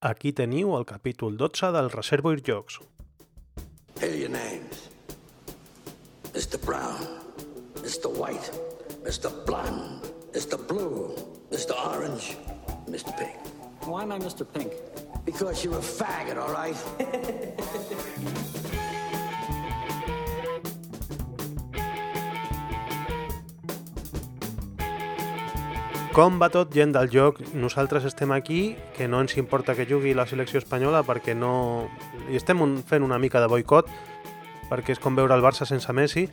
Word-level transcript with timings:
Aquí 0.00 0.30
teniu 0.32 0.70
el 0.78 0.86
capítol 0.88 1.34
12 1.36 1.68
del 1.76 1.90
Reservoir 1.92 2.40
Jocs. 2.40 2.78
Your 4.00 4.30
names. 4.30 4.88
Mr. 6.32 6.56
Brown, 6.64 7.04
Mr. 7.84 8.08
White, 8.08 8.48
Mr. 9.04 9.28
Blonde, 9.44 10.00
Mr. 10.32 10.56
Blue, 10.56 11.14
Mr. 11.50 11.76
Orange, 11.76 12.38
Mr. 12.88 13.12
Pink. 13.18 13.36
Why 13.84 14.04
am 14.04 14.12
I 14.12 14.18
Mr. 14.18 14.46
Pink? 14.50 14.72
Because 15.26 15.62
you're 15.62 15.76
a 15.76 15.82
faggot, 15.82 16.38
all 16.38 16.50
right? 16.50 16.76
Com 26.10 26.40
va 26.42 26.48
tot, 26.50 26.72
gent 26.74 26.90
del 26.90 27.06
joc? 27.06 27.36
Nosaltres 27.54 28.02
estem 28.08 28.32
aquí, 28.34 28.74
que 28.96 29.06
no 29.06 29.20
ens 29.22 29.36
importa 29.38 29.76
que 29.78 29.86
jugui 29.86 30.10
la 30.10 30.24
selecció 30.26 30.58
espanyola 30.58 31.04
perquè 31.06 31.36
no... 31.38 31.86
I 32.26 32.34
estem 32.34 32.58
un, 32.64 32.80
fent 32.82 33.06
una 33.06 33.18
mica 33.22 33.38
de 33.38 33.46
boicot, 33.46 33.86
perquè 34.66 34.96
és 34.96 34.98
com 34.98 35.14
veure 35.14 35.36
el 35.38 35.44
Barça 35.44 35.68
sense 35.70 35.94
Messi, 35.94 36.26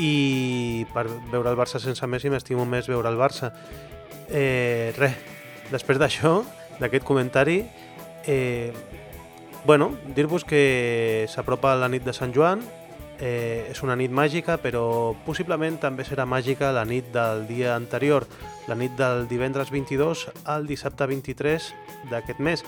i 0.00 0.86
per 0.94 1.04
veure 1.28 1.52
el 1.52 1.60
Barça 1.60 1.76
sense 1.82 2.08
Messi 2.08 2.32
m'estimo 2.32 2.64
més 2.64 2.88
veure 2.88 3.12
el 3.12 3.20
Barça. 3.20 3.52
Eh, 4.32 4.96
res, 4.96 5.20
després 5.68 6.00
d'això, 6.00 6.38
d'aquest 6.80 7.04
comentari, 7.04 7.60
eh, 8.24 8.72
bueno, 9.68 9.90
dir-vos 10.16 10.48
que 10.48 11.28
s'apropa 11.28 11.76
la 11.76 11.92
nit 11.92 12.08
de 12.08 12.16
Sant 12.16 12.32
Joan, 12.32 12.64
eh, 13.22 13.70
és 13.70 13.82
una 13.86 13.94
nit 13.96 14.10
màgica, 14.10 14.58
però 14.58 15.14
possiblement 15.24 15.78
també 15.80 16.04
serà 16.04 16.26
màgica 16.26 16.72
la 16.74 16.84
nit 16.84 17.12
del 17.14 17.46
dia 17.46 17.76
anterior, 17.76 18.26
la 18.66 18.76
nit 18.78 18.96
del 18.98 19.28
divendres 19.30 19.70
22 19.70 20.26
al 20.50 20.66
dissabte 20.66 21.06
23 21.06 21.68
d'aquest 22.10 22.42
mes, 22.42 22.64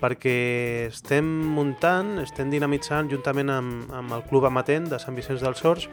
perquè 0.00 0.38
estem 0.88 1.28
muntant, 1.52 2.16
estem 2.22 2.48
dinamitzant 2.50 3.10
juntament 3.12 3.52
amb, 3.52 3.92
amb 3.92 4.16
el 4.16 4.24
Club 4.30 4.48
Amatent 4.48 4.88
de 4.88 5.02
Sant 5.02 5.18
Vicenç 5.18 5.44
dels 5.44 5.62
Horts 5.66 5.90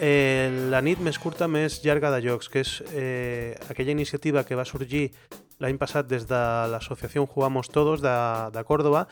eh, 0.00 0.50
la 0.70 0.80
nit 0.82 1.00
més 1.00 1.18
curta, 1.20 1.48
més 1.48 1.80
llarga 1.84 2.10
de 2.14 2.22
jocs, 2.24 2.50
que 2.50 2.64
és 2.64 2.74
eh, 2.92 3.54
aquella 3.70 3.94
iniciativa 3.94 4.44
que 4.44 4.58
va 4.58 4.66
sorgir 4.66 5.10
l'any 5.62 5.78
passat 5.78 6.08
des 6.10 6.26
de 6.26 6.42
l'associació 6.72 7.28
Jugamos 7.30 7.70
Todos 7.70 8.02
de, 8.02 8.14
de 8.50 8.64
Còrdoba 8.66 9.06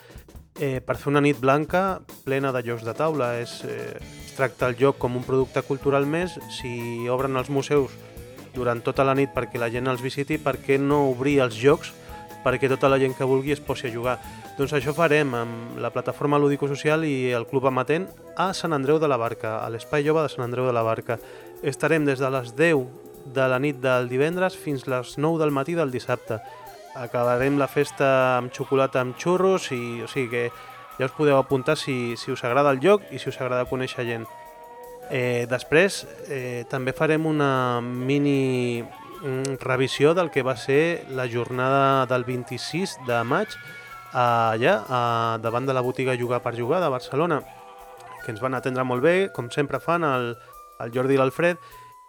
eh, 0.59 0.81
per 0.81 0.99
fer 0.99 1.13
una 1.13 1.23
nit 1.23 1.39
blanca 1.41 2.03
plena 2.25 2.53
de 2.53 2.65
jocs 2.67 2.85
de 2.85 2.95
taula. 2.99 3.35
És, 3.41 3.61
eh, 3.69 4.22
tracta 4.37 4.69
el 4.69 4.77
joc 4.79 4.99
com 4.99 5.17
un 5.19 5.25
producte 5.27 5.63
cultural 5.67 6.07
més. 6.07 6.39
Si 6.51 7.09
obren 7.13 7.37
els 7.37 7.51
museus 7.51 7.95
durant 8.55 8.83
tota 8.85 9.05
la 9.05 9.17
nit 9.17 9.33
perquè 9.35 9.61
la 9.61 9.71
gent 9.73 9.89
els 9.89 10.03
visiti, 10.05 10.39
per 10.39 10.59
què 10.61 10.79
no 10.81 11.07
obrir 11.11 11.41
els 11.45 11.57
jocs 11.57 11.93
perquè 12.43 12.67
tota 12.67 12.89
la 12.91 12.99
gent 12.99 13.15
que 13.15 13.27
vulgui 13.29 13.55
es 13.55 13.63
posi 13.63 13.87
a 13.87 13.93
jugar? 13.95 14.17
Doncs 14.59 14.75
això 14.77 14.93
farem 14.97 15.31
amb 15.39 15.79
la 15.81 15.93
plataforma 15.95 16.41
Lúdico-Social 16.43 17.07
i 17.09 17.31
el 17.33 17.47
Club 17.49 17.69
Amatent 17.71 18.09
a 18.37 18.51
Sant 18.53 18.75
Andreu 18.77 18.99
de 19.01 19.09
la 19.09 19.17
Barca, 19.17 19.61
a 19.63 19.71
l'Espai 19.71 20.05
Jove 20.05 20.27
de 20.27 20.33
Sant 20.33 20.45
Andreu 20.45 20.67
de 20.69 20.75
la 20.77 20.83
Barca. 20.85 21.17
Estarem 21.63 22.05
des 22.05 22.21
de 22.21 22.29
les 22.35 22.53
10 22.59 22.83
de 23.33 23.47
la 23.49 23.61
nit 23.63 23.79
del 23.81 24.11
divendres 24.11 24.59
fins 24.59 24.89
les 24.91 25.17
9 25.17 25.39
del 25.41 25.55
matí 25.55 25.79
del 25.79 25.95
dissabte. 25.95 26.41
Acabarem 26.99 27.57
la 27.57 27.71
festa 27.71 28.37
amb 28.37 28.53
xocolata 28.53 29.01
amb 29.01 29.17
xurros 29.17 29.71
i 29.73 30.03
o 30.05 30.11
sigui 30.11 30.29
que 30.29 30.72
ja 30.99 31.09
us 31.09 31.15
podeu 31.17 31.37
apuntar 31.39 31.77
si, 31.77 32.17
si 32.17 32.33
us 32.33 32.45
agrada 32.45 32.71
el 32.71 32.81
lloc 32.81 33.05
i 33.11 33.19
si 33.19 33.31
us 33.31 33.41
agrada 33.41 33.69
conèixer 33.71 34.05
gent. 34.09 34.27
Eh, 35.11 35.45
després 35.51 36.03
eh, 36.31 36.65
també 36.71 36.95
farem 36.97 37.27
una 37.27 37.81
mini 37.83 38.83
mm, 38.83 39.59
revisió 39.61 40.15
del 40.15 40.31
que 40.31 40.45
va 40.47 40.57
ser 40.57 41.05
la 41.11 41.27
jornada 41.29 42.07
del 42.07 42.25
26 42.25 42.99
de 43.09 43.23
maig 43.25 43.57
allà, 44.13 44.77
a, 44.89 45.03
davant 45.43 45.67
de 45.67 45.75
la 45.75 45.83
botiga 45.83 46.17
Jugar 46.19 46.43
per 46.45 46.57
Jugar 46.57 46.81
de 46.81 46.89
Barcelona, 46.93 47.43
que 48.25 48.31
ens 48.33 48.41
van 48.41 48.55
atendre 48.55 48.85
molt 48.85 49.03
bé, 49.03 49.17
com 49.35 49.51
sempre 49.51 49.81
fan 49.81 50.05
el, 50.05 50.35
el 50.81 50.93
Jordi 50.95 51.17
i 51.17 51.21
l'Alfred, 51.21 51.61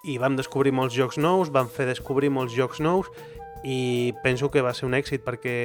i 0.04 0.18
vam 0.20 0.36
descobrir 0.36 0.74
molts 0.76 0.96
jocs 0.96 1.18
nous, 1.18 1.52
vam 1.52 1.70
fer 1.72 1.88
descobrir 1.88 2.30
molts 2.30 2.54
jocs 2.54 2.82
nous 2.84 3.08
i 3.64 4.14
penso 4.24 4.52
que 4.52 4.62
va 4.62 4.74
ser 4.76 4.86
un 4.90 4.94
èxit 4.94 5.24
perquè 5.24 5.56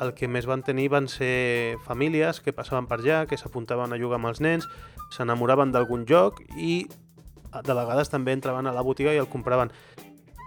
el 0.00 0.12
que 0.14 0.28
més 0.30 0.46
van 0.46 0.62
tenir 0.62 0.88
van 0.92 1.08
ser 1.10 1.76
famílies 1.82 2.38
que 2.40 2.54
passaven 2.54 2.86
per 2.86 3.00
allà, 3.00 3.24
que 3.26 3.36
s'apuntaven 3.36 3.92
a 3.92 3.98
jugar 3.98 4.20
amb 4.20 4.30
els 4.30 4.40
nens, 4.40 4.68
s'enamoraven 5.10 5.74
d'algun 5.74 6.06
joc 6.06 6.40
i 6.54 6.86
de 7.52 7.74
vegades 7.74 8.08
també 8.08 8.32
entraven 8.32 8.70
a 8.70 8.72
la 8.72 8.86
botiga 8.86 9.12
i 9.12 9.20
el 9.20 9.28
compraven. 9.28 9.74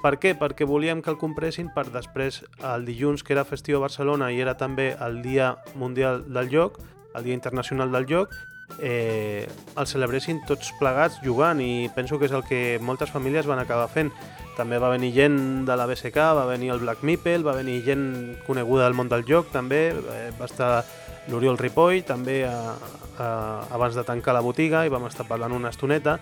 Per 0.01 0.15
què? 0.21 0.35
Perquè 0.37 0.65
volíem 0.69 1.01
que 1.01 1.11
el 1.11 1.19
compressin 1.21 1.69
per 1.73 1.87
després, 1.91 2.43
el 2.63 2.85
dilluns, 2.85 3.23
que 3.25 3.33
era 3.33 3.45
festiu 3.45 3.77
a 3.79 3.85
Barcelona 3.85 4.31
i 4.31 4.39
era 4.41 4.55
també 4.57 4.93
el 5.01 5.21
Dia 5.21 5.55
Mundial 5.75 6.23
del 6.31 6.49
Joc, 6.51 6.79
el 7.15 7.23
Dia 7.25 7.33
Internacional 7.33 7.91
del 7.91 8.07
Joc, 8.09 8.33
eh, 8.79 9.47
el 9.77 9.87
celebressin 9.87 10.41
tots 10.47 10.73
plegats 10.79 11.19
jugant 11.23 11.61
i 11.63 11.87
penso 11.95 12.19
que 12.19 12.27
és 12.29 12.35
el 12.35 12.43
que 12.47 12.79
moltes 12.81 13.11
famílies 13.13 13.47
van 13.47 13.61
acabar 13.61 13.87
fent. 13.91 14.11
També 14.55 14.79
va 14.79 14.91
venir 14.93 15.11
gent 15.15 15.65
de 15.67 15.75
la 15.75 15.87
BSK, 15.87 16.15
va 16.37 16.45
venir 16.47 16.71
el 16.71 16.79
Black 16.79 17.03
Meeple, 17.03 17.43
va 17.43 17.57
venir 17.57 17.81
gent 17.83 18.05
coneguda 18.47 18.85
del 18.85 18.95
món 18.95 19.11
del 19.11 19.25
joc 19.27 19.51
també, 19.51 19.89
eh, 19.91 20.31
va 20.39 20.47
estar 20.47 20.85
l'Oriol 21.27 21.57
Ripoll 21.57 22.03
també 22.05 22.43
a, 22.47 22.75
a, 23.17 23.27
abans 23.73 23.95
de 23.97 24.05
tancar 24.05 24.35
la 24.35 24.43
botiga 24.45 24.85
i 24.85 24.93
vam 24.93 25.07
estar 25.09 25.27
parlant 25.27 25.55
una 25.55 25.73
estoneta. 25.73 26.19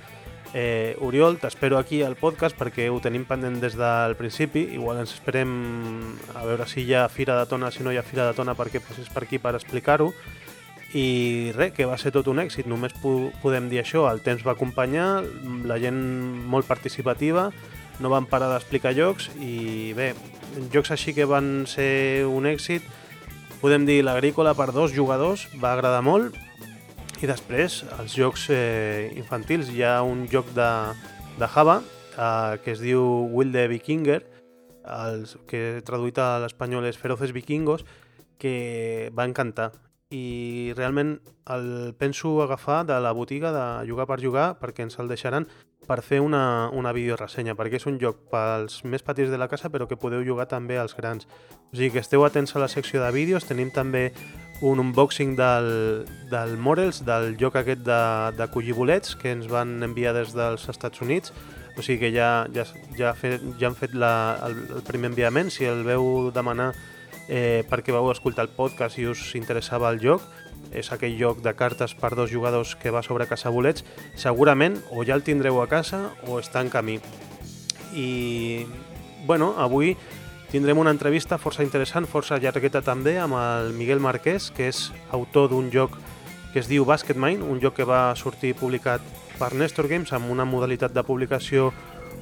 Eh, 0.54 0.96
Oriol, 1.02 1.40
t'espero 1.42 1.80
aquí 1.80 2.04
al 2.06 2.14
podcast 2.14 2.58
perquè 2.60 2.86
ho 2.94 3.00
tenim 3.02 3.24
pendent 3.25 3.58
des 3.62 3.74
del 3.74 4.14
principi, 4.20 4.68
igual 4.78 5.00
ens 5.02 5.16
esperem 5.16 5.50
a 6.38 6.44
veure 6.46 6.68
si 6.70 6.84
hi 6.86 6.94
ha 6.94 7.08
Fira 7.10 7.40
de 7.40 7.48
Tona, 7.50 7.72
si 7.74 7.81
no 7.81 7.92
hi 7.92 7.98
ha 7.98 8.06
Fira 8.06 8.28
de 8.30 8.38
Tona 8.38 8.54
perquè 8.54 8.81
passis 8.81 9.10
per 9.10 9.25
aquí 9.25 9.42
per 9.42 9.56
explicar-ho 9.58 10.12
i 10.94 11.52
res, 11.56 11.74
que 11.74 11.88
va 11.90 11.98
ser 11.98 12.12
tot 12.14 12.28
un 12.30 12.40
èxit, 12.44 12.68
només 12.70 12.94
po 13.02 13.31
podem 13.42 13.70
dir 13.72 13.81
això, 13.81 14.06
el 14.12 14.22
temps 14.26 14.44
va 14.46 14.54
acompanyar, 14.54 15.24
la 15.66 15.80
gent 15.81 16.00
molt 16.50 16.70
participativa, 16.70 17.50
no 18.02 18.12
van 18.14 18.28
parar 18.30 18.52
d'explicar 18.52 18.94
jocs 18.98 19.30
i 19.42 19.94
bé, 19.98 20.14
jocs 20.74 20.94
així 20.94 21.14
que 21.18 21.26
van 21.30 21.66
ser 21.70 22.26
un 22.30 22.46
èxit, 22.50 22.86
podem 23.62 23.88
dir 23.90 24.02
l'agrícola 24.06 24.54
per 24.58 24.72
dos 24.76 24.94
jugadors, 24.94 25.48
va 25.62 25.74
agradar 25.74 26.04
molt, 26.06 26.38
i 27.24 27.30
després 27.30 27.81
els 27.98 28.14
jocs 28.20 28.50
eh, 28.52 29.10
infantils, 29.18 29.72
hi 29.72 29.86
ha 29.88 30.02
un 30.04 30.28
joc 30.30 30.50
de, 30.54 30.70
de 31.40 31.48
Java 31.48 31.80
eh, 31.81 32.60
que 32.64 32.74
es 32.75 32.84
diu 32.84 33.02
Wilde 33.31 33.66
Vikinger, 33.72 34.20
els, 34.84 35.38
que 35.48 35.81
traduït 35.88 36.20
a 36.20 36.42
l'espanyol 36.44 36.86
és 36.90 37.00
Feroces 37.00 37.31
Vikingos, 37.31 37.86
que 38.38 39.10
va 39.16 39.25
encantar 39.30 39.72
i 40.13 40.74
realment 40.78 41.18
el 41.50 41.96
penso 41.97 42.41
agafar 42.44 42.85
de 42.85 43.00
la 43.01 43.12
botiga 43.12 43.51
de 43.51 43.90
Jugar 43.90 44.06
per 44.07 44.22
Jugar 44.22 44.53
perquè 44.62 44.85
ens 44.85 45.00
el 45.01 45.09
deixaran 45.09 45.47
per 45.84 46.00
fer 46.06 46.22
una, 46.24 46.69
una 46.72 46.94
videoressenya, 46.96 47.57
perquè 47.59 47.79
és 47.79 47.88
un 47.90 47.97
joc 48.00 48.22
pels 48.31 48.84
més 48.88 49.03
petits 49.03 49.34
de 49.34 49.40
la 49.41 49.50
casa 49.51 49.72
però 49.74 49.88
que 49.90 50.00
podeu 50.00 50.24
jugar 50.24 50.46
també 50.47 50.78
als 50.79 50.96
grans. 50.96 51.28
O 51.74 51.75
sigui 51.75 51.91
que 51.97 52.03
esteu 52.03 52.24
atents 52.24 52.56
a 52.56 52.62
la 52.63 52.69
secció 52.72 53.01
de 53.03 53.12
vídeos, 53.12 53.50
tenim 53.50 53.74
també 53.74 54.12
un 54.63 54.79
unboxing 54.79 55.35
del, 55.35 56.06
del 56.31 56.56
Morels, 56.56 57.01
del 57.03 57.34
joc 57.41 57.57
aquest 57.59 57.84
de, 57.84 58.00
de 58.38 58.47
collir 58.53 58.78
bolets 58.78 59.18
que 59.19 59.34
ens 59.35 59.50
van 59.51 59.81
enviar 59.84 60.16
des 60.16 60.31
dels 60.38 60.69
Estats 60.72 61.03
Units, 61.03 61.34
o 61.75 61.81
sigui 61.81 62.06
que 62.06 62.13
ja, 62.16 62.45
ja, 62.53 62.63
ja, 62.95 63.12
fet, 63.18 63.44
ja 63.59 63.68
han 63.68 63.75
fet 63.75 63.97
la, 63.97 64.13
el, 64.45 64.59
el 64.78 64.84
primer 64.88 65.12
enviament, 65.12 65.51
si 65.51 65.68
el 65.68 65.84
veu 65.84 66.30
demanar 66.31 66.72
eh, 67.28 67.63
perquè 67.69 67.94
vau 67.94 68.09
escoltar 68.11 68.45
el 68.47 68.53
podcast 68.56 69.00
i 69.00 69.07
us 69.09 69.22
interessava 69.39 69.91
el 69.94 70.01
joc, 70.03 70.23
és 70.73 70.89
aquell 70.91 71.16
joc 71.19 71.44
de 71.45 71.53
cartes 71.53 71.94
per 71.94 72.13
dos 72.16 72.31
jugadors 72.31 72.73
que 72.79 72.91
va 72.91 73.03
sobre 73.06 73.28
caçabolets, 73.29 73.85
segurament 74.16 74.79
o 74.91 75.06
ja 75.06 75.16
el 75.16 75.23
tindreu 75.23 75.62
a 75.62 75.67
casa 75.69 76.09
o 76.28 76.39
està 76.41 76.63
en 76.63 76.72
camí. 76.73 77.00
I, 77.94 78.66
bueno, 79.28 79.53
avui 79.57 79.94
tindrem 80.53 80.78
una 80.78 80.94
entrevista 80.94 81.39
força 81.41 81.66
interessant, 81.66 82.09
força 82.09 82.39
llargueta 82.41 82.81
també, 82.85 83.17
amb 83.22 83.38
el 83.38 83.73
Miguel 83.78 84.01
Marquès, 84.01 84.51
que 84.53 84.69
és 84.69 84.89
autor 85.12 85.50
d'un 85.53 85.71
joc 85.74 85.98
que 86.53 86.62
es 86.62 86.69
diu 86.69 86.86
Basketmine, 86.86 87.42
un 87.42 87.62
joc 87.62 87.80
que 87.80 87.88
va 87.89 88.13
sortir 88.15 88.53
publicat 88.53 89.01
per 89.39 89.56
Nestor 89.57 89.89
Games 89.89 90.13
amb 90.13 90.30
una 90.30 90.45
modalitat 90.45 90.94
de 90.94 91.01
publicació 91.03 91.71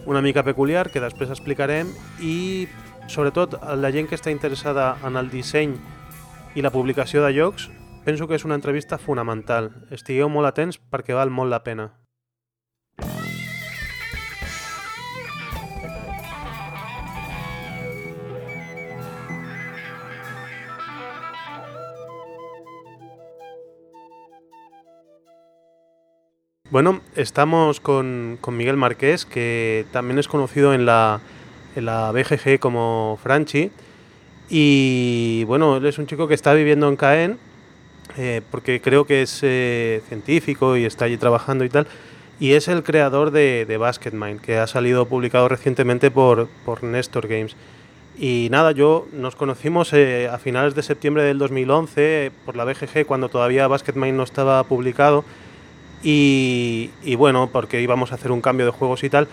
una 0.05 0.21
mica 0.21 0.43
peculiar 0.43 0.89
que 0.89 1.03
després 1.03 1.29
explicarem 1.29 1.91
i 2.23 2.67
sobretot 3.07 3.57
la 3.77 3.91
gent 3.91 4.09
que 4.09 4.17
està 4.17 4.31
interessada 4.31 4.95
en 5.07 5.17
el 5.19 5.29
disseny 5.31 5.77
i 6.55 6.61
la 6.61 6.71
publicació 6.73 7.23
de 7.23 7.31
llocs, 7.33 7.69
penso 8.05 8.27
que 8.27 8.35
és 8.35 8.45
una 8.45 8.57
entrevista 8.59 8.97
fonamental. 8.97 9.71
Estigueu 9.91 10.29
molt 10.29 10.49
atents 10.49 10.79
perquè 10.91 11.17
val 11.17 11.29
molt 11.29 11.51
la 11.51 11.63
pena. 11.63 11.91
Bueno, 26.71 27.01
estamos 27.17 27.81
con, 27.81 28.37
con 28.39 28.55
Miguel 28.55 28.77
Marqués, 28.77 29.25
que 29.25 29.85
también 29.91 30.19
es 30.19 30.29
conocido 30.29 30.73
en 30.73 30.85
la, 30.85 31.19
en 31.75 31.85
la 31.85 32.11
BGG 32.11 32.59
como 32.59 33.19
Franchi 33.21 33.71
Y 34.49 35.43
bueno, 35.45 35.77
él 35.77 35.85
es 35.85 35.97
un 35.97 36.07
chico 36.07 36.27
que 36.27 36.33
está 36.33 36.53
viviendo 36.53 36.87
en 36.87 36.95
Caen, 36.95 37.37
eh, 38.17 38.41
porque 38.51 38.81
creo 38.81 39.05
que 39.05 39.21
es 39.21 39.39
eh, 39.43 40.01
científico 40.07 40.75
y 40.77 40.85
está 40.85 41.05
allí 41.05 41.17
trabajando 41.17 41.63
y 41.63 41.69
tal. 41.69 41.87
Y 42.39 42.53
es 42.53 42.67
el 42.67 42.83
creador 42.83 43.31
de, 43.31 43.65
de 43.65 43.77
Basketmind, 43.77 44.41
que 44.41 44.57
ha 44.57 44.67
salido 44.67 45.05
publicado 45.05 45.47
recientemente 45.47 46.09
por, 46.09 46.47
por 46.65 46.83
Nestor 46.83 47.27
Games. 47.27 47.55
Y 48.17 48.49
nada, 48.51 48.71
yo 48.71 49.07
nos 49.13 49.35
conocimos 49.35 49.93
eh, 49.93 50.27
a 50.31 50.37
finales 50.37 50.75
de 50.75 50.83
septiembre 50.83 51.23
del 51.23 51.37
2011 51.37 52.31
por 52.45 52.55
la 52.55 52.65
BGG, 52.65 53.05
cuando 53.05 53.29
todavía 53.29 53.67
Basketmind 53.67 54.17
no 54.17 54.23
estaba 54.23 54.63
publicado. 54.63 55.23
Y, 56.03 56.89
y, 57.03 57.15
bueno, 57.15 57.49
porque 57.51 57.81
íbamos 57.81 58.11
a 58.11 58.15
hacer 58.15 58.31
un 58.31 58.41
cambio 58.41 58.65
de 58.65 58.71
juegos 58.71 59.03
y 59.03 59.09
tal. 59.09 59.27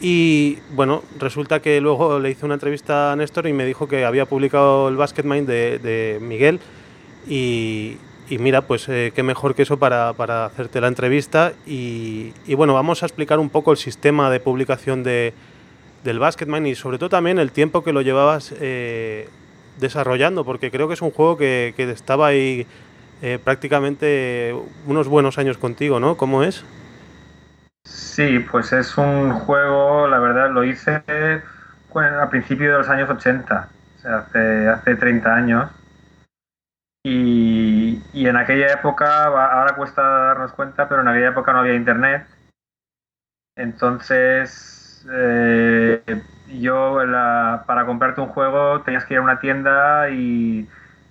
Y 0.00 0.58
bueno, 0.74 1.02
resulta 1.18 1.60
que 1.60 1.80
luego 1.80 2.18
le 2.18 2.30
hice 2.30 2.44
una 2.44 2.54
entrevista 2.54 3.12
a 3.12 3.16
Néstor 3.16 3.46
y 3.46 3.52
me 3.52 3.64
dijo 3.64 3.88
que 3.88 4.04
había 4.04 4.26
publicado 4.26 4.88
el 4.88 4.96
Basketmind 4.96 5.46
de, 5.46 5.78
de 5.78 6.18
Miguel. 6.20 6.60
Y, 7.26 7.96
y, 8.28 8.38
mira, 8.38 8.62
pues 8.62 8.88
eh, 8.88 9.12
qué 9.14 9.22
mejor 9.22 9.54
que 9.54 9.62
eso 9.62 9.78
para, 9.78 10.12
para 10.12 10.44
hacerte 10.44 10.80
la 10.80 10.88
entrevista. 10.88 11.54
Y, 11.66 12.32
y, 12.46 12.54
bueno, 12.54 12.74
vamos 12.74 13.02
a 13.02 13.06
explicar 13.06 13.38
un 13.38 13.48
poco 13.48 13.72
el 13.72 13.78
sistema 13.78 14.30
de 14.30 14.38
publicación 14.38 15.02
de, 15.02 15.32
del 16.04 16.18
Basketmind 16.18 16.66
y 16.66 16.74
sobre 16.74 16.98
todo 16.98 17.08
también 17.08 17.38
el 17.38 17.50
tiempo 17.50 17.82
que 17.82 17.92
lo 17.92 18.02
llevabas 18.02 18.54
eh, 18.60 19.28
desarrollando, 19.78 20.44
porque 20.44 20.70
creo 20.70 20.88
que 20.88 20.94
es 20.94 21.02
un 21.02 21.10
juego 21.10 21.36
que, 21.36 21.72
que 21.76 21.90
estaba 21.90 22.26
ahí 22.28 22.66
eh, 23.22 23.38
prácticamente 23.42 24.54
unos 24.86 25.08
buenos 25.08 25.38
años 25.38 25.56
contigo, 25.56 26.00
¿no? 26.00 26.16
¿Cómo 26.16 26.42
es? 26.42 26.64
Sí, 27.86 28.40
pues 28.40 28.72
es 28.72 28.98
un 28.98 29.30
juego, 29.32 30.08
la 30.08 30.18
verdad, 30.18 30.50
lo 30.50 30.64
hice 30.64 30.90
a 30.96 32.28
principios 32.28 32.72
de 32.72 32.78
los 32.78 32.88
años 32.88 33.08
80, 33.08 33.68
o 33.96 34.00
sea, 34.00 34.18
hace, 34.18 34.68
hace 34.68 34.96
30 34.96 35.34
años. 35.34 35.70
Y, 37.04 38.02
y, 38.12 38.26
en 38.26 38.36
aquella 38.36 38.72
época, 38.72 39.26
ahora 39.26 39.76
cuesta 39.76 40.02
darnos 40.02 40.52
cuenta, 40.52 40.88
pero 40.88 41.02
en 41.02 41.08
aquella 41.08 41.28
época 41.28 41.52
no 41.52 41.60
había 41.60 41.74
internet. 41.74 42.26
Entonces, 43.54 45.06
eh, 45.12 46.02
yo 46.48 46.98
para 47.66 47.86
comprarte 47.86 48.20
un 48.20 48.28
juego 48.28 48.82
tenías 48.82 49.04
que 49.04 49.14
ir 49.14 49.20
a 49.20 49.22
una 49.22 49.38
tienda 49.38 50.10
y 50.10 50.68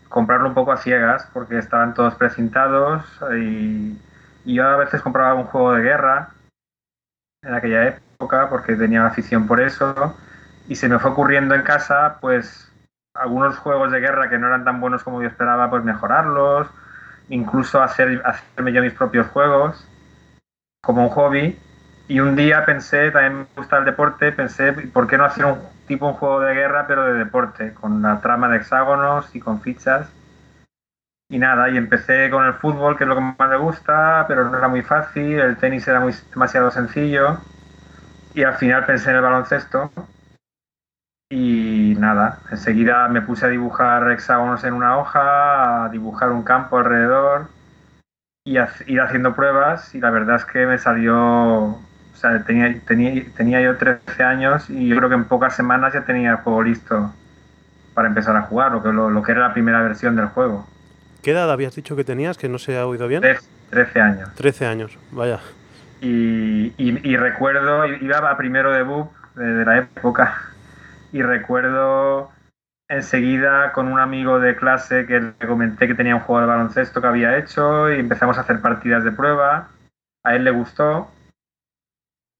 comprarlo 0.09 0.49
un 0.49 0.53
poco 0.53 0.73
a 0.73 0.77
ciegas, 0.77 1.29
porque 1.33 1.57
estaban 1.57 1.93
todos 1.93 2.15
precintados. 2.15 3.05
Y 3.33 3.97
yo 4.45 4.67
a 4.67 4.75
veces 4.75 5.01
compraba 5.01 5.33
un 5.33 5.45
juego 5.45 5.73
de 5.73 5.81
guerra 5.81 6.34
en 7.45 7.53
aquella 7.53 7.87
época 7.87 8.49
porque 8.49 8.75
tenía 8.75 9.05
afición 9.05 9.47
por 9.47 9.61
eso 9.61 10.15
y 10.67 10.75
se 10.75 10.89
me 10.89 10.99
fue 10.99 11.11
ocurriendo 11.11 11.53
en 11.55 11.61
casa 11.61 12.17
pues 12.19 12.71
algunos 13.13 13.57
juegos 13.57 13.91
de 13.91 13.99
guerra 13.99 14.29
que 14.29 14.37
no 14.37 14.47
eran 14.47 14.65
tan 14.65 14.81
buenos 14.81 15.03
como 15.03 15.21
yo 15.21 15.27
esperaba 15.27 15.69
pues 15.69 15.83
mejorarlos 15.83 16.67
incluso 17.29 17.81
hacer 17.81 18.21
hacerme 18.25 18.73
yo 18.73 18.81
mis 18.81 18.93
propios 18.93 19.27
juegos 19.27 19.87
como 20.83 21.03
un 21.03 21.09
hobby. 21.09 21.59
Y 22.07 22.19
un 22.19 22.35
día 22.35 22.65
pensé 22.65 23.09
también 23.09 23.39
me 23.39 23.45
gusta 23.57 23.77
el 23.77 23.85
deporte 23.85 24.31
pensé 24.31 24.73
por 24.73 25.07
qué 25.07 25.17
no 25.17 25.25
hacer 25.25 25.45
un 25.45 25.57
tipo 25.87 26.07
un 26.07 26.13
juego 26.13 26.41
de 26.41 26.53
guerra 26.53 26.85
pero 26.87 27.03
de 27.05 27.13
deporte 27.13 27.73
con 27.73 28.01
la 28.03 28.21
trama 28.21 28.47
de 28.49 28.57
hexágonos 28.57 29.35
y 29.35 29.39
con 29.39 29.61
fichas 29.61 30.07
y 31.29 31.39
nada, 31.39 31.69
y 31.69 31.77
empecé 31.77 32.29
con 32.29 32.45
el 32.45 32.53
fútbol, 32.55 32.97
que 32.97 33.03
es 33.03 33.07
lo 33.07 33.15
que 33.15 33.21
más 33.21 33.49
me 33.49 33.57
gusta, 33.57 34.25
pero 34.27 34.49
no 34.49 34.57
era 34.57 34.67
muy 34.67 34.83
fácil, 34.83 35.39
el 35.39 35.57
tenis 35.57 35.87
era 35.87 35.99
muy, 35.99 36.13
demasiado 36.29 36.69
sencillo, 36.71 37.39
y 38.33 38.43
al 38.43 38.55
final 38.55 38.85
pensé 38.85 39.09
en 39.09 39.17
el 39.17 39.21
baloncesto, 39.23 39.91
y 41.31 41.95
nada, 41.97 42.39
enseguida 42.51 43.07
me 43.07 43.21
puse 43.21 43.45
a 43.45 43.49
dibujar 43.49 44.11
hexágonos 44.11 44.63
en 44.63 44.73
una 44.73 44.97
hoja, 44.97 45.85
a 45.85 45.89
dibujar 45.89 46.31
un 46.31 46.43
campo 46.43 46.77
alrededor, 46.77 47.49
y 48.45 48.57
a, 48.57 48.69
ir 48.85 49.01
haciendo 49.01 49.35
pruebas, 49.35 49.95
y 49.95 49.99
la 49.99 50.11
verdad 50.11 50.35
es 50.35 50.45
que 50.45 50.67
me 50.67 50.77
salió, 50.77 51.15
o 51.17 51.81
sea, 52.13 52.43
tenía, 52.43 52.79
tenía, 52.85 53.25
tenía 53.35 53.61
yo 53.61 53.77
13 53.77 54.23
años, 54.23 54.69
y 54.69 54.87
yo 54.87 54.95
creo 54.97 55.09
que 55.09 55.15
en 55.15 55.25
pocas 55.25 55.55
semanas 55.55 55.93
ya 55.93 56.05
tenía 56.05 56.31
el 56.31 56.37
juego 56.37 56.61
listo 56.61 57.11
para 57.95 58.09
empezar 58.09 58.35
a 58.35 58.43
jugar, 58.43 58.73
lo 58.73 58.83
que, 58.83 58.91
lo, 58.91 59.09
lo 59.09 59.23
que 59.23 59.31
era 59.31 59.41
la 59.41 59.53
primera 59.53 59.81
versión 59.81 60.15
del 60.15 60.27
juego. 60.27 60.67
¿Qué 61.25 61.31
edad 61.31 61.51
habías 61.51 61.73
dicho 61.73 61.95
que 61.95 62.03
tenías? 62.03 62.37
Que 62.37 62.47
no 62.47 62.59
se 62.59 62.77
ha 62.77 62.85
oído 62.85 63.07
bien. 63.07 63.23
13 63.71 63.99
años. 63.99 64.35
13 64.35 64.67
años, 64.67 64.95
vaya. 65.09 65.39
Y, 65.99 66.67
y, 66.77 67.09
y 67.09 67.17
recuerdo, 67.17 67.83
iba 67.87 68.19
a 68.19 68.37
primero 68.37 68.71
de 68.71 68.83
BUP 68.83 69.11
de, 69.33 69.65
la 69.65 69.79
época, 69.79 70.39
y 71.11 71.23
recuerdo 71.23 72.29
enseguida 72.87 73.71
con 73.71 73.87
un 73.87 73.99
amigo 73.99 74.39
de 74.39 74.55
clase 74.55 75.07
que 75.07 75.19
le 75.19 75.47
comenté 75.47 75.87
que 75.87 75.95
tenía 75.95 76.13
un 76.13 76.21
juego 76.21 76.41
de 76.41 76.47
baloncesto 76.47 77.01
que 77.01 77.07
había 77.07 77.39
hecho 77.39 77.91
y 77.91 77.99
empezamos 77.99 78.37
a 78.37 78.41
hacer 78.41 78.61
partidas 78.61 79.03
de 79.03 79.11
prueba. 79.11 79.69
A 80.23 80.35
él 80.35 80.43
le 80.43 80.51
gustó. 80.51 81.09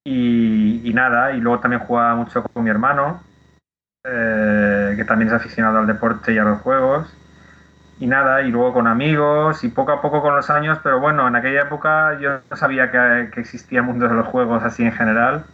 Y, 0.03 0.87
y 0.87 0.93
nada, 0.93 1.31
y 1.31 1.41
luego 1.41 1.59
también 1.59 1.81
jugaba 1.81 2.13
mucho 2.13 2.43
con 2.43 2.63
mi 2.63 2.69
hermano, 2.69 3.23
eh, 4.03 4.93
que 4.95 5.05
también 5.05 5.29
es 5.29 5.33
aficionado 5.33 5.79
al 5.79 5.87
deporte 5.87 6.35
y 6.35 6.37
a 6.37 6.43
los 6.43 6.61
juegos 6.61 7.11
y 7.99 8.07
nada, 8.07 8.41
y 8.41 8.51
luego 8.51 8.73
con 8.73 8.87
amigos 8.87 9.63
y 9.63 9.69
poco 9.69 9.93
a 9.93 10.01
poco 10.01 10.21
con 10.21 10.35
los 10.35 10.49
años, 10.49 10.79
pero 10.83 10.99
bueno, 10.99 11.27
en 11.27 11.35
aquella 11.35 11.61
época 11.61 12.19
yo 12.19 12.39
no 12.49 12.57
sabía 12.57 12.91
que, 12.91 13.31
que 13.33 13.41
existía 13.41 13.79
el 13.79 13.85
mundo 13.85 14.07
de 14.07 14.13
los 14.13 14.27
juegos 14.27 14.63
así 14.63 14.83
en 14.83 14.91
general 14.91 15.45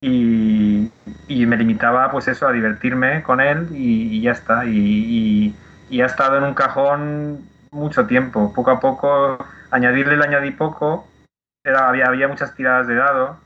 y, 0.00 0.90
y, 1.28 1.46
me 1.46 1.56
limitaba 1.56 2.10
pues 2.10 2.28
eso, 2.28 2.46
a 2.46 2.52
divertirme 2.52 3.22
con 3.22 3.40
él 3.40 3.68
y, 3.72 4.20
ya 4.22 4.32
está, 4.32 4.64
y, 4.66 5.54
y, 5.90 6.00
ha 6.00 6.06
estado 6.06 6.38
en 6.38 6.44
un 6.44 6.54
cajón 6.54 7.48
mucho 7.70 8.06
tiempo, 8.06 8.52
poco 8.54 8.70
a 8.70 8.80
poco, 8.80 9.38
añadirle 9.70 10.16
le 10.16 10.24
añadí 10.24 10.50
poco, 10.50 11.08
era, 11.64 11.88
había, 11.88 12.06
había 12.06 12.28
muchas 12.28 12.54
tiradas 12.54 12.86
de 12.86 12.94
dado 12.96 13.38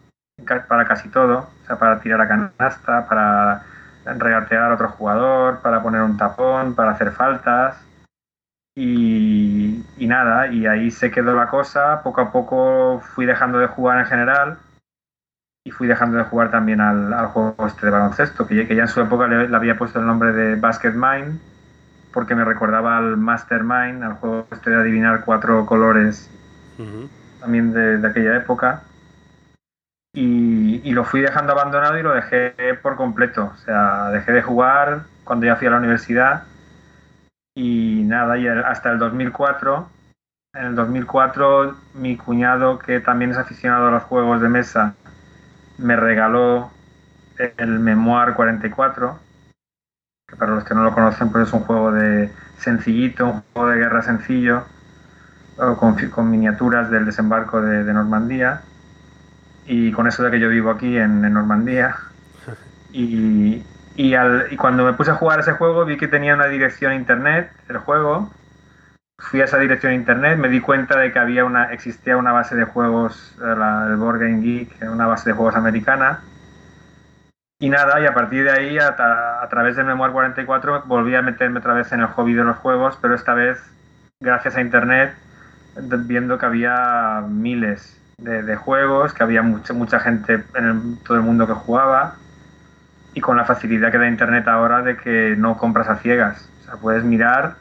para 0.69 0.87
casi 0.87 1.09
todo, 1.09 1.49
o 1.63 1.67
sea, 1.67 1.79
para 1.79 2.01
tirar 2.01 2.21
a 2.21 2.29
canasta, 2.29 3.09
para 3.09 3.63
regatear 4.05 4.71
a 4.71 4.75
otro 4.75 4.89
jugador, 4.91 5.61
para 5.61 5.83
poner 5.83 6.03
un 6.03 6.17
tapón, 6.17 6.75
para 6.75 6.93
hacer 6.93 7.13
faltas. 7.13 7.77
Y, 8.81 9.85
y, 9.97 10.07
nada, 10.07 10.47
y 10.47 10.65
ahí 10.69 10.93
se 10.93 11.11
quedó 11.11 11.35
la 11.35 11.49
cosa. 11.49 12.01
Poco 12.05 12.21
a 12.21 12.31
poco 12.31 13.01
fui 13.01 13.27
dejando 13.27 13.59
de 13.59 13.67
jugar 13.67 13.99
en 13.99 14.07
general 14.07 14.59
y 15.65 15.73
fui 15.73 15.89
dejando 15.89 16.17
de 16.17 16.23
jugar 16.23 16.53
también 16.53 16.81
al, 16.81 17.13
al 17.13 17.27
juego 17.27 17.57
este 17.67 17.87
de 17.87 17.91
baloncesto, 17.91 18.47
que, 18.47 18.69
que, 18.69 18.77
ya 18.77 18.83
en 18.83 18.89
su 18.89 19.01
época 19.01 19.27
le, 19.27 19.49
le, 19.49 19.57
había 19.57 19.77
puesto 19.77 19.99
el 19.99 20.07
nombre 20.07 20.33
de 20.33 20.55
Basket 20.55 20.93
Mind, 20.93 21.41
porque 22.13 22.37
me 22.37 22.45
recordaba 22.45 22.99
al 22.99 23.17
Mastermind, 23.17 24.05
al 24.05 24.13
juego 24.13 24.47
este 24.53 24.71
de 24.71 24.77
adivinar 24.77 25.25
cuatro 25.25 25.67
colores 25.67 26.31
uh 26.79 26.83
-huh. 26.83 27.09
también 27.41 27.73
de, 27.73 27.99
de, 27.99 28.09
aquella 28.09 28.37
época. 28.37 28.83
Y, 30.15 30.83
y, 30.85 30.93
lo 30.93 31.03
fui 31.03 31.21
dejando 31.21 31.51
abandonado 31.51 31.99
y 31.99 32.05
lo 32.05 32.15
dejé 32.15 32.55
por 32.81 32.95
completo. 32.95 33.51
O 33.53 33.57
sea, 33.57 34.11
dejé 34.11 34.31
de 34.31 34.43
jugar 34.43 35.01
cuando 35.25 35.47
ya 35.47 35.57
fui 35.57 35.67
a 35.67 35.71
la 35.71 35.79
universidad 35.79 36.45
y 37.59 38.05
nada, 38.05 38.39
y 38.39 38.47
hasta 38.47 38.93
el 38.93 39.01
2004, 39.01 39.89
en 40.55 40.65
el 40.65 40.75
2004 40.77 41.77
mi 41.95 42.17
cuñado, 42.17 42.79
que 42.79 43.01
también 43.01 43.33
es 43.33 43.37
aficionado 43.37 43.89
a 43.89 43.91
los 43.91 44.05
juegos 44.05 44.41
de 44.41 44.49
mesa, 44.49 44.95
me 45.77 45.97
regaló 45.97 46.71
el 47.37 47.81
Memoir 47.81 48.35
44, 48.35 49.19
que 50.29 50.37
para 50.37 50.55
los 50.55 50.63
que 50.63 50.75
no 50.77 50.85
lo 50.85 50.95
conocen 50.95 51.33
pues 51.33 51.49
es 51.49 51.53
un 51.53 51.63
juego 51.63 51.91
de 51.91 52.31
sencillito, 52.59 53.27
un 53.27 53.43
juego 53.53 53.71
de 53.71 53.79
guerra 53.79 54.03
sencillo, 54.03 54.63
con, 55.57 55.97
con 56.11 56.31
miniaturas 56.31 56.93
del 56.93 57.07
desembarco 57.07 57.61
de, 57.61 57.83
de, 57.83 57.93
Normandía, 57.93 58.63
y 59.67 59.91
con 59.91 60.07
eso 60.07 60.23
de 60.23 60.31
que 60.31 60.39
yo 60.39 60.49
vivo 60.49 60.71
aquí 60.71 60.97
en, 60.97 61.25
en 61.25 61.33
Normandía, 61.33 61.97
y, 62.93 63.65
y, 63.99 64.15
al, 64.15 64.47
y, 64.53 64.57
cuando 64.57 64.85
me 64.85 64.93
puse 64.93 65.11
a 65.11 65.15
jugar 65.15 65.41
ese 65.41 65.55
juego 65.55 65.85
vi 65.85 65.97
que 65.97 66.07
tenía 66.07 66.33
una 66.33 66.47
dirección 66.47 66.93
internet, 66.93 67.51
el 67.69 67.79
juego. 67.79 68.31
Fui 69.19 69.41
a 69.41 69.45
esa 69.45 69.59
dirección 69.59 69.93
internet, 69.93 70.39
me 70.39 70.49
di 70.49 70.61
cuenta 70.61 70.97
de 71.01 71.13
que 71.13 71.19
había 71.19 71.45
una, 71.45 71.73
existía 71.73 72.17
una 72.17 72.31
base 72.31 72.55
de 72.55 72.63
juegos, 72.63 73.35
la, 73.41 73.89
el 73.89 73.97
Board 73.97 74.21
Game 74.21 74.41
Geek, 74.41 74.83
una 74.83 75.09
base 75.09 75.31
de 75.31 75.35
juegos 75.35 75.57
americana. 75.57 76.21
Y 77.59 77.71
nada, 77.71 78.01
y 78.01 78.07
a 78.07 78.15
partir 78.15 78.45
de 78.45 78.53
ahí, 78.53 78.79
a, 78.79 78.95
través 79.51 79.75
del 79.75 79.87
Memoir 79.87 80.13
44, 80.13 80.85
volví 80.87 81.17
a 81.17 81.23
meterme 81.23 81.59
otra 81.59 81.75
vez 81.75 81.91
en 81.91 82.03
el 82.03 82.07
hobby 82.07 82.35
de 82.35 82.45
los 82.45 82.57
juegos, 82.59 82.97
pero 83.03 83.17
esta 83.17 83.35
vez, 83.35 83.59
gracias 84.21 84.55
a 84.55 84.61
internet, 84.61 85.17
viendo 85.75 86.39
que 86.39 86.47
había 86.47 87.25
miles 87.29 88.01
de, 88.19 88.45
de 88.45 88.55
juegos, 88.55 89.13
que 89.13 89.25
había 89.25 89.43
mucha, 89.43 89.75
mucha 89.75 89.99
gente 89.99 90.45
en 90.55 90.65
el, 90.65 90.99
todo 91.05 91.17
el 91.17 91.25
mundo 91.25 91.49
que 91.49 91.55
jugaba 91.55 92.15
y 93.15 93.21
con 93.21 93.37
la 93.37 93.45
facilidad 93.45 93.91
que 93.91 93.99
da 93.99 94.09
Internet 94.09 94.47
ahora 94.49 94.83
de 94.83 94.97
que 94.97 95.35
no 95.37 95.57
compras 95.57 95.89
a 95.89 95.97
ciegas. 95.97 96.49
O 96.61 96.65
sea, 96.65 96.75
puedes 96.77 97.05
mirar 97.05 97.57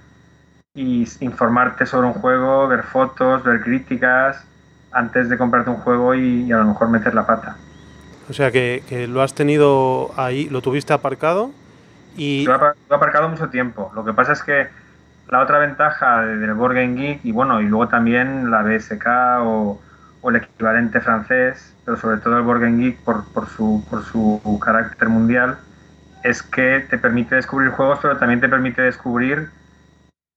y 0.73 1.07
informarte 1.21 1.85
sobre 1.85 2.07
un 2.07 2.13
juego, 2.13 2.67
ver 2.67 2.83
fotos, 2.83 3.43
ver 3.43 3.61
críticas, 3.61 4.45
antes 4.91 5.29
de 5.29 5.37
comprarte 5.37 5.69
un 5.69 5.77
juego 5.77 6.13
y, 6.15 6.43
y 6.43 6.51
a 6.51 6.57
lo 6.57 6.65
mejor 6.65 6.89
meter 6.89 7.13
la 7.13 7.25
pata. 7.25 7.57
O 8.29 8.33
sea, 8.33 8.51
que, 8.51 8.83
que, 8.87 9.07
lo 9.07 9.21
has 9.21 9.33
tenido 9.33 10.11
ahí, 10.17 10.49
lo 10.49 10.61
tuviste 10.61 10.93
aparcado 10.93 11.51
Y... 12.17 12.45
Lo 12.45 12.53
he 12.53 12.95
aparcado 12.95 13.29
mucho 13.29 13.49
tiempo. 13.49 13.91
Lo 13.95 14.03
que 14.03 14.13
pasa 14.13 14.33
es 14.33 14.43
que 14.43 14.67
la 15.29 15.41
otra 15.41 15.59
ventaja 15.59 16.21
del 16.21 16.53
Board 16.53 16.75
Game 16.75 16.95
Geek, 16.95 17.25
y 17.25 17.31
bueno, 17.31 17.61
y 17.61 17.65
luego 17.65 17.87
también 17.87 18.49
la 18.51 18.63
BSK 18.63 19.05
o, 19.41 19.79
o 20.27 20.29
el 20.29 20.35
equivalente 20.35 20.99
francés, 20.99 21.73
pero 21.85 21.95
sobre 21.95 22.17
todo 22.17 22.37
el 22.37 22.59
Game 22.59 22.83
Geek 22.83 22.99
por, 22.99 23.23
por, 23.31 23.47
su, 23.47 23.81
por 23.89 24.03
su 24.03 24.59
carácter 24.61 25.07
mundial, 25.07 25.57
es 26.21 26.43
que 26.43 26.85
te 26.89 26.97
permite 26.97 27.35
descubrir 27.35 27.71
juegos, 27.71 27.99
pero 28.01 28.17
también 28.17 28.41
te 28.41 28.49
permite 28.49 28.81
descubrir 28.81 29.51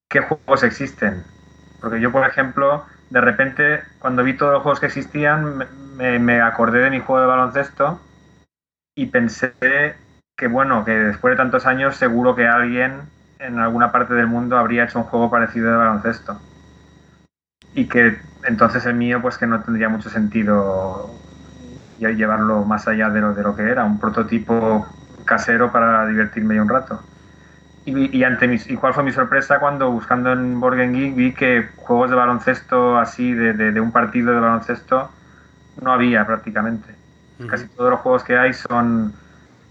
qué 0.09 0.21
juegos 0.21 0.63
existen. 0.63 1.25
Porque 1.81 2.01
yo, 2.01 2.13
por 2.13 2.25
ejemplo, 2.25 2.87
de 3.11 3.21
repente, 3.21 3.83
cuando 3.99 4.23
vi 4.23 4.37
todos 4.37 4.53
los 4.53 4.63
juegos 4.63 4.79
que 4.79 4.87
existían, 4.87 5.67
me, 5.97 6.21
me 6.21 6.41
acordé 6.41 6.79
de 6.83 6.91
mi 6.91 7.01
juego 7.01 7.23
de 7.23 7.27
baloncesto 7.27 8.01
y 8.95 9.07
pensé 9.07 9.55
que, 10.37 10.47
bueno, 10.47 10.85
que 10.85 10.93
después 10.93 11.33
de 11.33 11.37
tantos 11.37 11.67
años 11.67 11.97
seguro 11.97 12.37
que 12.37 12.47
alguien 12.47 13.11
en 13.41 13.59
alguna 13.59 13.91
parte 13.91 14.15
del 14.15 14.29
mundo 14.29 14.57
habría 14.57 14.85
hecho 14.85 15.01
un 15.01 15.07
juego 15.07 15.31
parecido 15.31 15.69
de 15.69 15.79
baloncesto. 15.79 16.41
Y 17.75 17.89
que 17.89 18.30
entonces 18.45 18.87
el 18.87 18.95
mío, 18.95 19.21
pues 19.21 19.39
que 19.39 19.47
no 19.47 19.63
tendría 19.63 19.89
mucho 19.89 20.11
sentido 20.11 21.11
llevarlo 21.99 22.65
más 22.65 22.89
allá 22.89 23.11
de 23.11 23.21
lo, 23.21 23.35
de 23.35 23.43
lo 23.43 23.55
que 23.55 23.63
era, 23.63 23.85
un 23.85 23.99
prototipo 23.99 24.87
casero 25.25 25.71
para 25.71 26.07
divertirme 26.07 26.61
un 26.61 26.69
rato. 26.69 27.03
Y, 27.85 28.23
ante 28.23 28.47
mis, 28.47 28.71
y 28.71 28.77
cuál 28.77 28.95
fue 28.95 29.03
mi 29.03 29.11
sorpresa 29.11 29.59
cuando 29.59 29.91
buscando 29.91 30.33
en 30.33 30.61
Board 30.61 30.77
Geek 30.77 31.17
vi 31.17 31.33
que 31.33 31.71
juegos 31.77 32.11
de 32.11 32.17
baloncesto 32.17 32.99
así, 32.99 33.33
de, 33.33 33.53
de, 33.55 33.81
un 33.81 33.91
partido 33.91 34.33
de 34.33 34.41
baloncesto, 34.41 35.11
no 35.81 35.93
había 35.93 36.27
prácticamente. 36.27 36.95
Casi 37.49 37.69
todos 37.69 37.91
los 37.91 38.01
juegos 38.01 38.23
que 38.23 38.37
hay 38.37 38.53
son 38.53 39.15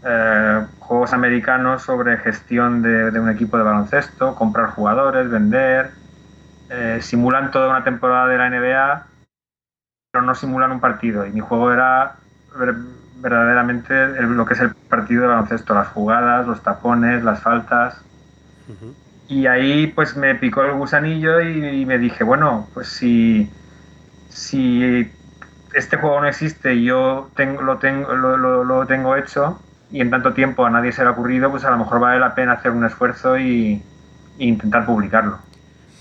eh, 0.03 0.65
juegos 0.79 1.13
americanos 1.13 1.83
sobre 1.83 2.17
gestión 2.17 2.81
de, 2.81 3.19
un 3.19 3.29
equipo 3.29 3.57
de 3.57 3.63
baloncesto, 3.63 4.33
comprar 4.33 4.71
jugadores, 4.71 5.29
vender, 5.29 5.91
eh, 6.69 6.99
simulan 7.01 7.51
toda 7.51 7.69
una 7.69 7.83
temporada 7.83 8.27
de 8.27 8.37
la 8.37 8.49
NBA, 8.49 9.07
pero 10.11 10.23
no 10.23 10.35
simulan 10.35 10.71
un 10.71 10.79
partido. 10.79 11.25
Y 11.25 11.31
mi 11.31 11.39
juego 11.39 11.71
era 11.73 12.15
verdaderamente 13.21 14.21
lo 14.21 14.45
que 14.45 14.53
es 14.53 14.59
el 14.59 14.73
partido 14.73 15.23
de 15.23 15.27
baloncesto, 15.27 15.73
las 15.73 15.89
jugadas, 15.89 16.47
los 16.47 16.61
tapones, 16.63 17.23
las 17.23 17.41
faltas. 17.41 18.01
Y 19.27 19.47
ahí 19.47 19.87
pues 19.87 20.15
me 20.15 20.35
picó 20.35 20.63
el 20.63 20.73
gusanillo 20.73 21.41
y, 21.41 21.85
me 21.85 21.97
dije, 21.97 22.23
bueno, 22.23 22.67
pues 22.73 22.87
si, 22.87 23.51
si 24.29 25.11
este 25.73 25.97
juego 25.97 26.21
no 26.21 26.27
existe 26.27 26.75
y 26.75 26.85
yo 26.85 27.29
tengo, 27.35 27.61
lo, 27.61 27.77
tengo, 27.77 28.13
lo, 28.13 28.37
lo, 28.63 28.85
tengo 28.85 29.15
hecho 29.15 29.59
y 29.91 30.01
en 30.01 30.09
tanto 30.09 30.33
tiempo 30.33 30.65
a 30.65 30.69
nadie 30.69 30.91
se 30.91 31.01
le 31.03 31.09
ha 31.09 31.11
ocurrido, 31.11 31.49
pues 31.51 31.63
a 31.63 31.71
lo 31.71 31.77
mejor 31.77 31.99
vale 31.99 32.19
la 32.19 32.35
pena 32.35 32.53
hacer 32.53 32.71
un 32.71 32.85
esfuerzo 32.85 33.37
y, 33.37 33.83
e 34.39 34.45
intentar 34.45 34.85
publicarlo. 34.85 35.39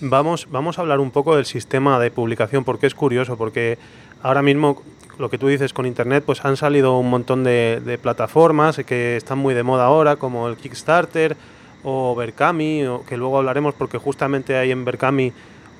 Vamos, 0.01 0.47
vamos 0.51 0.79
a 0.79 0.83
hablar 0.83 1.01
un 1.01 1.11
poco 1.11 1.35
del 1.35 1.45
sistema 1.45 1.99
de 1.99 2.13
publicación, 2.13 2.63
porque 2.63 2.87
es 2.87 2.95
curioso, 2.95 3.37
porque 3.37 3.79
ahora 4.23 4.43
mismo 4.43 4.81
lo 5.19 5.29
que 5.29 5.39
tú 5.39 5.49
dices 5.49 5.73
con 5.73 5.87
Internet, 5.87 6.23
pues 6.25 6.45
han 6.45 6.57
salido 6.57 6.97
un 6.99 7.11
montón 7.11 7.43
de, 7.43 7.99
plataformas 8.01 8.77
que 8.87 9.17
están 9.17 9.39
muy 9.39 9.55
de 9.55 9.65
moda 9.65 9.87
ahora, 9.87 10.15
como 10.15 10.47
el 10.47 10.57
Kickstarter 10.57 11.37
o 11.83 12.15
Berkami, 12.15 12.85
que 13.09 13.17
luego 13.17 13.39
hablaremos 13.39 13.75
porque 13.75 13.99
justamente 13.99 14.57
hay 14.57 14.71
en 14.71 14.85
Berkami 14.85 15.33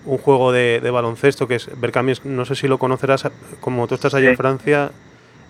un 0.05 0.19
juego 0.19 0.51
de, 0.51 0.81
baloncesto 0.91 1.47
que 1.47 1.55
es 1.55 1.71
Berkami, 1.81 2.15
no 2.25 2.45
sé 2.45 2.57
si 2.57 2.67
lo 2.67 2.79
conocerás, 2.79 3.31
como 3.61 3.87
tú 3.87 3.95
estás 3.95 4.15
allá 4.15 4.31
en 4.31 4.37
Francia, 4.37 4.91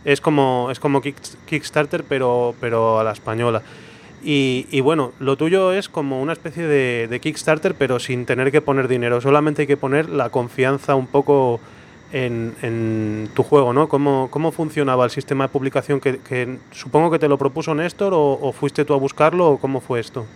es 0.05 0.21
como, 0.21 0.69
es 0.71 0.79
como 0.79 1.01
Kickstarter 1.01 2.05
pero, 2.05 2.55
pero 2.61 2.99
a 2.99 3.05
la 3.05 3.13
española. 3.13 3.63
Y, 4.23 4.81
bueno, 4.81 5.13
lo 5.21 5.37
tuyo 5.37 5.73
es 5.73 5.89
como 5.89 6.21
una 6.21 6.33
especie 6.33 6.67
de, 6.67 7.07
de, 7.09 7.21
Kickstarter, 7.21 7.75
pero 7.75 7.99
sin 7.99 8.27
tener 8.27 8.51
que 8.51 8.61
poner 8.61 8.89
dinero. 8.89 9.21
Solamente 9.21 9.63
hay 9.63 9.69
que 9.69 9.77
poner 9.77 10.09
la 10.09 10.31
confianza 10.31 10.97
un 10.97 11.07
poco 11.07 11.61
en, 12.13 13.31
tu 13.35 13.43
juego, 13.43 13.73
¿no? 13.73 13.89
¿Cómo, 13.89 14.29
¿Cómo, 14.31 14.53
funcionaba 14.53 15.05
el 15.05 15.11
sistema 15.11 15.45
de 15.45 15.49
publicación? 15.49 16.01
Que, 16.01 16.59
supongo 16.71 17.11
que 17.11 17.19
te 17.19 17.29
lo 17.29 17.39
propuso 17.39 17.75
Néstor 17.75 18.13
o, 18.15 18.53
fuiste 18.53 18.85
tú 18.85 18.95
a 18.95 18.99
buscarlo 18.99 19.49
o 19.49 19.59
cómo 19.59 19.81
fue 19.81 20.01
esto. 20.01 20.27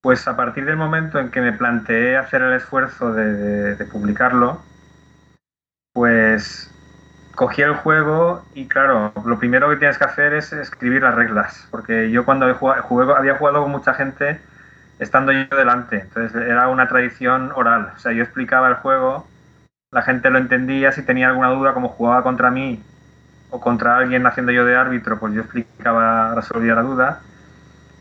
Pues 0.00 0.28
a 0.28 0.36
partir 0.36 0.64
del 0.64 0.76
momento 0.76 1.18
en 1.18 1.30
que 1.30 1.40
me 1.40 1.52
planteé 1.52 2.16
hacer 2.16 2.42
el 2.42 2.52
esfuerzo 2.54 3.12
de, 3.12 3.84
publicarlo, 3.90 4.60
pues 5.92 6.72
cogí 7.38 7.62
el 7.62 7.74
juego 7.74 8.42
y 8.52 8.66
claro, 8.66 9.12
lo 9.24 9.38
primero 9.38 9.70
que 9.70 9.76
tienes 9.76 9.96
que 9.96 10.04
hacer 10.04 10.34
es 10.34 10.52
escribir 10.52 11.02
las 11.02 11.14
reglas, 11.14 11.68
porque 11.70 12.10
yo 12.10 12.24
cuando 12.24 12.46
había 12.46 13.34
jugado 13.36 13.62
con 13.62 13.70
mucha 13.70 13.94
gente 13.94 14.40
estando 14.98 15.30
yo 15.30 15.56
delante, 15.56 16.00
entonces 16.00 16.34
era 16.34 16.68
una 16.68 16.88
tradición 16.88 17.52
oral, 17.54 17.92
o 17.94 17.98
sea, 18.00 18.12
yo 18.12 18.24
explicaba 18.24 18.68
el 18.68 18.74
juego 18.74 19.24
la 19.90 20.02
gente 20.02 20.28
lo 20.28 20.38
entendía, 20.38 20.92
si 20.92 21.02
tenía 21.02 21.28
alguna 21.28 21.48
duda, 21.48 21.72
como 21.72 21.88
jugaba 21.88 22.22
contra 22.22 22.50
mí 22.50 22.82
o 23.50 23.60
contra 23.60 23.96
alguien 23.96 24.26
haciendo 24.26 24.52
yo 24.52 24.64
de 24.66 24.76
árbitro, 24.76 25.18
pues 25.18 25.32
yo 25.32 25.40
explicaba, 25.40 26.34
resolvía 26.34 26.74
la 26.74 26.82
duda. 26.82 27.20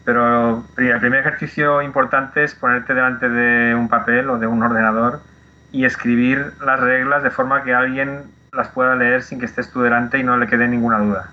Pero 0.04 0.66
el 0.78 1.00
primer 1.00 1.22
ejercicio 1.22 1.82
importante 1.82 2.44
es 2.44 2.56
ponerte 2.56 2.94
delante 2.94 3.30
de 3.30 3.76
un 3.76 3.88
papel 3.88 4.30
o 4.30 4.38
de 4.38 4.48
un 4.48 4.64
ordenador 4.64 5.22
y 5.72 5.86
escribir 5.86 6.54
las 6.62 6.80
reglas 6.80 7.24
de 7.24 7.32
forma 7.32 7.64
que 7.64 7.74
alguien 7.74 8.24
las 8.58 8.68
pueda 8.70 8.96
leer 8.96 9.24
sin 9.24 9.40
que 9.40 9.46
estés 9.46 9.72
tú 9.72 9.82
delante 9.82 10.18
y 10.20 10.24
no 10.24 10.36
le 10.36 10.48
quede 10.48 10.68
ninguna 10.68 11.00
duda. 11.00 11.30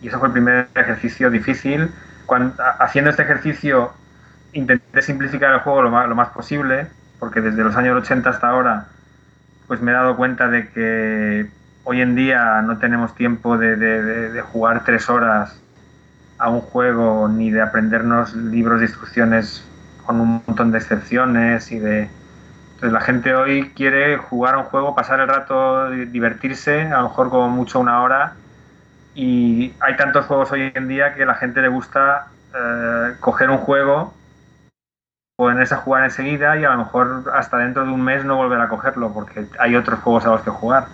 Y 0.00 0.08
eso 0.08 0.18
fue 0.18 0.28
el 0.28 0.32
primer 0.32 0.68
ejercicio 0.74 1.30
difícil. 1.30 1.90
Cuando, 2.24 2.54
haciendo 2.78 3.10
este 3.10 3.22
ejercicio 3.22 3.92
intenté 4.52 5.02
simplificar 5.02 5.52
el 5.52 5.60
juego 5.60 5.82
lo 5.82 5.90
más, 5.90 6.08
lo 6.08 6.14
más 6.14 6.28
posible, 6.28 6.86
porque 7.18 7.40
desde 7.40 7.62
los 7.62 7.76
años 7.76 7.96
80 8.00 8.30
hasta 8.30 8.48
ahora 8.48 8.86
pues 9.66 9.80
me 9.80 9.92
he 9.92 9.94
dado 9.94 10.16
cuenta 10.16 10.48
de 10.48 10.68
que 10.68 11.50
hoy 11.84 12.00
en 12.00 12.14
día 12.14 12.60
no 12.62 12.78
tenemos 12.78 13.14
tiempo 13.14 13.56
de, 13.56 14.42
jugar 14.52 14.84
tres 14.84 15.08
horas 15.08 15.58
a 16.38 16.50
un 16.50 16.60
juego 16.60 17.28
ni 17.28 17.50
de 17.50 17.62
aprendernos 17.62 18.34
libros 18.34 18.80
de 18.80 18.86
instrucciones 18.86 19.64
con 20.04 20.20
un 20.20 20.42
montón 20.46 20.72
de 20.72 20.78
excepciones 20.78 21.70
y 21.72 21.78
de... 21.78 22.10
La 22.90 23.00
gente 23.00 23.34
hoy 23.34 23.70
quiere 23.70 24.16
jugar 24.16 24.54
a 24.54 24.58
un 24.58 24.64
juego, 24.64 24.94
pasar 24.94 25.20
el 25.20 25.28
rato, 25.28 25.90
divertirse, 25.90 26.82
a 26.82 26.98
lo 26.98 27.08
mejor 27.08 27.30
como 27.30 27.48
mucho 27.48 27.80
una 27.80 28.02
hora. 28.02 28.34
Y 29.14 29.72
hay 29.80 29.96
tantos 29.96 30.26
juegos 30.26 30.52
hoy 30.52 30.72
en 30.74 30.88
día 30.88 31.14
que 31.14 31.22
a 31.22 31.26
la 31.26 31.34
gente 31.34 31.62
le 31.62 31.68
gusta 31.68 32.26
eh, 32.54 33.14
coger 33.20 33.50
un 33.50 33.58
juego 33.58 34.12
ponerse 35.36 35.74
a 35.74 35.78
jugar 35.78 36.04
enseguida 36.04 36.56
y 36.56 36.64
a 36.64 36.70
lo 36.70 36.78
mejor 36.78 37.32
hasta 37.34 37.58
dentro 37.58 37.84
de 37.84 37.90
un 37.90 38.02
mes 38.02 38.24
no 38.24 38.36
volver 38.36 38.60
a 38.60 38.68
cogerlo 38.68 39.12
porque 39.12 39.46
hay 39.58 39.74
otros 39.74 40.00
juegos 40.00 40.24
a 40.26 40.30
los 40.30 40.42
que 40.42 40.50
jugar. 40.50 40.86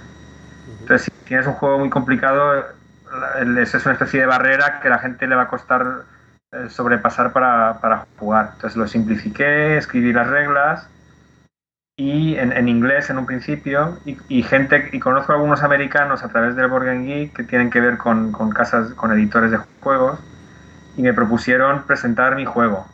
Entonces, 0.81 1.05
si 1.05 1.25
tienes 1.25 1.47
un 1.47 1.55
juego 1.55 1.79
muy 1.79 1.91
complicado, 1.91 2.65
es 3.41 3.87
una 3.87 3.93
especie 3.93 4.21
de 4.21 4.27
barrera 4.27 4.81
que 4.81 4.89
a 4.89 4.93
la 4.93 4.99
gente 4.99 5.27
le 5.27 5.37
va 5.37 5.43
a 5.43 5.49
costar 5.49 6.05
eh, 6.53 6.69
sobrepasar 6.71 7.33
para, 7.33 8.07
jugar. 8.19 8.53
Entonces 8.55 8.77
lo 8.77 8.87
simplifiqué, 8.87 9.77
escribí 9.77 10.13
las 10.13 10.27
reglas 10.27 10.89
y 12.01 12.37
en, 12.37 12.69
inglés 12.69 13.11
en 13.11 13.19
un 13.19 13.27
principio 13.27 13.99
y, 14.05 14.43
gente 14.43 14.89
y 14.93 15.01
conozco 15.01 15.33
algunos 15.33 15.63
americanos 15.63 16.25
a 16.25 16.29
través 16.29 16.57
del 16.57 16.69
Board 16.69 16.87
Geek 17.05 17.35
que 17.35 17.43
tienen 17.45 17.69
que 17.69 17.81
ver 17.81 17.99
con, 17.99 18.33
con 18.33 18.51
casas, 18.51 18.95
con 18.95 19.13
editores 19.13 19.51
de 19.51 19.59
juegos 19.81 20.19
y 20.97 21.03
me 21.03 21.13
propusieron 21.13 21.83
presentar 21.83 22.37
mi 22.37 22.47
juego 22.47 22.87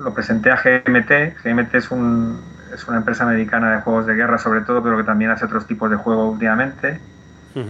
lo 0.00 0.14
presenté 0.14 0.50
a 0.50 0.56
GMT. 0.56 1.42
GMT 1.44 1.74
es, 1.74 1.90
un, 1.90 2.40
es 2.74 2.86
una 2.88 2.98
empresa 2.98 3.24
americana 3.24 3.72
de 3.72 3.82
juegos 3.82 4.06
de 4.06 4.14
guerra 4.14 4.38
sobre 4.38 4.62
todo, 4.62 4.82
pero 4.82 4.96
que 4.96 5.04
también 5.04 5.30
hace 5.30 5.44
otros 5.44 5.66
tipos 5.66 5.90
de 5.90 5.96
juegos 5.96 6.32
últimamente. 6.32 7.00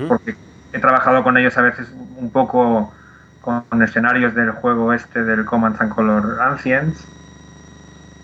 Porque 0.08 0.36
he 0.72 0.78
trabajado 0.78 1.22
con 1.22 1.36
ellos 1.38 1.56
a 1.56 1.62
veces 1.62 1.92
un 2.16 2.30
poco 2.30 2.92
con 3.40 3.82
escenarios 3.82 4.34
del 4.34 4.50
juego 4.50 4.92
este 4.92 5.24
del 5.24 5.44
Command 5.44 5.76
and 5.80 5.94
Color 5.94 6.40
Ancients. 6.40 7.06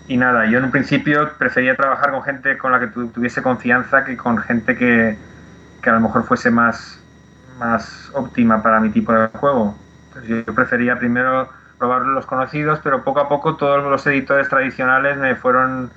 Y 0.07 0.15
nada, 0.15 0.45
yo 0.45 0.59
en 0.59 0.65
un 0.65 0.71
principio 0.71 1.33
prefería 1.37 1.75
trabajar 1.75 2.11
con 2.11 2.23
gente 2.23 2.57
con 2.57 2.71
la 2.71 2.79
que 2.79 2.87
tuviese 2.87 3.41
confianza 3.41 4.05
que 4.05 4.15
con 4.15 4.37
gente 4.37 4.77
que, 4.77 5.17
que 5.81 5.89
a 5.89 5.93
lo 5.93 5.99
mejor 5.99 6.23
fuese 6.23 6.49
más, 6.49 7.01
más 7.59 8.09
óptima 8.13 8.63
para 8.63 8.79
mi 8.79 8.89
tipo 8.89 9.11
de 9.11 9.27
juego. 9.27 9.75
Entonces 10.07 10.45
yo 10.45 10.55
prefería 10.55 10.97
primero 10.97 11.49
probar 11.77 12.03
los 12.03 12.25
conocidos, 12.25 12.79
pero 12.83 13.03
poco 13.03 13.19
a 13.19 13.27
poco 13.27 13.57
todos 13.57 13.83
los 13.83 14.07
editores 14.07 14.47
tradicionales 14.47 15.17
me 15.17 15.35
fueron 15.35 15.91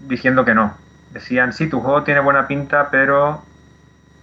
diciendo 0.00 0.44
que 0.44 0.54
no. 0.54 0.76
Decían, 1.12 1.54
sí, 1.54 1.68
tu 1.68 1.80
juego 1.80 2.02
tiene 2.02 2.20
buena 2.20 2.46
pinta, 2.46 2.90
pero 2.90 3.42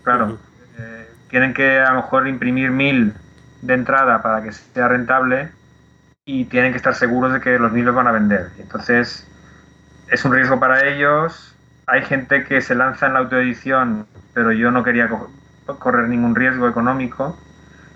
claro, 0.04 0.38
eh, 0.78 1.10
tienen 1.30 1.56
que 1.56 1.80
a 1.80 1.90
lo 1.90 2.02
mejor 2.02 2.28
imprimir 2.28 2.70
mil 2.70 3.14
de 3.62 3.74
entrada 3.74 4.22
para 4.22 4.44
que 4.44 4.52
sea 4.52 4.88
rentable 4.88 5.50
y 6.26 6.46
tienen 6.46 6.72
que 6.72 6.78
estar 6.78 6.96
seguros 6.96 7.34
de 7.34 7.42
que 7.42 7.60
los 7.60 7.72
mil 7.72 7.86
los 7.86 7.96
van 7.96 8.08
a 8.08 8.12
vender. 8.12 8.50
Entonces, 8.58 9.28
es 10.08 10.24
un 10.24 10.34
riesgo 10.34 10.60
para 10.60 10.88
ellos. 10.88 11.56
Hay 11.88 12.04
gente 12.04 12.46
que 12.46 12.62
se 12.62 12.76
lanza 12.76 13.08
en 13.08 13.14
la 13.14 13.20
autoedición, 13.20 14.08
pero 14.34 14.52
yo 14.52 14.72
no 14.72 14.84
quería 14.84 15.10
correr 15.80 16.08
ningún 16.08 16.36
riesgo 16.36 16.68
económico 16.68 17.38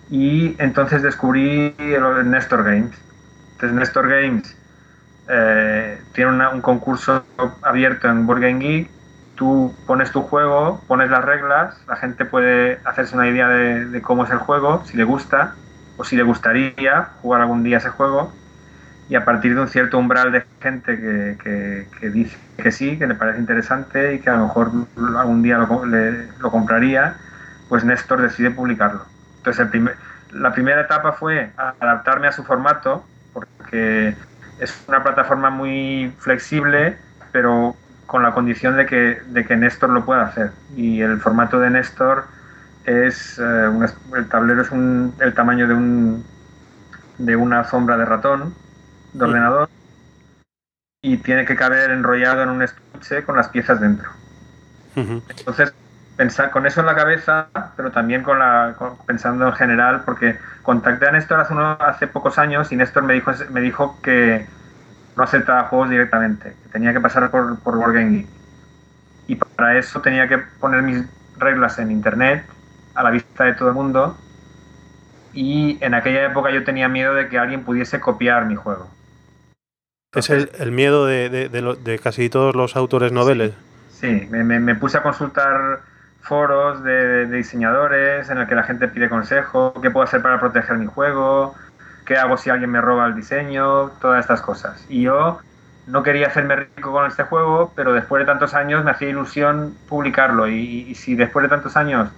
y 0.10 0.55
entonces 0.60 1.01
descubrí 1.03 1.74
el 1.77 2.29
Nestor 2.29 2.63
Games. 2.63 2.98
Entonces 3.53 3.77
Nestor 3.77 4.10
Games 4.10 4.57
eh, 5.29 6.01
tiene 6.13 6.48
un 6.50 6.62
concurso 6.62 7.25
abierto 7.62 8.10
en 8.10 8.25
Board 8.25 8.41
Game 8.41 8.89
tú 9.36 9.74
pones 9.86 10.12
tu 10.12 10.24
juego, 10.24 10.81
pones 10.88 11.10
las 11.10 11.24
reglas, 11.24 11.79
la 11.88 11.96
gente 11.96 12.25
puede 12.25 12.79
hacerse 12.84 13.15
una 13.15 13.29
idea 13.29 13.48
de, 13.48 14.01
cómo 14.01 14.25
es 14.25 14.31
el 14.31 14.39
juego, 14.39 14.84
si 14.86 14.98
le 14.98 15.03
gusta 15.03 15.55
o 15.97 16.03
si 16.03 16.15
le 16.15 16.23
gustaría 16.23 17.09
jugar 17.21 17.41
algún 17.41 17.63
día 17.63 17.77
ese 17.77 17.89
juego 17.89 18.31
y 19.09 19.15
a 19.15 19.25
partir 19.25 19.55
de 19.55 19.61
un 19.61 19.67
cierto 19.67 19.97
umbral 19.97 20.31
de 20.31 20.43
gente 20.61 20.97
que, 20.97 22.09
dice 22.09 22.37
que 22.57 22.71
sí, 22.71 22.97
que 22.97 23.07
le 23.07 23.15
parece 23.15 23.39
interesante 23.39 24.15
y 24.15 24.19
que 24.19 24.29
a 24.29 24.35
lo 24.35 24.47
mejor 24.47 24.71
algún 25.17 25.41
día 25.41 25.57
lo, 25.57 25.85
lo 25.85 26.51
compraría, 26.51 27.15
pues 27.69 27.83
Néstor 27.85 28.21
decide 28.21 28.51
publicarlo. 28.51 29.05
Entonces 29.37 29.61
el 29.61 29.69
primer, 29.69 29.95
la 30.31 30.51
primera 30.51 30.81
etapa 30.81 31.13
fue 31.13 31.51
adaptarme 31.55 32.27
a 32.27 32.31
su 32.31 32.43
formato, 32.43 33.05
porque 33.33 34.15
es 34.59 34.83
una 34.87 35.03
plataforma 35.03 35.49
muy 35.49 36.13
flexible, 36.19 36.97
pero 37.31 37.75
con 38.07 38.23
la 38.23 38.33
condición 38.33 38.75
de 38.75 38.85
que, 38.85 39.21
de 39.27 39.45
que 39.45 39.55
Néstor 39.55 39.89
lo 39.89 40.05
pueda 40.05 40.23
hacer. 40.23 40.51
Y 40.75 41.01
el 41.01 41.19
formato 41.19 41.59
de 41.59 41.69
Néstor 41.69 42.25
es, 42.88 43.38
eh, 43.38 43.70
el 44.15 44.29
tablero 44.29 44.62
es 44.62 44.72
un, 44.72 45.13
el 45.20 45.34
tamaño 45.34 45.67
de, 45.67 45.74
un, 45.74 46.25
de 47.17 47.36
una 47.36 47.65
sombra 47.65 47.98
de 47.98 48.06
ratón, 48.06 48.56
de 49.13 49.25
ordenador, 49.25 49.70
y 51.01 51.17
tiene 51.17 51.46
que 51.46 51.56
caber 51.56 51.91
enrollado 51.91 52.44
en 52.44 52.50
un 52.50 52.63
estuche 52.63 53.24
con 53.24 53.36
las 53.36 53.50
piezas 53.50 53.82
dentro. 53.82 54.10
Entonces, 54.96 55.74
pensar 56.15 56.50
con 56.50 56.65
eso 56.65 56.79
en 56.79 56.88
la 56.88 56.96
cabeza, 56.96 57.50
pero 57.75 57.91
también 57.91 58.24
con 58.24 58.39
la, 58.39 58.75
pensando 59.06 59.48
en 59.48 59.53
general, 59.53 60.03
porque 60.06 60.39
contacté 60.63 61.08
a 61.08 61.12
Néstor 61.12 61.41
hace, 61.41 61.53
hace 61.79 62.08
pocos 62.08 62.39
años 62.39 62.72
y 62.72 62.77
Néstor 62.77 63.03
me 63.03 63.13
dijo, 63.13 63.32
me 63.51 63.62
dijo 63.62 64.00
que 64.01 64.48
no 65.17 65.24
aceptaba 65.24 65.63
juegos 65.65 65.89
directamente, 65.89 66.56
que 66.63 66.70
tenía 66.70 66.94
que 66.94 67.01
pasar 67.01 67.29
por, 67.29 67.60
por 67.60 67.94
Geek. 67.94 68.27
Y 69.27 69.36
para 69.36 69.77
eso 69.77 70.01
tenía 70.01 70.27
que 70.29 70.38
poner 70.38 70.82
mis 70.84 71.06
reglas 71.38 71.77
en 71.79 71.91
internet, 71.91 72.46
a 72.97 73.03
la 73.03 73.11
vista 73.11 73.45
de 73.45 73.53
todo 73.53 73.69
el 73.69 73.75
mundo, 73.75 74.17
y 75.33 75.77
en 75.81 75.93
aquella 75.93 76.25
época 76.25 76.51
yo 76.51 76.63
tenía 76.63 76.89
miedo 76.89 77.13
de 77.13 77.29
que 77.29 77.37
alguien 77.37 77.63
pudiese 77.63 77.99
copiar 77.99 78.45
mi 78.45 78.55
juego. 78.55 78.87
es 80.13 80.29
el, 80.29 80.71
miedo 80.71 81.05
de, 81.05 81.29
de, 81.29 81.99
casi 81.99 82.29
todos 82.29 82.55
los 82.55 82.75
autores 82.75 83.11
noveles. 83.11 83.53
Sí, 83.89 84.27
me, 84.29 84.43
me 84.43 84.75
puse 84.75 84.97
a 84.97 85.03
consultar 85.03 85.81
foros 86.27 86.83
de, 86.83 87.25
diseñadores 87.27 88.29
en 88.29 88.37
el 88.37 88.47
que 88.47 88.55
la 88.55 88.63
gente 88.63 88.87
pide 88.87 89.09
consejo, 89.09 89.73
qué 89.81 89.89
puedo 89.89 90.03
hacer 90.03 90.21
para 90.21 90.39
proteger 90.39 90.77
mi 90.77 90.85
juego, 90.85 91.55
qué 92.05 92.17
hago 92.17 92.37
si 92.37 92.49
alguien 92.49 92.69
me 92.69 92.81
roba 92.81 93.07
el 93.07 93.15
diseño, 93.15 93.91
todas 94.01 94.21
estas 94.21 94.41
cosas. 94.41 94.85
Y 94.89 95.03
yo 95.03 95.39
no 95.87 96.03
quería 96.03 96.27
hacerme 96.27 96.67
rico 96.75 96.91
con 96.91 97.05
este 97.05 97.23
juego, 97.23 97.71
pero 97.75 97.93
después 97.93 98.19
de 98.19 98.25
tantos 98.25 98.53
años 98.53 98.83
me 98.83 98.91
hacía 98.91 99.09
ilusión 99.09 99.75
publicarlo 99.87 100.49
y, 100.49 100.93
si 100.95 101.15
después 101.15 101.43
de 101.43 101.49
tantos 101.49 101.77
años 101.77 102.09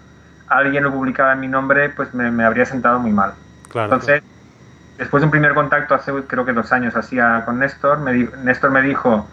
alguien 0.50 0.84
lo 0.84 0.92
publicaba 0.92 1.34
en 1.34 1.40
mi 1.40 1.48
nombre, 1.48 1.90
pues 1.90 2.14
me, 2.14 2.44
habría 2.44 2.66
sentado 2.66 3.00
muy 3.00 3.12
mal. 3.12 3.34
Entonces, 3.74 4.24
después 4.98 5.22
de 5.22 5.26
un 5.26 5.32
primer 5.32 5.54
contacto 5.54 5.96
hace 5.96 6.12
creo 6.28 6.46
que 6.46 6.54
dos 6.54 6.72
años 6.72 6.96
hacía 6.96 7.44
con 7.46 7.60
Néstor, 7.60 8.00
me 8.00 8.30
Néstor 8.44 8.72
me 8.72 8.82
dijo, 8.82 9.28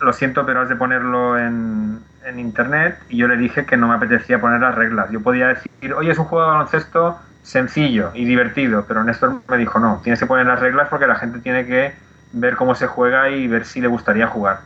lo 0.00 0.12
siento, 0.12 0.44
pero 0.44 0.60
has 0.60 0.68
de 0.68 0.76
ponerlo 0.76 1.38
en, 1.38 2.00
en 2.24 2.38
internet 2.38 2.98
y 3.08 3.16
yo 3.18 3.28
le 3.28 3.36
dije 3.36 3.64
que 3.64 3.76
no 3.76 3.88
me 3.88 3.94
apetecía 3.94 4.40
poner 4.40 4.60
las 4.60 4.74
reglas. 4.74 5.10
Yo 5.10 5.20
podía 5.20 5.48
decir, 5.48 5.94
oye, 5.94 6.10
es 6.10 6.18
un 6.18 6.26
juego 6.26 6.44
de 6.44 6.50
baloncesto 6.52 7.18
sencillo 7.42 8.10
y 8.12 8.24
divertido, 8.24 8.84
pero 8.88 9.04
Néstor 9.04 9.40
me 9.48 9.56
dijo, 9.56 9.78
no, 9.78 10.00
tienes 10.02 10.18
que 10.18 10.26
poner 10.26 10.46
las 10.46 10.58
reglas 10.58 10.88
porque 10.88 11.06
la 11.06 11.14
gente 11.14 11.38
tiene 11.38 11.64
que 11.64 11.94
ver 12.32 12.56
cómo 12.56 12.74
se 12.74 12.88
juega 12.88 13.30
y 13.30 13.46
ver 13.46 13.64
si 13.64 13.80
le 13.80 13.86
gustaría 13.86 14.26
jugar. 14.26 14.60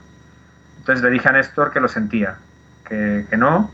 Entonces 0.79 1.05
le 1.05 1.11
dije 1.11 1.29
a 1.29 1.33
Néstor 1.33 1.71
que 1.73 1.81
lo 1.81 1.89
sentía, 1.89 2.37
que, 2.89 3.27
no. 3.37 3.71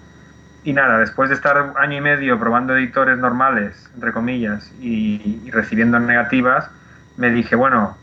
Y 0.66 0.72
nada, 0.72 0.98
después 0.98 1.28
de 1.28 1.36
estar 1.36 1.74
año 1.76 1.98
y 1.98 2.00
medio 2.00 2.40
probando 2.40 2.76
editores 2.76 3.16
normales, 3.16 3.88
entre 3.94 4.12
comillas, 4.12 4.68
y, 4.80 5.48
recibiendo 5.52 6.00
negativas, 6.00 6.68
me 7.16 7.30
dije, 7.30 7.54
bueno, 7.54 7.96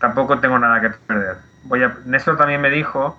tampoco 0.00 0.38
tengo 0.38 0.58
nada 0.58 0.82
que 0.82 0.90
perder. 0.90 1.38
Voy 1.62 1.82
a... 1.82 1.96
Néstor 2.04 2.36
también 2.36 2.60
me 2.60 2.68
dijo 2.68 3.18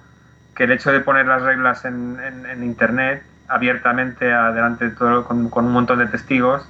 que 0.55 0.65
el 0.65 0.71
hecho 0.71 0.91
de 0.91 0.99
poner 0.99 1.25
las 1.25 1.41
reglas 1.41 1.83
en, 1.83 2.19
internet 2.61 3.23
abiertamente 3.47 4.31
adelante 4.31 4.91
todo, 4.91 5.25
con, 5.25 5.49
un 5.51 5.71
montón 5.71 5.97
de 5.97 6.05
testigos 6.05 6.69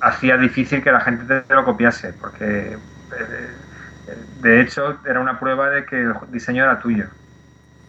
hacía 0.00 0.36
difícil 0.36 0.82
que 0.82 0.92
la 0.92 1.00
gente 1.00 1.40
te 1.40 1.54
lo 1.54 1.64
copiase 1.64 2.12
porque 2.12 2.74
eh, 2.74 3.48
de 4.42 4.60
hecho 4.60 4.98
era 5.06 5.20
una 5.20 5.40
prueba 5.40 5.70
de 5.70 5.86
que 5.86 6.02
el 6.02 6.14
diseño 6.30 6.64
era 6.64 6.80
tuyo. 6.80 7.06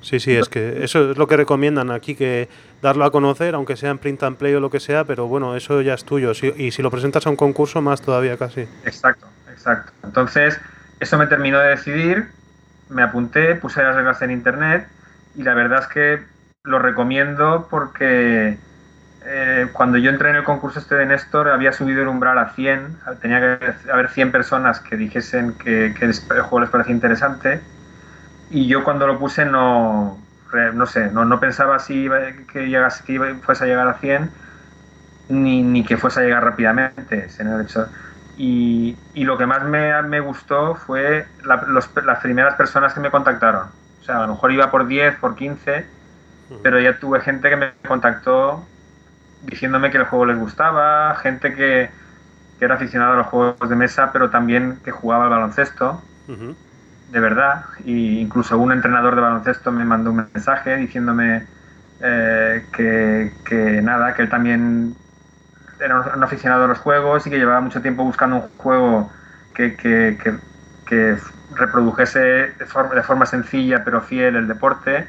Sí, 0.01 0.19
sí, 0.19 0.35
es 0.35 0.47
que 0.47 0.83
eso 0.83 1.11
es 1.11 1.17
lo 1.17 1.27
que 1.27 1.35
recomiendan 1.35 1.91
aquí, 1.91 2.15
que 2.15 2.47
darlo 2.81 3.05
a 3.05 3.11
conocer, 3.11 3.55
aunque 3.55 3.75
sea 3.75 3.91
en 3.91 3.97
print 3.97 4.23
and 4.23 4.37
play 4.37 4.53
o 4.53 4.59
lo 4.59 4.69
que 4.69 4.79
sea, 4.79 5.03
pero 5.03 5.27
bueno, 5.27 5.55
eso 5.55 5.81
ya 5.81 5.93
es 5.93 6.05
tuyo. 6.05 6.31
y 6.31 6.71
si 6.71 6.81
lo 6.81 6.91
presentas 6.91 7.25
a 7.27 7.29
un 7.29 7.35
concurso, 7.35 7.81
más 7.81 8.01
todavía 8.01 8.37
casi. 8.37 8.61
Exacto, 8.85 9.27
exacto. 9.51 9.91
Entonces, 10.03 10.59
eso 10.99 11.17
me 11.17 11.27
terminó 11.27 11.59
de 11.59 11.69
decidir 11.69 12.39
me 12.89 13.03
apunté, 13.03 13.55
puse 13.55 13.81
las 13.83 13.95
reglas 13.95 14.21
en 14.21 14.31
internet 14.31 14.87
y 15.35 15.43
la 15.43 15.53
verdad 15.53 15.81
es 15.81 15.87
que 15.87 16.19
lo 16.63 16.79
recomiendo 16.79 17.67
porque 17.69 18.57
eh, 19.25 19.67
cuando 19.73 19.97
yo 19.97 20.09
entré 20.09 20.31
en 20.31 20.37
el 20.37 20.43
concurso 20.43 20.79
este 20.79 20.95
de 20.95 21.05
Néstor 21.05 21.49
había 21.49 21.71
subido 21.71 22.01
el 22.01 22.07
umbral 22.07 22.37
a 22.37 22.49
100, 22.49 22.97
tenía 23.21 23.39
que 23.39 23.91
haber 23.91 24.09
100 24.09 24.31
personas 24.31 24.79
que 24.79 24.97
dijesen 24.97 25.53
que, 25.53 25.93
el 25.99 26.13
juego 26.13 26.61
les 26.61 26.69
parecía 26.69 26.93
interesante 26.93 27.61
y 28.49 28.67
yo 28.67 28.83
cuando 28.83 29.05
lo 29.05 29.19
puse 29.19 29.45
no, 29.45 30.17
no 30.73 30.85
sé, 30.85 31.11
no, 31.11 31.39
pensaba 31.39 31.79
si 31.79 32.09
que, 32.51 32.67
llegase, 32.67 33.03
que 33.03 33.35
fuese 33.41 33.65
a 33.65 33.67
llegar 33.67 33.87
a 33.87 33.95
100 33.95 34.31
ni, 35.29 35.61
ni 35.61 35.83
que 35.83 35.97
fuese 35.97 36.21
a 36.21 36.23
llegar 36.23 36.43
rápidamente. 36.43 37.27
Hecho, 37.61 37.87
y, 38.37 38.95
lo 39.15 39.37
que 39.37 39.45
más 39.45 39.63
me, 39.63 40.19
gustó 40.21 40.75
fue 40.75 41.27
las 41.43 42.19
primeras 42.21 42.55
personas 42.55 42.93
que 42.93 42.99
me 42.99 43.11
contactaron. 43.11 43.67
O 43.99 44.03
sea, 44.03 44.19
a 44.19 44.21
lo 44.21 44.33
mejor 44.33 44.51
iba 44.51 44.71
por 44.71 44.87
10, 44.87 45.17
por 45.17 45.35
15, 45.35 45.85
pero 46.63 46.79
ya 46.79 46.97
tuve 46.99 47.21
gente 47.21 47.49
que 47.49 47.55
me 47.55 47.73
contactó 47.87 48.65
diciéndome 49.41 49.91
que 49.91 49.97
el 49.97 50.05
juego 50.05 50.25
les 50.25 50.37
gustaba, 50.37 51.15
gente 51.15 51.53
que, 51.53 51.89
era 52.61 52.75
aficionada 52.75 53.13
a 53.13 53.17
los 53.17 53.27
juegos 53.27 53.69
de 53.69 53.75
mesa, 53.75 54.11
pero 54.11 54.29
también 54.29 54.79
que 54.83 54.91
jugaba 54.91 55.23
al 55.23 55.29
baloncesto, 55.29 56.01
de 57.11 57.19
verdad. 57.19 57.65
Y 57.85 58.19
incluso 58.19 58.57
un 58.57 58.71
entrenador 58.71 59.15
de 59.15 59.21
baloncesto 59.21 59.71
me 59.71 59.85
mandó 59.85 60.11
un 60.11 60.27
mensaje 60.33 60.75
diciéndome 60.77 61.47
eh, 62.01 62.65
que, 62.71 63.33
que, 63.45 63.81
nada, 63.81 64.13
que 64.13 64.23
él 64.23 64.29
también 64.29 64.95
era 65.79 65.99
un 66.15 66.23
aficionado 66.23 66.65
a 66.65 66.67
los 66.67 66.79
juegos 66.79 67.25
y 67.25 67.29
que 67.29 67.37
llevaba 67.37 67.61
mucho 67.61 67.81
tiempo 67.81 68.03
buscando 68.03 68.35
un 68.37 68.49
juego 68.57 69.11
que, 69.53 69.75
que, 69.75 70.17
que, 70.85 71.17
reprodujese 71.55 72.19
de 72.19 72.65
forma, 72.67 72.93
de 72.93 73.01
forma, 73.01 73.25
sencilla 73.25 73.83
pero 73.83 74.01
fiel 74.01 74.35
el 74.35 74.47
deporte 74.47 75.07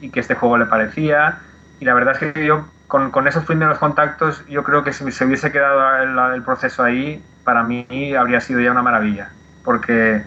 y 0.00 0.10
que 0.10 0.20
este 0.20 0.34
juego 0.34 0.58
le 0.58 0.66
parecía. 0.66 1.38
Y 1.80 1.84
la 1.84 1.94
verdad 1.94 2.16
es 2.20 2.32
que 2.32 2.46
yo, 2.46 2.66
con, 2.88 3.10
con 3.10 3.28
esos 3.28 3.44
primeros 3.44 3.78
contactos, 3.78 4.44
yo 4.48 4.64
creo 4.64 4.82
que 4.82 4.92
si 4.92 5.10
se 5.12 5.24
hubiese 5.24 5.52
quedado 5.52 6.02
el, 6.02 6.34
el, 6.34 6.42
proceso 6.42 6.82
ahí, 6.82 7.22
para 7.44 7.62
mí 7.62 8.14
habría 8.14 8.40
sido 8.40 8.60
ya 8.60 8.72
una 8.72 8.82
maravilla. 8.82 9.30
Porque 9.64 10.24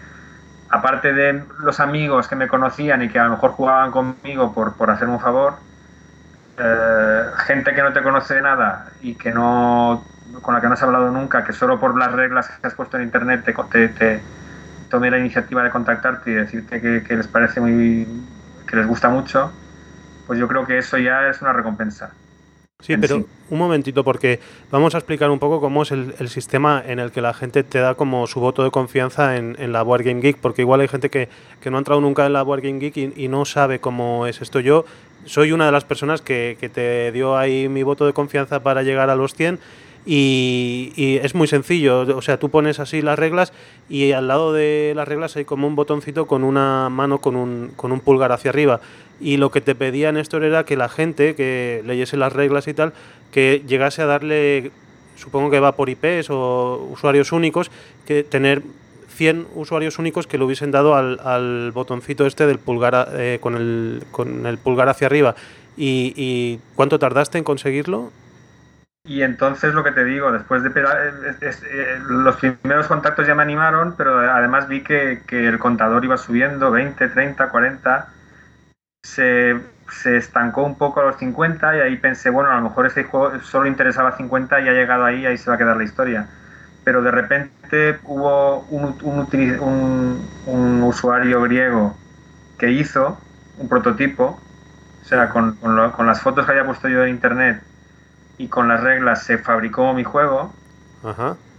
aparte 0.72 1.12
de 1.12 1.44
los 1.60 1.80
amigos 1.80 2.26
que 2.26 2.34
me 2.34 2.48
conocían 2.48 3.02
y 3.02 3.08
que 3.10 3.18
a 3.18 3.24
lo 3.24 3.32
mejor 3.32 3.52
jugaban 3.52 3.90
conmigo 3.90 4.54
por, 4.54 4.74
por 4.74 4.90
hacerme 4.90 5.14
un 5.14 5.20
favor, 5.20 5.54
eh, 6.56 7.24
gente 7.46 7.74
que 7.74 7.82
no 7.82 7.92
te 7.92 8.02
conoce 8.02 8.34
de 8.34 8.42
nada 8.42 8.86
y 9.02 9.14
que 9.14 9.32
no 9.32 10.02
con 10.40 10.54
la 10.54 10.60
que 10.62 10.68
no 10.68 10.72
has 10.72 10.82
hablado 10.82 11.10
nunca, 11.10 11.44
que 11.44 11.52
solo 11.52 11.78
por 11.78 11.98
las 11.98 12.10
reglas 12.12 12.48
que 12.48 12.66
has 12.66 12.74
puesto 12.74 12.96
en 12.96 13.02
internet 13.02 13.44
te, 13.44 13.88
te, 13.88 14.22
tome 14.88 15.10
la 15.10 15.18
iniciativa 15.18 15.62
de 15.62 15.70
contactarte 15.70 16.30
y 16.30 16.34
decirte 16.34 16.80
que, 16.80 17.16
les 17.16 17.28
parece 17.28 17.60
muy 17.60 18.06
que 18.66 18.76
les 18.76 18.86
gusta 18.86 19.10
mucho, 19.10 19.52
pues 20.26 20.38
yo 20.38 20.48
creo 20.48 20.66
que 20.66 20.78
eso 20.78 20.96
ya 20.96 21.28
es 21.28 21.42
una 21.42 21.52
recompensa. 21.52 22.21
Sí, 22.82 22.96
pero 22.96 23.24
un 23.48 23.58
momentito, 23.58 24.02
porque 24.02 24.40
vamos 24.72 24.96
a 24.96 24.98
explicar 24.98 25.30
un 25.30 25.38
poco 25.38 25.60
cómo 25.60 25.84
es 25.84 25.92
el, 25.92 26.28
sistema 26.28 26.82
en 26.84 26.98
el 26.98 27.12
que 27.12 27.20
la 27.20 27.32
gente 27.32 27.62
te 27.62 27.78
da 27.78 27.94
como 27.94 28.26
su 28.26 28.40
voto 28.40 28.64
de 28.64 28.72
confianza 28.72 29.36
en, 29.36 29.72
la 29.72 29.82
Board 29.82 30.02
Game 30.02 30.20
Geek, 30.20 30.38
porque 30.38 30.62
igual 30.62 30.80
hay 30.80 30.88
gente 30.88 31.08
que, 31.08 31.28
no 31.70 31.76
ha 31.76 31.78
entrado 31.78 32.00
nunca 32.00 32.26
en 32.26 32.32
la 32.32 32.42
Board 32.42 32.62
Game 32.62 32.80
Geek 32.80 32.96
y, 32.96 33.12
y, 33.16 33.28
no 33.28 33.44
sabe 33.44 33.78
cómo 33.78 34.26
es 34.26 34.42
esto. 34.42 34.58
Yo 34.58 34.84
soy 35.26 35.52
una 35.52 35.66
de 35.66 35.72
las 35.72 35.84
personas 35.84 36.22
que, 36.22 36.56
que, 36.58 36.68
te 36.68 37.12
dio 37.12 37.36
ahí 37.36 37.68
mi 37.68 37.84
voto 37.84 38.04
de 38.04 38.12
confianza 38.12 38.64
para 38.64 38.82
llegar 38.82 39.10
a 39.10 39.14
los 39.14 39.34
100 39.34 39.60
y, 40.04 40.92
y, 40.96 41.18
es 41.18 41.36
muy 41.36 41.46
sencillo, 41.46 42.00
o 42.16 42.22
sea, 42.22 42.36
tú 42.40 42.48
pones 42.48 42.80
así 42.80 43.02
las 43.02 43.16
reglas 43.16 43.52
y 43.88 44.10
al 44.10 44.26
lado 44.26 44.52
de 44.52 44.92
las 44.96 45.06
reglas 45.06 45.36
hay 45.36 45.44
como 45.44 45.68
un 45.68 45.76
botoncito 45.76 46.26
con 46.26 46.42
una 46.42 46.88
mano 46.88 47.18
con 47.20 47.36
un, 47.36 47.70
con 47.76 47.92
un 47.92 48.00
pulgar 48.00 48.32
hacia 48.32 48.50
arriba 48.50 48.80
y 49.22 49.36
lo 49.36 49.50
que 49.50 49.60
te 49.60 49.74
pedía 49.74 50.12
Néstor 50.12 50.44
era 50.44 50.64
que 50.64 50.76
la 50.76 50.88
gente 50.88 51.34
que 51.34 51.82
leyese 51.86 52.16
las 52.16 52.32
reglas 52.32 52.66
y 52.68 52.74
tal, 52.74 52.92
que 53.30 53.62
llegase 53.66 54.02
a 54.02 54.06
darle, 54.06 54.72
supongo 55.16 55.50
que 55.50 55.60
va 55.60 55.76
por 55.76 55.88
IPs 55.88 56.30
o 56.30 56.88
usuarios 56.90 57.32
únicos, 57.32 57.70
que 58.04 58.24
tener 58.24 58.62
100 59.08 59.46
usuarios 59.54 59.98
únicos 59.98 60.26
que 60.26 60.38
le 60.38 60.44
hubiesen 60.44 60.70
dado 60.70 60.96
al, 60.96 61.70
botoncito 61.72 62.26
este 62.26 62.46
del 62.46 62.58
pulgar 62.58 63.08
eh, 63.12 63.38
con, 63.40 63.54
el, 63.54 64.02
con 64.10 64.46
el 64.46 64.58
pulgar 64.58 64.88
hacia 64.88 65.06
arriba. 65.06 65.34
¿Y, 65.76 66.58
cuánto 66.74 66.98
tardaste 66.98 67.38
en 67.38 67.44
conseguirlo? 67.44 68.10
Y 69.04 69.22
entonces 69.22 69.74
lo 69.74 69.82
que 69.82 69.90
te 69.90 70.04
digo, 70.04 70.30
después 70.30 70.62
de 70.62 70.70
eh, 70.70 71.98
los 72.08 72.36
primeros 72.36 72.86
contactos 72.86 73.26
ya 73.26 73.34
me 73.34 73.42
animaron, 73.42 73.94
pero 73.96 74.18
además 74.18 74.68
vi 74.68 74.82
que, 74.82 75.22
que, 75.26 75.48
el 75.48 75.58
contador 75.58 76.04
iba 76.04 76.16
subiendo, 76.18 76.70
20, 76.70 77.08
30, 77.08 77.48
40. 77.48 78.08
Se, 79.04 79.60
se, 79.90 80.16
estancó 80.16 80.62
un 80.62 80.76
poco 80.76 81.00
a 81.00 81.04
los 81.04 81.16
50 81.16 81.76
y 81.76 81.80
ahí 81.80 81.96
pensé, 81.96 82.30
bueno, 82.30 82.50
a 82.50 82.56
lo 82.56 82.62
mejor 82.62 82.86
este 82.86 83.04
juego 83.04 83.40
solo 83.40 83.66
interesaba 83.66 84.16
50 84.16 84.60
y 84.60 84.68
ha 84.68 84.72
llegado 84.72 85.04
ahí, 85.04 85.26
ahí 85.26 85.36
se 85.36 85.50
va 85.50 85.56
a 85.56 85.58
quedar 85.58 85.76
la 85.76 85.84
historia. 85.84 86.28
Pero 86.84 87.02
de 87.02 87.10
repente 87.10 87.98
hubo 88.04 88.60
un, 88.70 88.96
un, 90.46 90.82
usuario 90.82 91.42
griego 91.42 91.96
que 92.58 92.70
hizo 92.70 93.18
un 93.58 93.68
prototipo, 93.68 94.40
o 95.02 95.04
sea, 95.04 95.28
con, 95.30 95.56
con, 95.56 96.06
las 96.06 96.20
fotos 96.20 96.46
que 96.46 96.52
había 96.52 96.64
puesto 96.64 96.88
yo 96.88 97.02
en 97.04 97.10
internet 97.10 97.62
y 98.38 98.48
con 98.48 98.68
las 98.68 98.82
reglas 98.82 99.24
se 99.24 99.38
fabricó 99.38 99.92
mi 99.94 100.04
juego, 100.04 100.52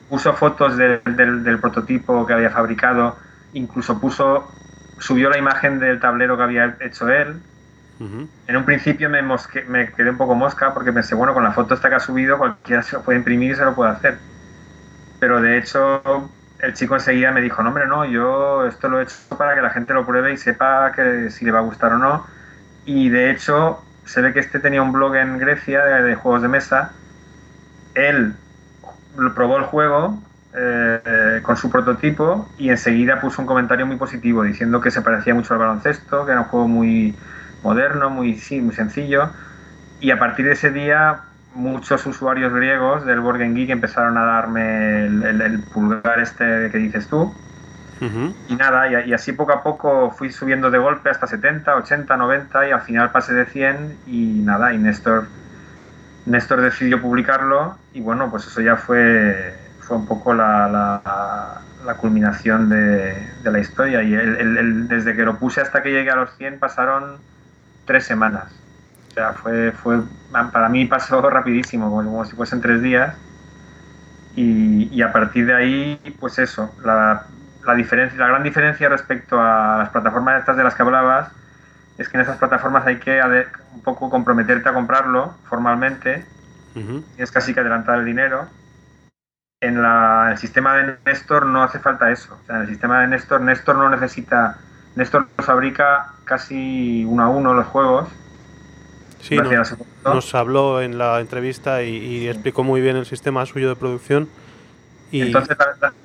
puso 0.09 0.33
fotos 0.33 0.77
del, 0.77 1.01
del, 1.43 1.59
prototipo 1.59 2.25
que 2.25 2.33
había 2.33 2.49
fabricado, 2.49 3.17
incluso 3.53 3.99
puso, 3.99 4.51
subió 4.99 5.29
la 5.29 5.37
imagen 5.37 5.79
del 5.79 5.99
tablero 5.99 6.37
que 6.37 6.43
había 6.43 6.77
hecho 6.79 7.09
él. 7.09 7.41
En 8.47 8.57
un 8.57 8.65
principio 8.65 9.09
me, 9.09 9.21
me 9.21 9.93
quedé 9.93 10.09
un 10.09 10.17
poco 10.17 10.35
mosca 10.35 10.73
porque 10.73 10.91
pensé, 10.91 11.15
bueno, 11.15 11.33
con 11.33 11.41
la 11.41 11.53
foto 11.53 11.73
esta 11.73 11.87
que 11.87 11.95
ha 11.95 11.99
subido 12.01 12.37
cualquiera 12.37 12.83
se 12.83 12.97
lo 12.97 13.01
puede 13.01 13.17
imprimir 13.17 13.51
y 13.51 13.55
se 13.55 13.63
lo 13.63 13.73
puede 13.75 13.91
hacer 13.91 14.17
pero 15.23 15.39
de 15.39 15.57
hecho 15.57 16.01
el 16.59 16.73
chico 16.73 16.95
enseguida 16.95 17.31
me 17.31 17.39
dijo, 17.39 17.63
no 17.63 17.69
hombre, 17.69 17.87
no, 17.87 18.03
yo 18.03 18.67
esto 18.67 18.89
lo 18.89 18.99
he 18.99 19.03
hecho 19.03 19.15
para 19.37 19.55
que 19.55 19.61
la 19.61 19.69
gente 19.69 19.93
lo 19.93 20.05
pruebe 20.05 20.33
y 20.33 20.37
sepa 20.37 20.91
que 20.91 21.29
si 21.29 21.45
le 21.45 21.51
va 21.51 21.59
a 21.59 21.61
gustar 21.61 21.93
o 21.93 21.97
no. 21.97 22.27
Y 22.83 23.07
de 23.07 23.31
hecho 23.31 23.81
se 24.03 24.19
ve 24.19 24.33
que 24.33 24.41
este 24.41 24.59
tenía 24.59 24.81
un 24.81 24.91
blog 24.91 25.15
en 25.15 25.37
Grecia 25.37 25.85
de, 25.85 26.15
juegos 26.15 26.41
de 26.41 26.49
mesa. 26.49 26.91
Él 27.95 28.35
probó 29.33 29.59
el 29.59 29.63
juego 29.63 30.21
eh, 30.55 31.39
con 31.41 31.57
su 31.57 31.71
prototipo 31.71 32.49
y 32.57 32.69
enseguida 32.69 33.19
puso 33.19 33.41
un 33.41 33.47
comentario 33.47 33.85
muy 33.85 33.95
positivo 33.95 34.43
diciendo 34.43 34.81
que 34.81 34.91
se 34.91 35.01
parecía 35.01 35.33
mucho 35.33 35.53
al 35.53 35.59
baloncesto, 35.59 36.25
que 36.25 36.31
era 36.31 36.41
un 36.41 36.47
juego 36.47 36.67
muy 36.67 37.15
moderno, 37.63 38.09
muy, 38.09 38.35
sí, 38.35 38.61
muy 38.61 38.75
sencillo. 38.75 39.29
Y 39.99 40.11
a 40.11 40.19
partir 40.19 40.45
de 40.45 40.51
ese 40.51 40.71
día 40.71 41.21
muchos 41.55 42.05
usuarios 42.05 42.53
griegos 42.53 43.05
del 43.05 43.19
Board 43.19 43.39
Geek 43.39 43.69
empezaron 43.69 44.17
a 44.17 44.25
darme 44.25 45.05
el, 45.05 45.63
pulgar 45.73 46.19
este 46.19 46.69
que 46.71 46.77
dices 46.77 47.07
tú. 47.07 47.33
Y 48.49 48.55
nada, 48.57 49.05
y, 49.05 49.13
así 49.13 49.31
poco 49.31 49.53
a 49.53 49.63
poco 49.63 50.11
fui 50.11 50.29
subiendo 50.29 50.69
de 50.69 50.77
golpe 50.77 51.09
hasta 51.09 51.25
70, 51.25 51.73
80, 51.73 52.17
90 52.17 52.67
y 52.67 52.71
al 52.71 52.81
final 52.81 53.11
pasé 53.11 53.33
de 53.33 53.45
100 53.45 53.97
y 54.07 54.41
nada, 54.43 54.73
y 54.73 54.77
Néstor, 54.77 55.27
Néstor 56.25 56.59
decidió 56.59 57.01
publicarlo 57.01 57.77
y 57.93 58.01
bueno, 58.01 58.29
pues 58.29 58.45
eso 58.45 58.59
ya 58.59 58.75
fue, 58.75 59.55
fue 59.93 59.99
un 59.99 60.07
poco 60.07 60.33
la, 60.33 61.61
la, 61.85 61.93
culminación 61.97 62.67
de, 62.67 63.13
de, 63.43 63.51
la 63.51 63.59
historia 63.59 64.01
y 64.01 64.15
el, 64.15 64.87
desde 64.87 65.15
que 65.15 65.21
lo 65.21 65.37
puse 65.37 65.61
hasta 65.61 65.83
que 65.83 65.91
llegué 65.91 66.09
a 66.09 66.15
los 66.15 66.35
100 66.37 66.57
pasaron 66.57 67.17
tres 67.85 68.03
semanas. 68.03 68.45
O 69.11 69.13
sea, 69.13 69.33
fue, 69.33 69.71
fue, 69.71 69.99
para 70.31 70.67
mí 70.69 70.85
pasó 70.85 71.21
rapidísimo, 71.29 71.91
como, 71.91 72.25
si 72.25 72.35
fuesen 72.35 72.59
tres 72.59 72.81
días. 72.81 73.15
Y, 74.35 74.99
a 75.03 75.13
partir 75.13 75.45
de 75.45 75.53
ahí, 75.53 76.17
pues 76.19 76.39
eso, 76.39 76.73
la, 76.83 77.27
la, 77.63 77.75
diferencia, 77.75 78.17
la 78.17 78.29
gran 78.29 78.41
diferencia 78.41 78.89
respecto 78.89 79.39
a 79.39 79.77
las 79.77 79.89
plataformas 79.89 80.39
estas 80.39 80.57
de 80.57 80.63
las 80.63 80.73
que 80.73 80.81
hablabas 80.81 81.29
es 81.99 82.09
que 82.09 82.17
en 82.17 82.21
esas 82.21 82.37
plataformas 82.37 82.87
hay 82.87 82.97
que 82.97 83.21
un 83.75 83.81
poco 83.81 84.09
comprometerte 84.09 84.67
a 84.69 84.73
comprarlo 84.73 85.35
formalmente, 85.43 86.25
y 86.75 87.21
es 87.21 87.29
casi 87.29 87.53
que 87.53 87.59
adelantar 87.59 87.99
el 87.99 88.05
dinero. 88.05 88.47
En 89.63 89.77
el 89.77 90.37
sistema 90.37 90.75
de 90.75 90.97
Nestor 91.05 91.45
no 91.45 91.63
hace 91.63 91.79
falta 91.79 92.11
eso. 92.11 92.37
O 92.41 92.45
sea, 92.45 92.57
en 92.57 92.61
el 92.63 92.67
sistema 92.67 93.01
de 93.01 93.07
Nestor, 93.07 93.41
Nestor 93.41 93.75
no 93.75 93.89
necesita. 93.89 94.57
Nestor 94.95 95.27
fabrica 95.39 96.13
casi 96.25 97.05
uno 97.05 97.23
a 97.23 97.29
uno 97.29 97.53
los 97.53 97.65
juegos 97.67 98.09
Sí, 99.23 99.37
nos, 100.03 100.35
habló 100.35 100.81
en 100.81 100.97
la 100.97 101.21
entrevista 101.21 101.81
y, 101.81 102.27
explicó 102.27 102.65
muy 102.65 102.81
bien 102.81 102.97
el 102.97 103.05
sistema 103.05 103.45
suyo 103.45 103.69
de 103.69 103.77
producción. 103.77 104.27
Y... 105.11 105.21
Entonces, 105.21 105.55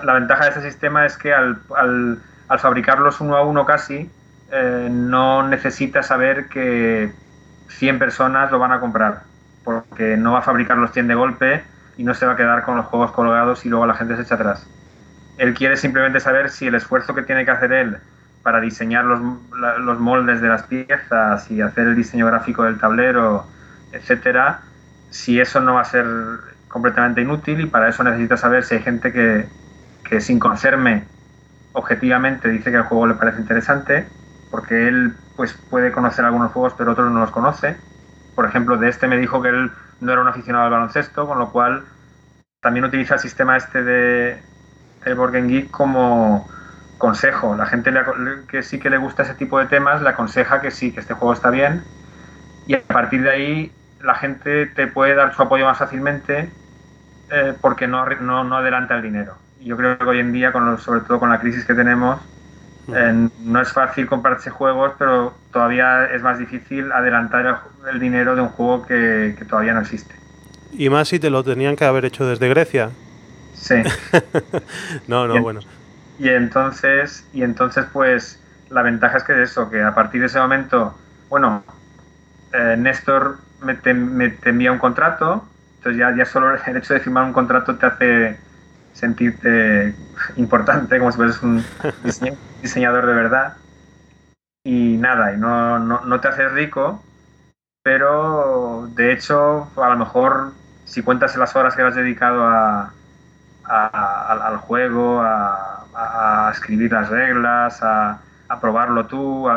la, 0.04 0.12
ventaja 0.12 0.44
de 0.44 0.50
este 0.50 0.62
sistema 0.62 1.04
es 1.04 1.18
que 1.18 1.34
al, 1.34 1.58
al, 1.76 2.20
fabricarlos 2.60 3.20
uno 3.20 3.36
a 3.36 3.42
uno 3.42 3.66
casi, 3.66 4.08
eh, 4.52 4.88
no 4.88 5.48
necesita 5.48 6.04
saber 6.04 6.48
que 6.48 7.12
100 7.70 7.98
personas 7.98 8.52
lo 8.52 8.60
van 8.60 8.70
a 8.70 8.78
comprar, 8.78 9.22
porque 9.64 10.16
no 10.16 10.32
va 10.32 10.38
a 10.38 10.42
fabricar 10.42 10.78
los 10.78 10.92
100 10.92 11.08
de 11.08 11.14
golpe 11.16 11.64
y 11.98 12.04
no 12.04 12.14
se 12.14 12.24
va 12.24 12.32
a 12.32 12.36
quedar 12.36 12.62
con 12.62 12.76
los 12.76 12.86
juegos 12.86 13.10
colgados 13.10 13.66
y 13.66 13.68
luego 13.68 13.84
la 13.84 13.94
gente 13.94 14.16
se 14.16 14.22
echa 14.22 14.36
atrás. 14.36 14.66
Él 15.36 15.52
quiere 15.52 15.76
simplemente 15.76 16.20
saber 16.20 16.48
si 16.48 16.68
el 16.68 16.76
esfuerzo 16.76 17.14
que 17.14 17.22
tiene 17.22 17.44
que 17.44 17.50
hacer 17.50 17.72
él 17.72 17.98
para 18.42 18.60
diseñar 18.60 19.04
los, 19.04 19.20
los, 19.80 19.98
moldes 19.98 20.40
de 20.40 20.48
las 20.48 20.62
piezas 20.62 21.50
y 21.50 21.60
hacer 21.60 21.88
el 21.88 21.96
diseño 21.96 22.26
gráfico 22.26 22.62
del 22.62 22.78
tablero, 22.78 23.44
etcétera, 23.92 24.60
si 25.10 25.40
eso 25.40 25.60
no 25.60 25.74
va 25.74 25.82
a 25.82 25.84
ser 25.84 26.06
completamente 26.68 27.20
inútil 27.20 27.60
y 27.60 27.66
para 27.66 27.88
eso 27.88 28.04
necesita 28.04 28.36
saber 28.36 28.64
si 28.64 28.76
hay 28.76 28.82
gente 28.82 29.12
que, 29.12 29.48
que 30.08 30.20
sin 30.20 30.38
conocerme 30.38 31.04
objetivamente 31.72 32.48
dice 32.48 32.70
que 32.70 32.76
el 32.76 32.84
juego 32.84 33.08
le 33.08 33.14
parece 33.14 33.40
interesante, 33.40 34.06
porque 34.50 34.88
él 34.88 35.14
pues 35.36 35.52
puede 35.68 35.92
conocer 35.92 36.24
algunos 36.24 36.52
juegos 36.52 36.74
pero 36.78 36.92
otros 36.92 37.10
no 37.10 37.20
los 37.20 37.30
conoce. 37.30 37.76
Por 38.38 38.46
ejemplo, 38.46 38.76
de 38.76 38.88
este 38.88 39.08
me 39.08 39.16
dijo 39.16 39.42
que 39.42 39.48
él 39.48 39.72
no 39.98 40.12
era 40.12 40.20
un 40.20 40.28
aficionado 40.28 40.66
al 40.66 40.70
baloncesto, 40.70 41.26
con 41.26 41.40
lo 41.40 41.50
cual 41.50 41.82
también 42.60 42.84
utiliza 42.84 43.14
el 43.14 43.20
sistema 43.20 43.56
este 43.56 43.82
de 43.82 44.40
el 45.04 45.14
Board 45.16 45.32
Geek 45.32 45.72
como 45.72 46.48
consejo. 46.98 47.56
La 47.56 47.66
gente 47.66 47.92
que 48.48 48.62
sí 48.62 48.78
que 48.78 48.90
le 48.90 48.96
gusta 48.96 49.24
ese 49.24 49.34
tipo 49.34 49.58
de 49.58 49.66
temas 49.66 50.02
le 50.02 50.10
aconseja 50.10 50.60
que 50.60 50.70
sí, 50.70 50.92
que 50.92 51.00
este 51.00 51.14
juego 51.14 51.32
está 51.32 51.50
bien. 51.50 51.82
Y 52.68 52.76
a 52.76 52.82
partir 52.82 53.24
de 53.24 53.30
ahí 53.30 53.72
la 53.98 54.14
gente 54.14 54.66
te 54.66 54.86
puede 54.86 55.16
dar 55.16 55.34
su 55.34 55.42
apoyo 55.42 55.64
más 55.64 55.78
fácilmente 55.78 56.48
eh, 57.30 57.54
porque 57.60 57.88
no, 57.88 58.06
no, 58.06 58.56
adelanta 58.56 58.94
el 58.94 59.02
dinero. 59.02 59.34
Yo 59.58 59.76
creo 59.76 59.98
que 59.98 60.04
hoy 60.04 60.20
en 60.20 60.32
día, 60.32 60.52
con 60.52 60.78
sobre 60.78 61.00
todo 61.00 61.18
con 61.18 61.30
la 61.30 61.40
crisis 61.40 61.64
que 61.64 61.74
tenemos, 61.74 62.20
eh, 62.94 63.28
no 63.40 63.60
es 63.60 63.72
fácil 63.72 64.06
comprarse 64.06 64.50
juegos, 64.50 64.92
pero 64.98 65.34
todavía 65.52 66.06
es 66.06 66.22
más 66.22 66.38
difícil 66.38 66.90
adelantar 66.92 67.60
el, 67.90 68.00
dinero 68.00 68.34
de 68.34 68.42
un 68.42 68.48
juego 68.48 68.86
que, 68.86 69.34
que, 69.38 69.44
todavía 69.44 69.74
no 69.74 69.80
existe. 69.80 70.14
Y 70.72 70.88
más 70.88 71.08
si 71.08 71.18
te 71.18 71.30
lo 71.30 71.44
tenían 71.44 71.76
que 71.76 71.84
haber 71.84 72.04
hecho 72.04 72.26
desde 72.26 72.48
Grecia. 72.48 72.90
Sí. 73.54 73.76
no, 75.08 75.26
no, 75.26 75.42
bueno. 75.42 75.60
Y 76.18 76.28
entonces, 76.28 77.26
y 77.32 77.42
entonces 77.42 77.86
pues 77.92 78.40
la 78.70 78.82
ventaja 78.82 79.18
es 79.18 79.24
que 79.24 79.34
de 79.34 79.44
eso, 79.44 79.70
que 79.70 79.82
a 79.82 79.94
partir 79.94 80.20
de 80.20 80.26
ese 80.26 80.38
momento, 80.38 80.96
bueno, 81.28 81.62
eh, 82.52 82.76
Néstor 82.78 83.38
me 83.62 83.74
te, 83.74 83.90
envía 83.90 84.72
un 84.72 84.78
contrato, 84.78 85.46
entonces 85.76 85.98
ya, 85.98 86.14
ya 86.16 86.24
solo 86.24 86.54
el 86.66 86.76
hecho 86.76 86.94
de 86.94 87.00
firmar 87.00 87.24
un 87.24 87.32
contrato 87.32 87.76
te 87.76 87.86
hace 87.86 88.38
sentirte 88.94 89.94
importante, 90.36 90.98
como 90.98 91.12
si 91.12 91.16
fueras 91.16 91.42
un 91.42 91.62
diseñador 92.04 92.47
de 92.62 93.14
verdad. 93.14 93.56
Y 94.64 94.96
nada, 94.98 95.32
y 95.32 95.38
no, 95.38 95.78
no, 95.78 96.04
no 96.04 96.20
te 96.20 96.28
haces 96.28 96.52
rico, 96.52 97.02
pero 97.82 98.88
de 98.94 99.12
hecho, 99.12 99.70
a 99.76 99.88
lo 99.88 99.96
mejor 99.96 100.52
si 100.84 101.02
cuentas 101.02 101.36
las 101.36 101.54
horas 101.56 101.74
que 101.74 101.82
has 101.82 101.94
dedicado 101.94 102.44
a, 102.44 102.92
al 103.64 104.56
juego, 104.58 105.20
a, 105.20 105.86
a 105.94 106.50
escribir 106.52 106.92
las 106.92 107.08
reglas, 107.08 107.82
a, 107.82 108.20
a 108.48 108.60
probarlo 108.60 109.06
tú. 109.06 109.48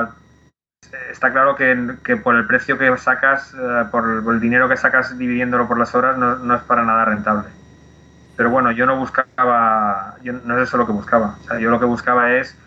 está 1.10 1.32
claro 1.32 1.56
que, 1.56 2.18
por 2.18 2.36
el 2.36 2.46
precio 2.46 2.78
que 2.78 2.96
sacas, 2.98 3.54
eh, 3.54 3.86
por, 3.92 4.24
el, 4.34 4.40
dinero 4.40 4.68
que 4.68 4.78
sacas 4.78 5.18
dividiéndolo 5.18 5.68
por 5.68 5.80
las 5.80 5.96
horas, 5.96 6.18
no, 6.18 6.56
es 6.56 6.62
para 6.64 6.84
nada 6.84 7.06
rentable. 7.06 7.50
Pero 8.36 8.50
bueno, 8.50 8.72
yo 8.72 8.86
no 8.86 8.98
buscaba, 8.98 10.16
yo, 10.24 10.34
no 10.34 10.58
es 10.58 10.68
eso 10.68 10.78
lo 10.78 10.86
que 10.86 10.94
buscaba. 10.94 11.38
Yo 11.60 11.70
lo 11.70 11.80
que 11.80 11.86
buscaba 11.86 12.32
es, 12.34 12.58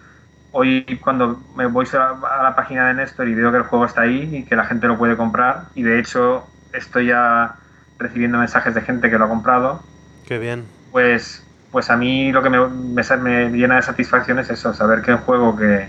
hoy 0.55 1.01
cuando 1.03 1.43
me 1.57 1.67
voy 1.67 1.87
a 1.93 2.43
la 2.43 2.55
página 2.55 2.89
de 2.89 2.95
Néstor 2.95 3.29
y 3.29 3.35
veo 3.35 3.51
que 3.51 3.59
el 3.59 3.65
juego 3.65 3.85
está 3.85 4.03
ahí 4.03 4.37
y 4.37 4.45
que 4.45 4.55
la 4.55 4.65
gente 4.65 4.87
lo 4.87 4.97
puede 4.97 5.17
comprar, 5.17 5.65
y 5.75 5.83
de 5.83 5.99
hecho 5.99 6.47
estoy 6.73 7.09
ya 7.09 7.57
recibiendo 7.99 8.39
mensajes 8.39 8.75
de 8.75 8.81
gente 8.81 9.11
que 9.11 9.19
lo 9.19 9.25
ha 9.25 9.29
comprado. 9.29 9.83
Qué 10.27 10.39
bien. 10.39 10.65
Pues 10.93 11.45
pues 11.73 11.91
a 11.91 11.97
mí 11.97 12.31
lo 12.31 12.41
que 12.41 12.51
me, 12.51 12.61
me, 12.69 13.51
llena 13.51 13.75
de 13.75 13.83
satisfacción 13.83 14.39
es 14.39 14.49
eso, 14.49 14.73
saber 14.73 15.03
que 15.03 15.11
un 15.11 15.19
juego 15.19 15.57
que, 15.57 15.89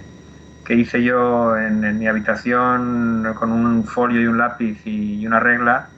que 0.65 0.73
hice 0.73 1.03
yo 1.03 1.55
en, 1.55 1.99
mi 1.99 2.07
habitación 2.07 3.35
con 3.35 3.51
un 3.51 3.83
folio 3.83 4.19
y 4.19 4.25
un 4.25 4.39
lápiz 4.39 4.81
y, 4.83 5.27
una 5.27 5.39
regla, 5.39 5.89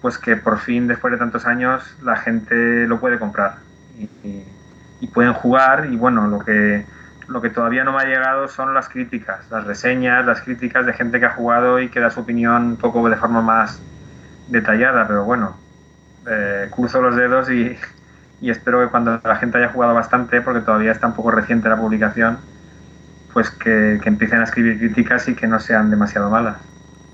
pues 0.00 0.16
que 0.16 0.36
por 0.36 0.60
fin, 0.60 0.88
después 0.88 1.12
de 1.12 1.18
tantos 1.18 1.44
años, 1.44 1.94
la 2.02 2.16
gente 2.16 2.86
lo 2.86 3.00
puede 3.00 3.18
comprar. 3.18 3.56
Y, 3.98 4.08
y 5.00 5.06
pueden 5.08 5.34
jugar 5.34 5.88
y 5.92 5.96
bueno, 5.96 6.26
lo 6.26 6.38
que, 6.38 6.86
lo 7.28 7.40
que 7.40 7.50
todavía 7.50 7.84
no 7.84 7.92
me 7.92 8.02
ha 8.02 8.06
llegado 8.06 8.48
son 8.48 8.74
las 8.74 8.88
críticas, 8.88 9.50
las 9.50 9.64
reseñas, 9.64 10.24
las 10.24 10.40
críticas 10.40 10.86
de 10.86 10.92
gente 10.94 11.20
que 11.20 11.26
ha 11.26 11.30
jugado 11.30 11.80
y 11.80 11.88
que 11.88 12.00
da 12.00 12.10
su 12.10 12.20
opinión 12.20 12.64
un 12.64 12.76
poco 12.76 13.08
de 13.08 13.16
forma 13.16 13.42
más 13.42 13.80
detallada, 14.48 15.06
pero 15.06 15.24
bueno, 15.24 15.56
eh, 16.26 16.68
cruzo 16.74 17.02
los 17.02 17.14
dedos 17.16 17.50
y, 17.50 17.76
y 18.40 18.50
espero 18.50 18.80
que 18.80 18.90
cuando 18.90 19.20
la 19.22 19.36
gente 19.36 19.58
haya 19.58 19.68
jugado 19.68 19.94
bastante, 19.94 20.40
porque 20.40 20.60
todavía 20.60 20.92
está 20.92 21.06
un 21.06 21.14
poco 21.14 21.30
reciente 21.30 21.68
la 21.68 21.76
publicación, 21.76 22.38
pues 23.32 23.50
que, 23.50 24.00
empiecen 24.04 24.40
a 24.40 24.44
escribir 24.44 24.78
críticas 24.78 25.28
y 25.28 25.34
que 25.34 25.46
no 25.46 25.60
sean 25.60 25.90
demasiado 25.90 26.30
malas. 26.30 26.56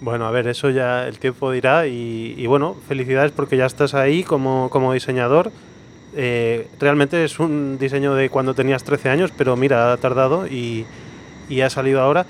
Bueno, 0.00 0.26
a 0.26 0.30
ver, 0.30 0.46
eso 0.48 0.70
ya 0.70 1.06
el 1.06 1.18
tiempo 1.18 1.50
dirá 1.50 1.86
y, 1.86 2.46
bueno, 2.46 2.76
felicidades 2.88 3.32
porque 3.32 3.56
ya 3.56 3.66
estás 3.66 3.94
ahí 3.94 4.22
como, 4.22 4.68
como 4.70 4.92
diseñador. 4.92 5.50
Eh, 6.16 6.68
realmente 6.78 7.24
es 7.24 7.38
un 7.38 7.78
diseño 7.78 8.14
de 8.14 8.30
cuando 8.30 8.54
tenías 8.54 8.84
13 8.84 9.10
años, 9.10 9.32
pero 9.36 9.56
mira, 9.56 9.92
ha 9.92 9.96
tardado 9.96 10.46
y, 10.46 10.86
y 11.48 11.60
ha 11.60 11.70
salido 11.70 12.00
ahora. 12.00 12.26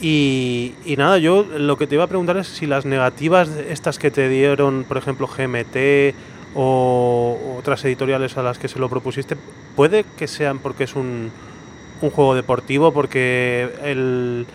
Y, 0.00 0.74
y, 0.84 0.96
nada, 0.96 1.18
yo 1.18 1.44
lo 1.44 1.76
que 1.76 1.86
te 1.86 1.94
iba 1.96 2.04
a 2.04 2.08
preguntar 2.08 2.36
es 2.38 2.46
si 2.46 2.66
las 2.66 2.86
negativas 2.86 3.48
estas 3.48 3.98
que 3.98 4.10
te 4.10 4.28
dieron, 4.28 4.84
por 4.84 4.96
ejemplo, 4.96 5.26
GMT 5.26 6.14
o 6.54 7.56
otras 7.58 7.84
editoriales 7.84 8.36
a 8.36 8.42
las 8.42 8.58
que 8.58 8.68
se 8.68 8.78
lo 8.78 8.88
propusiste, 8.88 9.36
puede 9.76 10.04
que 10.16 10.26
sean 10.26 10.58
porque 10.58 10.84
es 10.84 10.96
un, 10.96 11.30
un 12.00 12.10
juego 12.10 12.34
deportivo, 12.34 12.92
porque 12.92 13.68
el... 13.84 14.46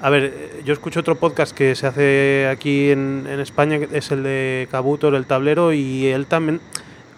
A 0.00 0.10
ver, 0.10 0.60
yo 0.64 0.74
escucho 0.74 1.00
otro 1.00 1.14
podcast 1.14 1.56
que 1.56 1.74
se 1.74 1.86
hace 1.86 2.48
aquí 2.50 2.90
en, 2.90 3.26
en 3.30 3.40
España, 3.40 3.78
es 3.92 4.10
el 4.10 4.22
de 4.22 4.68
Kabuto, 4.70 5.08
el 5.08 5.24
tablero, 5.24 5.72
y 5.72 6.06
él 6.06 6.26
también, 6.26 6.60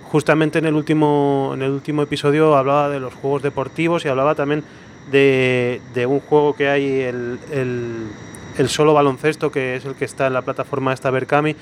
justamente 0.09 0.59
en 0.59 0.67
el 0.67 0.75
último, 0.75 1.53
en 1.55 1.63
el 1.63 1.71
último 1.71 2.03
episodio, 2.03 2.57
hablaba 2.57 2.89
de 2.89 3.01
los 3.01 3.15
juegos 3.15 3.43
deportivos 3.43 4.05
y 4.05 4.09
hablaba 4.09 4.35
también 4.35 4.65
de, 5.11 5.81
de 5.95 6.07
un 6.07 6.21
juego 6.21 6.55
que 6.55 6.69
hay, 6.69 7.01
el, 7.01 7.39
el, 7.53 8.69
solo 8.69 8.95
baloncesto, 8.95 9.51
que 9.51 9.77
es 9.77 9.85
el 9.85 9.95
que 9.95 10.05
está 10.05 10.27
en 10.27 10.33
la 10.33 10.43
plataforma 10.43 10.93
esta 10.93 11.11
Berkami, 11.11 11.55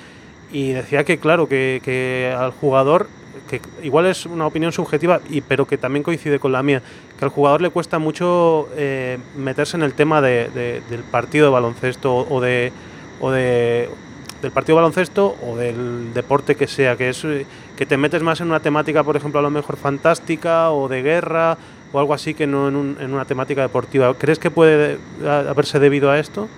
y 0.53 0.73
decía 0.73 1.05
que, 1.05 1.19
claro, 1.19 1.49
que, 1.49 1.81
que 1.85 2.35
al 2.37 2.53
jugador 2.53 3.09
que 3.49 3.61
igual 3.83 4.07
es 4.07 4.27
una 4.27 4.47
opinión 4.47 4.73
subjetiva, 4.73 5.21
y, 5.31 5.41
pero 5.41 5.67
que 5.67 5.79
también 5.79 6.03
coincide 6.03 6.39
con 6.39 6.53
la 6.53 6.63
mía, 6.63 6.83
que 7.19 7.25
al 7.25 7.31
jugador 7.31 7.61
le 7.61 7.71
cuesta 7.71 7.99
mucho 7.99 8.69
eh, 8.77 9.19
meterse 9.37 9.77
en 9.77 9.83
el 9.83 9.95
tema 9.95 10.21
de, 10.21 10.83
del 10.89 11.03
partido 11.03 11.47
de 11.47 11.53
baloncesto 11.53 12.27
o 12.29 12.41
de, 12.41 12.73
o 13.21 13.31
de 13.31 13.89
del 14.43 14.51
partido 14.51 14.77
de 14.77 14.83
baloncesto 14.83 15.37
o 15.43 15.57
del 15.57 16.13
deporte 16.13 16.57
que 16.57 16.67
sea, 16.67 16.97
que 16.97 17.09
es 17.09 17.25
que 17.77 17.87
te 17.87 17.97
metes 17.97 18.23
más 18.23 18.41
en 18.41 18.49
una 18.49 18.61
temática, 18.61 19.05
por 19.05 19.17
ejemplo, 19.17 19.41
a 19.41 19.43
lo 19.43 19.51
mejor 19.51 19.77
fantástica 19.77 20.71
o 20.71 20.89
de 20.89 21.03
guerra 21.03 21.57
o 21.93 22.01
algo 22.01 22.15
así 22.15 22.35
que 22.35 22.47
no 22.47 22.69
en, 22.69 22.97
en 23.01 23.13
una 23.13 23.25
temática 23.25 23.63
deportiva. 23.63 24.13
¿Crees 24.15 24.39
que 24.39 24.51
puede 24.51 24.99
haberse 25.25 25.79
debido 25.79 26.11
a 26.11 26.19
esto? 26.19 26.49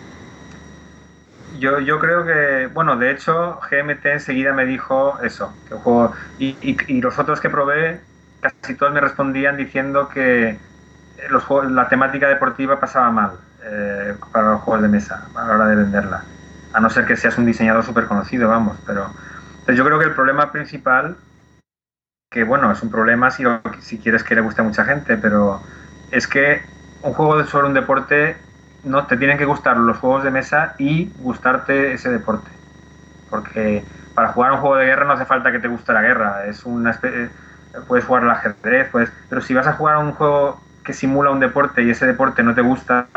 yo, 1.58 1.80
yo 1.80 1.98
creo 1.98 2.24
que, 2.24 2.68
bueno, 2.72 2.96
de 2.96 3.10
hecho, 3.10 3.60
GMT 3.70 4.06
enseguida 4.06 4.52
me 4.52 4.64
dijo 4.64 5.18
eso, 5.22 5.52
que 5.68 5.74
juego, 5.74 6.12
y, 6.38 6.56
y, 6.62 7.00
los 7.00 7.18
otros 7.18 7.40
que 7.40 7.50
probé, 7.50 8.00
casi 8.40 8.74
todos 8.74 8.92
me 8.92 9.00
respondían 9.00 9.56
diciendo 9.56 10.08
que 10.08 10.58
los 11.30 11.42
juegos, 11.44 11.70
la 11.72 11.88
temática 11.88 12.28
deportiva 12.28 12.78
pasaba 12.78 13.10
mal 13.10 13.32
eh, 13.64 14.14
para 14.32 14.52
los 14.52 14.60
juegos 14.62 14.82
de 14.82 14.88
mesa 14.88 15.26
a 15.34 15.46
la 15.46 15.54
hora 15.54 15.66
de 15.66 15.76
venderla. 15.76 16.22
A 16.72 16.80
no 16.80 16.90
ser 16.90 17.06
que 17.06 17.16
seas 17.16 17.36
un 17.38 17.46
diseñador 17.46 17.84
súper 17.84 18.06
conocido, 18.06 18.48
vamos, 18.48 18.76
pero... 18.86 19.10
Yo 19.74 19.84
creo 19.84 19.98
que 19.98 20.06
el 20.06 20.14
problema 20.14 20.50
principal, 20.50 21.16
que 22.30 22.44
bueno, 22.44 22.70
es 22.70 22.82
un 22.82 22.90
problema 22.90 23.30
si, 23.30 23.44
si 23.80 23.98
quieres 23.98 24.22
que 24.24 24.34
le 24.34 24.40
guste 24.42 24.60
a 24.60 24.64
mucha 24.64 24.84
gente, 24.84 25.16
pero 25.16 25.62
es 26.10 26.26
que 26.28 26.62
un 27.00 27.14
juego 27.14 27.44
sobre 27.44 27.66
un 27.68 27.74
deporte 27.74 28.36
no 28.82 29.06
te 29.06 29.16
tienen 29.16 29.38
que 29.38 29.44
gustar 29.44 29.76
los 29.78 29.98
juegos 29.98 30.24
de 30.24 30.30
mesa 30.30 30.74
y 30.78 31.12
gustarte 31.16 31.92
ese 31.92 32.10
deporte. 32.10 32.50
Porque 33.30 33.84
para 34.14 34.30
jugar 34.32 34.52
un 34.52 34.60
juego 34.60 34.76
de 34.76 34.86
guerra 34.86 35.06
no 35.06 35.14
hace 35.14 35.26
falta 35.26 35.52
que 35.52 35.60
te 35.60 35.68
guste 35.68 35.92
la 35.92 36.02
guerra. 36.02 36.46
Es 36.46 36.66
una 36.66 36.98
eh, 37.02 37.30
puedes 37.88 38.04
jugar 38.06 38.24
al 38.24 38.30
ajedrez, 38.32 38.88
pues, 38.90 39.12
pero 39.28 39.40
si 39.42 39.54
vas 39.54 39.66
a 39.66 39.74
jugar 39.74 39.96
a 39.96 40.00
un 40.00 40.12
juego 40.14 40.62
que 40.84 40.92
simula 40.94 41.30
un 41.30 41.40
deporte 41.40 41.82
y 41.82 41.90
ese 41.90 42.06
deporte 42.06 42.42
no 42.42 42.54
te 42.54 42.62
gusta, 42.62 43.10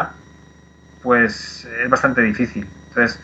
pues 1.01 1.65
es 1.65 1.89
bastante 1.89 2.21
difícil. 2.21 2.69
Entonces, 2.89 3.21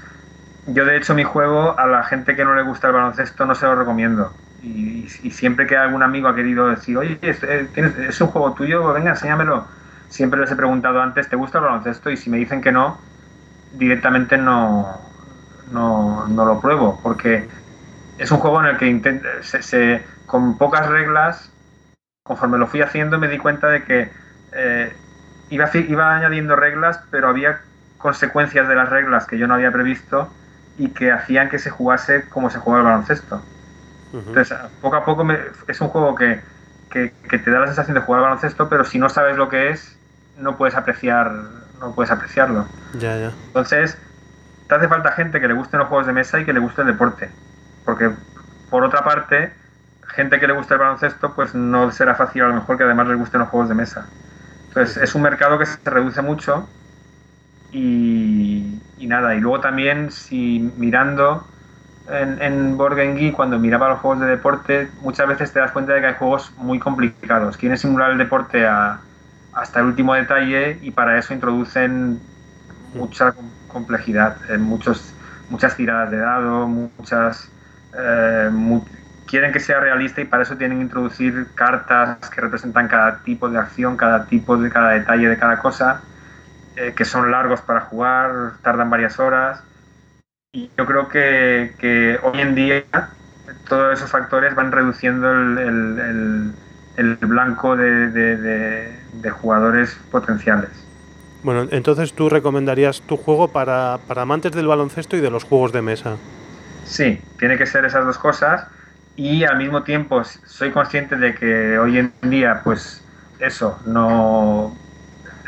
yo 0.68 0.86
de 0.86 0.98
hecho 0.98 1.14
mi 1.14 1.24
juego 1.24 1.78
a 1.80 1.88
la 1.88 2.04
gente 2.04 2.36
que 2.36 2.46
no 2.46 2.54
le 2.54 2.62
gusta 2.62 2.88
el 2.88 2.94
baloncesto 2.94 3.46
no 3.46 3.56
se 3.56 3.66
lo 3.66 3.76
recomiendo. 3.76 4.32
Y, 4.64 5.08
siempre 5.32 5.68
que 5.68 5.78
algún 5.78 6.04
amigo 6.04 6.28
ha 6.28 6.36
querido 6.36 6.68
decir, 6.68 6.98
oye, 6.98 7.18
¿es, 7.22 7.44
eh, 7.44 7.68
¿es 8.08 8.22
un 8.22 8.28
juego 8.28 8.54
tuyo? 8.54 8.92
Venga, 8.94 9.12
enséñamelo 9.12 9.66
siempre 10.10 10.40
les 10.40 10.52
he 10.52 10.56
preguntado 10.56 11.02
antes, 11.02 11.30
¿te 11.30 11.36
gusta 11.36 11.60
el 11.60 11.66
baloncesto? 11.66 12.10
Y 12.10 12.18
si 12.18 12.30
me 12.30 12.38
dicen 12.38 12.62
que 12.62 12.72
no, 12.72 12.98
directamente 13.74 14.38
no, 14.38 15.00
no, 15.72 16.28
lo 16.28 16.60
pruebo, 16.60 17.00
porque 17.04 17.48
es 18.18 18.32
un 18.32 18.40
juego 18.40 18.62
en 18.62 18.68
el 18.68 18.78
que 18.78 19.22
se, 19.42 20.06
con 20.26 20.58
pocas 20.58 20.88
reglas, 20.88 21.52
conforme 22.24 22.58
lo 22.58 22.68
fui 22.68 22.82
haciendo, 22.82 23.20
me 23.20 23.28
di 23.28 23.38
cuenta 23.38 23.68
de 23.68 23.84
que 23.84 24.12
eh, 24.54 24.94
iba, 25.50 25.70
iba 25.74 26.16
añadiendo 26.16 26.56
reglas, 26.56 27.00
pero 27.12 27.30
había 27.30 27.62
consecuencias 27.98 28.68
de 28.68 28.76
las 28.76 28.90
reglas 28.90 29.26
que 29.28 29.38
yo 29.38 29.48
no 29.48 29.56
había 29.56 29.72
previsto 29.72 30.30
y 30.78 30.90
que 30.90 31.12
hacían 31.12 31.50
que 31.50 31.60
se 31.60 31.70
jugase 31.70 32.28
como 32.30 32.50
se 32.50 32.60
juega 32.60 32.80
el 32.80 32.86
baloncesto. 32.86 33.42
Entonces, 34.14 34.58
poco 34.82 34.96
a 34.96 35.06
poco 35.06 35.28
es 35.68 35.82
un 35.82 35.90
juego 35.90 36.16
que, 36.16 36.42
que, 36.90 37.14
que, 37.30 37.38
te 37.40 37.52
da 37.52 37.60
la 37.60 37.68
sensación 37.68 37.96
de 37.96 38.02
jugar 38.02 38.20
al 38.20 38.30
baloncesto, 38.30 38.70
pero 38.70 38.84
si 38.84 38.98
no 38.98 39.10
sabes 39.10 39.38
lo 39.38 39.50
que 39.50 39.70
es, 39.70 39.98
no 40.38 40.58
puedes 40.58 40.76
apreciar 40.76 41.32
no 41.80 41.94
puedes 41.94 42.12
apreciarlo. 42.12 42.66
Ya, 42.94 43.18
ya. 43.18 43.32
Entonces, 43.48 43.98
te 44.68 44.76
hace 44.76 44.88
falta 44.88 45.12
gente 45.12 45.40
que 45.40 45.48
le 45.48 45.54
gusten 45.54 45.80
los 45.80 45.90
juegos 45.90 46.08
de 46.08 46.14
mesa 46.14 46.40
y 46.40 46.46
que 46.46 46.54
le 46.54 46.60
guste 46.60 46.82
el 46.82 46.88
deporte. 46.88 47.30
Porque, 47.86 48.12
por 48.70 48.84
otra 48.84 49.04
parte, 49.04 49.54
gente 50.08 50.40
que 50.40 50.48
le 50.48 50.54
guste 50.54 50.74
el 50.74 50.80
baloncesto, 50.80 51.34
pues 51.34 51.54
no 51.56 51.92
será 51.92 52.16
fácil 52.16 52.44
a 52.44 52.48
lo 52.48 52.56
mejor 52.56 52.78
que 52.78 52.84
además 52.84 53.08
le 53.08 53.16
gusten 53.16 53.42
los 53.42 53.50
juegos 53.50 53.70
de 53.70 53.76
mesa. 53.76 54.06
Entonces, 54.70 54.98
es 54.98 55.16
un 55.16 55.22
mercado 55.22 55.58
que 55.58 55.66
se 55.66 55.78
reduce 55.86 56.22
mucho 56.22 56.68
y, 57.72 58.80
nada. 59.00 59.36
Y 59.36 59.40
luego 59.40 59.62
también, 59.62 60.12
si 60.12 60.72
mirando 60.78 61.46
en, 62.10 62.42
en 62.42 62.78
Board 62.78 62.96
Game 62.96 63.32
cuando 63.34 63.60
miraba 63.60 63.90
los 63.90 64.00
juegos 64.00 64.22
de 64.22 64.28
deporte, 64.28 64.90
muchas 65.02 65.28
veces 65.28 65.54
te 65.54 65.60
das 65.60 65.72
cuenta 65.72 65.94
de 65.94 66.02
que 66.02 66.08
hay 66.08 66.14
juegos 66.16 66.52
muy 66.58 66.80
complicados. 66.80 67.58
Quieren 67.58 67.78
simular 67.78 68.12
el 68.12 68.18
deporte 68.18 68.66
a 68.66 69.00
hasta 69.58 69.80
el 69.80 69.88
último 69.88 70.14
detalle 70.14 70.78
y 70.82 70.92
para 70.92 71.18
eso 71.18 71.34
introducen 71.34 72.20
mucha 72.94 73.34
complejidad, 73.68 74.38
en 74.50 74.62
muchos, 74.62 75.14
muchas 75.50 75.76
tiradas 75.76 76.12
de 76.12 76.18
dado, 76.18 76.68
muchas... 76.68 77.50
Eh, 77.98 78.50
quieren 79.26 79.52
que 79.52 79.60
sea 79.60 79.80
realista 79.80 80.22
y 80.22 80.26
para 80.26 80.44
eso 80.44 80.56
tienen 80.58 80.78
que 80.78 80.84
introducir 80.84 81.48
cartas 81.56 82.30
que 82.30 82.40
representan 82.40 82.88
cada 82.88 83.18
tipo 83.24 83.50
de 83.50 83.58
acción, 83.58 83.98
cada 83.98 84.26
tipo 84.26 84.58
de 84.58 84.70
cada 84.70 84.92
detalle 84.92 85.28
de 85.28 85.38
cada 85.38 85.60
cosa, 85.60 86.02
eh, 86.78 86.94
que 86.96 87.04
son 87.04 87.32
largos 87.32 87.62
para 87.62 87.82
jugar, 87.82 88.54
tardan 88.62 88.90
varias 88.90 89.20
horas. 89.20 89.62
Y 90.54 90.70
yo 90.78 90.86
creo 90.86 91.10
que, 91.10 91.74
que 91.80 92.20
hoy 92.24 92.40
en 92.40 92.56
día 92.56 92.84
todos 93.68 93.98
esos 93.98 94.10
factores 94.10 94.56
van 94.56 94.72
reduciendo 94.72 95.32
el 95.32 96.54
el 96.98 97.16
blanco 97.16 97.76
de, 97.76 98.92
jugadores 99.40 99.98
potenciales. 100.12 100.70
Bueno, 101.44 101.68
entonces 101.72 102.14
tú 102.14 102.28
recomendarías 102.28 103.02
tu 103.02 103.16
juego 103.16 103.48
para, 103.50 104.00
amantes 104.10 104.52
del 104.52 104.68
baloncesto 104.68 105.16
y 105.16 105.22
de 105.22 105.30
los 105.30 105.44
juegos 105.44 105.72
de 105.72 105.82
mesa. 105.82 106.18
Sí, 106.86 107.22
tiene 107.38 107.58
que 107.58 107.66
ser 107.66 107.86
esas 107.86 108.06
dos 108.06 108.18
cosas 108.18 108.66
y 109.16 109.44
al 109.44 109.58
mismo 109.58 109.84
tiempo 109.84 110.24
soy 110.24 110.72
consciente 110.72 111.16
de 111.16 111.36
que 111.36 111.78
hoy 111.78 112.00
en 112.00 112.12
día, 112.24 112.62
pues 112.64 113.04
eso, 113.40 113.80
no. 113.86 114.76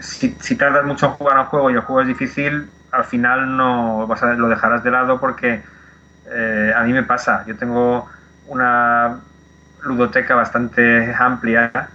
Si, 0.01 0.55
tardas 0.55 0.85
mucho 0.85 1.07
en 1.07 1.12
jugar 1.13 1.38
a 1.38 1.41
un 1.41 1.47
juego 1.47 1.69
y 1.69 1.73
el 1.73 1.81
juego 1.81 2.01
es 2.01 2.07
difícil, 2.07 2.69
al 2.91 3.05
final 3.05 3.57
no 3.57 4.07
vas 4.07 4.23
a, 4.23 4.33
lo 4.33 4.47
dejarás 4.47 4.83
de 4.83 4.91
lado 4.91 5.19
porque 5.19 5.62
eh, 6.31 6.73
a 6.75 6.83
mí 6.83 6.93
me 6.93 7.03
pasa. 7.03 7.45
Yo 7.45 7.55
tengo 7.57 8.09
una 8.47 9.19
ludoteca 9.83 10.35
bastante 10.35 11.13
amplia 11.17 11.89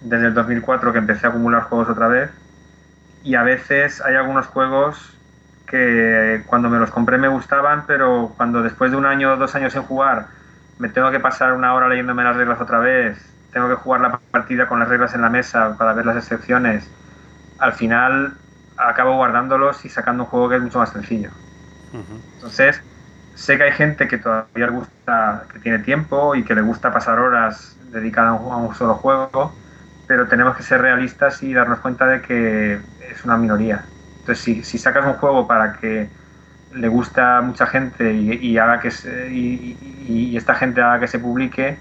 desde 0.00 0.26
el 0.26 0.34
2004 0.34 0.92
que 0.92 0.98
empecé 0.98 1.26
a 1.26 1.30
acumular 1.30 1.62
juegos 1.64 1.88
otra 1.88 2.08
vez 2.08 2.30
y 3.22 3.34
a 3.34 3.42
veces 3.42 4.00
hay 4.00 4.14
algunos 4.14 4.46
juegos 4.46 5.16
que 5.66 6.44
cuando 6.46 6.70
me 6.70 6.78
los 6.78 6.90
compré 6.90 7.18
me 7.18 7.28
gustaban, 7.28 7.84
pero 7.86 8.32
cuando 8.36 8.62
después 8.62 8.90
de 8.90 8.96
un 8.96 9.06
año 9.06 9.32
o 9.32 9.36
dos 9.36 9.54
años 9.54 9.72
sin 9.72 9.82
jugar 9.82 10.28
me 10.78 10.88
tengo 10.88 11.10
que 11.10 11.20
pasar 11.20 11.52
una 11.52 11.74
hora 11.74 11.88
leyéndome 11.88 12.24
las 12.24 12.36
reglas 12.36 12.60
otra 12.60 12.78
vez, 12.78 13.18
tengo 13.52 13.68
que 13.68 13.74
jugar 13.74 14.00
la 14.00 14.20
partida 14.30 14.68
con 14.68 14.78
las 14.78 14.88
reglas 14.88 15.14
en 15.14 15.22
la 15.22 15.28
mesa 15.28 15.76
para 15.76 15.92
ver 15.92 16.06
las 16.06 16.16
excepciones, 16.16 16.88
al 17.58 17.72
final 17.72 18.34
acabo 18.76 19.16
guardándolos 19.16 19.84
y 19.84 19.88
sacando 19.88 20.24
un 20.24 20.30
juego 20.30 20.48
que 20.48 20.56
es 20.56 20.62
mucho 20.62 20.78
más 20.78 20.90
sencillo. 20.90 21.30
Entonces, 21.92 22.80
Sé 23.38 23.56
que 23.56 23.62
hay 23.62 23.72
gente 23.72 24.08
que 24.08 24.18
todavía 24.18 24.66
le 24.66 24.72
gusta, 24.72 25.44
que 25.52 25.60
tiene 25.60 25.78
tiempo 25.78 26.34
y 26.34 26.42
que 26.42 26.56
le 26.56 26.60
gusta 26.60 26.92
pasar 26.92 27.20
horas 27.20 27.76
dedicadas 27.92 28.32
a 28.32 28.56
un, 28.56 28.74
solo 28.74 28.96
juego, 28.96 29.52
pero 30.08 30.26
tenemos 30.26 30.56
que 30.56 30.64
ser 30.64 30.80
realistas 30.82 31.40
y 31.44 31.54
darnos 31.54 31.78
cuenta 31.78 32.04
de 32.06 32.20
que 32.20 32.80
es 33.08 33.24
una 33.24 33.36
minoría. 33.36 33.84
Entonces, 34.18 34.42
si, 34.42 34.64
si 34.64 34.76
sacas 34.76 35.06
un 35.06 35.14
juego 35.14 35.46
para 35.46 35.74
que 35.74 36.10
le 36.72 36.88
gusta 36.88 37.38
a 37.38 37.40
mucha 37.40 37.66
gente 37.68 38.12
y, 38.12 38.58
haga 38.58 38.80
que 38.80 38.90
y, 39.30 40.36
esta 40.36 40.56
gente 40.56 40.82
haga 40.82 40.98
que 40.98 41.06
se 41.06 41.20
publique, 41.20 41.78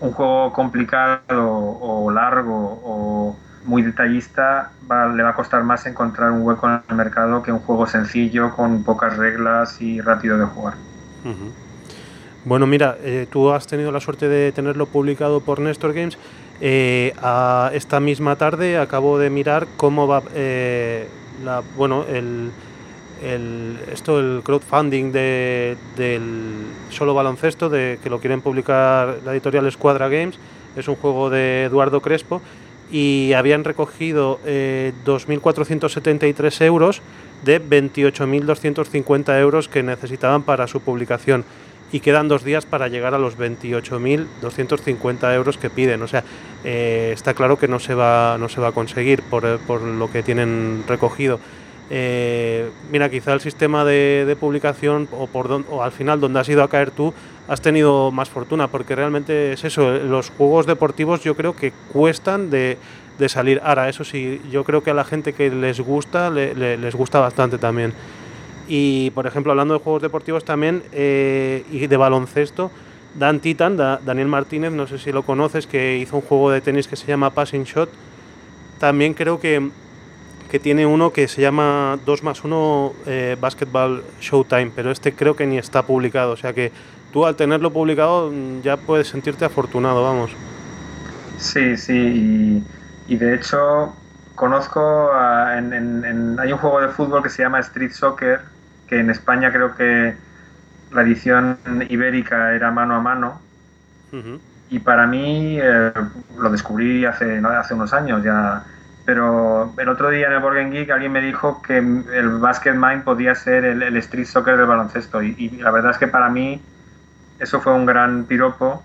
un 0.00 0.10
juego 0.10 0.52
complicado 0.52 1.22
o 1.30 2.10
largo 2.10 2.80
o 2.84 3.36
muy 3.64 3.82
detallista 3.82 4.70
le 4.88 5.22
va 5.22 5.30
a 5.30 5.34
costar 5.34 5.64
más 5.64 5.86
encontrar 5.86 6.30
un 6.30 6.42
hueco 6.42 6.68
en 6.68 6.80
el 6.88 6.96
mercado 6.96 7.42
que 7.42 7.50
un 7.50 7.60
juego 7.60 7.86
sencillo 7.86 8.54
con 8.54 8.84
pocas 8.84 9.16
reglas 9.16 9.80
y 9.80 10.00
rápido 10.00 10.38
de 10.38 10.44
jugar. 10.44 10.74
Bueno, 12.44 12.66
mira, 12.66 12.96
eh, 13.02 13.26
tú 13.30 13.50
has 13.50 13.66
tenido 13.66 13.90
la 13.90 14.00
suerte 14.00 14.28
de 14.28 14.52
tenerlo 14.52 14.86
publicado 14.86 15.40
por 15.40 15.60
Nestor 15.60 15.94
Games. 15.94 16.18
Eh, 16.60 17.14
esta 17.72 18.00
misma 18.00 18.36
tarde 18.36 18.78
acabo 18.78 19.18
de 19.18 19.30
mirar 19.30 19.66
cómo 19.76 20.06
va 20.06 20.22
eh, 20.34 21.08
la, 21.42 21.62
bueno, 21.76 22.04
el, 22.06 22.50
el, 23.22 23.78
esto, 23.90 24.20
el 24.20 24.42
crowdfunding 24.44 25.10
de, 25.10 25.78
del 25.96 26.66
solo 26.90 27.14
baloncesto, 27.14 27.70
de 27.70 27.98
que 28.02 28.10
lo 28.10 28.20
quieren 28.20 28.42
publicar 28.42 29.16
la 29.24 29.32
editorial 29.32 29.66
Escuadra 29.66 30.08
Games. 30.08 30.38
Es 30.76 30.86
un 30.88 30.96
juego 30.96 31.30
de 31.30 31.64
Eduardo 31.64 32.02
Crespo 32.02 32.42
y 32.94 33.32
habían 33.32 33.64
recogido 33.64 34.38
2.473 34.44 36.64
euros 36.64 37.02
de 37.44 37.60
28.250 37.60 39.40
euros 39.40 39.68
que 39.68 39.82
necesitaban 39.82 40.44
para 40.44 40.68
su 40.68 40.80
publicación 40.80 41.44
y 41.90 41.98
quedan 41.98 42.28
dos 42.28 42.44
días 42.44 42.66
para 42.66 42.86
llegar 42.86 43.14
a 43.14 43.18
los 43.18 43.36
28.250 43.36 45.34
euros 45.34 45.58
que 45.58 45.70
piden. 45.70 46.02
O 46.02 46.06
sea, 46.06 46.22
eh, 46.62 47.10
está 47.12 47.34
claro 47.34 47.58
que 47.58 47.66
no 47.66 47.80
se 47.80 47.94
va, 47.94 48.36
no 48.38 48.48
se 48.48 48.60
va 48.60 48.68
a 48.68 48.72
conseguir 48.72 49.22
por, 49.22 49.58
por 49.66 49.82
lo 49.82 50.08
que 50.08 50.22
tienen 50.22 50.84
recogido. 50.86 51.40
Eh, 51.90 52.70
mira, 52.92 53.10
quizá 53.10 53.32
el 53.32 53.40
sistema 53.40 53.84
de, 53.84 54.36
publicación 54.38 55.08
o, 55.10 55.26
por 55.26 55.50
o 55.50 55.82
al 55.82 55.92
final 55.92 56.20
donde 56.20 56.38
has 56.38 56.48
ido 56.48 56.62
a 56.62 56.68
caer 56.68 56.92
tú, 56.92 57.12
has 57.48 57.60
tenido 57.60 58.10
más 58.10 58.30
fortuna, 58.30 58.68
porque 58.68 58.94
realmente 58.94 59.52
es 59.52 59.64
eso, 59.64 59.90
los 59.98 60.30
juegos 60.30 60.66
deportivos 60.66 61.22
yo 61.22 61.34
creo 61.34 61.54
que 61.54 61.72
cuestan 61.92 62.50
de, 62.50 62.78
salir. 63.28 63.60
Ahora, 63.62 63.88
eso 63.88 64.04
sí, 64.04 64.40
yo 64.50 64.64
creo 64.64 64.82
que 64.82 64.90
a 64.90 64.94
la 64.94 65.04
gente 65.04 65.32
que 65.32 65.50
les 65.50 65.80
gusta, 65.80 66.30
les 66.30 66.94
gusta 66.94 67.20
bastante 67.20 67.58
también. 67.58 67.92
Y 68.66 69.10
por 69.10 69.26
ejemplo, 69.26 69.52
hablando 69.52 69.74
de 69.74 69.80
juegos 69.80 70.02
deportivos 70.02 70.44
también 70.44 70.82
eh, 70.92 71.64
y 71.70 71.86
de 71.86 71.96
baloncesto, 71.96 72.70
Dan 73.14 73.40
Titan, 73.40 73.76
Daniel 73.76 74.26
Martínez, 74.26 74.72
no 74.72 74.86
sé 74.86 74.98
si 74.98 75.12
lo 75.12 75.22
conoces, 75.22 75.66
que 75.66 75.98
hizo 75.98 76.16
un 76.16 76.22
juego 76.22 76.50
de 76.50 76.60
tenis 76.60 76.88
que 76.88 76.96
se 76.96 77.06
llama 77.06 77.30
Passing 77.30 77.64
Shot. 77.64 77.88
También 78.80 79.14
creo 79.14 79.38
que, 79.38 79.70
que 80.50 80.58
tiene 80.58 80.84
uno 80.84 81.12
que 81.12 81.28
se 81.28 81.40
llama 81.40 81.98
2 82.04 82.22
más 82.24 82.42
1 82.42 82.92
eh, 83.06 83.36
Basketball 83.40 84.02
Showtime, 84.20 84.72
pero 84.74 84.90
este 84.90 85.12
creo 85.12 85.36
que 85.36 85.46
ni 85.46 85.58
está 85.58 85.86
publicado. 85.86 86.32
O 86.32 86.36
sea 86.36 86.52
que 86.52 86.72
tú 87.14 87.24
al 87.24 87.36
tenerlo 87.36 87.72
publicado 87.72 88.30
mm, 88.32 88.62
ya 88.62 88.76
puedes 88.76 89.06
sentirte 89.06 89.44
afortunado, 89.44 90.02
vamos. 90.02 90.32
Sí, 91.38 91.76
sí, 91.76 92.64
y, 93.06 93.16
de 93.16 93.34
hecho 93.36 93.94
conozco, 94.34 95.12
en, 95.56 96.36
hay 96.40 96.52
un 96.52 96.58
juego 96.58 96.80
de 96.80 96.88
fútbol 96.88 97.22
que 97.22 97.28
se 97.28 97.42
llama 97.42 97.60
Street 97.60 97.92
Soccer, 97.92 98.40
que 98.88 98.98
en 98.98 99.10
España 99.10 99.52
creo 99.52 99.76
que 99.76 100.16
la 100.90 101.02
edición 101.02 101.56
ibérica 101.88 102.52
era 102.52 102.72
mano 102.72 102.96
a 102.96 103.00
mano. 103.00 103.40
Y 104.70 104.78
para 104.80 105.06
mí 105.06 105.58
eh, 105.60 105.92
lo 106.38 106.50
descubrí 106.50 107.04
hace, 107.04 107.38
hace 107.38 107.74
unos 107.74 107.92
años 107.92 108.22
ya. 108.24 108.64
Pero 109.04 109.72
el 109.76 109.88
otro 109.88 110.10
día 110.10 110.28
en 110.28 110.32
el 110.32 110.40
Board 110.40 110.70
Geek 110.70 110.90
alguien 110.90 111.12
me 111.12 111.20
dijo 111.20 111.60
que 111.62 111.78
el 111.78 112.28
Basket 112.38 112.74
Mind 112.74 113.02
podía 113.02 113.34
ser 113.34 113.64
el, 113.64 113.96
Street 113.98 114.26
Soccer 114.26 114.56
del 114.56 114.66
baloncesto. 114.66 115.22
Y, 115.22 115.50
la 115.60 115.70
verdad 115.70 115.90
es 115.90 115.98
que 115.98 116.08
para 116.08 116.28
mí 116.28 116.60
eso 117.38 117.60
fue 117.60 117.72
un 117.72 117.86
gran 117.86 118.24
piropo 118.24 118.82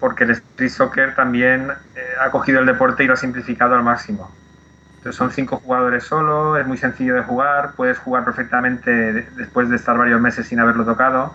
porque 0.00 0.24
el 0.24 0.30
Street 0.30 0.70
Soccer 0.70 1.14
también 1.14 1.70
eh, 1.94 2.00
ha 2.20 2.30
cogido 2.30 2.60
el 2.60 2.66
deporte 2.66 3.04
y 3.04 3.06
lo 3.06 3.14
ha 3.14 3.16
simplificado 3.16 3.74
al 3.74 3.82
máximo 3.82 4.30
son 5.12 5.30
cinco 5.30 5.58
jugadores 5.58 6.04
solo, 6.04 6.56
es 6.56 6.66
muy 6.66 6.78
sencillo 6.78 7.14
de 7.14 7.22
jugar, 7.22 7.72
puedes 7.76 7.98
jugar 7.98 8.24
perfectamente 8.24 8.90
después 9.36 9.68
de 9.68 9.76
estar 9.76 9.96
varios 9.96 10.20
meses 10.20 10.46
sin 10.46 10.60
haberlo 10.60 10.84
tocado, 10.84 11.34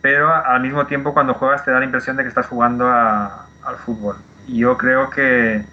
pero 0.00 0.32
al 0.32 0.60
mismo 0.62 0.86
tiempo 0.86 1.14
cuando 1.14 1.34
juegas 1.34 1.64
te 1.64 1.70
da 1.70 1.78
la 1.78 1.84
impresión 1.84 2.16
de 2.16 2.22
que 2.24 2.28
estás 2.28 2.46
jugando 2.46 2.88
al 2.88 3.76
fútbol. 3.84 4.16
Y 4.46 4.58
yo 4.58 4.76
creo 4.76 5.10
que, 5.10 5.64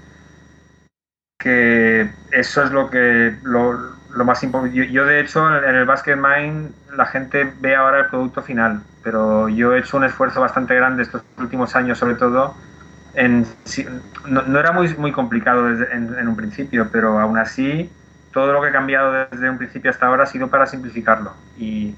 que 1.39 2.11
eso 2.31 2.63
es 2.63 2.71
lo 2.71 2.89
que 2.89 3.37
lo, 3.43 3.95
más 4.23 4.43
importante. 4.43 4.91
Yo, 4.91 5.05
de 5.05 5.19
hecho 5.19 5.47
en 5.57 5.75
el 5.75 5.85
Basket 5.85 6.17
Mind 6.17 6.71
la 6.95 7.05
gente 7.05 7.51
ve 7.59 7.75
ahora 7.75 8.01
el 8.01 8.05
producto 8.07 8.41
final, 8.43 8.81
pero 9.03 9.49
yo 9.49 9.73
he 9.73 9.79
hecho 9.79 9.97
un 9.97 10.03
esfuerzo 10.03 10.41
bastante 10.41 10.75
grande 10.75 11.03
estos 11.03 11.23
últimos 11.37 11.75
años 11.75 11.97
sobre 11.97 12.15
todo 12.15 12.55
no, 14.27 14.59
era 14.59 14.71
muy, 14.71 14.95
muy 14.95 15.11
complicado 15.11 15.69
en, 15.69 16.27
un 16.27 16.35
principio, 16.35 16.89
pero 16.91 17.19
aún 17.19 17.37
así 17.37 17.91
todo 18.31 18.53
lo 18.53 18.61
que 18.61 18.69
he 18.69 18.71
cambiado 18.71 19.27
desde 19.31 19.49
un 19.49 19.57
principio 19.57 19.89
hasta 19.89 20.05
ahora 20.05 20.23
ha 20.23 20.27
sido 20.27 20.49
para 20.49 20.67
simplificarlo. 20.67 21.33
Y, 21.57 21.95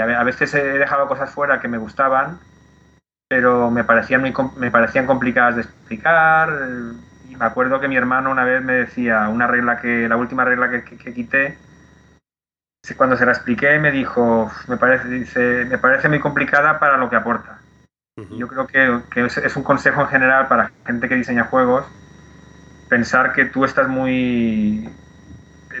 a, 0.00 0.22
veces 0.22 0.54
he 0.54 0.62
dejado 0.62 1.08
cosas 1.08 1.30
fuera 1.30 1.60
que 1.60 1.66
me 1.66 1.78
gustaban, 1.78 2.38
pero 3.28 3.70
me 3.70 3.82
parecían, 3.82 4.22
me 4.56 4.70
parecían 4.70 5.06
complicadas 5.06 5.56
de 5.56 5.62
explicar. 5.62 6.50
Y 7.28 7.36
me 7.36 7.44
acuerdo 7.44 7.80
que 7.80 7.88
mi 7.88 7.96
hermano 7.96 8.30
una 8.30 8.44
vez 8.44 8.62
me 8.62 8.74
decía 8.74 9.28
una 9.28 9.46
regla 9.46 9.80
que, 9.80 10.08
la 10.08 10.16
última 10.16 10.44
regla 10.44 10.70
que, 10.70 10.84
que, 10.84 11.12
quité, 11.12 11.58
cuando 12.96 13.16
se 13.16 13.26
la 13.26 13.32
expliqué 13.32 13.78
me 13.78 13.90
dijo, 13.90 14.50
me 14.66 14.76
parece, 14.76 15.08
dice, 15.08 15.64
me 15.66 15.78
parece 15.78 16.08
muy 16.08 16.18
complicada 16.18 16.78
para 16.78 16.96
lo 16.96 17.08
que 17.08 17.16
aporta. 17.16 17.58
Yo 18.36 18.48
creo 18.48 18.66
que, 18.66 19.24
es, 19.24 19.56
un 19.56 19.62
consejo 19.62 20.02
en 20.02 20.08
general 20.08 20.46
para 20.48 20.72
gente 20.84 21.08
que 21.08 21.14
diseña 21.14 21.44
juegos, 21.44 21.86
pensar 22.88 23.32
que 23.32 23.46
tú 23.46 23.64
estás 23.64 23.88
muy... 23.88 24.90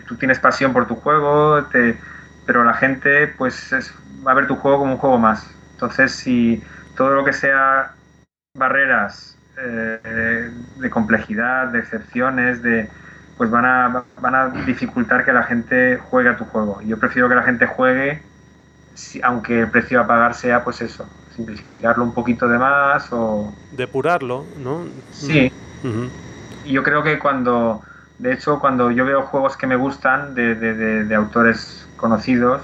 tú 0.06 0.16
tienes 0.16 0.38
pasión 0.38 0.72
por 0.72 0.86
tu 0.86 0.94
juego, 0.94 1.66
pero 2.46 2.64
la 2.64 2.72
gente 2.74 3.28
pues 3.28 3.74
va 4.26 4.32
a 4.32 4.34
ver 4.34 4.46
tu 4.46 4.56
juego 4.56 4.78
como 4.78 4.92
un 4.92 4.98
juego 4.98 5.18
más. 5.18 5.54
Entonces, 5.72 6.12
si 6.12 6.62
todo 6.96 7.10
lo 7.10 7.24
que 7.24 7.34
sea 7.34 7.94
barreras 8.56 9.36
eh, 9.58 10.50
de 10.76 10.90
complejidad, 10.90 11.68
de 11.68 11.80
excepciones, 11.80 12.62
de 12.62 12.88
pues 13.40 13.50
van 13.50 13.64
a, 13.64 14.04
van 14.20 14.34
a 14.34 14.48
dificultar 14.66 15.24
que 15.24 15.32
la 15.32 15.44
gente 15.44 15.96
juegue 15.96 16.28
a 16.28 16.36
tu 16.36 16.44
juego. 16.44 16.82
Yo 16.82 16.98
prefiero 16.98 17.26
que 17.26 17.34
la 17.34 17.42
gente 17.42 17.64
juegue, 17.66 18.20
aunque 19.22 19.60
el 19.60 19.70
precio 19.70 19.98
a 19.98 20.06
pagar 20.06 20.34
sea 20.34 20.62
pues 20.62 20.82
eso, 20.82 21.08
simplificarlo 21.34 22.04
un 22.04 22.12
poquito 22.12 22.46
de 22.48 22.58
más 22.58 23.10
o... 23.12 23.50
Depurarlo, 23.72 24.44
¿no? 24.58 24.84
Sí. 25.10 25.50
Y 26.66 26.72
yo 26.72 26.82
creo 26.82 27.02
que 27.02 27.18
cuando, 27.18 27.80
de 28.18 28.34
hecho, 28.34 28.60
cuando 28.60 28.90
yo 28.90 29.06
veo 29.06 29.22
juegos 29.22 29.56
que 29.56 29.66
me 29.66 29.76
gustan 29.76 30.34
de, 30.34 30.54
de, 30.54 31.14
autores 31.14 31.88
conocidos, 31.96 32.60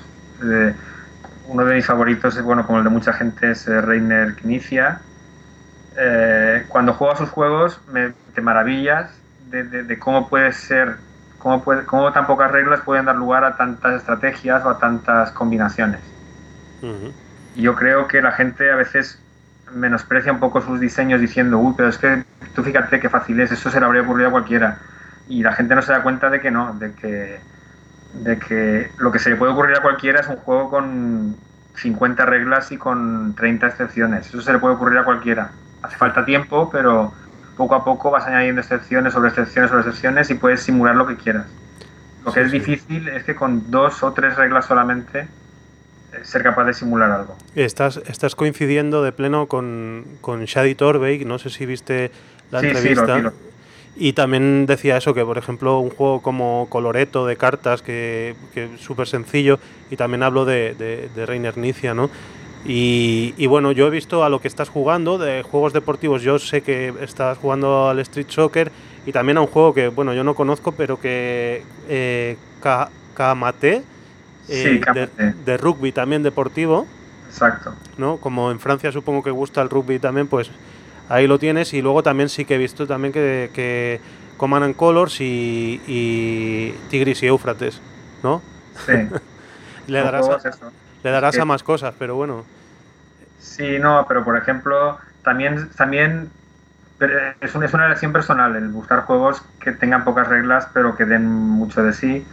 uno 1.49 1.65
de 1.65 1.75
mis 1.75 1.87
favoritos 1.87 2.37
es, 2.37 2.43
bueno, 2.43 2.67
como 2.67 2.77
el 2.81 2.85
de 2.85 2.91
mucha 2.91 3.15
gente, 3.15 3.53
es 3.53 3.67
eh, 3.67 3.81
Reiner 3.81 4.35
Knizia. 4.35 5.01
Eh, 5.97 6.67
cuando 6.69 6.93
juego 6.93 7.15
a 7.15 7.17
sus 7.17 7.31
juegos 7.31 7.81
me, 7.91 8.12
te 8.35 8.43
maravillas 8.43 9.11
de, 9.50 9.98
cómo 9.98 10.28
puede 10.28 10.52
ser, 10.52 10.96
cómo, 11.38 11.62
puede, 11.62 11.85
cómo 11.85 12.12
tan 12.12 12.26
pocas 12.26 12.50
reglas 12.50 12.80
pueden 12.80 13.06
dar 13.06 13.16
lugar 13.16 13.44
a 13.44 13.56
tantas 13.56 13.94
estrategias 13.94 14.64
o 14.64 14.70
a 14.70 14.78
tantas 14.78 15.30
combinaciones 15.32 16.00
yo 17.56 17.74
creo 17.74 18.06
que 18.06 18.20
la 18.22 18.32
gente 18.32 18.70
a 18.70 18.76
veces 18.76 19.20
menosprecia 19.72 20.32
un 20.32 20.38
poco 20.38 20.61
sus 20.61 20.78
diseños 20.78 21.20
diciendo, 21.20 21.59
uy, 21.59 21.74
pero 21.76 21.88
es 21.88 21.98
que 21.98 22.24
tú 22.55 22.62
fíjate 22.62 23.01
qué 23.01 23.09
fácil 23.09 23.40
es, 23.40 23.51
eso 23.51 23.70
se 23.70 23.80
le 23.80 23.86
habría 23.86 24.03
ocurrido 24.03 24.28
a 24.28 24.32
cualquiera. 24.32 24.78
Y 25.28 25.42
la 25.42 25.53
gente 25.53 25.74
no 25.74 25.82
se 25.82 25.92
da 25.92 26.03
cuenta 26.03 26.30
de 26.30 26.40
que 26.40 26.51
no, 26.51 26.74
de 26.74 26.92
que, 26.92 27.40
de 28.14 28.38
que 28.38 28.90
lo 28.99 29.11
que 29.11 29.18
se 29.18 29.30
le 29.30 29.36
puede 29.36 29.53
ocurrir 29.53 29.76
a 29.76 29.82
cualquiera 29.82 30.20
es 30.20 30.28
un 30.28 30.36
juego 30.36 30.70
con 30.70 31.36
50 31.74 32.26
reglas 32.26 32.70
y 32.70 32.76
con 32.76 33.34
30 33.34 33.66
excepciones. 33.66 34.28
Eso 34.28 34.40
se 34.40 34.53
le 34.53 34.59
puede 34.59 34.74
ocurrir 34.74 34.99
a 34.99 35.05
cualquiera. 35.05 35.51
Hace 35.82 35.97
falta 35.97 36.24
tiempo, 36.24 36.70
pero 36.70 37.12
poco 37.57 37.74
a 37.74 37.84
poco 37.84 38.11
vas 38.11 38.26
añadiendo 38.26 38.61
excepciones 38.61 39.12
sobre 39.12 39.30
excepciones 39.30 39.70
sobre 39.70 39.82
excepciones 39.82 40.30
y 40.30 40.34
puedes 40.34 40.62
simular 40.62 40.94
lo 40.94 41.07
que 41.07 41.16
quieras. 41.16 41.46
Lo 42.24 42.32
que 42.32 42.42
es 42.42 42.50
difícil 42.50 43.09
es 43.09 43.24
que 43.24 43.34
con 43.34 43.70
dos 43.70 44.02
o 44.02 44.12
tres 44.12 44.36
reglas 44.36 44.66
solamente 44.66 45.28
ser 46.22 46.42
capaz 46.42 46.64
de 46.64 46.74
simular 46.74 47.11
algo. 47.11 47.36
Estás, 47.54 48.00
estás 48.07 48.34
coincidiendo 48.34 49.02
de 49.02 49.12
pleno 49.12 49.46
con, 49.46 50.04
con 50.20 50.44
Shadi 50.44 50.74
Torbeck, 50.74 51.24
no 51.24 51.38
sé 51.38 51.50
si 51.50 51.66
viste 51.66 52.11
la 52.50 52.61
entrevista. 52.61 53.32
Y 53.98 54.12
también 54.12 54.66
decía 54.66 54.98
eso, 54.98 55.14
que 55.14 55.24
por 55.24 55.38
ejemplo 55.38 55.78
un 55.78 55.88
juego 55.88 56.20
como 56.20 56.66
Coloreto 56.68 57.26
de 57.26 57.36
cartas, 57.36 57.80
que, 57.80 58.36
es 58.54 58.80
súper 58.80 59.07
sencillo, 59.07 59.59
y 59.90 59.96
también 59.96 60.22
hablo 60.22 60.44
de, 60.44 60.74
de, 60.74 61.26
Reiner 61.26 61.57
Nicia, 61.57 61.94
¿no? 61.94 62.11
Y, 62.69 63.35
y, 63.37 63.47
bueno, 63.47 63.73
yo 63.73 63.87
he 63.87 63.91
visto 63.91 64.25
a 64.25 64.29
lo 64.29 64.41
que 64.41 64.49
estás 64.49 64.69
jugando 64.69 65.19
de 65.19 65.43
juegos 65.43 65.73
deportivos. 65.73 66.23
Yo 66.23 66.39
sé 66.39 66.62
que 66.62 66.93
estás 67.01 67.39
jugando 67.39 67.89
al 67.89 67.99
Street 68.01 68.27
Soccer 68.29 68.73
y 69.07 69.12
también 69.12 69.39
a 69.39 69.41
un 69.41 69.47
juego 69.47 69.73
que, 69.73 69.89
bueno, 69.89 70.12
yo 70.14 70.25
no 70.25 70.35
conozco, 70.35 70.73
pero 70.73 70.99
que 70.99 71.62
eh, 71.89 72.37
Kamate, 73.14 73.85
sí, 74.49 74.81
de, 74.95 75.09
de, 75.45 75.57
rugby 75.57 75.93
también 75.93 76.25
deportivo. 76.25 76.87
Exacto. 77.29 77.75
¿no? 77.99 78.17
Como 78.17 78.51
en 78.51 78.59
Francia 78.59 78.91
supongo 78.91 79.23
que 79.23 79.31
gusta 79.31 79.62
el 79.62 79.71
rugby 79.71 79.99
también, 79.99 80.27
pues 80.27 80.51
ahí 81.09 81.27
lo 81.27 81.39
tienes. 81.39 81.73
Y 81.73 81.83
luego 81.83 82.03
también 82.03 82.29
sí 82.29 82.45
que 82.45 82.57
he 82.57 82.59
visto 82.59 82.87
también 82.87 83.12
que, 83.12 83.51
que 83.55 84.01
Command 84.37 84.64
and 84.64 84.77
Colors 84.77 85.21
y, 85.21 85.81
y 85.87 86.75
Tigris 86.91 87.23
y 87.23 87.27
Éufrates, 87.27 87.81
¿no? 88.23 88.43
Sí. 88.85 88.93
le 89.87 90.01
darás, 90.01 90.29
a, 90.29 90.71
le 91.05 91.11
darás 91.11 91.39
a 91.39 91.45
más 91.45 91.62
cosas, 91.62 91.95
pero 91.97 92.17
bueno. 92.17 92.45
Sí, 93.47 93.78
no, 93.78 94.05
pero 94.09 94.24
por 94.24 94.36
ejemplo, 94.36 94.99
también, 95.22 95.70
también 95.76 96.30
es, 97.40 97.55
un, 97.55 97.64
es 97.64 97.72
una 97.74 97.86
elección 97.86 98.12
personal 98.12 98.57
el 98.57 98.68
buscar 98.68 99.03
juegos 99.03 99.42
que 99.61 99.72
tengan 99.72 100.05
pocas 100.05 100.28
reglas, 100.28 100.68
pero 100.72 100.97
que 100.97 101.05
den 101.05 101.26
mucho 101.26 101.82
de 101.82 101.92
sí. 101.92 102.26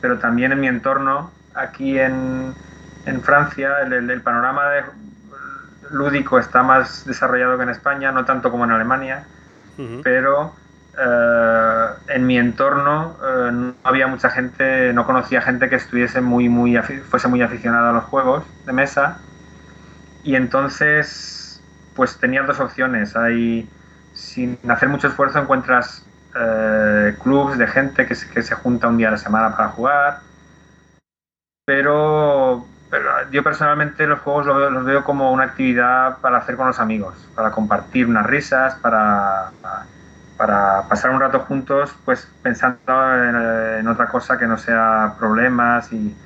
Pero 0.00 0.18
también 0.18 0.52
en 0.52 0.60
mi 0.60 0.68
entorno, 0.68 1.32
aquí 1.54 1.98
en, 1.98 2.54
en 3.06 3.22
Francia, 3.22 3.80
el, 3.82 4.10
el, 4.10 4.20
panorama 4.22 4.68
de, 4.70 4.84
lúdico 5.90 6.38
está 6.38 6.62
más 6.62 7.04
desarrollado 7.04 7.56
que 7.56 7.62
en 7.64 7.70
España, 7.70 8.12
no 8.12 8.24
tanto 8.24 8.50
como 8.50 8.64
en 8.64 8.70
Alemania, 8.70 9.24
uh 9.78 9.82
-huh. 9.82 10.00
pero 10.02 10.54
eh, 10.98 11.86
en 12.08 12.26
mi 12.26 12.38
entorno 12.38 13.16
eh, 13.24 13.50
no 13.52 13.74
había 13.84 14.06
mucha 14.06 14.30
gente, 14.30 14.92
no 14.92 15.06
conocía 15.06 15.40
gente 15.40 15.68
que 15.68 15.76
estuviese 15.76 16.20
muy, 16.20 16.48
muy, 16.48 16.76
fuese 17.08 17.28
muy 17.28 17.42
aficionada 17.42 17.90
a 17.90 17.92
los 17.92 18.04
juegos 18.04 18.44
de 18.66 18.72
mesa. 18.72 19.18
Y 20.24 20.34
entonces, 20.34 21.62
pues 21.94 22.18
tenías 22.18 22.46
dos 22.46 22.60
opciones. 22.60 23.16
Hay, 23.16 23.68
sin 24.14 24.58
hacer 24.68 24.88
mucho 24.88 25.08
esfuerzo, 25.08 25.38
encuentras 25.38 26.04
eh, 26.34 27.16
clubs 27.22 27.58
de 27.58 27.66
gente 27.66 28.06
que 28.06 28.14
se, 28.14 28.28
que 28.28 28.42
se 28.42 28.54
junta 28.54 28.88
un 28.88 28.96
día 28.96 29.08
a 29.08 29.12
la 29.12 29.16
semana 29.16 29.56
para 29.56 29.68
jugar. 29.70 30.20
Pero, 31.68 32.66
yo 33.30 33.42
personalmente 33.42 34.06
los 34.06 34.20
juegos 34.20 34.46
los, 34.46 34.72
los, 34.72 34.84
veo 34.84 35.04
como 35.04 35.32
una 35.32 35.44
actividad 35.44 36.18
para 36.18 36.38
hacer 36.38 36.56
con 36.56 36.66
los 36.66 36.80
amigos, 36.80 37.14
para 37.34 37.50
compartir 37.50 38.06
unas 38.06 38.24
risas, 38.24 38.74
para, 38.76 39.50
para 40.38 40.84
pasar 40.88 41.10
un 41.10 41.20
rato 41.20 41.40
juntos, 41.40 41.94
pues 42.06 42.26
pensando 42.42 43.14
en, 43.14 43.80
en, 43.80 43.88
otra 43.88 44.08
cosa 44.08 44.38
que 44.38 44.46
no 44.46 44.56
sea 44.56 45.14
problemas 45.18 45.92
y, 45.92 46.16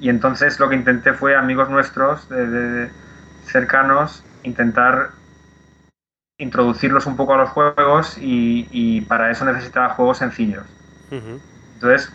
y, 0.00 0.08
entonces 0.08 0.58
lo 0.58 0.68
que 0.68 0.74
intenté 0.74 1.12
fue 1.12 1.36
amigos 1.36 1.70
nuestros 1.70 2.28
de, 2.28 2.90
cercanos 3.52 4.24
intentar 4.42 5.10
introducirlos 6.38 7.06
un 7.06 7.16
poco 7.16 7.34
a 7.34 7.36
los 7.36 7.50
juegos 7.50 8.18
y, 8.18 8.68
y 8.72 9.02
para 9.02 9.30
eso 9.30 9.44
necesitaba 9.44 9.90
juegos 9.90 10.18
sencillos. 10.18 10.64
Uh 11.10 11.16
-huh. 11.16 11.40
Entonces 11.74 12.12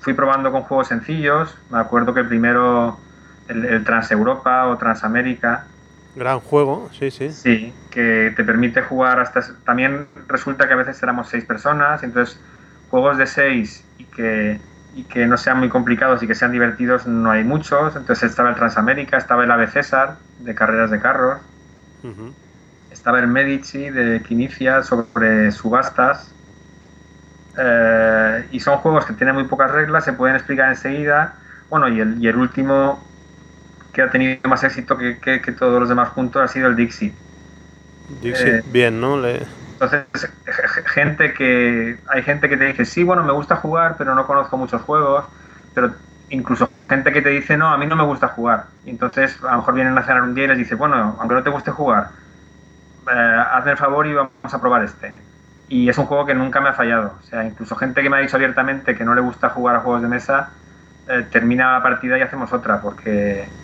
fui 0.00 0.12
probando 0.14 0.50
con 0.52 0.62
juegos 0.62 0.88
sencillos, 0.88 1.56
me 1.70 1.78
acuerdo 1.78 2.12
que 2.12 2.20
el 2.20 2.28
primero 2.28 2.98
el, 3.48 3.64
el 3.64 3.84
Transeuropa 3.84 4.66
o 4.66 4.76
Transamérica 4.76 5.66
Gran 6.14 6.40
juego, 6.40 6.90
sí, 6.92 7.10
sí. 7.10 7.30
Sí, 7.30 7.72
que 7.90 8.32
te 8.36 8.42
permite 8.42 8.82
jugar 8.82 9.20
hasta... 9.20 9.40
También 9.64 10.08
resulta 10.26 10.66
que 10.66 10.74
a 10.74 10.76
veces 10.76 11.00
éramos 11.02 11.28
seis 11.28 11.44
personas, 11.44 12.02
entonces 12.02 12.40
juegos 12.90 13.16
de 13.16 13.26
seis 13.26 13.84
y 13.96 14.04
que, 14.06 14.60
y 14.94 15.04
que 15.04 15.26
no 15.26 15.36
sean 15.36 15.58
muy 15.58 15.68
complicados 15.68 16.22
y 16.22 16.26
que 16.26 16.34
sean 16.34 16.52
divertidos 16.52 17.06
no 17.06 17.30
hay 17.30 17.44
muchos. 17.44 17.96
Entonces 17.96 18.30
estaba 18.30 18.50
el 18.50 18.56
Transamérica, 18.56 19.16
estaba 19.16 19.44
el 19.44 19.50
Ave 19.50 19.66
César 19.68 20.16
de 20.40 20.54
carreras 20.54 20.90
de 20.90 21.00
carros, 21.00 21.40
uh 22.02 22.08
-huh. 22.08 22.32
estaba 22.90 23.20
el 23.20 23.26
Medici 23.26 23.90
de 23.90 24.22
Quinicia 24.22 24.82
sobre 24.82 25.52
subastas. 25.52 26.34
Eh, 27.58 28.46
y 28.52 28.60
son 28.60 28.78
juegos 28.78 29.04
que 29.04 29.12
tienen 29.12 29.34
muy 29.34 29.44
pocas 29.44 29.70
reglas, 29.70 30.04
se 30.04 30.12
pueden 30.12 30.36
explicar 30.36 30.68
enseguida. 30.68 31.34
Bueno, 31.68 31.88
y 31.88 32.00
el, 32.00 32.22
y 32.22 32.28
el 32.28 32.36
último 32.36 33.04
que 33.92 34.02
ha 34.02 34.10
tenido 34.10 34.38
más 34.48 34.62
éxito 34.64 34.96
que, 34.96 35.18
que, 35.18 35.40
que, 35.40 35.52
todos 35.52 35.80
los 35.80 35.88
demás 35.88 36.10
juntos 36.10 36.42
ha 36.42 36.48
sido 36.48 36.68
el 36.68 36.76
Dixie. 36.76 37.12
Dixie, 38.22 38.58
eh, 38.58 38.62
bien, 38.66 39.00
¿no? 39.00 39.20
Le... 39.20 39.46
Entonces, 39.80 40.30
gente 40.86 41.32
que. 41.34 42.02
Hay 42.08 42.22
gente 42.22 42.48
que 42.48 42.56
te 42.56 42.66
dice, 42.66 42.84
sí, 42.84 43.02
bueno, 43.04 43.24
me 43.24 43.32
gusta 43.32 43.56
jugar, 43.56 43.96
pero 43.98 44.14
no 44.14 44.26
conozco 44.26 44.56
muchos 44.58 44.82
juegos. 44.82 45.26
Pero 45.72 45.96
incluso 46.28 46.70
gente 46.88 47.12
que 47.12 47.22
te 47.22 47.30
dice, 47.30 47.56
no, 47.56 47.68
a 47.68 47.78
mí 47.78 47.86
no 47.86 47.96
me 47.96 48.04
gusta 48.04 48.28
jugar. 48.28 48.72
Y 48.82 48.90
entonces, 48.90 49.42
a 49.42 49.52
lo 49.52 49.58
mejor 49.58 49.74
vienen 49.74 49.96
a 49.98 50.04
cenar 50.04 50.22
un 50.22 50.34
día 50.34 50.44
y 50.44 50.48
les 50.48 50.58
dice, 50.58 50.74
bueno, 50.74 51.16
aunque 51.20 51.34
no 51.34 51.42
te 51.42 51.50
guste 51.50 51.70
jugar, 51.70 52.12
eh, 53.10 53.44
hazme 53.52 53.72
el 53.72 53.76
favor 53.78 54.06
y 54.06 54.14
vamos 54.14 54.32
a 54.54 54.60
probar 54.60 54.84
este. 54.84 55.14
Y 55.68 55.88
es 55.88 55.98
un 55.98 56.06
juego 56.06 56.26
que 56.26 56.34
nunca 56.34 56.60
me 56.60 56.68
ha 56.70 56.74
fallado. 56.74 57.18
O 57.20 57.22
sea, 57.22 57.44
incluso 57.44 57.76
gente 57.76 58.02
que 58.02 58.10
me 58.10 58.16
ha 58.18 58.20
dicho 58.20 58.36
abiertamente 58.36 58.96
que 58.96 59.04
no 59.04 59.14
le 59.14 59.20
gusta 59.22 59.50
jugar 59.50 59.76
a 59.76 59.80
juegos 59.80 60.02
de 60.02 60.08
mesa, 60.08 60.58
eh, 61.06 61.24
termina 61.30 61.72
la 61.74 61.82
partida 61.82 62.18
y 62.18 62.22
hacemos 62.22 62.52
otra, 62.52 62.80
porque 62.82 63.56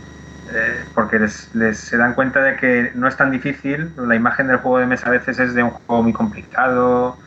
eh, 0.52 0.84
porque 0.94 1.18
les, 1.18 1.54
les, 1.54 1.78
se 1.78 1.96
dan 1.96 2.14
cuenta 2.14 2.40
de 2.42 2.56
que 2.56 2.92
no 2.94 3.08
es 3.08 3.16
tan 3.16 3.30
difícil, 3.30 3.92
la 3.96 4.14
imagen 4.14 4.48
del 4.48 4.58
juego 4.58 4.78
de 4.78 4.86
mesa 4.86 5.08
a 5.08 5.10
veces 5.10 5.38
es 5.38 5.54
de 5.54 5.62
un 5.62 5.70
juego 5.70 6.02
muy 6.02 6.12
complicado, 6.12 7.18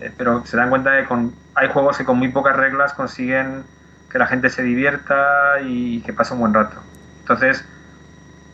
eh, 0.00 0.12
pero 0.16 0.44
se 0.46 0.56
dan 0.56 0.70
cuenta 0.70 0.90
de 0.92 1.02
que 1.02 1.08
con, 1.08 1.34
hay 1.54 1.68
juegos 1.68 1.98
que 1.98 2.04
con 2.04 2.18
muy 2.18 2.28
pocas 2.28 2.56
reglas 2.56 2.92
consiguen 2.94 3.64
que 4.10 4.18
la 4.18 4.26
gente 4.26 4.50
se 4.50 4.62
divierta 4.62 5.60
y 5.62 6.02
que 6.02 6.12
pase 6.12 6.34
un 6.34 6.40
buen 6.40 6.54
rato. 6.54 6.86
Entonces, 7.20 7.66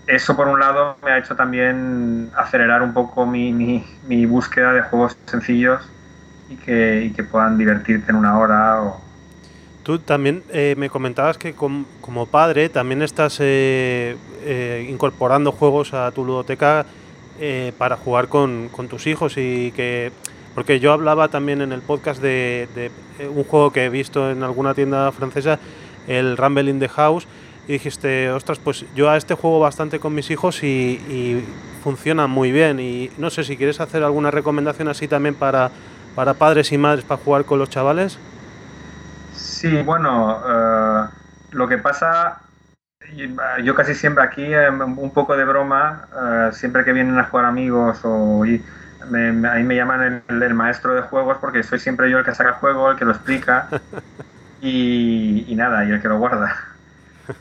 eso 0.07 0.37
por 0.37 0.49
un 0.49 0.61
lado 0.61 0.99
me 1.03 1.12
ha 1.12 1.18
hecho 1.18 1.37
también 1.37 2.31
acelerar 2.37 2.83
un 2.83 2.93
poco 2.95 3.27
mi, 3.27 3.53
mi, 3.53 4.01
mi 4.03 4.27
búsqueda 4.27 4.73
de 4.73 4.83
juegos 4.83 5.16
sencillos 5.27 5.93
y 6.49 6.59
que, 6.59 7.05
y 7.05 7.12
que 7.14 7.25
puedan 7.25 7.59
divertirte 7.59 8.11
en 8.11 8.16
una 8.16 8.39
hora 8.39 8.83
o, 8.83 9.12
Tú 9.83 9.99
también 9.99 10.45
eh, 10.53 10.74
me 10.78 10.89
comentabas 10.89 11.39
que 11.39 11.55
com, 11.55 11.85
como 12.01 12.26
padre 12.26 12.68
también 12.68 13.03
estás 13.03 13.39
eh, 13.41 14.16
eh, 14.45 14.87
incorporando 14.89 15.51
juegos 15.51 15.93
a 15.93 16.11
tu 16.12 16.24
ludoteca 16.24 16.87
para 17.76 17.97
jugar 17.97 18.28
con, 18.28 18.68
con, 18.70 18.87
tus 18.87 19.09
hijos 19.09 19.37
y 19.37 19.72
que... 19.72 20.12
Porque 20.55 20.78
yo 20.78 20.93
hablaba 20.93 21.26
también 21.26 21.61
en 21.61 21.72
el 21.72 21.80
podcast 21.80 22.22
de, 22.22 22.68
de, 22.76 22.93
un 23.26 23.43
juego 23.43 23.72
que 23.72 23.87
he 23.87 23.89
visto 23.89 24.30
en 24.30 24.45
alguna 24.45 24.74
tienda 24.74 25.11
francesa, 25.11 25.59
el 26.07 26.37
Rumble 26.37 26.70
in 26.70 26.78
the 26.78 26.89
House, 26.89 27.26
y 27.66 27.72
dijiste, 27.72 28.30
ostras, 28.30 28.61
pues 28.62 28.85
yo 28.95 29.11
a 29.11 29.16
este 29.16 29.35
juego 29.35 29.59
bastante 29.59 29.99
con 29.99 30.14
mis 30.14 30.30
hijos 30.30 30.62
y, 30.62 31.01
y 31.09 31.45
funciona 31.83 32.28
muy 32.28 32.53
bien. 32.53 32.78
Y 32.78 33.11
no 33.18 33.30
sé 33.30 33.43
si 33.43 33.57
quieres 33.57 33.80
hacer 33.80 34.05
alguna 34.05 34.30
recomendación 34.30 34.87
así 34.87 35.09
también 35.09 35.35
para, 35.35 35.72
para 36.14 36.35
padres 36.35 36.70
y 36.70 36.78
madres 36.78 37.05
para 37.05 37.20
jugar 37.20 37.45
con 37.45 37.59
los 37.59 37.70
chavales. 37.70 38.18
Sí, 39.63 39.81
bueno, 39.83 40.39
uh, 40.45 41.09
lo 41.53 41.69
que 41.69 41.79
pasa, 41.79 42.41
yo 43.63 43.77
casi 43.77 43.95
siempre 43.95 44.25
aquí, 44.25 44.45
un 44.53 45.13
poco 45.13 45.37
de 45.37 45.45
broma, 45.45 46.09
uh, 46.13 46.53
siempre 46.53 46.83
que 46.83 46.93
vienen 46.93 47.17
a 47.17 47.27
jugar 47.27 47.45
amigos 47.45 48.01
o 48.03 48.45
y 48.45 48.61
me, 49.09 49.31
me, 49.31 49.49
ahí 49.49 49.63
me 49.63 49.77
llaman 49.77 50.25
el, 50.27 50.43
el, 50.43 50.55
maestro 50.55 50.97
de 50.97 51.03
juegos 51.03 51.39
porque 51.41 51.63
soy 51.63 51.79
siempre 51.79 52.11
yo 52.11 52.19
el 52.19 52.25
que 52.25 52.35
saca 52.35 52.51
el 52.51 52.57
juego, 52.57 52.91
el 52.91 52.97
que 52.97 53.05
lo 53.05 53.13
explica 53.13 53.69
y, 54.61 55.45
y 55.47 55.55
nada, 55.55 55.85
y 55.85 55.93
el 55.93 56.03
que 56.03 56.09
lo 56.09 56.19
guarda. 56.19 56.57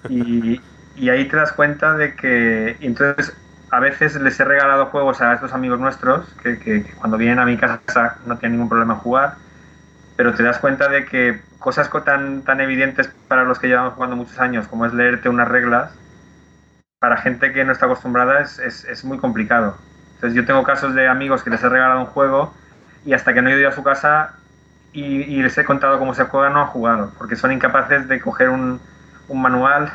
Y, 0.08 0.62
y, 0.98 1.10
ahí 1.10 1.28
te 1.28 1.38
das 1.38 1.54
cuenta 1.54 1.96
de 1.96 2.16
que, 2.16 2.78
entonces 2.82 3.36
a 3.72 3.80
veces 3.80 4.14
les 4.22 4.40
he 4.40 4.46
regalado 4.46 4.86
juegos 4.86 5.22
a 5.22 5.34
estos 5.34 5.54
amigos 5.54 5.80
nuestros 5.80 6.28
que, 6.44 6.60
que, 6.60 6.84
que 6.84 6.92
cuando 6.92 7.18
vienen 7.18 7.40
a 7.40 7.46
mi 7.48 7.58
casa 7.58 8.18
no 8.28 8.38
tienen 8.38 8.60
ningún 8.60 8.70
problema 8.70 8.94
en 8.94 9.00
jugar, 9.00 9.38
pero 10.18 10.36
te 10.36 10.44
das 10.44 10.60
cuenta 10.60 10.88
de 10.88 11.06
que 11.06 11.51
cosas 11.62 11.90
tan, 12.04 12.42
tan 12.42 12.60
evidentes 12.60 13.10
para 13.28 13.46
los 13.46 13.60
que 13.60 13.68
llevamos 13.68 13.94
jugando 13.94 14.18
muchos 14.18 14.38
años, 14.40 14.68
como 14.68 14.86
es 14.86 14.94
leerte 14.94 15.30
unas 15.30 15.48
reglas, 15.48 15.94
para 17.00 17.18
gente 17.18 17.54
que 17.54 17.64
no 17.64 17.72
está 17.72 17.86
acostumbrada 17.86 18.42
es, 18.42 18.60
es, 18.60 18.84
es, 18.86 19.06
muy 19.06 19.18
complicado. 19.18 19.78
Entonces 20.16 20.36
yo 20.36 20.46
tengo 20.46 20.64
casos 20.64 20.94
de 20.94 21.08
amigos 21.08 21.44
que 21.44 21.50
les 21.50 21.64
he 21.64 21.70
regalado 21.70 22.02
un 22.02 22.08
juego 22.08 22.54
y 23.06 23.14
hasta 23.14 23.34
que 23.34 23.42
no 23.42 23.50
he 23.50 23.60
ido 23.60 23.70
a 23.70 23.72
su 23.72 23.84
casa 23.84 24.34
y, 24.92 25.04
y 25.04 25.42
les 25.42 25.58
he 25.58 25.64
contado 25.64 25.98
cómo 26.00 26.14
se 26.14 26.26
juega 26.26 26.50
no 26.50 26.62
han 26.62 26.68
jugado, 26.68 27.12
porque 27.18 27.36
son 27.36 27.52
incapaces 27.52 28.08
de 28.08 28.20
coger 28.20 28.50
un, 28.50 28.80
un 29.28 29.42
manual 29.42 29.92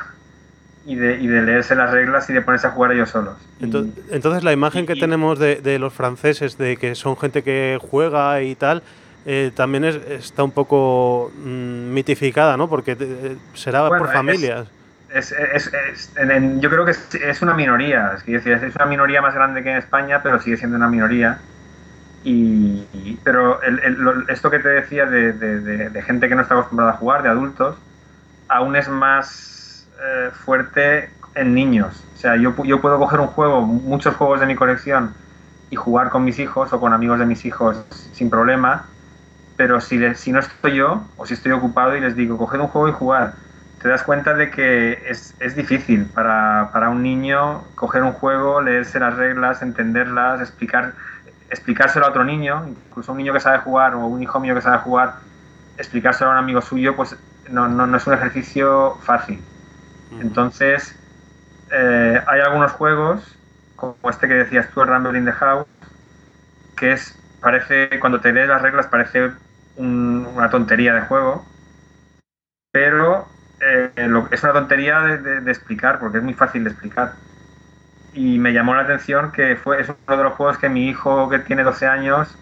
y 0.84 0.94
de, 0.94 1.20
y 1.20 1.26
de, 1.26 1.42
leerse 1.42 1.74
las 1.74 1.90
reglas 1.90 2.30
y 2.30 2.32
de 2.32 2.42
ponerse 2.42 2.68
a 2.68 2.70
jugar 2.70 2.92
ellos 2.92 3.10
solos. 3.10 3.34
Entonces, 3.60 4.04
entonces 4.10 4.44
la 4.44 4.52
imagen 4.52 4.86
que 4.86 4.94
tenemos 4.94 5.38
de, 5.40 5.56
de, 5.56 5.80
los 5.80 5.92
franceses, 5.92 6.56
de 6.58 6.76
que 6.76 6.94
son 6.94 7.16
gente 7.16 7.42
que 7.42 7.78
juega 7.80 8.40
y 8.42 8.54
tal, 8.54 8.84
eh, 9.28 9.50
también 9.52 9.84
es, 9.84 9.96
está 9.96 10.44
un 10.44 10.52
poco 10.52 11.32
mmm, 11.36 11.92
mitificada, 11.92 12.56
¿no? 12.56 12.68
Porque 12.68 12.96
eh, 12.98 13.36
será 13.54 13.88
bueno, 13.88 14.04
por 14.04 14.12
familias. 14.12 14.68
Es, 15.12 15.32
es, 15.32 16.12
en, 16.16 16.60
yo 16.60 16.70
creo 16.70 16.84
que 16.84 16.92
es, 16.92 17.42
una 17.42 17.54
minoría, 17.54 18.12
es, 18.16 18.24
decir, 18.24 18.52
es 18.52 18.76
una 18.76 18.86
minoría 18.86 19.20
más 19.20 19.34
grande 19.34 19.64
que 19.64 19.70
en 19.70 19.78
España, 19.78 20.22
pero 20.22 20.40
sigue 20.40 20.56
siendo 20.56 20.76
una 20.76 20.86
minoría. 20.86 21.38
Y, 22.22 22.86
y 22.92 23.18
pero 23.24 23.60
el, 23.62 23.80
el, 23.80 23.96
esto 24.28 24.48
que 24.48 24.60
te 24.60 24.68
decía 24.68 25.06
de, 25.06 25.32
de, 25.32 25.90
de, 25.90 26.02
gente 26.02 26.28
que 26.28 26.36
no 26.36 26.42
está 26.42 26.54
acostumbrada 26.54 26.92
a 26.92 26.96
jugar, 26.96 27.24
de 27.24 27.28
adultos, 27.28 27.76
aún 28.48 28.76
es 28.76 28.88
más 28.88 29.88
eh, 30.00 30.30
fuerte 30.44 31.10
en 31.34 31.52
niños. 31.52 32.04
O 32.14 32.18
sea, 32.18 32.36
yo, 32.36 32.54
yo 32.62 32.80
puedo 32.80 32.98
coger 32.98 33.18
un 33.18 33.28
juego, 33.28 33.62
muchos 33.62 34.14
juegos 34.14 34.38
de 34.38 34.46
mi 34.46 34.54
colección 34.54 35.14
y 35.70 35.76
jugar 35.76 36.10
con 36.10 36.24
mis 36.24 36.38
hijos 36.38 36.72
o 36.72 36.78
con 36.78 36.92
amigos 36.92 37.18
de 37.18 37.26
mis 37.26 37.44
hijos 37.44 37.84
sin 38.12 38.30
problema, 38.30 38.86
pero 39.56 39.80
si, 39.80 40.14
si 40.14 40.32
no 40.32 40.40
estoy 40.40 40.76
yo 40.76 41.04
o 41.16 41.26
si 41.26 41.34
estoy 41.34 41.52
ocupado 41.52 41.96
y 41.96 42.00
les 42.00 42.14
digo, 42.14 42.36
coged 42.36 42.60
un 42.60 42.68
juego 42.68 42.88
y 42.88 42.92
jugar, 42.92 43.34
te 43.80 43.88
das 43.88 44.02
cuenta 44.02 44.34
de 44.34 44.50
que 44.50 45.02
es, 45.06 45.34
es 45.38 45.54
difícil 45.54 46.06
para, 46.06 46.70
para, 46.72 46.88
un 46.88 47.02
niño 47.02 47.62
coger 47.74 48.02
un 48.02 48.12
juego, 48.12 48.60
leerse 48.60 48.98
las 48.98 49.14
reglas, 49.16 49.62
entenderlas, 49.62 50.40
explicar, 50.40 50.94
explicárselo 51.50 52.06
a 52.06 52.08
otro 52.10 52.24
niño, 52.24 52.66
incluso 52.68 53.12
un 53.12 53.18
niño 53.18 53.32
que 53.32 53.40
sabe 53.40 53.58
jugar 53.58 53.94
o 53.94 54.06
un 54.06 54.22
hijo 54.22 54.40
mío 54.40 54.54
que 54.54 54.60
sabe 54.60 54.78
jugar, 54.78 55.14
explicárselo 55.78 56.30
a 56.30 56.32
un 56.34 56.38
amigo 56.38 56.60
suyo, 56.62 56.96
pues 56.96 57.16
no, 57.48 57.68
no, 57.68 57.86
no 57.86 57.96
es 57.96 58.06
un 58.06 58.14
ejercicio 58.14 58.96
fácil. 59.02 59.42
Entonces, 60.20 60.98
eh, 61.70 62.20
hay 62.26 62.40
algunos 62.40 62.72
juegos, 62.72 63.36
como 63.76 63.96
este 64.08 64.26
que 64.26 64.34
decías 64.34 64.68
tú, 64.70 64.80
el 64.80 64.88
Rumble 64.88 65.18
in 65.18 65.26
the 65.26 65.32
House, 65.32 65.66
que 66.76 66.92
es, 66.92 67.16
parece, 67.40 68.00
cuando 68.00 68.20
te 68.20 68.32
lees 68.32 68.48
las 68.48 68.62
reglas, 68.62 68.86
parece 68.86 69.32
una 69.76 70.50
tontería 70.50 70.94
de 70.94 71.02
juego, 71.02 71.44
pero 72.72 73.26
eh, 73.60 73.90
es 74.30 74.42
una 74.42 74.52
tontería 74.52 75.00
de, 75.00 75.50
explicar, 75.50 75.98
porque 75.98 76.18
es 76.18 76.24
muy 76.24 76.34
fácil 76.34 76.64
de 76.64 76.70
explicar. 76.70 77.14
Y 78.12 78.38
me 78.38 78.52
llamó 78.52 78.74
la 78.74 78.82
atención 78.82 79.32
que 79.32 79.56
fue, 79.56 79.80
es 79.80 79.88
uno 79.88 80.16
de 80.16 80.24
los 80.24 80.34
juegos 80.34 80.58
que 80.58 80.68
mi 80.68 80.88
hijo, 80.88 81.28
que 81.28 81.38
tiene 81.40 81.62
12 81.62 81.86
años, 81.86 82.34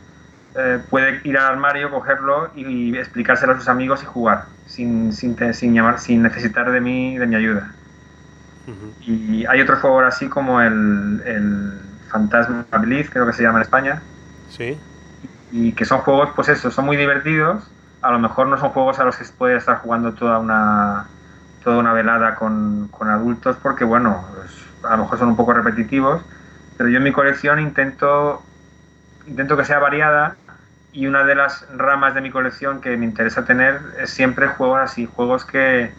eh, 0.56 0.80
puede 0.88 1.20
ir 1.24 1.36
al 1.36 1.46
armario, 1.46 1.90
cogerlo 1.90 2.50
y, 2.54 2.96
explicárselo 2.96 3.52
a 3.52 3.58
sus 3.58 3.68
amigos 3.68 4.02
y 4.02 4.06
jugar, 4.06 4.44
sin, 4.66 5.12
sin, 5.12 5.36
sin, 5.54 5.74
llamar, 5.74 5.98
sin 5.98 6.22
necesitar 6.22 6.70
de 6.70 6.80
mí, 6.80 7.18
de 7.18 7.26
mi 7.26 7.36
ayuda. 7.36 7.72
Y 9.00 9.44
hay 9.46 9.60
otro 9.60 9.76
juego 9.76 10.00
así 10.00 10.28
como 10.28 10.60
el, 10.60 11.22
el 11.26 11.80
Fantasma 12.08 12.64
Belief, 12.80 13.10
creo 13.10 13.26
que 13.26 13.32
se 13.32 13.42
llama 13.42 13.58
en 13.58 13.62
España. 13.62 14.02
Sí. 14.48 14.78
Y 15.56 15.72
que 15.72 15.84
son 15.84 16.00
juegos, 16.00 16.30
pues 16.34 16.48
eso, 16.48 16.68
son 16.72 16.84
muy 16.86 16.96
divertidos. 16.96 17.70
A 18.02 18.10
lo 18.10 18.18
mejor 18.18 18.48
no 18.48 18.58
son 18.58 18.70
juegos 18.70 18.98
a 18.98 19.04
los 19.04 19.16
que 19.16 19.24
se 19.24 19.32
puede 19.34 19.56
estar 19.56 19.78
jugando 19.78 20.12
toda 20.14 20.40
una, 20.40 21.06
toda 21.62 21.78
una 21.78 21.92
velada 21.92 22.34
con, 22.34 22.88
con 22.88 23.08
adultos, 23.08 23.56
porque 23.62 23.84
bueno, 23.84 24.26
a 24.82 24.96
lo 24.96 25.04
mejor 25.04 25.18
son 25.18 25.28
un 25.28 25.36
poco 25.36 25.52
repetitivos. 25.52 26.22
Pero 26.76 26.90
yo 26.90 26.96
en 26.98 27.04
mi 27.04 27.12
colección 27.12 27.60
intento, 27.60 28.42
intento 29.26 29.56
que 29.56 29.64
sea 29.64 29.78
variada 29.78 30.36
y 30.92 31.06
una 31.06 31.22
de 31.24 31.36
las 31.36 31.66
ramas 31.76 32.14
de 32.14 32.20
mi 32.20 32.32
colección 32.32 32.80
que 32.80 32.96
me 32.96 33.04
interesa 33.04 33.44
tener 33.44 33.80
es 34.00 34.10
siempre 34.10 34.48
juegos 34.48 34.80
así, 34.80 35.06
juegos 35.06 35.44
que, 35.44 35.94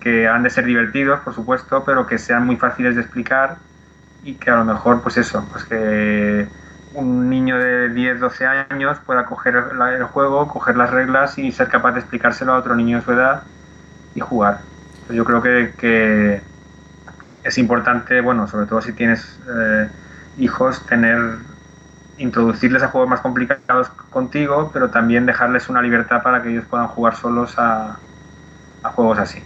que 0.00 0.26
han 0.28 0.42
de 0.42 0.50
ser 0.50 0.64
divertidos, 0.64 1.20
por 1.20 1.32
supuesto, 1.34 1.84
pero 1.84 2.06
que 2.06 2.18
sean 2.18 2.44
muy 2.44 2.56
fáciles 2.56 2.96
de 2.96 3.02
explicar 3.02 3.58
y 4.20 4.38
que 4.38 4.50
a 4.50 4.56
lo 4.56 4.64
mejor, 4.64 5.00
pues 5.02 5.16
eso, 5.16 5.48
pues 5.52 5.64
que 5.64 6.48
un 6.94 7.28
niño 7.28 7.58
de 7.58 7.90
10, 7.90 8.20
12 8.20 8.46
años 8.46 8.98
pueda 9.04 9.24
coger 9.24 9.56
el 9.56 10.04
juego, 10.04 10.48
coger 10.48 10.76
las 10.76 10.90
reglas 10.90 11.38
y 11.38 11.52
ser 11.52 11.68
capaz 11.68 11.92
de 11.92 12.00
explicárselo 12.00 12.52
a 12.52 12.58
otro 12.58 12.74
niño 12.74 12.98
de 12.98 13.04
su 13.04 13.12
edad 13.12 13.42
y 14.14 14.20
jugar. 14.20 14.60
Yo 15.10 15.24
creo 15.24 15.42
que, 15.42 16.40
es 17.42 17.58
importante, 17.58 18.20
bueno, 18.20 18.46
sobre 18.46 18.66
todo 18.66 18.80
si 18.80 18.92
tienes 18.92 19.38
eh, 19.48 19.88
hijos, 20.38 20.84
tener 20.86 21.38
introducirles 22.16 22.82
a 22.82 22.88
juegos 22.88 23.10
más 23.10 23.20
complicados 23.20 23.88
contigo, 24.10 24.70
pero 24.72 24.88
también 24.88 25.26
dejarles 25.26 25.68
una 25.68 25.82
libertad 25.82 26.22
para 26.22 26.42
que 26.42 26.50
ellos 26.50 26.64
puedan 26.70 26.86
jugar 26.86 27.16
solos 27.16 27.54
a 27.58 27.98
juegos 28.94 29.18
así. 29.18 29.42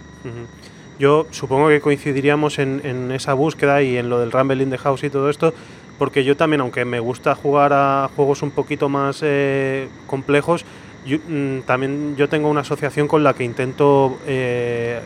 Yo 0.99 1.27
supongo 1.31 1.69
que 1.69 1.79
coincidiríamos 1.79 2.59
en, 2.59 3.11
esa 3.11 3.33
búsqueda 3.33 3.81
y 3.81 3.97
en 3.97 4.09
lo 4.09 4.19
del 4.19 4.33
Rumble 4.33 4.61
in 4.61 4.69
the 4.69 4.77
House 4.77 5.03
y 5.05 5.09
todo 5.09 5.29
esto, 5.29 5.53
porque 5.99 6.23
yo 6.23 6.35
también, 6.35 6.61
aunque 6.61 6.85
me 6.85 6.99
gusta 6.99 7.35
jugar 7.35 7.73
a 7.73 8.09
juegos 8.15 8.41
un 8.41 8.51
poquito 8.51 8.89
más 8.89 9.19
eh, 9.21 9.87
complejos, 10.07 10.65
mm, 11.05 11.59
también 11.67 12.15
yo 12.15 12.29
tengo 12.29 12.49
una 12.49 12.61
asociación 12.61 13.07
con 13.07 13.23
la 13.23 13.33
que 13.33 13.43
intento, 13.43 14.17
eh, 14.25 15.01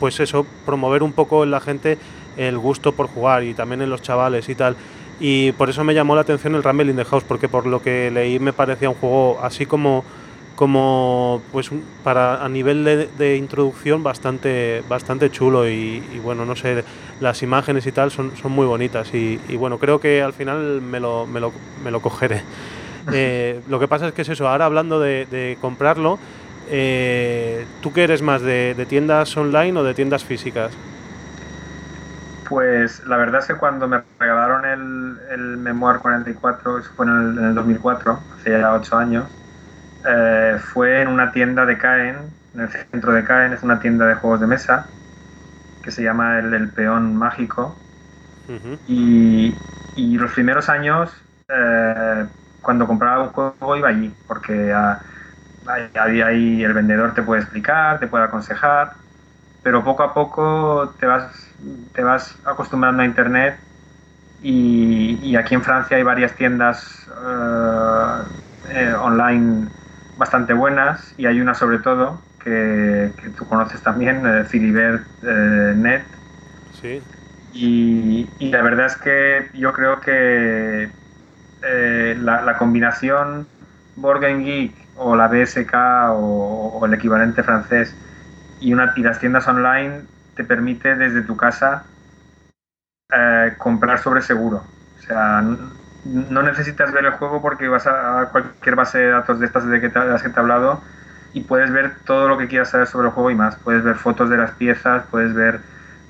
pues 0.00 0.20
eso, 0.20 0.44
promover 0.66 1.02
un 1.02 1.12
poco 1.12 1.44
en 1.44 1.52
la 1.52 1.60
gente 1.60 1.96
el 2.36 2.58
gusto 2.58 2.92
por 2.92 3.06
jugar 3.06 3.44
y 3.44 3.54
también 3.54 3.80
en 3.80 3.88
los 3.88 4.02
chavales 4.02 4.48
y 4.48 4.56
tal. 4.56 4.76
Y 5.20 5.52
por 5.52 5.70
eso 5.70 5.84
me 5.84 5.94
llamó 5.94 6.16
la 6.16 6.22
atención 6.22 6.56
el 6.56 6.64
Rumble 6.64 6.90
in 6.90 6.96
the 6.96 7.04
House, 7.04 7.22
porque 7.22 7.48
por 7.48 7.66
lo 7.66 7.80
que 7.80 8.10
leí 8.10 8.40
me 8.40 8.52
parecía 8.52 8.90
un 8.90 8.96
juego 8.96 9.38
así 9.40 9.64
como 9.64 10.04
como 10.56 11.42
pues 11.52 11.70
para 12.02 12.44
a 12.44 12.48
nivel 12.48 12.84
de, 12.84 13.36
introducción 13.36 14.02
bastante 14.02 14.82
bastante 14.88 15.30
chulo 15.30 15.68
y, 15.68 16.00
bueno 16.22 16.44
no 16.44 16.54
sé 16.54 16.84
las 17.20 17.42
imágenes 17.42 17.86
y 17.86 17.92
tal 17.92 18.10
son, 18.10 18.36
son 18.36 18.52
muy 18.52 18.66
bonitas 18.66 19.12
y, 19.14 19.38
bueno 19.56 19.78
creo 19.78 20.00
que 20.00 20.22
al 20.22 20.32
final 20.32 20.80
me 20.80 21.00
lo, 21.00 21.26
me 21.26 21.40
lo, 21.40 21.52
me 21.82 21.90
lo 21.90 22.00
cogeré. 22.00 22.42
Eh, 23.12 23.60
lo 23.68 23.78
que 23.78 23.86
pasa 23.86 24.08
es 24.08 24.14
que 24.14 24.22
es 24.22 24.30
eso 24.30 24.48
ahora 24.48 24.64
hablando 24.64 24.98
de, 24.98 25.58
comprarlo 25.60 26.18
eh, 26.70 27.66
tú 27.82 27.92
qué 27.92 28.04
eres 28.04 28.22
más 28.22 28.40
de, 28.40 28.86
tiendas 28.88 29.36
online 29.36 29.78
o 29.78 29.84
de 29.84 29.92
tiendas 29.92 30.24
físicas 30.24 30.72
pues 32.48 33.04
la 33.06 33.18
verdad 33.18 33.42
es 33.42 33.46
que 33.46 33.56
cuando 33.56 33.86
me 33.86 34.00
regalaron 34.18 34.64
el, 34.64 35.18
el 35.32 35.58
Memoir 35.58 35.98
44 35.98 36.78
eso 36.78 36.90
fue 36.96 37.04
en 37.04 37.12
el, 37.12 37.38
en 37.40 37.44
el 37.44 37.54
2004 37.56 38.18
hace 38.40 38.58
ya 38.58 38.72
8 38.72 38.96
años 38.96 39.24
eh, 40.06 40.58
fue 40.58 41.00
en 41.00 41.08
una 41.08 41.32
tienda 41.32 41.64
de 41.64 41.78
Caen, 41.78 42.16
en 42.54 42.60
el 42.60 42.68
centro 42.68 43.12
de 43.12 43.24
Caen, 43.24 43.52
es 43.52 43.62
una 43.62 43.80
tienda 43.80 44.06
de 44.06 44.16
juegos 44.16 44.40
de 44.40 44.46
mesa 44.46 44.86
que 45.82 45.90
se 45.90 46.02
llama 46.02 46.38
el, 46.38 46.70
Peón 46.70 47.16
Mágico. 47.16 47.76
y, 48.86 49.54
los 50.18 50.32
primeros 50.32 50.68
años, 50.68 51.12
eh, 51.48 52.26
cuando 52.60 52.86
compraba 52.86 53.24
un 53.24 53.28
juego, 53.30 53.76
iba 53.76 53.88
allí, 53.88 54.12
porque 54.26 54.72
ah, 54.72 55.02
ahí, 55.94 56.62
el 56.62 56.72
vendedor 56.72 57.14
te 57.14 57.22
puede 57.22 57.42
explicar, 57.42 57.98
te 57.98 58.06
puede 58.06 58.24
aconsejar, 58.24 58.92
pero 59.62 59.84
poco 59.84 60.02
a 60.02 60.14
poco 60.14 60.94
te 60.98 61.06
vas, 61.06 61.30
te 61.92 62.02
vas 62.02 62.36
acostumbrando 62.44 63.02
a 63.02 63.06
Internet 63.06 63.58
y, 64.42 65.36
aquí 65.36 65.54
en 65.54 65.62
Francia 65.62 65.96
hay 65.96 66.02
varias 66.02 66.34
tiendas 66.34 67.08
eh, 68.68 68.94
online 68.94 69.68
bastante 70.16 70.52
buenas 70.52 71.14
y 71.16 71.26
hay 71.26 71.40
una 71.40 71.54
sobre 71.54 71.78
todo 71.78 72.20
que, 72.42 73.12
tú 73.36 73.46
conoces 73.46 73.82
también, 73.82 74.26
eh, 74.26 74.44
Filibert 74.44 75.06
eh, 75.22 75.72
Net. 75.74 76.06
Sí. 76.72 77.02
Y, 77.52 78.28
la 78.50 78.62
verdad 78.62 78.86
es 78.86 78.96
que 78.96 79.48
yo 79.54 79.72
creo 79.72 80.00
que 80.00 80.90
eh, 81.62 82.16
la, 82.18 82.56
combinación 82.58 83.46
Borgen 83.96 84.44
Geek 84.44 84.74
o 84.96 85.16
la 85.16 85.28
BSK 85.28 85.72
o, 86.12 86.82
el 86.84 86.94
equivalente 86.94 87.42
francés 87.42 87.96
y, 88.60 88.72
una, 88.72 88.92
y 88.96 89.02
las 89.02 89.18
tiendas 89.20 89.48
online 89.48 90.02
te 90.34 90.44
permite 90.44 90.96
desde 90.96 91.22
tu 91.22 91.36
casa 91.36 91.86
comprar 93.58 94.00
sobre 94.00 94.20
seguro. 94.20 94.64
O 94.96 95.00
sea, 95.06 95.44
no 96.04 96.42
necesitas 96.42 96.92
ver 96.92 97.06
el 97.06 97.12
juego 97.12 97.40
porque 97.40 97.68
vas 97.68 97.86
a, 97.86 98.28
cualquier 98.30 98.76
base 98.76 98.98
de 98.98 99.08
datos 99.08 99.40
de 99.40 99.46
estas 99.46 99.66
de, 99.66 99.80
que 99.80 99.88
te, 99.88 99.98
las 99.98 100.22
que 100.22 100.28
te 100.28 100.36
he 100.36 100.40
hablado 100.40 100.82
y 101.32 101.40
puedes 101.40 101.72
ver 101.72 101.96
todo 102.04 102.28
lo 102.28 102.38
que 102.38 102.46
quieras 102.46 102.70
saber 102.70 102.86
sobre 102.86 103.08
el 103.08 103.14
juego 103.14 103.30
y 103.30 103.34
más. 103.34 103.56
Puedes 103.56 103.82
ver 103.82 103.96
fotos 103.96 104.30
de 104.30 104.36
las 104.36 104.52
piezas, 104.52 105.04
puedes 105.10 105.34
ver 105.34 105.60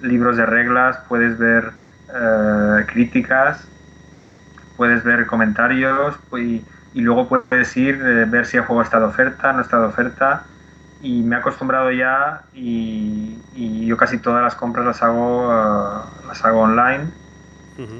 libros 0.01 0.36
de 0.36 0.45
reglas, 0.45 0.99
puedes 1.09 1.38
ver 1.38 1.72
eh, 2.14 2.84
críticas, 2.86 3.66
puedes 4.76 5.03
ver 5.03 5.26
comentarios 5.26 6.18
y, 6.32 6.62
luego 6.95 7.28
puedes 7.28 7.76
ir, 7.76 7.95
eh, 7.95 8.24
ver 8.26 8.47
si 8.47 8.59
el 8.59 8.64
juego 8.64 8.82
está 8.82 8.99
de 9.01 9.07
oferta, 9.07 9.53
no 9.53 9.62
está 9.62 9.78
de 9.78 9.86
oferta. 9.86 10.45
Y 11.01 11.22
me 11.22 11.36
he 11.36 11.38
acostumbrado 11.38 11.90
ya 11.90 12.42
y, 12.53 13.86
yo 13.86 13.97
casi 13.97 14.18
todas 14.18 14.42
las 14.42 14.55
compras 14.57 14.84
las 14.84 15.03
hago, 15.03 15.53
eh, 15.53 16.26
las 16.26 16.45
hago 16.45 16.61
online 16.61 17.24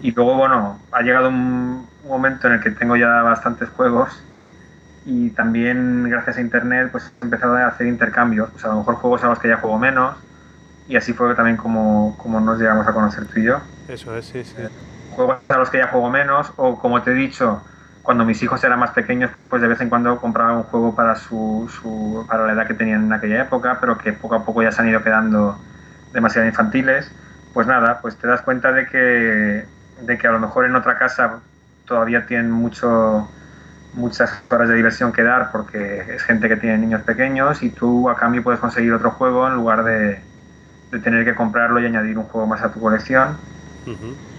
y 0.01 0.13
luego, 0.13 0.37
bueno, 0.37 0.87
ha 0.91 1.03
llegado 1.03 1.29
un 1.29 1.91
momento 2.03 2.47
en 2.49 2.55
el 2.55 2.61
que 2.61 2.71
tengo 2.73 2.97
ya 2.97 3.23
bastantes 3.23 3.71
juegos 3.71 4.13
y 5.05 5.31
también 5.33 6.09
gracias 6.11 6.39
a 6.39 6.41
internet 6.41 6.91
pues 6.93 7.15
he 7.21 7.25
empezado 7.27 7.57
a 7.57 7.67
hacer 7.69 7.87
intercambios, 7.87 8.51
pues 8.53 8.65
a 8.65 8.69
lo 8.69 8.79
mejor 8.79 8.97
juegos 8.97 9.25
a 9.25 9.29
los 9.29 9.39
que 9.39 9.49
ya 9.49 9.59
juego 9.59 9.79
menos 9.79 10.19
y 10.87 10.97
así 10.97 11.13
fue 11.15 11.35
también 11.35 11.57
como, 11.57 12.17
como 12.19 12.41
nos 12.41 12.59
llegamos 12.59 12.87
a 12.87 12.93
conocer 12.95 13.27
tú 13.29 13.41
y 13.41 13.45
yo. 13.45 13.63
Eso 13.89 14.17
es, 14.17 14.27
sí, 14.27 14.45
sí. 14.45 14.63
Eh, 14.63 14.69
juegos 15.11 15.39
a 15.49 15.59
los 15.59 15.71
que 15.71 15.79
ya 15.79 15.89
juego 15.89 16.11
menos 16.11 16.53
o 16.57 16.79
como 16.79 17.03
te 17.03 17.11
he 17.13 17.15
dicho, 17.15 17.65
cuando 18.03 18.25
mis 18.25 18.43
hijos 18.43 18.63
eran 18.65 18.79
más 18.79 18.91
pequeños 18.93 19.31
pues 19.49 19.63
de 19.63 19.69
vez 19.69 19.81
en 19.81 19.89
cuando 19.89 20.21
compraba 20.21 20.57
un 20.57 20.65
juego 20.65 20.95
para, 20.95 21.15
su, 21.17 21.71
su, 21.81 22.27
para 22.29 22.47
la 22.47 22.53
edad 22.53 22.67
que 22.67 22.75
tenían 22.75 23.05
en 23.05 23.13
aquella 23.13 23.43
época 23.43 23.79
pero 23.81 23.99
que 23.99 24.13
poco 24.13 24.35
a 24.37 24.45
poco 24.45 24.63
ya 24.63 24.73
se 24.73 24.83
han 24.83 24.89
ido 24.89 25.03
quedando 25.03 25.65
demasiado 26.13 26.47
infantiles 26.47 27.15
pues 27.55 27.69
nada, 27.69 28.01
pues 28.03 28.19
te 28.19 28.29
das 28.29 28.43
cuenta 28.43 28.73
de 28.73 28.87
que, 28.89 29.69
de 29.97 30.19
que 30.19 30.29
a 30.29 30.33
lo 30.33 30.41
mejor 30.41 30.67
en 30.67 30.77
otra 30.77 30.99
casa 30.99 31.45
todavía 31.87 32.27
tienen 32.27 32.53
mucho, 32.53 33.33
muchas 33.93 34.45
horas 34.51 34.69
de 34.71 34.77
diversión 34.77 35.13
que 35.13 35.23
dar 35.25 35.53
porque 35.53 36.07
es 36.17 36.25
gente 36.25 36.49
que 36.49 36.57
tiene 36.59 36.79
niños 36.79 37.03
pequeños 37.05 37.63
y 37.65 37.71
tú 37.73 38.11
a 38.11 38.17
cambio 38.17 38.45
puedes 38.45 38.61
conseguir 38.61 38.93
otro 38.95 39.13
juego 39.13 39.49
en 39.49 39.55
lugar 39.57 39.85
de, 39.85 40.27
de 40.93 41.01
tener 41.01 41.25
que 41.25 41.35
comprarlo 41.37 41.81
y 41.81 41.87
añadir 41.87 42.19
un 42.19 42.27
juego 42.27 42.47
más 42.49 42.63
a 42.63 42.73
tu 42.73 42.81
colección. 42.81 43.41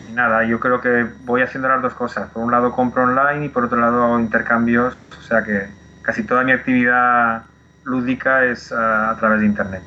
Y 0.03 0.11
nada, 0.13 0.45
yo 0.45 0.59
creo 0.59 0.81
que 0.81 1.03
voy 1.21 1.41
haciendo 1.41 1.69
las 1.69 1.81
dos 1.81 1.95
cosas. 1.95 2.31
Por 2.31 2.43
un 2.43 2.51
lado 2.51 2.71
compro 2.73 3.03
online 3.03 3.45
y 3.45 3.49
por 3.49 3.65
otro 3.65 3.79
lado 3.79 4.03
hago 4.03 4.19
intercambios, 4.19 4.97
o 5.17 5.21
sea 5.21 5.43
que 5.43 5.75
casi 6.01 6.25
toda 6.25 6.43
mi 6.43 6.51
actividad 6.51 7.47
lúdica 7.83 8.45
es 8.45 8.71
a, 8.71 9.11
a 9.11 9.17
través 9.17 9.41
de 9.41 9.47
internet. 9.47 9.85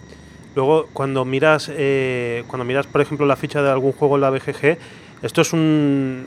Luego, 0.58 0.88
cuando 0.92 1.24
miras, 1.24 1.70
eh, 1.72 2.42
cuando 2.48 2.64
miras, 2.64 2.88
por 2.88 3.00
ejemplo, 3.00 3.24
la 3.26 3.36
ficha 3.36 3.62
de 3.62 3.70
algún 3.70 3.92
juego 3.92 4.16
en 4.16 4.22
la 4.22 4.30
BGG, 4.30 4.76
esto 5.22 5.40
es 5.40 5.52
un, 5.52 6.26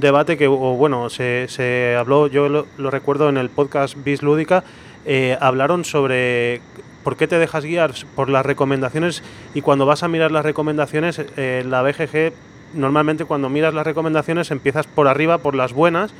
debate 0.00 0.38
que, 0.38 0.46
o 0.48 0.56
bueno, 0.56 1.10
se, 1.10 1.44
se 1.48 1.94
habló, 1.94 2.26
yo 2.26 2.48
lo, 2.48 2.66
lo, 2.78 2.90
recuerdo 2.90 3.28
en 3.28 3.36
el 3.36 3.50
podcast 3.50 3.94
Bis 4.02 4.22
Lúdica, 4.22 4.64
eh, 5.04 5.36
hablaron 5.42 5.84
sobre 5.84 6.62
por 7.04 7.18
qué 7.18 7.28
te 7.28 7.38
dejas 7.38 7.66
guiar 7.66 7.92
por 8.14 8.30
las 8.30 8.46
recomendaciones 8.46 9.22
y 9.52 9.60
cuando 9.60 9.84
vas 9.84 10.02
a 10.02 10.08
mirar 10.08 10.32
las 10.32 10.46
recomendaciones, 10.46 11.20
eh, 11.36 11.62
la 11.66 11.82
BGG, 11.82 12.32
normalmente 12.72 13.26
cuando 13.26 13.50
miras 13.50 13.74
las 13.74 13.84
recomendaciones 13.84 14.50
empiezas 14.52 14.86
por 14.86 15.06
arriba, 15.06 15.36
por 15.36 15.54
las 15.54 15.74
buenas, 15.74 16.14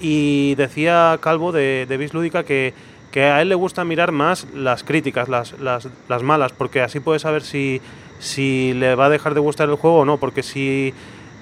y 0.00 0.56
decía 0.56 1.16
Calvo 1.20 1.52
de, 1.52 1.86
de 1.88 1.96
Bis 1.96 2.12
Lúdica 2.12 2.42
que 2.42 2.74
que 3.10 3.24
a 3.24 3.40
él 3.42 3.48
le 3.48 3.54
gusta 3.54 3.84
mirar 3.84 4.12
más 4.12 4.46
las 4.54 4.84
críticas, 4.84 5.28
las, 5.28 5.58
las, 5.58 5.88
las 6.08 6.22
malas, 6.22 6.52
porque 6.52 6.82
así 6.82 7.00
puede 7.00 7.18
saber 7.18 7.42
si, 7.42 7.80
si 8.18 8.74
le 8.74 8.94
va 8.94 9.06
a 9.06 9.10
dejar 9.10 9.34
de 9.34 9.40
gustar 9.40 9.68
el 9.68 9.76
juego 9.76 10.00
o 10.00 10.04
no, 10.04 10.18
porque 10.18 10.42
si, 10.42 10.92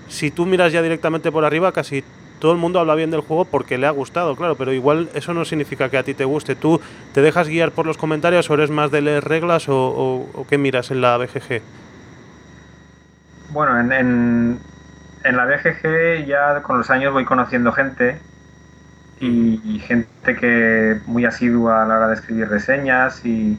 si 0.09 0.31
tú 0.31 0.47
miras 0.47 0.73
ya 0.73 0.83
directamente 0.83 1.33
por 1.33 1.45
arriba, 1.45 1.73
casi 1.73 2.05
todo 2.39 2.53
el 2.53 2.59
mundo 2.59 2.79
habla 2.79 2.95
bien 2.95 3.11
del 3.11 3.21
juego 3.21 3.45
porque 3.45 3.79
le 3.79 3.87
ha 3.87 3.91
gustado, 3.91 4.37
claro, 4.37 4.57
pero 4.57 4.73
igual 4.73 5.09
eso 5.15 5.35
no 5.35 5.45
significa 5.45 5.89
que 5.89 5.99
a 5.99 6.03
ti 6.03 6.15
te 6.15 6.25
guste. 6.25 6.55
¿Tú 6.55 6.81
te 7.13 7.23
dejas 7.23 7.49
guiar 7.49 7.73
por 7.73 7.87
los 7.87 7.97
comentarios 7.97 8.49
o 8.51 8.55
eres 8.55 8.71
más 8.71 8.91
de 8.91 9.01
leer 9.01 9.25
reglas 9.25 9.69
o, 9.69 10.29
o, 10.33 10.47
qué 10.49 10.59
miras 10.59 10.91
en 10.91 11.01
la 11.01 11.17
BGG? 11.17 11.63
Bueno, 13.51 13.81
en, 13.81 13.93
en, 13.93 14.59
en 15.25 15.37
la 15.37 15.47
BGG 15.47 16.27
ya 16.27 16.63
con 16.63 16.79
los 16.79 16.91
años 16.91 17.13
voy 17.13 17.25
conociendo 17.25 17.73
gente 17.73 18.21
y, 19.21 19.79
gente 19.81 20.37
que 20.37 21.01
muy 21.07 21.25
asidua 21.25 21.83
a 21.83 21.87
la 21.87 21.97
hora 21.97 22.09
de 22.09 22.15
escribir 22.15 22.49
reseñas 22.49 23.25
y, 23.25 23.59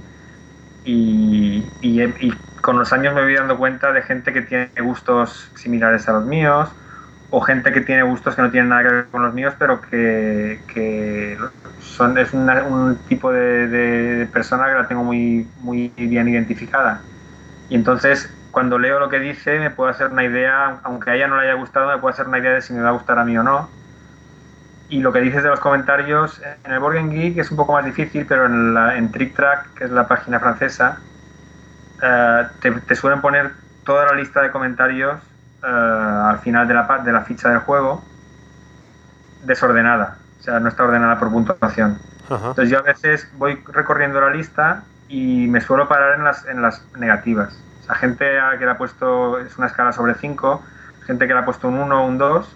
y, 0.86 1.64
y, 1.82 2.34
con 2.62 2.78
los 2.78 2.92
años 2.94 3.16
me 3.16 3.22
voy 3.24 3.36
dando 3.36 3.58
cuenta 3.58 3.92
de 3.94 4.02
gente 4.02 4.34
que 4.34 4.42
tiene 4.42 4.70
gustos 4.82 5.52
similares 5.56 6.08
a 6.10 6.14
los 6.14 6.26
míos 6.26 6.70
o 7.30 7.42
gente 7.42 7.72
que 7.72 7.82
tiene 7.82 8.04
gustos 8.04 8.36
que 8.36 8.42
no 8.42 8.52
tienen 8.52 8.70
nada 8.70 8.84
que 8.84 8.94
ver 8.94 9.06
con 9.08 9.24
los 9.24 9.34
míos 9.34 9.54
pero 9.58 9.82
que, 9.82 10.60
que 10.74 11.38
son, 11.80 12.18
es 12.18 12.34
una, 12.34 12.64
un 12.64 12.98
tipo 13.08 13.32
de, 13.32 13.68
de, 13.68 14.26
persona 14.28 14.68
que 14.68 14.74
la 14.74 14.88
tengo 14.88 15.04
muy, 15.04 15.48
muy 15.62 15.92
bien 15.96 16.28
identificada. 16.28 17.02
Y 17.70 17.76
entonces 17.76 18.34
cuando 18.52 18.80
leo 18.80 19.00
lo 19.00 19.10
que 19.10 19.20
dice 19.20 19.60
me 19.60 19.72
puedo 19.72 19.90
hacer 19.90 20.08
una 20.12 20.24
idea 20.24 20.80
aunque 20.84 21.12
a 21.12 21.16
ella 21.16 21.28
no 21.28 21.38
le 21.38 21.44
haya 21.44 21.54
gustado 21.54 21.88
me 21.88 21.98
puedo 22.00 22.14
hacer 22.14 22.28
una 22.28 22.40
idea 22.40 22.52
de 22.52 22.62
si 22.62 22.74
me 22.74 22.82
va 22.82 22.90
a 22.90 22.94
gustar 22.94 23.20
a 23.20 23.26
mí 23.26 23.38
o 23.38 23.44
no 23.44 23.70
y 24.90 25.02
lo 25.02 25.12
que 25.12 25.20
dices 25.20 25.44
de 25.44 25.50
los 25.50 25.60
comentarios, 25.60 26.42
en 26.64 26.72
el 26.72 26.80
Borgen 26.80 27.10
Geek 27.10 27.38
es 27.38 27.52
un 27.52 27.58
poco 27.58 27.74
más 27.74 27.84
difícil, 27.84 28.26
pero 28.26 28.46
en, 28.46 28.74
la, 28.74 28.98
en 28.98 29.12
Trick 29.12 29.36
Track, 29.36 29.74
que 29.74 29.84
es 29.84 29.92
la 29.92 30.08
página 30.08 30.40
francesa, 30.40 31.00
uh, 31.98 32.48
te, 32.62 32.72
te, 32.72 32.96
suelen 32.96 33.20
poner 33.20 33.52
toda 33.84 34.06
la 34.06 34.14
lista 34.14 34.42
de 34.42 34.50
comentarios 34.52 35.20
uh, 35.62 36.30
al 36.30 36.40
final 36.40 36.68
de 36.68 36.74
la, 36.74 37.02
de 37.04 37.12
la 37.12 37.22
ficha 37.24 37.50
del 37.50 37.60
juego 37.60 38.04
desordenada. 39.44 40.18
O 40.40 40.44
sea, 40.44 40.60
no 40.62 40.70
está 40.70 40.84
ordenada 40.84 41.20
por 41.20 41.32
puntuación. 41.32 42.00
Ajá. 42.30 42.50
Entonces 42.50 42.70
yo 42.70 42.80
a 42.80 42.84
veces 42.84 43.30
voy 43.36 43.62
recorriendo 43.68 44.22
la 44.22 44.30
lista 44.30 44.84
y 45.10 45.48
me 45.48 45.60
suelo 45.60 45.90
parar 45.90 46.16
en 46.18 46.24
las, 46.24 46.46
en 46.46 46.62
las 46.62 46.86
negativas. 46.96 47.62
O 47.82 47.84
sea, 47.84 47.96
gente 47.96 48.26
que 48.58 48.66
le 48.66 48.72
ha 48.72 48.78
puesto, 48.78 49.40
es 49.40 49.58
una 49.58 49.68
escala 49.68 49.92
sobre 49.92 50.16
5, 50.16 50.64
gente 51.06 51.28
que 51.28 51.34
le 51.34 51.40
ha 51.40 51.46
puesto 51.46 51.68
un 51.68 51.78
1 51.78 52.02
o 52.04 52.06
un 52.06 52.18
2 52.18 52.56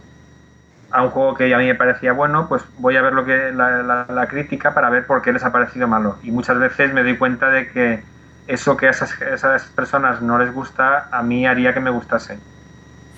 a 0.91 1.03
un 1.03 1.09
juego 1.09 1.35
que 1.35 1.53
a 1.53 1.57
mí 1.57 1.65
me 1.65 1.75
parecía 1.75 2.13
bueno, 2.13 2.47
pues 2.47 2.63
voy 2.77 2.97
a 2.97 3.01
ver 3.01 3.13
lo 3.13 3.25
que 3.25 3.51
la, 3.51 3.81
la, 3.81 4.05
la, 4.09 4.27
crítica 4.27 4.73
para 4.73 4.89
ver 4.89 5.05
por 5.05 5.21
qué 5.21 5.31
les 5.31 5.43
ha 5.43 5.51
parecido 5.51 5.87
malo. 5.87 6.17
Y 6.23 6.31
muchas 6.31 6.59
veces 6.59 6.93
me 6.93 7.03
doy 7.03 7.17
cuenta 7.17 7.49
de 7.49 7.69
que 7.69 8.03
eso 8.47 8.75
que 8.75 8.87
a 8.87 8.91
esas, 8.91 9.19
esas 9.21 9.63
personas 9.67 10.21
no 10.21 10.37
les 10.37 10.53
gusta, 10.53 11.07
a 11.11 11.23
mí 11.23 11.47
haría 11.47 11.73
que 11.73 11.79
me 11.79 11.89
gustase. 11.89 12.39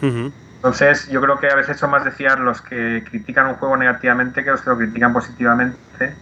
Uh 0.01 0.05
-huh. 0.05 0.31
Entonces, 0.55 1.09
yo 1.09 1.19
creo 1.19 1.39
que 1.39 1.47
a 1.47 1.55
veces 1.55 1.77
son 1.77 1.91
más 1.91 2.05
de 2.05 2.11
fiar 2.11 2.39
los 2.39 2.61
que 2.61 3.03
critican 3.09 3.47
un 3.47 3.55
juego 3.55 3.75
negativamente 3.75 4.43
que 4.43 4.51
los 4.51 4.61
que 4.61 4.69
lo 4.69 4.77
critican 4.77 5.11
positivamente, 5.11 6.15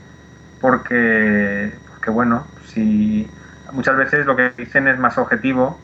porque, 0.60 1.72
porque 1.90 2.10
bueno, 2.10 2.48
si 2.66 3.30
muchas 3.72 3.98
veces 3.98 4.26
lo 4.26 4.36
que 4.36 4.52
dicen 4.58 4.88
es 4.88 4.98
más 4.98 5.18
objetivo, 5.20 5.80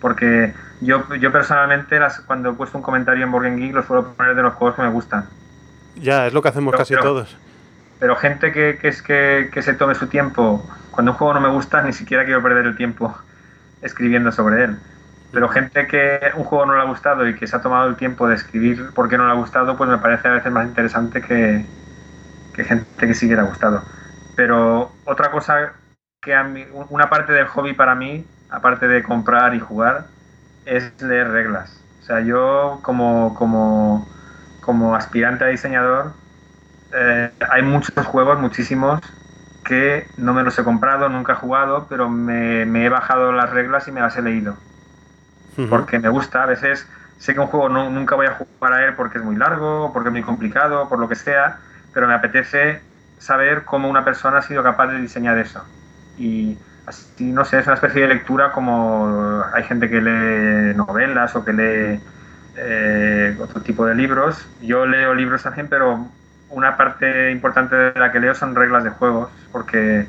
porque 0.00 0.52
yo, 0.80 1.14
yo 1.16 1.30
personalmente, 1.30 1.98
las, 1.98 2.20
cuando 2.20 2.50
he 2.50 2.52
puesto 2.54 2.78
un 2.78 2.82
comentario 2.82 3.24
en 3.24 3.32
Borgen 3.32 3.56
Geek, 3.56 3.74
lo 3.74 3.82
suelo 3.82 4.12
poner 4.14 4.34
de 4.34 4.42
los 4.42 4.54
juegos 4.54 4.76
que 4.76 4.82
me 4.82 4.90
gustan. 4.90 5.28
Ya, 5.96 6.26
es 6.26 6.32
lo 6.32 6.42
que 6.42 6.48
hacemos 6.48 6.72
pero, 6.72 6.78
casi 6.78 6.94
pero, 6.94 7.04
todos. 7.04 7.36
Pero 7.98 8.16
gente 8.16 8.52
que, 8.52 8.78
que, 8.80 8.88
es 8.88 9.02
que, 9.02 9.50
que 9.52 9.62
se 9.62 9.74
tome 9.74 9.94
su 9.94 10.06
tiempo, 10.06 10.64
cuando 10.90 11.12
un 11.12 11.18
juego 11.18 11.34
no 11.34 11.40
me 11.40 11.50
gusta, 11.50 11.82
ni 11.82 11.92
siquiera 11.92 12.24
quiero 12.24 12.42
perder 12.42 12.66
el 12.66 12.76
tiempo 12.76 13.14
escribiendo 13.82 14.32
sobre 14.32 14.64
él. 14.64 14.78
Pero 15.32 15.48
gente 15.48 15.86
que 15.86 16.18
un 16.34 16.44
juego 16.44 16.66
no 16.66 16.74
le 16.74 16.80
ha 16.80 16.86
gustado 16.86 17.28
y 17.28 17.36
que 17.36 17.46
se 17.46 17.54
ha 17.54 17.60
tomado 17.60 17.88
el 17.88 17.96
tiempo 17.96 18.26
de 18.26 18.34
escribir 18.34 18.90
por 18.94 19.08
qué 19.08 19.16
no 19.16 19.26
le 19.26 19.32
ha 19.32 19.36
gustado, 19.36 19.76
pues 19.76 19.88
me 19.88 19.98
parece 19.98 20.26
a 20.26 20.32
veces 20.32 20.50
más 20.50 20.66
interesante 20.66 21.22
que, 21.22 21.64
que 22.52 22.64
gente 22.64 23.06
que 23.06 23.14
sí 23.14 23.28
le 23.28 23.40
ha 23.40 23.44
gustado. 23.44 23.84
Pero 24.34 24.90
otra 25.04 25.30
cosa 25.30 25.74
que 26.20 26.34
a 26.34 26.42
mí, 26.42 26.64
una 26.88 27.08
parte 27.08 27.32
del 27.32 27.46
hobby 27.46 27.74
para 27.74 27.94
mí, 27.94 28.26
aparte 28.50 28.88
de 28.88 29.02
comprar 29.02 29.54
y 29.54 29.60
jugar, 29.60 30.06
es 30.64 30.92
leer 31.02 31.30
reglas. 31.30 31.82
O 32.00 32.02
sea, 32.04 32.20
yo 32.20 32.80
como, 32.82 33.34
como, 33.34 34.08
como 34.60 34.94
aspirante 34.94 35.44
a 35.44 35.48
diseñador, 35.48 36.14
eh, 36.92 37.30
hay 37.50 37.62
muchos 37.62 38.06
juegos, 38.06 38.38
muchísimos, 38.40 39.00
que 39.64 40.10
no 40.16 40.34
me 40.34 40.42
los 40.42 40.58
he 40.58 40.64
comprado, 40.64 41.08
nunca 41.08 41.34
he 41.34 41.36
jugado, 41.36 41.86
pero 41.88 42.08
me, 42.08 42.66
me 42.66 42.84
he 42.86 42.88
bajado 42.88 43.32
las 43.32 43.50
reglas 43.50 43.86
y 43.88 43.92
me 43.92 44.00
las 44.00 44.16
he 44.16 44.22
leído. 44.22 44.56
Uh 45.56 45.62
-huh. 45.62 45.68
Porque 45.68 45.98
me 45.98 46.08
gusta, 46.08 46.42
a 46.42 46.46
veces 46.46 46.88
sé 47.18 47.34
que 47.34 47.40
un 47.40 47.46
juego 47.48 47.68
no, 47.68 47.90
nunca 47.90 48.14
voy 48.16 48.26
a 48.26 48.34
jugar 48.34 48.72
a 48.72 48.84
él 48.86 48.94
porque 48.96 49.18
es 49.18 49.24
muy 49.24 49.36
largo, 49.36 49.92
porque 49.92 50.08
es 50.08 50.12
muy 50.12 50.22
complicado, 50.22 50.88
por 50.88 50.98
lo 50.98 51.08
que 51.08 51.14
sea, 51.16 51.60
pero 51.92 52.08
me 52.08 52.14
apetece 52.14 52.82
saber 53.18 53.64
cómo 53.64 53.88
una 53.88 54.04
persona 54.04 54.38
ha 54.38 54.42
sido 54.42 54.62
capaz 54.62 54.88
de 54.88 54.98
diseñar 55.00 55.38
eso. 55.38 55.64
Y 56.16 56.58
así, 56.90 57.32
no 57.32 57.44
sé, 57.44 57.58
es 57.58 57.66
una 57.66 57.74
especie 57.74 58.02
de 58.02 58.08
lectura 58.08 58.52
como 58.52 59.42
hay 59.54 59.62
gente 59.64 59.88
que 59.88 60.00
lee 60.00 60.74
novelas 60.76 61.34
o 61.34 61.44
que 61.44 61.52
lee 61.52 62.00
eh, 62.56 63.36
otro 63.40 63.62
tipo 63.62 63.86
de 63.86 63.94
libros. 63.94 64.46
Yo 64.60 64.86
leo 64.86 65.14
libros 65.14 65.42
también, 65.42 65.68
pero 65.68 66.06
una 66.50 66.76
parte 66.76 67.30
importante 67.30 67.74
de 67.74 67.98
la 67.98 68.12
que 68.12 68.20
leo 68.20 68.34
son 68.34 68.54
reglas 68.54 68.84
de 68.84 68.90
juegos, 68.90 69.30
porque 69.52 70.06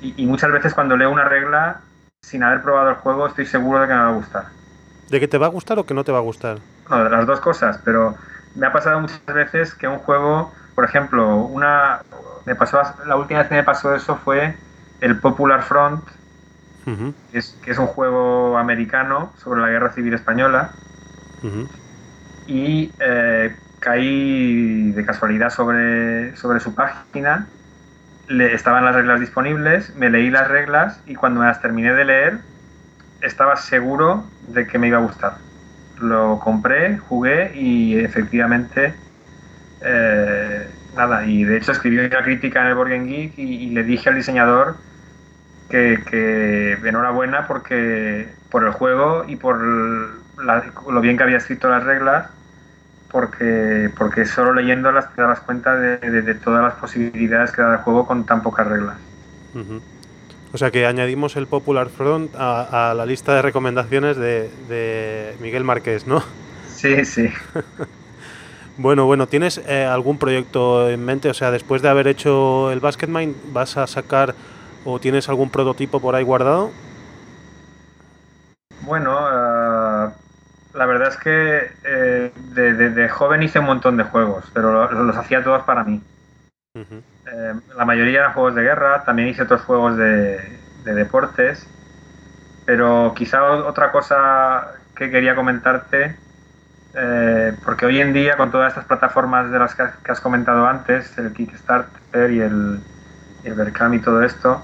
y, 0.00 0.14
y, 0.16 0.26
muchas 0.26 0.52
veces 0.52 0.74
cuando 0.74 0.96
leo 0.96 1.10
una 1.10 1.24
regla 1.24 1.80
sin 2.22 2.42
haber 2.42 2.62
probado 2.62 2.90
el 2.90 2.96
juego 2.96 3.26
estoy 3.26 3.46
seguro 3.46 3.80
de 3.80 3.88
que 3.88 3.94
me 3.94 4.00
va 4.00 4.08
a 4.08 4.12
gustar. 4.12 4.44
¿De 5.10 5.20
que 5.20 5.28
te 5.28 5.38
va 5.38 5.46
a 5.46 5.50
gustar 5.50 5.78
o 5.78 5.86
que 5.86 5.94
no 5.94 6.04
te 6.04 6.12
va 6.12 6.18
a 6.18 6.22
gustar? 6.22 6.58
No, 6.90 7.04
de 7.04 7.10
las 7.10 7.26
dos 7.26 7.40
cosas, 7.40 7.80
pero 7.84 8.14
me 8.54 8.66
ha 8.66 8.72
pasado 8.72 9.00
muchas 9.00 9.24
veces 9.26 9.74
que 9.74 9.88
un 9.88 9.98
juego, 9.98 10.52
por 10.74 10.84
ejemplo, 10.84 11.36
una 11.36 12.00
me 12.44 12.54
pasó 12.54 12.80
la 13.06 13.16
última 13.16 13.40
vez 13.40 13.48
que 13.48 13.54
me 13.56 13.64
pasó 13.64 13.94
eso 13.94 14.16
fue 14.16 14.54
el 15.00 15.18
Popular 15.18 15.62
Front, 15.62 16.04
uh 16.86 16.90
-huh. 16.90 17.14
que, 17.30 17.38
es, 17.38 17.58
que, 17.62 17.70
es, 17.70 17.78
un 17.78 17.86
juego 17.86 18.58
americano 18.58 19.32
sobre 19.36 19.60
la 19.60 19.68
Guerra 19.68 19.92
Civil 19.92 20.14
Española. 20.14 20.70
Uh 21.42 21.46
-huh. 21.46 21.68
Y 22.46 22.92
eh, 23.00 23.54
caí 23.80 24.92
de 24.92 25.04
casualidad 25.04 25.50
sobre, 25.50 26.36
sobre 26.36 26.60
su 26.60 26.74
página, 26.74 27.46
le, 28.28 28.54
estaban 28.54 28.84
las 28.84 28.94
reglas 28.94 29.20
disponibles, 29.20 29.94
me 29.96 30.10
leí 30.10 30.30
las 30.30 30.48
reglas 30.48 31.00
y 31.06 31.14
cuando 31.14 31.40
me 31.40 31.46
las 31.46 31.60
terminé 31.60 31.92
de 31.92 32.04
leer, 32.04 32.38
estaba 33.20 33.56
seguro 33.56 34.24
de 34.48 34.66
que 34.66 34.78
me 34.78 34.88
iba 34.88 34.98
a 34.98 35.02
gustar. 35.02 35.38
Lo 36.00 36.38
compré, 36.40 36.98
jugué 36.98 37.52
y 37.54 37.98
efectivamente 37.98 38.94
eh, 39.82 40.68
nada, 40.96 41.24
y 41.26 41.44
de 41.44 41.58
hecho 41.58 41.72
escribí 41.72 41.98
una 41.98 42.22
crítica 42.22 42.62
en 42.62 42.66
el 42.68 42.74
Borgen 42.74 43.06
Geek 43.06 43.38
y, 43.38 43.42
y 43.42 43.70
le 43.70 43.82
dije 43.82 44.08
al 44.08 44.16
diseñador 44.16 44.76
que, 45.70 46.02
que, 46.08 46.72
enhorabuena 46.88 47.46
porque 47.46 48.28
por 48.50 48.64
el 48.64 48.72
juego 48.72 49.24
y 49.26 49.36
por 49.36 49.58
la, 50.42 50.64
lo 50.88 51.00
bien 51.00 51.16
que 51.16 51.22
había 51.24 51.38
escrito 51.38 51.68
las 51.68 51.84
reglas, 51.84 52.28
porque, 53.10 53.90
porque 53.96 54.24
solo 54.26 54.52
leyéndolas 54.52 55.12
te 55.14 55.22
das 55.22 55.40
cuenta 55.40 55.76
de, 55.76 55.98
de, 55.98 56.22
de 56.22 56.34
todas 56.34 56.62
las 56.62 56.74
posibilidades 56.74 57.52
que 57.52 57.62
da 57.62 57.72
el 57.72 57.78
juego 57.78 58.06
con 58.06 58.24
tan 58.26 58.42
pocas 58.42 58.66
reglas. 58.66 58.96
Uh 59.54 59.58
-huh. 59.58 59.80
O 60.52 60.58
sea 60.58 60.70
que 60.70 60.86
añadimos 60.86 61.36
el 61.36 61.46
Popular 61.46 61.88
Front 61.88 62.34
a, 62.36 62.90
a 62.90 62.94
la 62.94 63.04
lista 63.04 63.34
de 63.34 63.42
recomendaciones 63.42 64.16
de, 64.16 64.50
de 64.68 65.36
Miguel 65.40 65.64
Márquez, 65.64 66.06
¿no? 66.06 66.22
Sí, 66.68 67.04
sí. 67.04 67.28
Bueno, 68.78 69.06
bueno, 69.06 69.26
¿tienes 69.26 69.58
eh, 69.66 69.84
algún 69.86 70.18
proyecto 70.18 70.90
en 70.90 71.02
mente? 71.02 71.30
O 71.30 71.34
sea, 71.34 71.50
después 71.50 71.80
de 71.80 71.88
haber 71.88 72.08
hecho 72.08 72.70
el 72.70 72.80
Basketmind, 72.80 73.34
¿vas 73.52 73.78
a 73.78 73.86
sacar 73.86 74.34
o 74.86 75.00
tienes 75.00 75.28
algún 75.28 75.50
prototipo 75.50 76.00
por 76.00 76.14
ahí 76.14 76.22
guardado? 76.22 76.70
Bueno, 78.82 79.18
eh, 79.18 80.10
la 80.74 80.86
verdad 80.86 81.08
es 81.08 81.16
que 81.16 81.70
eh, 81.84 82.32
de, 82.54 83.08
joven 83.08 83.42
hice 83.42 83.58
un 83.58 83.66
montón 83.66 83.96
de 83.96 84.04
juegos, 84.04 84.44
pero 84.54 84.90
los, 84.92 85.16
hacía 85.16 85.42
todos 85.42 85.64
para 85.64 85.82
mí. 85.82 86.00
Eh, 86.74 87.54
la 87.76 87.84
mayoría 87.84 88.20
eran 88.20 88.32
juegos 88.32 88.54
de 88.54 88.62
guerra, 88.62 89.02
también 89.02 89.28
hice 89.28 89.42
otros 89.42 89.62
juegos 89.62 89.96
de, 89.96 90.40
deportes, 90.84 91.66
pero 92.64 93.12
quizá 93.16 93.42
otra 93.42 93.90
cosa 93.90 94.72
que 94.94 95.10
quería 95.10 95.34
comentarte, 95.34 96.16
porque 97.64 97.86
hoy 97.86 98.00
en 98.00 98.12
día 98.12 98.36
con 98.36 98.52
todas 98.52 98.68
estas 98.68 98.84
plataformas 98.84 99.50
de 99.50 99.58
las 99.58 99.74
que 99.74 100.12
has, 100.12 100.20
comentado 100.20 100.64
antes, 100.64 101.18
el 101.18 101.32
Kickstarter 101.32 102.30
y 102.30 102.40
el, 102.40 102.80
y 103.42 103.48
el 103.48 103.94
y 103.94 103.98
todo 103.98 104.22
esto, 104.22 104.62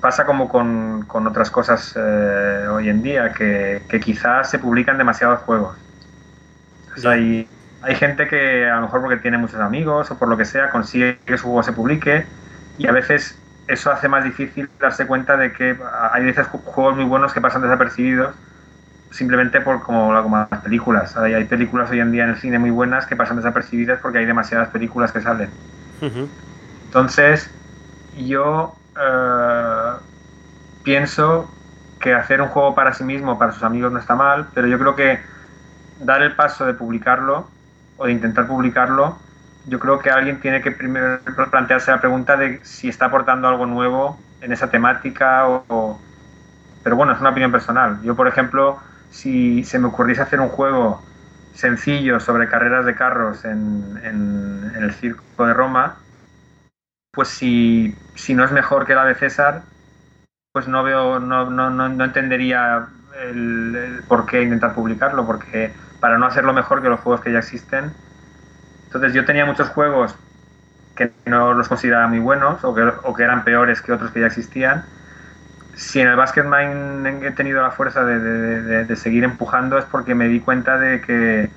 pasa 0.00 0.24
como 0.24 0.48
con, 0.48 1.06
otras 1.26 1.50
cosas 1.50 1.94
eh, 1.96 2.66
hoy 2.70 2.88
en 2.88 3.02
día, 3.02 3.32
que, 3.32 3.82
quizás 4.04 4.50
se 4.50 4.58
publican 4.58 4.98
demasiados 4.98 5.40
juegos. 5.40 5.76
hay, 7.04 7.48
hay 7.82 7.94
gente 7.94 8.26
que 8.28 8.68
a 8.68 8.76
lo 8.76 8.82
mejor 8.82 9.00
porque 9.02 9.16
tiene 9.18 9.38
muchos 9.38 9.60
amigos 9.60 10.10
o 10.10 10.18
por 10.18 10.28
lo 10.28 10.36
que 10.36 10.44
sea 10.44 10.70
consigue 10.70 11.18
que 11.24 11.38
su 11.38 11.44
juego 11.44 11.62
se 11.62 11.72
publique 11.72 12.26
y 12.78 12.86
a 12.86 12.92
veces 12.92 13.38
eso 13.68 13.90
hace 13.90 14.08
más 14.08 14.24
difícil 14.24 14.68
darse 14.80 15.06
cuenta 15.06 15.36
de 15.36 15.52
que 15.52 15.78
hay 16.12 16.24
veces 16.24 16.46
juegos 16.48 16.96
muy 16.96 17.04
buenos 17.04 17.32
que 17.32 17.40
pasan 17.40 17.62
desapercibidos 17.62 18.34
simplemente 19.10 19.60
por 19.60 19.82
como, 19.82 20.12
las 20.12 20.60
películas. 20.62 21.16
Hay, 21.16 21.34
hay, 21.34 21.44
películas 21.44 21.90
hoy 21.90 22.00
en 22.00 22.12
día 22.12 22.24
en 22.24 22.30
el 22.30 22.36
cine 22.36 22.58
muy 22.58 22.70
buenas 22.70 23.06
que 23.06 23.16
pasan 23.16 23.36
desapercibidas 23.36 24.00
porque 24.00 24.18
hay 24.18 24.24
demasiadas 24.24 24.68
películas 24.68 25.12
que 25.12 25.20
salen. 25.20 25.50
Entonces, 26.86 27.50
yo 28.16 28.76
eh, 28.96 29.92
pienso 30.82 31.50
que 32.00 32.14
hacer 32.14 32.40
un 32.40 32.48
juego 32.48 32.74
para 32.74 32.92
sí 32.92 33.04
mismo, 33.04 33.38
para 33.38 33.52
sus 33.52 33.62
amigos, 33.62 33.92
no 33.92 33.98
está 33.98 34.14
mal, 34.14 34.48
pero 34.54 34.66
yo 34.66 34.78
creo 34.78 34.96
que 34.96 35.20
dar 36.00 36.22
el 36.22 36.34
paso 36.34 36.64
de 36.64 36.74
publicarlo 36.74 37.46
o 37.96 38.06
de 38.06 38.12
intentar 38.12 38.46
publicarlo, 38.46 39.18
yo 39.66 39.78
creo 39.78 39.98
que 39.98 40.10
alguien 40.10 40.40
tiene 40.40 40.62
que 40.62 40.70
primero 40.70 41.20
plantearse 41.50 41.90
la 41.90 42.00
pregunta 42.00 42.36
de 42.36 42.60
si 42.64 42.88
está 42.88 43.06
aportando 43.06 43.46
algo 43.46 43.66
nuevo 43.66 44.18
en 44.40 44.52
esa 44.52 44.70
temática 44.70 45.46
o, 45.46 46.00
pero 46.82 46.96
bueno, 46.96 47.12
es 47.12 47.20
una 47.20 47.30
opinión 47.30 47.52
personal. 47.52 48.00
Yo, 48.02 48.16
por 48.16 48.26
ejemplo, 48.26 48.78
si 49.10 49.62
se 49.64 49.78
me 49.78 49.88
ocurriese 49.88 50.22
hacer 50.22 50.40
un 50.40 50.48
juego 50.48 51.02
sencillo 51.52 52.20
sobre 52.20 52.48
carreras 52.48 52.86
de 52.86 52.94
carros 52.94 53.44
en, 53.44 54.00
en 54.02 54.72
el 54.82 54.92
circo 54.94 55.46
de 55.46 55.52
Roma, 55.52 55.98
pues 57.12 57.28
si, 57.28 57.96
no 58.34 58.44
es 58.44 58.52
mejor 58.52 58.86
que 58.86 58.94
la 58.94 59.04
de 59.04 59.14
César, 59.14 59.62
pues 60.52 60.68
no 60.68 60.82
veo, 60.82 61.18
no, 61.20 61.50
no, 61.50 61.70
no, 61.70 62.04
entendería 62.04 62.86
el, 63.22 64.02
por 64.08 64.26
qué 64.26 64.42
intentar 64.42 64.74
publicarlo, 64.74 65.26
porque 65.26 65.72
para 66.00 66.18
no 66.18 66.26
hacerlo 66.26 66.52
mejor 66.52 66.82
que 66.82 66.88
los 66.88 67.00
juegos 67.00 67.20
que 67.20 67.32
ya 67.32 67.38
existen. 67.38 67.92
Entonces 68.86 69.12
yo 69.12 69.24
tenía 69.24 69.44
muchos 69.44 69.68
juegos 69.68 70.16
que 70.96 71.12
no 71.26 71.54
los 71.54 71.68
consideraba 71.68 72.06
muy 72.08 72.18
buenos 72.18 72.64
o 72.64 72.74
que, 72.74 72.82
o 72.82 73.14
que 73.14 73.22
eran 73.22 73.44
peores 73.44 73.80
que 73.80 73.92
otros 73.92 74.10
que 74.10 74.20
ya 74.20 74.26
existían. 74.26 74.84
Si 75.74 76.00
en 76.00 76.08
el 76.08 76.16
Basket 76.16 76.44
Mind 76.44 77.24
he 77.24 77.30
tenido 77.30 77.62
la 77.62 77.70
fuerza 77.70 78.04
de, 78.04 78.84
de, 78.84 78.96
seguir 78.96 79.24
empujando 79.24 79.78
es 79.78 79.84
porque 79.84 80.14
me 80.14 80.28
di 80.28 80.40
cuenta 80.40 80.78
de 80.78 81.00
que, 81.00 81.48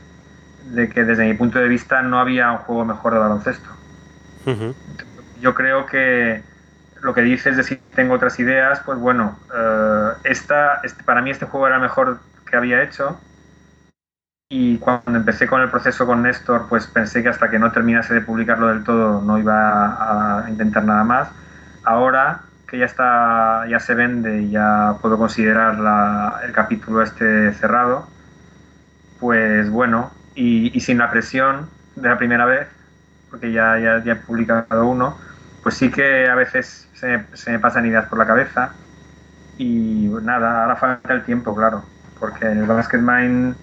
de 0.66 0.90
que 0.90 1.04
desde 1.04 1.26
mi 1.26 1.34
punto 1.34 1.60
de 1.60 1.68
vista 1.68 2.02
no 2.04 2.20
había 2.20 2.52
un 2.52 2.60
juego 2.60 2.86
mejor 2.86 3.14
de 3.14 3.20
baloncesto 3.20 3.70
yo 5.44 5.54
creo 5.54 5.86
que 5.86 6.42
lo 7.02 7.14
que 7.14 7.22
dices 7.22 7.58
de 7.58 7.64
si 7.64 7.76
tengo 7.76 8.14
otras 8.14 8.40
ideas, 8.40 8.80
pues 8.86 8.98
bueno, 8.98 9.38
eh, 9.54 10.12
esta, 10.24 10.80
este, 10.84 11.04
para 11.04 11.22
mí 11.22 11.32
este 11.32 11.46
juego 11.46 11.68
era 11.68 11.76
el 11.76 11.82
mejor 11.82 12.20
que 12.50 12.56
había 12.56 12.82
hecho. 12.82 13.20
Y 14.50 14.78
cuando 14.78 15.18
empecé 15.18 15.48
con 15.48 15.62
el 15.62 15.70
proceso 15.70 16.06
con 16.06 16.22
Néstor, 16.22 16.68
pues 16.70 16.88
pensé 16.88 17.22
que 17.22 17.30
hasta 17.30 17.50
que 17.50 17.60
no 17.60 17.74
terminase 17.74 18.14
de 18.14 18.22
publicarlo 18.22 18.68
del 18.68 18.86
todo 18.86 19.22
no 19.22 19.38
iba 19.38 20.44
a, 20.46 20.50
intentar 20.50 20.86
nada 20.86 21.04
más. 21.04 21.30
Ahora 21.84 22.44
que 22.68 22.78
ya 22.78 22.86
está, 22.86 23.66
ya 23.68 23.80
se 23.80 23.96
vende 23.96 24.44
y 24.44 24.52
ya 24.52 24.96
puedo 25.02 25.18
considerar 25.18 25.76
el 26.46 26.54
capítulo 26.54 27.02
este 27.02 27.52
cerrado, 27.54 28.08
pues 29.20 29.70
bueno, 29.70 30.12
y, 30.36 30.80
sin 30.80 31.00
la 31.00 31.12
presión 31.12 31.70
de 31.96 32.10
la 32.10 32.18
primera 32.18 32.46
vez, 32.46 32.68
porque 33.30 33.52
ya, 33.52 33.78
ya, 33.78 34.04
ya 34.04 34.14
he 34.14 34.16
publicado 34.16 34.88
uno, 34.88 35.18
pues 35.64 35.76
sí 35.76 35.90
que 35.90 36.28
a 36.28 36.36
veces 36.36 36.90
se, 36.94 37.28
me 37.52 37.60
pasan 37.60 37.86
ideas 37.86 38.08
por 38.08 38.20
la 38.20 38.28
cabeza 38.28 38.76
y 39.58 40.08
nada, 40.22 40.64
ahora 40.64 40.76
falta 40.76 41.14
el 41.14 41.24
tiempo, 41.26 41.56
claro, 41.56 41.90
porque 42.20 42.46
en 42.46 42.60
el 42.60 42.68
Basket 42.68 43.00
Mind 43.00 43.56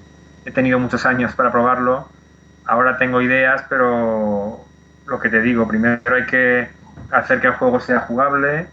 he 0.44 0.52
tenido 0.52 0.78
muchos 0.78 1.04
años 1.06 1.34
para 1.34 1.52
probarlo, 1.52 2.10
ahora 2.64 2.96
tengo 2.96 3.20
ideas, 3.20 3.64
pero 3.68 4.66
lo 5.04 5.20
que 5.20 5.28
te 5.28 5.40
digo, 5.42 5.68
primero 5.68 6.02
hay 6.14 6.26
que 6.26 6.70
hacer 7.10 7.40
que 7.40 7.48
el 7.48 7.54
juego 7.54 7.80
sea 7.80 8.00
jugable, 8.00 8.70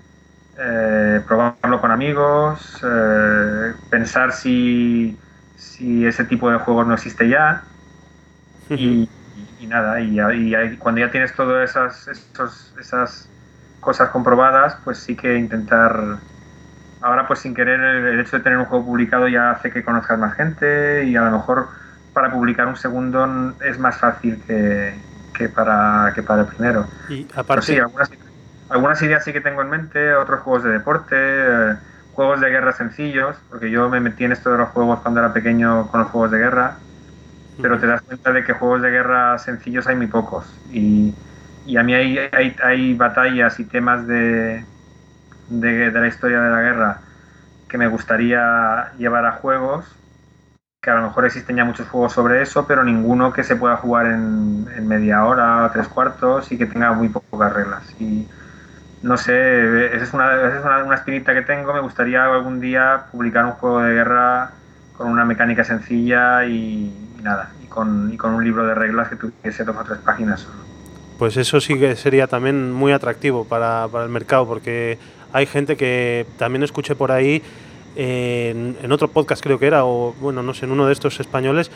eh, 0.58 1.22
probarlo 1.28 1.82
con 1.82 1.92
amigos, 1.92 2.80
eh, 2.84 3.76
pensar 3.90 4.32
si, 4.32 5.20
ese 5.80 6.26
tipo 6.26 6.50
de 6.50 6.60
juegos 6.60 6.88
no 6.88 6.94
existe 6.94 7.28
ya. 7.28 7.64
Y, 8.70 9.10
y 9.60 9.68
nada, 9.68 10.00
y, 10.00 10.78
cuando 10.78 11.02
ya 11.02 11.12
tienes 11.12 11.34
todas 11.34 11.70
esas, 11.70 12.08
esas 12.80 13.30
cosas 13.80 14.10
comprobadas, 14.10 14.78
pues 14.84 15.00
sí 15.00 15.16
que 15.16 15.38
intentar... 15.38 16.18
Ahora 17.00 17.28
pues 17.28 17.40
sin 17.40 17.54
querer 17.54 17.80
el, 17.80 18.20
hecho 18.20 18.38
de 18.38 18.44
tener 18.44 18.58
un 18.58 18.66
juego 18.66 18.86
publicado 18.86 19.28
ya 19.28 19.52
hace 19.52 19.72
que 19.72 19.84
conozcas 19.84 20.18
más 20.18 20.34
gente 20.34 21.06
y 21.06 21.16
a 21.16 21.22
lo 21.22 21.32
mejor 21.32 21.68
para 22.12 22.32
publicar 22.32 22.66
un 22.66 22.76
segundo 22.76 23.54
es 23.64 23.78
más 23.78 23.98
fácil 23.98 24.42
que, 24.48 24.96
que 25.36 25.48
para, 25.48 26.12
que 26.16 26.24
para 26.24 26.42
el 26.42 26.48
primero. 26.48 26.88
Y 27.08 27.28
aparte... 27.36 27.68
sí, 27.68 27.80
algunas, 28.70 29.02
ideas 29.02 29.24
sí 29.24 29.32
que 29.32 29.42
tengo 29.42 29.62
en 29.62 29.70
mente, 29.70 30.16
otros 30.16 30.42
juegos 30.42 30.64
de 30.64 30.72
deporte, 30.72 31.16
eh, 31.16 31.76
juegos 32.14 32.42
de 32.42 32.50
guerra 32.50 32.74
sencillos, 32.74 33.36
porque 33.50 33.70
yo 33.70 33.88
me 33.90 34.00
metí 34.00 34.26
en 34.26 34.32
esto 34.32 34.52
de 34.52 34.58
los 34.58 34.70
juegos 34.70 35.00
cuando 35.02 35.20
era 35.20 35.32
pequeño 35.32 35.88
con 35.90 36.02
los 36.02 36.10
juegos 36.10 36.32
de 36.32 36.40
guerra 36.40 36.78
pero 37.62 37.80
te 37.80 37.88
das 37.88 38.02
cuenta 38.02 38.32
de 38.32 38.44
que 38.44 38.54
juegos 38.54 38.82
de 38.82 38.92
guerra 38.92 39.38
sencillos 39.40 39.88
hay 39.88 39.96
muy 39.96 40.08
pocos. 40.08 40.46
Y, 40.72 41.14
y 41.66 41.78
a 41.78 41.84
mí 41.84 41.94
hay, 41.94 42.18
hay, 42.32 42.56
hay, 42.64 42.94
batallas 42.94 43.60
y 43.60 43.66
temas 43.66 44.08
de, 44.08 44.64
de, 45.50 45.92
la 45.92 46.08
historia 46.08 46.42
de 46.42 46.50
la 46.50 46.62
guerra 46.62 47.02
que 47.68 47.78
me 47.78 47.88
gustaría 47.88 48.92
llevar 48.98 49.26
a 49.26 49.34
juegos, 49.34 49.86
que 50.82 50.90
a 50.90 50.96
lo 50.96 51.02
mejor 51.04 51.26
existen 51.26 51.58
ya 51.58 51.66
muchos 51.66 51.88
juegos 51.88 52.14
sobre 52.14 52.42
eso, 52.42 52.66
pero 52.66 52.84
ninguno 52.84 53.34
que 53.34 53.44
se 53.44 53.56
pueda 53.56 53.78
jugar 53.78 54.06
en, 54.06 54.68
en 54.76 54.88
media 54.88 55.26
hora 55.26 55.66
o 55.66 55.72
tres 55.72 55.88
cuartos 55.88 56.52
y 56.52 56.58
que 56.58 56.66
tenga 56.66 56.94
muy 56.94 57.10
pocas 57.10 57.52
reglas. 57.52 57.84
Y 58.00 58.28
no 59.02 59.18
sé, 59.18 59.88
esa 59.96 60.04
es, 60.04 60.14
una, 60.14 60.36
esa 60.36 60.60
es 60.60 60.66
una, 60.66 60.84
una 60.84 60.96
espinita 60.96 61.34
que 61.34 61.42
tengo, 61.42 61.74
me 61.74 61.82
gustaría 61.82 62.24
algún 62.24 62.60
día 62.60 63.08
publicar 63.12 63.46
un 63.46 63.52
juego 63.54 63.82
de 63.82 63.94
guerra 63.94 64.52
con 64.94 65.10
una 65.10 65.26
mecánica 65.26 65.64
sencilla 65.64 66.46
y, 66.46 67.07
nada, 67.28 67.52
y 67.64 67.68
con, 67.68 68.12
y 68.14 68.18
con 68.18 68.34
un 68.34 68.44
libro 68.44 68.66
de 68.66 68.74
reglas 68.74 69.10
que 69.10 69.16
tuviese 69.18 69.64
dos 69.64 69.76
o 69.76 69.84
tres 69.84 70.00
páginas 70.00 70.42
solo. 70.42 70.58
Pues 71.20 71.36
eso 71.38 71.60
sí 71.60 71.78
que 71.80 71.96
sería 71.96 72.28
también 72.28 72.72
muy 72.72 72.92
atractivo 72.92 73.46
para, 73.46 73.88
para 73.92 74.06
el 74.06 74.10
mercado, 74.10 74.48
porque 74.48 74.98
hay 75.34 75.46
gente 75.46 75.76
que 75.76 76.26
también 76.38 76.64
escuché 76.64 76.96
por 76.96 77.12
ahí, 77.12 77.42
en, 77.98 78.92
otro 78.92 79.08
podcast 79.08 79.44
creo 79.44 79.58
que 79.58 79.68
era, 79.68 79.86
o 79.86 80.14
bueno, 80.22 80.44
no 80.44 80.54
sé, 80.54 80.66
en 80.66 80.72
uno 80.72 80.86
de 80.86 80.94
estos 80.94 81.20
españoles, 81.20 81.72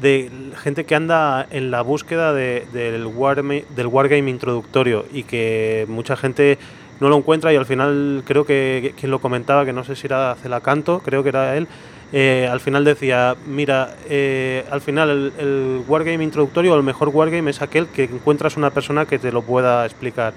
de 0.00 0.30
gente 0.62 0.84
que 0.84 0.94
anda 0.94 1.46
en 1.50 1.70
la 1.70 1.82
búsqueda 1.82 2.32
de, 2.32 2.66
del, 2.72 3.06
war, 3.06 3.42
del 3.42 3.86
wargame 3.86 4.30
introductorio 4.30 5.06
y 5.12 5.22
que 5.22 5.86
mucha 5.88 6.16
gente 6.16 6.58
no 7.00 7.08
lo 7.08 7.16
encuentra 7.16 7.52
y 7.52 7.56
al 7.56 7.66
final 7.66 8.22
creo 8.26 8.44
que 8.44 8.94
quien 8.98 9.10
lo 9.10 9.20
comentaba, 9.20 9.64
que 9.64 9.72
no 9.72 9.84
sé 9.84 9.96
si 9.96 10.06
era 10.06 10.34
Celacanto, 10.42 11.00
creo 11.00 11.22
que 11.22 11.28
era 11.28 11.56
él, 11.56 11.68
eh, 12.12 12.48
al 12.50 12.60
final 12.60 12.84
decía, 12.84 13.36
mira, 13.46 13.96
eh, 14.08 14.64
al 14.70 14.80
final 14.80 15.32
el, 15.38 15.82
wargame 15.88 16.22
introductorio 16.22 16.72
o 16.72 16.76
el 16.76 16.82
mejor 16.82 17.08
wargame 17.08 17.50
es 17.50 17.62
aquel 17.62 17.88
que 17.88 18.04
encuentras 18.04 18.56
una 18.56 18.70
persona 18.70 19.06
que 19.06 19.18
te 19.18 19.32
lo 19.32 19.42
pueda 19.42 19.84
explicar. 19.84 20.32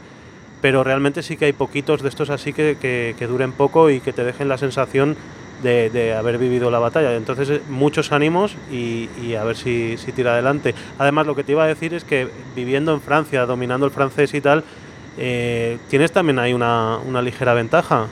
Pero 0.62 0.84
realmente 0.84 1.24
sí 1.24 1.38
que 1.38 1.46
hay 1.46 1.54
poquitos 1.54 2.02
de 2.02 2.10
estos 2.10 2.30
así 2.30 2.54
que, 2.54 2.76
que, 3.18 3.28
duren 3.28 3.54
poco 3.54 3.90
y 3.90 4.02
que 4.02 4.12
te 4.12 4.24
dejen 4.24 4.50
la 4.50 4.58
sensación 4.58 5.16
de, 5.64 6.14
haber 6.18 6.38
vivido 6.38 6.72
la 6.72 6.80
batalla. 6.80 7.16
Entonces, 7.16 7.50
eh, 7.50 7.62
muchos 7.70 8.12
ánimos 8.12 8.56
y, 8.72 9.08
a 9.36 9.44
ver 9.44 9.56
si, 9.56 9.98
si, 9.98 10.12
tira 10.12 10.34
adelante. 10.34 10.74
Además, 10.98 11.28
lo 11.28 11.36
que 11.36 11.44
te 11.44 11.54
iba 11.54 11.64
a 11.64 11.68
decir 11.68 11.94
es 11.94 12.04
que 12.04 12.28
viviendo 12.56 12.94
en 12.94 13.00
Francia, 13.00 13.46
dominando 13.46 13.86
el 13.86 13.92
francés 13.92 14.34
y 14.34 14.42
tal, 14.42 14.64
tienes 15.16 16.12
también 16.12 16.40
ahí 16.40 16.54
una, 16.54 16.98
una 17.06 17.22
ligera 17.22 17.54
ventaja. 17.54 18.08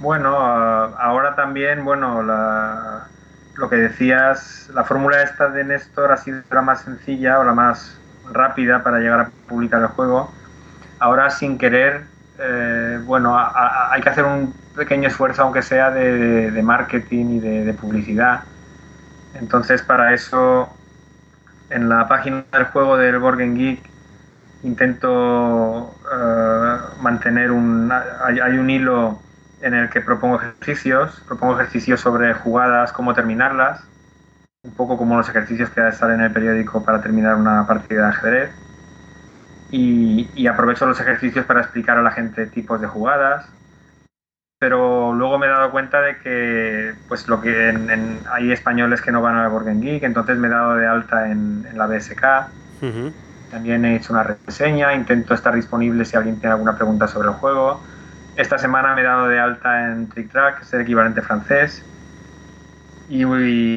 Bueno, 0.00 0.34
ahora 0.34 1.34
también, 1.34 1.84
bueno, 1.84 2.22
lo 2.22 3.68
que 3.68 3.76
decías, 3.76 4.70
la 4.72 4.82
fórmula 4.84 5.22
esta 5.22 5.50
de 5.50 5.62
Néstor 5.62 6.10
ha 6.10 6.16
sido 6.16 6.42
la 6.50 6.62
más 6.62 6.80
sencilla 6.80 7.38
o 7.38 7.44
la 7.44 7.52
más 7.52 8.00
rápida 8.32 8.82
para 8.82 8.98
llegar 8.98 9.20
a 9.20 9.30
publicar 9.46 9.82
el 9.82 9.88
juego. 9.88 10.32
Ahora, 11.00 11.28
sin 11.28 11.58
querer, 11.58 12.04
eh, 12.38 12.98
bueno, 13.04 13.36
hay 13.38 14.00
que 14.00 14.08
hacer 14.08 14.24
un 14.24 14.54
pequeño 14.74 15.08
esfuerzo, 15.08 15.42
aunque 15.42 15.60
sea 15.60 15.90
de, 15.90 16.62
marketing 16.62 17.26
y 17.36 17.40
de, 17.40 17.74
publicidad. 17.74 18.44
Entonces, 19.34 19.82
para 19.82 20.14
eso, 20.14 20.74
en 21.68 21.90
la 21.90 22.08
página 22.08 22.42
del 22.52 22.64
juego 22.64 22.96
del 22.96 23.18
Borgen 23.18 23.54
Geek, 23.54 23.82
intento 24.62 25.94
eh, 26.10 26.76
mantener 27.02 27.50
un. 27.50 27.92
Hay, 27.92 28.56
un 28.56 28.70
hilo 28.70 29.20
en 29.62 29.74
el 29.74 29.90
que 29.90 30.00
propongo 30.00 30.36
ejercicios, 30.36 31.22
propongo 31.26 31.54
ejercicios 31.54 32.00
sobre 32.00 32.34
jugadas, 32.34 32.92
cómo 32.92 33.14
terminarlas, 33.14 33.84
un 34.62 34.72
poco 34.72 34.96
como 34.98 35.16
los 35.16 35.28
ejercicios 35.28 35.70
que 35.70 35.92
salen 35.92 36.20
en 36.20 36.26
el 36.26 36.32
periódico 36.32 36.84
para 36.84 37.00
terminar 37.00 37.36
una 37.36 37.66
partida 37.66 38.02
de 38.02 38.08
ajedrez 38.08 38.50
y, 39.70 40.46
aprovecho 40.46 40.86
los 40.86 41.00
ejercicios 41.00 41.46
para 41.46 41.60
explicar 41.60 41.96
a 41.96 42.02
la 42.02 42.10
gente 42.10 42.46
tipos 42.46 42.80
de 42.80 42.86
jugadas. 42.86 43.46
Pero 44.58 45.14
luego 45.14 45.38
me 45.38 45.46
he 45.46 45.48
dado 45.50 45.70
cuenta 45.70 46.02
de 46.02 46.18
que 46.18 46.94
pues 47.08 47.28
lo 47.28 47.40
que 47.40 47.74
hay 48.30 48.52
españoles 48.52 49.00
que 49.00 49.10
no 49.10 49.22
van 49.22 49.36
a 49.36 49.42
la 49.44 49.48
Borgen 49.48 49.80
Geek, 49.80 50.02
entonces 50.02 50.36
me 50.36 50.48
he 50.48 50.50
dado 50.50 50.74
de 50.74 50.86
alta 50.86 51.30
en, 51.30 51.66
la 51.74 51.86
BSK. 51.86 52.22
También 53.50 53.84
he 53.84 53.96
hecho 53.96 54.12
una 54.12 54.22
reseña, 54.22 54.94
intento 54.94 55.34
estar 55.34 55.54
disponible 55.54 56.04
si 56.04 56.16
alguien 56.16 56.38
tiene 56.38 56.52
alguna 56.52 56.76
pregunta 56.76 57.08
sobre 57.08 57.28
el 57.28 57.34
juego. 57.34 57.80
Esta 58.34 58.58
semana 58.58 58.94
me 58.94 59.02
he 59.02 59.04
dado 59.04 59.28
de 59.28 59.38
alta 59.38 59.84
en 59.92 60.08
Trick 60.08 60.30
Track, 60.32 60.58
que 60.58 60.64
es 60.64 60.72
el 60.72 60.80
equivalente 60.82 61.22
francés. 61.22 61.88
Y, 63.06 63.22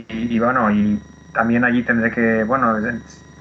y, 0.10 0.40
bueno, 0.40 0.70
y 0.72 1.08
también 1.32 1.64
allí 1.64 1.84
tendré 1.84 2.12
que, 2.12 2.44
bueno, 2.44 2.76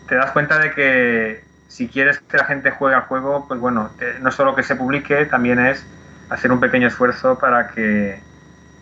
te 0.06 0.14
das 0.16 0.32
cuenta 0.32 0.58
de 0.58 0.72
que 0.74 1.48
si 1.66 1.88
quieres 1.90 2.20
que 2.20 2.38
la 2.38 2.44
gente 2.46 2.70
juegue 2.70 2.96
al 2.96 3.02
juego, 3.02 3.46
pues 3.46 3.60
bueno, 3.60 3.94
no 4.20 4.30
solo 4.30 4.54
que 4.54 4.62
se 4.62 4.76
publique, 4.76 5.26
también 5.26 5.58
es 5.58 5.92
hacer 6.28 6.50
un 6.52 6.60
pequeño 6.60 6.86
esfuerzo 6.88 7.38
para 7.38 7.68
que 7.68 8.26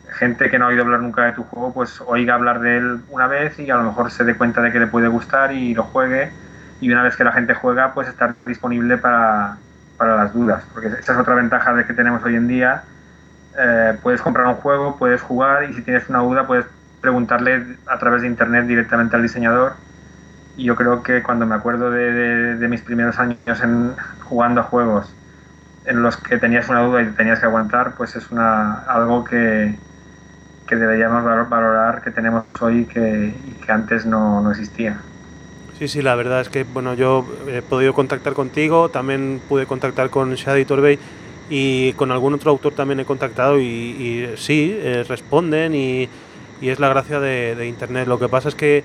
gente 0.05 0.51
que 0.51 0.59
no 0.59 0.67
ha 0.67 0.69
oído 0.69 0.83
hablar 0.85 1.01
nunca 1.03 1.25
de 1.27 1.33
tu 1.35 1.45
juego, 1.45 1.75
pues 1.75 2.01
oiga 2.03 2.35
hablar 2.35 2.61
de 2.61 2.79
él 2.79 3.05
una 3.09 3.27
vez 3.29 3.59
y 3.59 3.71
a 3.71 3.77
lo 3.77 3.85
mejor 3.85 4.11
se 4.13 4.25
dé 4.25 4.37
cuenta 4.37 4.63
de 4.63 4.73
que 4.73 4.81
le 4.81 4.89
puede 4.89 5.09
gustar 5.09 5.53
y 5.53 5.75
lo 5.75 5.85
juegue. 5.85 6.37
Y 6.81 6.91
una 6.93 7.03
vez 7.05 7.17
que 7.17 7.25
la 7.25 7.33
gente 7.33 7.55
juega, 7.55 7.95
pues 7.95 8.09
estar 8.09 8.37
disponible 8.47 8.99
para, 8.99 9.63
las 10.09 10.33
dudas. 10.33 10.65
Porque 10.73 10.89
esa 10.89 11.13
es 11.13 11.19
otra 11.19 11.35
ventaja 11.35 11.75
de 11.75 11.85
que 11.85 11.93
tenemos 11.93 12.23
hoy 12.25 12.37
en 12.37 12.49
día. 12.49 12.83
Eh, 13.59 13.99
puedes 14.03 14.21
comprar 14.23 14.47
un 14.47 14.55
juego, 14.55 14.97
puedes 14.97 15.21
jugar 15.21 15.65
y 15.65 15.75
si 15.75 15.83
tienes 15.83 16.09
una 16.09 16.21
duda 16.21 16.47
puedes 16.47 16.67
preguntarle 17.01 17.77
a 17.87 17.99
través 17.99 18.23
de 18.23 18.29
internet 18.29 18.67
directamente 18.67 19.17
al 19.17 19.23
diseñador 19.23 19.75
y 20.57 20.65
yo 20.65 20.77
creo 20.77 21.03
que 21.03 21.23
cuando 21.23 21.47
me 21.47 21.55
acuerdo 21.55 21.91
de, 21.91 22.67
mis 22.69 22.83
primeros 22.83 23.19
años 23.19 23.39
en, 23.63 23.95
jugando 24.25 24.61
a 24.61 24.65
juegos 24.65 25.15
en 25.87 26.03
los 26.03 26.17
que 26.17 26.37
tenías 26.37 26.69
una 26.69 26.83
duda 26.83 27.03
y 27.03 27.07
tenías 27.13 27.41
que 27.41 27.47
aguantar, 27.47 27.95
pues 27.97 28.15
es 28.15 28.31
una 28.31 28.81
algo 28.81 29.25
que, 29.25 29.79
que 30.67 30.77
deberíamos 30.77 31.25
valorar 31.25 32.03
que 32.03 32.11
tenemos 32.11 32.45
hoy 32.61 32.85
que, 32.85 33.35
y 33.43 33.53
que 33.65 33.73
antes 33.73 34.05
no, 34.05 34.43
no, 34.43 34.51
existía. 34.51 34.99
Sí, 35.81 35.89
sí, 35.89 36.03
la 36.03 36.15
verdad 36.15 36.43
es 36.43 36.51
que 36.51 36.65
bueno, 36.65 36.93
yo 36.93 37.25
he 37.49 37.63
podido 37.63 37.95
contactar 37.95 38.35
contigo, 38.35 38.91
también 38.91 39.41
pude 39.49 39.65
contactar 39.65 40.11
con 40.11 40.35
Shadi 40.35 40.67
Torbey 40.67 40.99
y 41.49 41.95
con 41.95 42.13
algún 42.13 42.35
otro 42.35 42.51
autor 42.51 42.75
también 42.75 43.01
he 43.01 43.07
contactado 43.07 43.59
y, 43.59 44.29
sí, 44.37 44.77
eh, 44.77 45.05
responden 45.09 45.75
y, 45.75 46.07
y, 46.61 46.69
es 46.69 46.81
la 46.81 46.91
gracia 46.91 47.19
de, 47.19 47.55
de 47.55 47.67
Internet. 47.67 48.07
Lo 48.09 48.19
que 48.19 48.29
pasa 48.29 48.51
es 48.51 48.55
que 48.55 48.85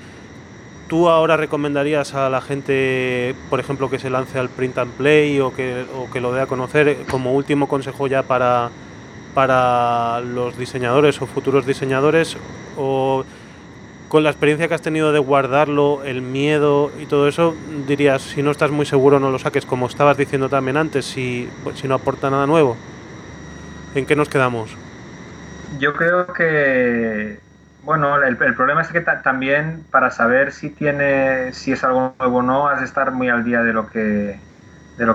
¿Tú 0.88 1.10
ahora 1.10 1.36
recomendarías 1.36 2.14
a 2.14 2.30
la 2.30 2.42
gente, 2.42 3.36
por 3.50 3.60
ejemplo, 3.60 3.90
que 3.90 3.98
se 3.98 4.12
lance 4.12 4.38
al 4.38 4.50
print 4.50 4.78
and 4.78 4.94
play 4.94 5.40
o 5.40 5.54
que, 5.54 5.84
que 6.14 6.22
lo 6.22 6.32
dé 6.32 6.42
a 6.42 6.46
conocer 6.46 6.96
como 7.10 7.34
último 7.34 7.68
consejo 7.68 8.06
ya 8.06 8.22
para, 8.22 8.70
para 9.34 10.22
los 10.22 10.58
diseñadores 10.60 11.20
o 11.22 11.26
futuros 11.26 11.66
diseñadores? 11.66 12.38
¿O 12.78 13.26
con 14.16 14.24
la 14.24 14.30
experiencia 14.30 14.70
que 14.70 14.74
has 14.74 14.82
tenido 14.82 15.12
de 15.12 15.20
guardarlo, 15.20 16.02
el 16.06 16.22
miedo 16.22 16.90
y 16.98 17.06
todo 17.06 17.28
eso, 17.28 17.54
dirías, 17.86 18.22
si 18.22 18.42
no 18.42 18.52
estás 18.52 18.72
muy 18.72 18.86
seguro 18.86 19.20
no 19.20 19.30
lo 19.30 19.38
saques, 19.40 19.66
como 19.66 19.88
estabas 19.88 20.16
diciendo 20.16 20.48
también 20.48 20.78
antes, 20.78 21.04
si, 21.04 21.50
si 21.74 21.86
no 21.90 21.96
aporta 21.96 22.30
nada 22.30 22.48
nuevo? 22.48 22.78
¿En 23.94 24.06
qué 24.06 24.16
nos 24.16 24.30
quedamos? 24.30 24.74
Yo 25.80 25.92
creo 25.92 26.28
que 26.28 27.42
bueno, 27.84 28.24
el, 28.24 28.38
problema 28.38 28.84
es 28.84 28.88
que 28.88 29.02
también 29.02 29.84
para 29.92 30.12
saber 30.12 30.54
si 30.54 30.70
tiene, 30.70 31.52
si 31.52 31.74
es 31.74 31.84
algo 31.84 32.16
nuevo 32.18 32.38
o 32.38 32.42
no, 32.42 32.70
has 32.70 32.80
de 32.80 32.86
estar 32.86 33.12
muy 33.12 33.28
al 33.28 33.44
día 33.44 33.64
de 33.64 33.74
lo 33.74 33.90
que, 33.90 34.40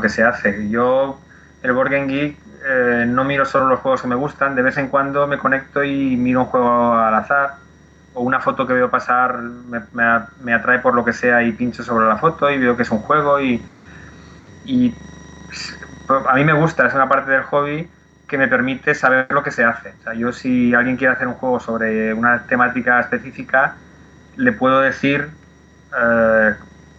se 0.08 0.24
hace. 0.24 0.68
Yo, 0.68 1.18
el 1.62 1.72
Board 1.72 1.88
Geek, 1.88 2.36
eh, 2.68 3.04
no 3.08 3.24
miro 3.24 3.46
solo 3.46 3.66
los 3.66 3.80
juegos 3.80 4.02
que 4.02 4.08
me 4.08 4.14
gustan, 4.14 4.54
de 4.56 4.60
vez 4.60 4.76
en 4.76 4.88
cuando 4.88 5.26
me 5.26 5.38
conecto 5.38 5.82
y 5.82 6.18
miro 6.18 6.40
un 6.40 6.46
juego 6.46 6.92
al 6.92 7.14
azar 7.14 7.69
o 8.12 8.22
una 8.22 8.40
foto 8.40 8.66
que 8.66 8.72
veo 8.72 8.90
pasar 8.90 9.38
me, 9.38 9.80
me, 10.42 10.54
atrae 10.54 10.80
por 10.80 10.94
lo 10.94 11.04
que 11.04 11.12
sea 11.12 11.42
y 11.42 11.52
pincho 11.52 11.82
sobre 11.82 12.06
la 12.08 12.16
foto 12.18 12.50
y 12.50 12.58
veo 12.58 12.76
que 12.76 12.82
es 12.82 12.90
un 12.90 12.98
juego 13.00 13.40
y, 13.40 13.64
y 14.64 14.94
a 16.28 16.34
mí 16.34 16.44
me 16.44 16.52
gusta, 16.52 16.86
es 16.86 16.94
una 16.94 17.08
parte 17.08 17.30
del 17.30 17.42
hobby 17.44 17.88
que 18.26 18.38
me 18.38 18.48
permite 18.48 18.94
saber 18.94 19.26
lo 19.30 19.42
que 19.42 19.50
se 19.50 19.64
hace. 19.64 19.90
O 20.00 20.02
sea, 20.02 20.14
yo 20.14 20.32
si 20.32 20.72
alguien 20.74 20.96
quiere 20.96 21.14
hacer 21.14 21.26
un 21.26 21.34
juego 21.34 21.60
sobre 21.60 22.14
una 22.14 22.46
temática 22.46 23.00
específica, 23.00 23.76
le 24.36 24.52
puedo 24.52 24.80
decir 24.80 25.30
eh, 25.96 26.54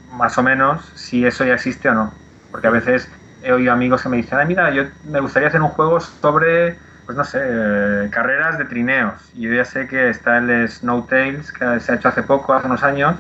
más 0.10 0.38
o 0.38 0.44
menos 0.44 0.92
si 0.96 1.26
eso 1.26 1.46
ya 1.46 1.54
existe 1.54 1.90
o 1.90 1.94
no. 1.94 2.14
Porque 2.52 2.68
a 2.68 2.72
veces 2.72 3.10
he 3.42 3.54
oído 3.54 3.72
amigos 3.72 4.04
que 4.04 4.10
me 4.10 4.18
dicen, 4.18 4.46
mira, 4.48 4.72
yo 4.72 4.84
me 5.04 5.22
gustaría 5.22 5.48
hacer 5.48 5.62
un 5.62 5.70
juego 5.70 6.00
sobre, 6.02 6.78
pues 7.12 7.18
no 7.18 7.24
sé, 7.26 7.40
eh, 7.44 8.10
carreras 8.10 8.58
de 8.58 8.64
trineos. 8.64 9.30
Y 9.34 9.42
yo 9.42 9.54
ya 9.54 9.66
sé 9.66 9.86
que 9.86 10.10
está 10.10 10.38
el 10.38 10.70
Snow 10.70 11.08
Tales, 11.08 11.52
que 11.52 11.80
se 11.82 11.92
ha 11.92 11.96
hecho 11.96 12.08
hace 12.08 12.24
poco, 12.24 12.54
hace 12.54 12.68
unos 12.68 12.84
años, 12.84 13.18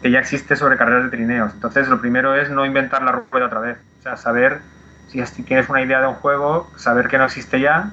que 0.00 0.10
ya 0.10 0.18
existe 0.18 0.56
sobre 0.56 0.78
carreras 0.78 1.04
de 1.04 1.10
trineos. 1.10 1.52
Entonces, 1.52 1.88
lo 1.88 2.00
primero 2.00 2.34
es 2.34 2.48
no 2.48 2.64
inventar 2.64 3.02
la 3.02 3.12
rueda 3.12 3.46
otra 3.46 3.60
vez. 3.60 3.76
O 3.98 4.02
sea, 4.02 4.16
saber 4.16 4.62
si 5.08 5.42
tienes 5.42 5.68
una 5.68 5.82
idea 5.82 6.00
de 6.00 6.06
un 6.06 6.14
juego, 6.14 6.72
saber 6.76 7.08
que 7.08 7.18
no 7.18 7.24
existe 7.24 7.60
ya, 7.60 7.92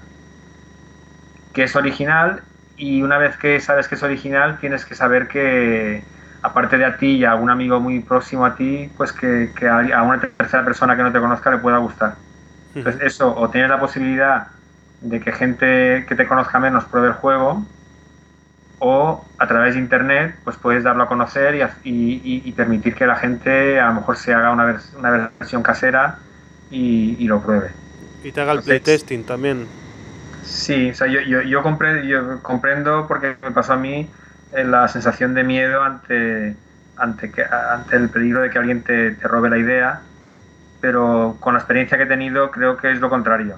que 1.54 1.64
es 1.64 1.76
original 1.76 2.44
y 2.78 3.02
una 3.02 3.18
vez 3.18 3.38
que 3.38 3.60
sabes 3.60 3.90
que 3.90 3.96
es 3.96 4.04
original 4.04 4.58
tienes 4.60 4.86
que 4.86 4.96
saber 4.96 5.28
que 5.28 6.04
aparte 6.42 6.78
de 6.78 6.86
a 6.86 6.98
ti 6.98 7.18
y 7.18 7.26
a 7.26 7.32
algún 7.32 7.50
amigo 7.50 7.80
muy 7.80 8.00
próximo 8.00 8.46
a 8.46 8.56
ti, 8.56 8.90
pues 8.98 9.12
que, 9.14 9.54
a 9.68 10.02
una 10.04 10.20
tercera 10.20 10.64
persona 10.64 10.96
que 10.96 11.04
no 11.04 11.12
te 11.12 11.20
conozca 11.20 11.52
le 11.52 11.60
pueda 11.60 11.78
gustar. 11.78 12.16
Entonces 12.74 13.02
eso, 13.02 13.36
o 13.36 13.50
tienes 13.50 13.70
la 13.70 13.80
posibilidad 13.80 14.54
de 15.04 15.20
que 15.20 15.32
gente 15.32 16.06
que 16.08 16.16
te 16.16 16.26
conozca 16.26 16.60
menos 16.60 16.86
pruebe 16.86 17.10
el 17.10 17.14
juego, 17.14 17.66
o 18.80 19.26
a 19.38 19.48
través 19.48 19.76
de 19.76 19.80
internet 19.80 20.36
pues 20.44 20.58
puedes 20.58 20.84
darlo 20.84 21.04
a 21.04 21.08
conocer 21.08 21.56
y, 21.84 22.52
permitir 22.52 22.96
que 22.96 23.06
la 23.06 23.16
gente 23.16 23.80
a 23.80 23.88
lo 23.88 23.94
mejor 23.96 24.18
se 24.18 24.34
haga 24.34 24.52
una, 24.52 24.78
una 24.98 25.32
versión 25.40 25.64
casera 25.64 26.20
y, 26.70 27.26
lo 27.28 27.42
pruebe. 27.42 27.72
Y 28.24 28.32
te 28.32 28.42
haga 28.42 28.54
el 28.54 28.62
playtesting 28.62 29.26
también. 29.26 29.68
Sí, 30.44 30.90
o 30.90 30.94
sea, 30.94 31.08
yo, 31.08 31.22
yo, 31.22 31.42
yo, 31.42 31.62
comprendo, 31.64 33.06
porque 33.08 33.38
me 33.42 33.52
pasó 33.52 33.74
a 33.74 33.78
mí 33.78 34.10
eh, 34.52 34.64
la 34.66 34.88
sensación 34.90 35.34
de 35.34 35.44
miedo 35.44 35.82
ante, 35.82 36.56
ante, 36.98 37.32
que, 37.32 37.44
ante 37.44 37.96
el 37.96 38.10
peligro 38.10 38.42
de 38.42 38.50
que 38.50 38.60
alguien 38.60 38.82
te, 38.84 39.12
te, 39.12 39.28
robe 39.28 39.50
la 39.50 39.58
idea, 39.58 40.02
pero 40.82 41.38
con 41.40 41.54
la 41.54 41.60
experiencia 41.60 41.98
que 41.98 42.04
he 42.04 42.08
tenido 42.08 42.52
creo 42.52 42.76
que 42.76 42.92
es 42.92 43.00
lo 43.00 43.10
contrario. 43.10 43.58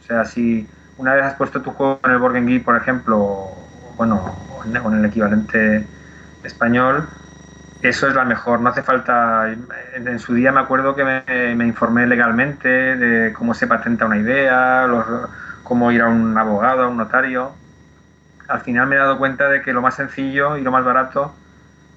O 0.00 0.06
sea, 0.06 0.24
si 0.24 0.68
una 1.00 1.14
vez 1.14 1.24
has 1.24 1.34
puesto 1.34 1.62
tu 1.62 1.70
juego 1.70 1.98
en 2.04 2.10
el 2.10 2.18
Board 2.18 2.62
por 2.62 2.76
ejemplo, 2.76 3.48
bueno, 3.96 4.36
con 4.82 4.98
el 4.98 5.04
equivalente 5.06 5.86
español, 6.44 7.08
eso 7.80 8.06
es 8.06 8.14
la 8.14 8.26
mejor, 8.26 8.60
no 8.60 8.68
hace 8.68 8.82
falta. 8.82 9.50
En, 9.94 10.18
su 10.18 10.34
día 10.34 10.52
me 10.52 10.60
acuerdo 10.60 10.94
que 10.94 11.04
me, 11.04 11.64
informé 11.64 12.06
legalmente 12.06 12.68
de 12.68 13.32
cómo 13.32 13.54
se 13.54 13.66
patenta 13.66 14.04
una 14.04 14.18
idea, 14.18 14.86
cómo 15.62 15.90
ir 15.90 16.02
a 16.02 16.08
un 16.08 16.36
abogado, 16.36 16.84
a 16.84 16.88
un 16.88 16.98
notario. 16.98 17.52
Al 18.48 18.60
final 18.60 18.86
me 18.86 18.96
he 18.96 18.98
dado 18.98 19.16
cuenta 19.16 19.48
de 19.48 19.62
que 19.62 19.72
lo 19.72 19.80
más 19.80 19.94
sencillo 19.94 20.58
y 20.58 20.62
lo 20.62 20.70
más 20.70 20.84
barato 20.84 21.34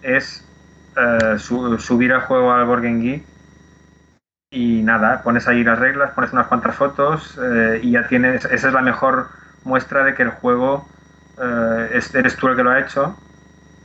es 0.02 0.48
eh, 0.96 1.38
subir 1.38 2.12
el 2.12 2.22
juego 2.22 2.54
al 2.54 2.66
Borgen 2.66 3.02
Geek 3.02 3.33
y 4.54 4.84
nada, 4.84 5.24
pones 5.24 5.48
ahí 5.48 5.64
las 5.64 5.80
reglas, 5.80 6.12
pones 6.12 6.32
unas 6.32 6.48
cuantas 6.48 6.76
fotos 6.76 7.38
eh, 7.42 7.80
y 7.82 7.92
ya 7.92 8.08
tienes. 8.08 8.46
Esa 8.46 8.68
es 8.68 8.74
la 8.74 8.82
mejor 8.82 9.28
muestra 9.64 10.04
de 10.04 10.14
que 10.14 10.24
el 10.24 10.30
juego 10.30 10.88
eh, 11.42 12.00
eres 12.14 12.36
tú 12.38 12.48
el 12.48 12.56
que 12.56 12.64
lo 12.64 12.70
ha 12.70 12.80
hecho 12.80 13.18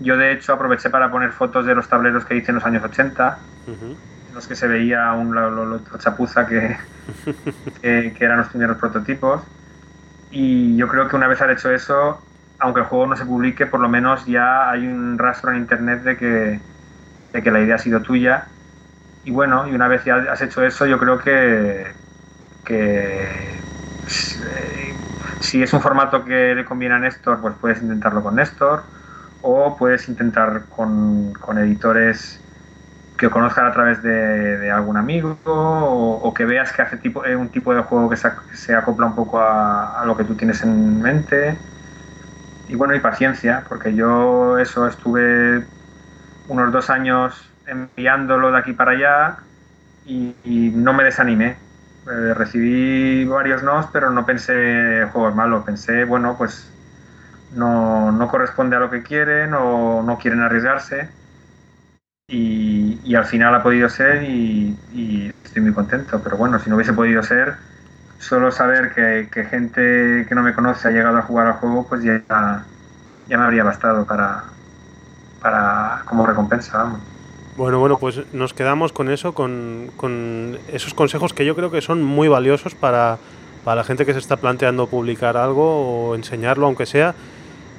yo 0.01 0.17
de 0.17 0.33
hecho 0.33 0.53
aproveché 0.53 0.91
para 0.91 1.11
poner 1.11 1.33
fotos 1.33 1.67
de 1.67 1.75
los 1.75 1.89
tableros 1.89 2.25
que 2.25 2.37
hice 2.37 2.51
en 2.51 2.57
los 2.57 2.65
años 2.65 2.85
80, 2.85 3.39
en 3.67 4.35
los 4.35 4.47
que 4.47 4.55
se 4.55 4.69
veía 4.69 5.13
un 5.13 5.35
lo, 5.35 5.81
chapuza 5.99 6.47
que, 6.47 6.77
que, 7.83 8.15
eran 8.21 8.39
los 8.39 8.49
primeros 8.49 8.77
prototipos. 8.79 9.43
Y 10.31 10.77
yo 10.77 10.89
creo 10.89 11.09
que 11.09 11.17
una 11.17 11.27
vez 11.27 11.41
has 11.41 11.51
hecho 11.51 11.73
eso, 11.73 12.23
aunque 12.59 12.81
el 12.81 12.87
juego 12.87 13.07
no 13.07 13.17
se 13.17 13.25
publique, 13.25 13.67
por 13.67 13.81
lo 13.81 13.89
menos 13.89 14.25
ya 14.27 14.71
hay 14.71 14.87
un 14.87 15.19
rastro 15.19 15.51
en 15.51 15.59
internet 15.59 16.03
de 16.03 16.17
que, 16.17 16.61
de 17.33 17.43
que 17.43 17.51
la 17.51 17.61
idea 17.61 17.75
ha 17.75 17.79
sido 17.79 18.01
tuya. 18.01 18.47
Y 19.29 19.31
bueno, 19.31 19.69
y 19.69 19.75
una 19.75 19.89
vez 19.89 20.07
ya 20.07 20.17
has 20.33 20.41
hecho 20.41 20.65
eso, 20.65 20.87
yo 20.87 20.99
creo 20.99 21.19
que, 21.19 21.87
que 22.65 23.61
eh, 24.41 24.95
si 25.39 25.63
es 25.63 25.71
un 25.75 25.83
formato 25.83 26.25
que 26.25 26.55
le 26.55 26.65
conviene 26.65 26.95
a 26.95 26.99
Néstor, 26.99 27.39
pues 27.43 27.55
puedes 27.61 27.83
intentarlo 27.83 28.23
con 28.23 28.37
Néstor 28.37 28.85
o 29.43 29.77
puedes 29.77 30.09
intentar 30.09 30.65
con, 30.71 31.35
editores 31.59 32.41
que 33.19 33.29
conozcan 33.29 33.67
a 33.67 33.73
través 33.75 34.03
de, 34.03 34.71
algún 34.71 34.97
amigo 34.97 35.37
o, 35.45 36.33
que 36.33 36.47
veas 36.47 36.73
que 36.73 36.81
hace 36.81 36.97
tipo, 36.97 37.23
eh, 37.27 37.37
un 37.37 37.51
tipo 37.51 37.75
de 37.75 37.83
juego 37.83 38.09
que 38.09 38.17
se, 38.17 38.75
acopla 38.75 39.05
un 39.05 39.15
poco 39.15 39.43
a, 39.43 40.05
lo 40.07 40.17
que 40.17 40.25
tú 40.25 40.37
tienes 40.37 40.63
en 40.63 41.03
mente. 41.03 41.59
Y 42.67 42.77
bueno, 42.77 42.95
y 42.95 43.01
paciencia, 43.01 43.67
porque 43.69 43.95
yo 43.95 44.57
eso 44.59 44.87
estuve 44.87 45.67
unos 46.47 46.73
dos 46.73 46.89
años 46.89 47.49
enviándolo 47.69 48.51
de 48.51 48.59
aquí 48.59 48.73
para 48.73 48.93
allá 48.93 49.39
y, 50.07 50.73
no 50.75 50.93
me 50.93 51.05
desanimé. 51.05 51.57
Eh, 52.11 52.35
recibí 52.35 53.25
varios 53.27 53.63
nos, 53.63 53.87
pero 53.93 54.11
no 54.11 54.25
pensé 54.25 55.07
juegos 55.13 55.35
malos, 55.35 55.65
pensé, 55.65 56.05
bueno, 56.05 56.37
pues 56.39 56.73
no, 57.55 58.11
no, 58.13 58.29
corresponde 58.29 58.77
a 58.77 58.81
lo 58.81 58.91
que 58.91 59.03
quieren 59.03 59.53
o 59.55 60.03
no 60.03 60.19
quieren 60.19 60.41
arriesgarse. 60.41 61.09
Y, 62.29 63.01
y 63.05 63.15
al 63.15 63.25
final 63.25 63.55
ha 63.55 63.63
podido 63.63 63.89
ser 63.89 64.23
y, 64.23 65.33
estoy 65.45 65.63
muy 65.63 65.73
contento. 65.73 66.21
Pero 66.23 66.37
bueno, 66.37 66.59
si 66.59 66.71
no 66.71 66.77
hubiese 66.77 66.93
podido 66.93 67.23
ser, 67.23 67.57
solo 68.19 68.51
saber 68.51 68.93
que, 68.95 69.29
que, 69.31 69.45
gente 69.45 70.27
que 70.29 70.35
no 70.35 70.43
me 70.43 70.55
conoce 70.55 70.89
ha 70.89 70.91
llegado 70.91 71.19
a 71.19 71.23
jugar 71.23 71.47
al 71.49 71.55
juego, 71.55 71.87
pues 71.89 72.03
ya, 72.03 72.23
ya 73.29 73.39
me 73.39 73.45
habría 73.45 73.65
bastado 73.65 74.07
para, 74.07 74.45
para 75.41 76.03
como 76.07 76.27
recompensa. 76.27 76.79
Vamos. 76.79 77.18
Bueno, 77.59 77.81
bueno, 77.81 77.99
pues 77.99 78.21
nos 78.33 78.55
quedamos 78.55 78.93
con 78.93 79.11
eso, 79.11 79.35
con, 79.35 79.91
con, 79.97 80.57
esos 80.73 80.95
consejos 80.95 81.33
que 81.33 81.45
yo 81.45 81.57
creo 81.57 81.73
que 81.73 81.81
son 81.81 82.05
muy 82.05 82.29
valiosos 82.29 82.77
para, 82.77 83.19
para 83.65 83.81
la 83.81 83.85
gente 83.85 84.07
que 84.07 84.13
se 84.13 84.21
está 84.21 84.37
planteando 84.37 84.87
publicar 84.87 85.37
algo 85.37 86.11
o 86.11 86.15
enseñarlo, 86.15 86.67
aunque 86.67 86.87
sea 86.87 87.17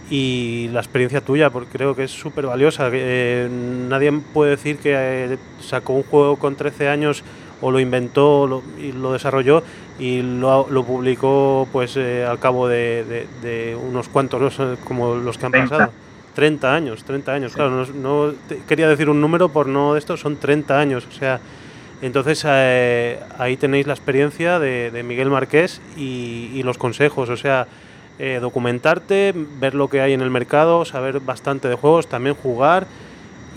y 0.10 0.68
la 0.74 0.82
experiencia 0.82 1.22
tuya, 1.22 1.50
porque 1.50 1.70
creo 1.72 1.96
que 1.96 2.04
es 2.04 2.12
súper 2.12 2.46
valiosa. 2.46 2.90
Eh, 2.92 3.48
nadie 3.88 4.12
puede 4.34 4.52
decir 4.52 4.80
que 4.80 4.92
eh, 4.96 5.38
sacó 5.62 5.94
un 5.94 6.04
juego 6.04 6.36
con 6.36 6.58
13 6.58 6.90
años 6.90 7.24
o 7.62 7.72
lo 7.72 7.80
inventó 7.80 8.62
y 8.78 8.92
lo 8.92 9.14
desarrolló 9.14 9.64
y 9.98 10.22
lo, 10.22 10.66
publicó 10.86 11.70
pues 11.72 11.96
eh, 11.96 12.26
al 12.26 12.40
cabo 12.40 12.68
de, 12.68 13.78
unos 13.82 14.10
cuantos, 14.10 14.60
como 14.84 15.16
los 15.16 15.38
que 15.38 15.46
han 15.46 15.52
pasado. 15.54 15.94
30 16.40 16.74
años, 16.74 17.04
30 17.04 17.34
años, 17.34 17.54
claro, 17.54 17.86
no, 17.86 18.34
quería 18.66 18.88
decir 18.88 19.10
un 19.10 19.20
número 19.20 19.50
por 19.50 19.68
no 19.68 19.94
de 19.94 20.00
esto, 20.00 20.16
son 20.16 20.38
30 20.38 20.80
años, 20.80 21.06
o 21.06 21.12
sea, 21.12 21.42
entonces 22.02 22.46
ahí 22.46 23.58
tenéis 23.58 23.88
la 23.88 23.94
experiencia 23.94 24.58
de, 24.58 25.04
Miguel 25.04 25.30
Marqués 25.30 25.82
y, 25.98 26.52
y 26.54 26.64
los 26.64 26.78
consejos, 26.78 27.30
o 27.30 27.36
sea, 27.36 27.68
eh, 28.22 28.40
documentarte, 28.42 29.34
ver 29.62 29.76
lo 29.76 29.90
que 29.90 30.02
hay 30.02 30.12
en 30.12 30.20
el 30.20 30.30
mercado, 30.30 30.84
saber 30.84 31.22
bastante 31.22 31.70
de 31.70 31.76
juegos, 31.76 32.08
también 32.08 32.36
jugar 32.36 32.86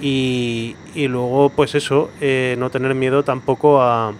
y, 0.01 0.77
luego 0.95 1.51
pues 1.51 1.75
eso, 1.75 2.11
eh, 2.21 2.55
no 2.61 2.71
tener 2.71 2.95
miedo 2.95 3.25
tampoco 3.25 3.83
a, 3.83 4.13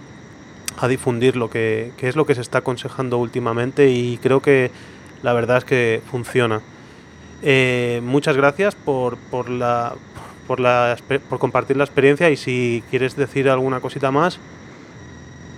difundir 0.89 1.37
lo 1.37 1.49
que, 1.49 1.93
es 1.97 2.17
lo 2.17 2.25
que 2.25 2.35
se 2.35 2.41
está 2.41 2.57
aconsejando 2.57 3.17
últimamente 3.19 3.89
y 3.89 4.17
creo 4.17 4.41
que 4.41 4.69
la 5.21 5.31
verdad 5.31 5.59
es 5.59 5.63
que 5.63 6.01
funciona. 6.11 6.61
Eh, 7.43 8.01
muchas 8.03 8.37
gracias 8.37 8.73
por, 8.73 9.17
por, 9.17 9.49
la, 9.49 9.93
por, 10.47 10.59
la, 10.59 10.95
por 11.29 11.39
compartir 11.39 11.77
la 11.77 11.83
experiencia 11.83 12.29
y 12.29 12.37
si 12.37 12.83
quieres 12.89 13.15
decir 13.15 13.49
alguna 13.49 13.81
cosita 13.81 14.11
más. 14.11 14.39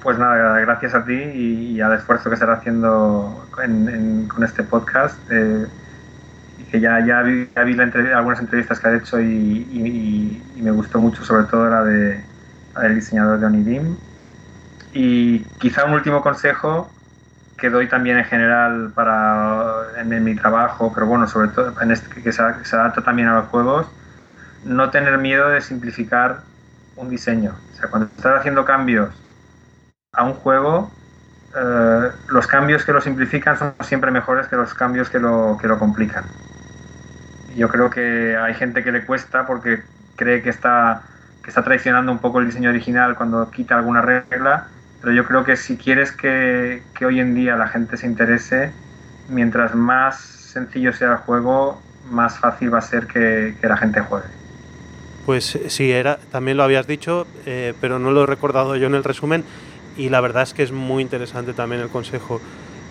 Pues 0.01 0.19
nada, 0.19 0.59
gracias 0.59 0.93
a 0.93 1.05
ti 1.05 1.13
y, 1.13 1.81
al 1.81 1.93
esfuerzo 1.93 2.29
que 2.29 2.35
se 2.35 2.43
está 2.43 2.53
haciendo 2.53 3.47
con 3.51 4.43
este 4.43 4.63
podcast. 4.63 5.17
Eh, 5.31 5.65
que 6.71 6.79
ya, 6.79 7.05
ya 7.05 7.21
vi, 7.21 7.47
algunas 8.13 8.39
entrevistas 8.39 8.79
que 8.79 8.87
has 8.87 9.01
hecho 9.01 9.21
y, 9.21 10.41
me 10.57 10.71
gustó 10.71 10.99
mucho, 10.99 11.23
sobre 11.23 11.45
todo 11.45 11.69
la 11.69 11.83
de 11.83 12.23
del 12.81 12.95
diseñador 12.95 13.39
de 13.39 13.45
Onidim. 13.45 13.95
Y 14.93 15.39
quizá 15.59 15.85
un 15.85 15.93
último 15.93 16.21
consejo 16.21 16.89
que 17.57 17.69
doy 17.69 17.87
también 17.87 18.17
en 18.17 18.25
general 18.25 18.91
para 18.93 19.87
en, 19.97 20.23
mi 20.23 20.35
trabajo, 20.35 20.91
pero 20.93 21.05
bueno, 21.05 21.27
sobre 21.27 21.49
todo 21.49 21.73
en 21.81 21.91
este, 21.91 22.21
que 22.21 22.31
se, 22.31 22.43
se, 22.63 22.75
adapta 22.75 23.01
también 23.01 23.29
a 23.29 23.35
los 23.35 23.45
juegos, 23.45 23.87
no 24.65 24.89
tener 24.89 25.17
miedo 25.17 25.49
de 25.49 25.61
simplificar 25.61 26.41
un 26.95 27.09
diseño. 27.09 27.55
O 27.73 27.75
sea, 27.75 27.89
cuando 27.89 28.07
estás 28.07 28.39
haciendo 28.39 28.65
cambios 28.65 29.09
a 30.11 30.23
un 30.23 30.33
juego, 30.33 30.91
eh, 31.55 32.11
los 32.27 32.47
cambios 32.47 32.83
que 32.83 32.91
lo 32.91 32.99
simplifican 32.99 33.57
son 33.57 33.73
siempre 33.81 34.11
mejores 34.11 34.47
que 34.47 34.57
los 34.57 34.73
cambios 34.73 35.09
que 35.09 35.19
lo, 35.19 35.57
que 35.61 35.67
lo 35.67 35.79
complican. 35.79 36.25
Yo 37.55 37.69
creo 37.69 37.89
que 37.89 38.35
hay 38.35 38.53
gente 38.53 38.83
que 38.83 38.91
le 38.91 39.05
cuesta 39.05 39.47
porque 39.47 39.81
cree 40.17 40.41
que 40.41 40.49
está, 40.49 41.03
que 41.41 41.49
está 41.49 41.63
traicionando 41.63 42.11
un 42.11 42.19
poco 42.19 42.39
el 42.39 42.47
diseño 42.47 42.69
original 42.69 43.15
cuando 43.15 43.49
quita 43.51 43.77
alguna 43.77 44.01
regla, 44.01 44.67
pero 45.05 45.15
yo 45.15 45.23
creo 45.23 45.43
que 45.43 45.55
si 45.55 45.77
quieres 45.77 46.11
que, 46.11 46.81
que 46.97 47.05
hoy 47.05 47.19
en 47.19 47.35
día 47.35 47.55
la 47.55 47.67
gente 47.67 47.95
se 47.95 48.07
interese, 48.07 48.71
mientras 49.29 49.75
más 49.75 50.17
sencillo 50.19 50.93
sea 50.93 51.11
el 51.11 51.17
juego, 51.17 51.79
más 52.09 52.39
fácil 52.39 52.73
va 52.73 52.79
a 52.79 52.81
ser 52.81 53.05
que, 53.05 53.53
la 53.61 53.77
gente 53.77 53.99
juegue. 54.01 54.25
Pues 55.27 55.59
sí, 55.67 55.91
era, 55.91 56.17
también 56.31 56.57
lo 56.57 56.63
habías 56.63 56.87
dicho, 56.87 57.27
eh, 57.45 57.75
pero 57.79 57.99
no 57.99 58.09
lo 58.09 58.23
he 58.23 58.25
recordado 58.25 58.75
yo 58.77 58.87
en 58.87 58.95
el 58.95 59.03
resumen 59.03 59.43
y 59.95 60.09
la 60.09 60.21
verdad 60.21 60.41
es 60.41 60.55
que 60.55 60.63
es 60.63 60.71
muy 60.71 61.03
interesante 61.03 61.53
también 61.53 61.83
el 61.83 61.89
consejo. 61.89 62.41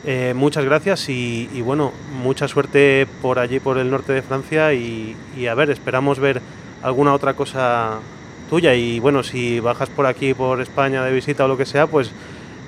Eh, 0.04 0.34
muchas 0.36 0.64
gracias 0.64 1.08
y, 1.08 1.48
bueno, 1.62 1.92
mucha 2.22 2.46
suerte 2.46 3.08
por 3.22 3.40
allí, 3.40 3.58
por 3.58 3.76
el 3.76 3.90
norte 3.90 4.12
de 4.12 4.22
Francia 4.22 4.72
y, 4.72 5.16
a 5.50 5.54
ver, 5.56 5.68
esperamos 5.68 6.20
ver 6.20 6.40
alguna 6.80 7.12
otra 7.12 7.34
cosa 7.34 7.98
tuya 8.44 8.74
y 8.74 9.00
bueno, 9.00 9.22
si 9.22 9.60
bajas 9.60 9.90
por 9.90 10.06
aquí, 10.06 10.34
por 10.34 10.60
España 10.60 11.04
de 11.04 11.12
visita 11.12 11.44
o 11.44 11.48
lo 11.48 11.56
que 11.56 11.66
sea, 11.66 11.86
pues 11.86 12.12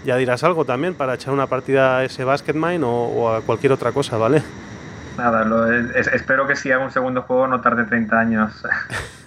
ya 0.04 0.16
dirás 0.16 0.44
algo 0.44 0.64
también 0.64 0.94
para 0.94 1.14
echar 1.14 1.32
una 1.32 1.46
partida 1.46 1.98
a 1.98 2.04
ese 2.04 2.24
Basketmine 2.24 2.84
o, 2.84 2.90
o 2.90 3.34
a 3.34 3.40
cualquier 3.42 3.72
otra 3.72 3.92
cosa, 3.92 4.16
¿vale? 4.16 4.42
Nada, 5.16 5.46
espero 6.12 6.46
que 6.46 6.56
si 6.56 6.70
haga 6.70 6.84
un 6.84 6.90
segundo 6.90 7.22
juego 7.22 7.46
no 7.48 7.60
tarde 7.60 7.84
30 7.84 8.18
años, 8.18 8.52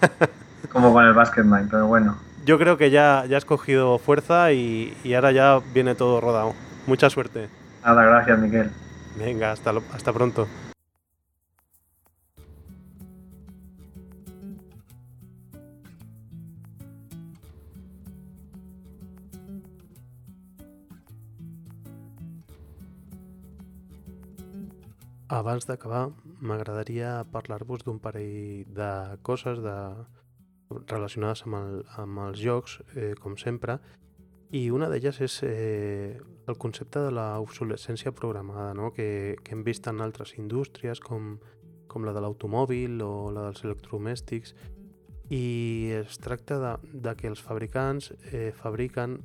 como 0.72 0.92
con 0.92 1.04
el 1.04 1.12
Basketmine, 1.12 1.66
pero 1.70 1.86
bueno 1.86 2.16
yo 2.44 2.58
creo 2.58 2.76
que 2.76 2.90
ya, 2.90 3.24
ya 3.28 3.36
has 3.36 3.44
cogido 3.44 3.98
fuerza 3.98 4.52
y, 4.52 4.94
ahora 5.14 5.32
ya 5.32 5.60
viene 5.72 5.94
todo 5.94 6.20
rodado. 6.20 6.54
Mucha 6.86 7.10
suerte. 7.10 7.48
Nada, 7.84 8.02
gracias, 8.04 8.38
Miguel. 8.38 8.70
Venga, 9.16 9.52
hasta, 9.52 9.72
hasta 9.94 10.12
pronto. 10.12 10.48
Abans 25.30 25.62
d'acabar, 25.62 26.08
m'agradaria 26.42 27.20
parlar-vos 27.30 27.84
d'un 27.86 28.00
parell 28.02 28.64
de 28.74 28.90
coses, 29.22 29.60
de, 29.62 29.76
relacionades 30.90 31.44
amb, 31.46 31.54
el, 31.60 31.76
amb 32.02 32.22
els 32.24 32.40
jocs, 32.42 32.80
eh, 32.96 33.12
com 33.14 33.36
sempre, 33.38 33.76
i 34.50 34.64
una 34.74 34.88
d'elles 34.90 35.20
és 35.22 35.36
eh, 35.46 36.18
el 36.50 36.58
concepte 36.58 37.04
de 37.06 37.14
l'obsolescència 37.14 38.10
programada, 38.10 38.72
no? 38.74 38.90
que, 38.90 39.36
que 39.44 39.54
hem 39.54 39.62
vist 39.62 39.86
en 39.86 40.02
altres 40.02 40.34
indústries 40.34 40.98
com, 40.98 41.36
com 41.86 42.02
la 42.02 42.16
de 42.16 42.26
l'automòbil 42.26 42.98
o 43.06 43.30
la 43.30 43.46
dels 43.52 43.62
electrodomèstics, 43.68 44.56
i 45.30 45.94
es 45.94 46.18
tracta 46.18 46.58
de, 46.58 46.74
de 47.06 47.14
que 47.14 47.30
els 47.30 47.38
fabricants 47.38 48.10
eh, 48.32 48.50
fabriquen 48.50 49.20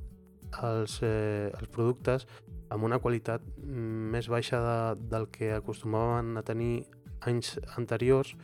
els, 0.62 0.99
eh, 1.01 1.49
els 1.49 1.74
productes 1.74 2.30
amb 2.76 2.84
una 2.84 2.99
qualitat 2.99 3.43
més 3.63 4.28
baixa 4.32 4.59
de, 4.61 4.78
del 5.15 5.30
que 5.32 5.53
acostumaven 5.55 6.36
a 6.38 6.43
tenir 6.43 6.86
anys 7.26 7.55
anteriors 7.80 8.36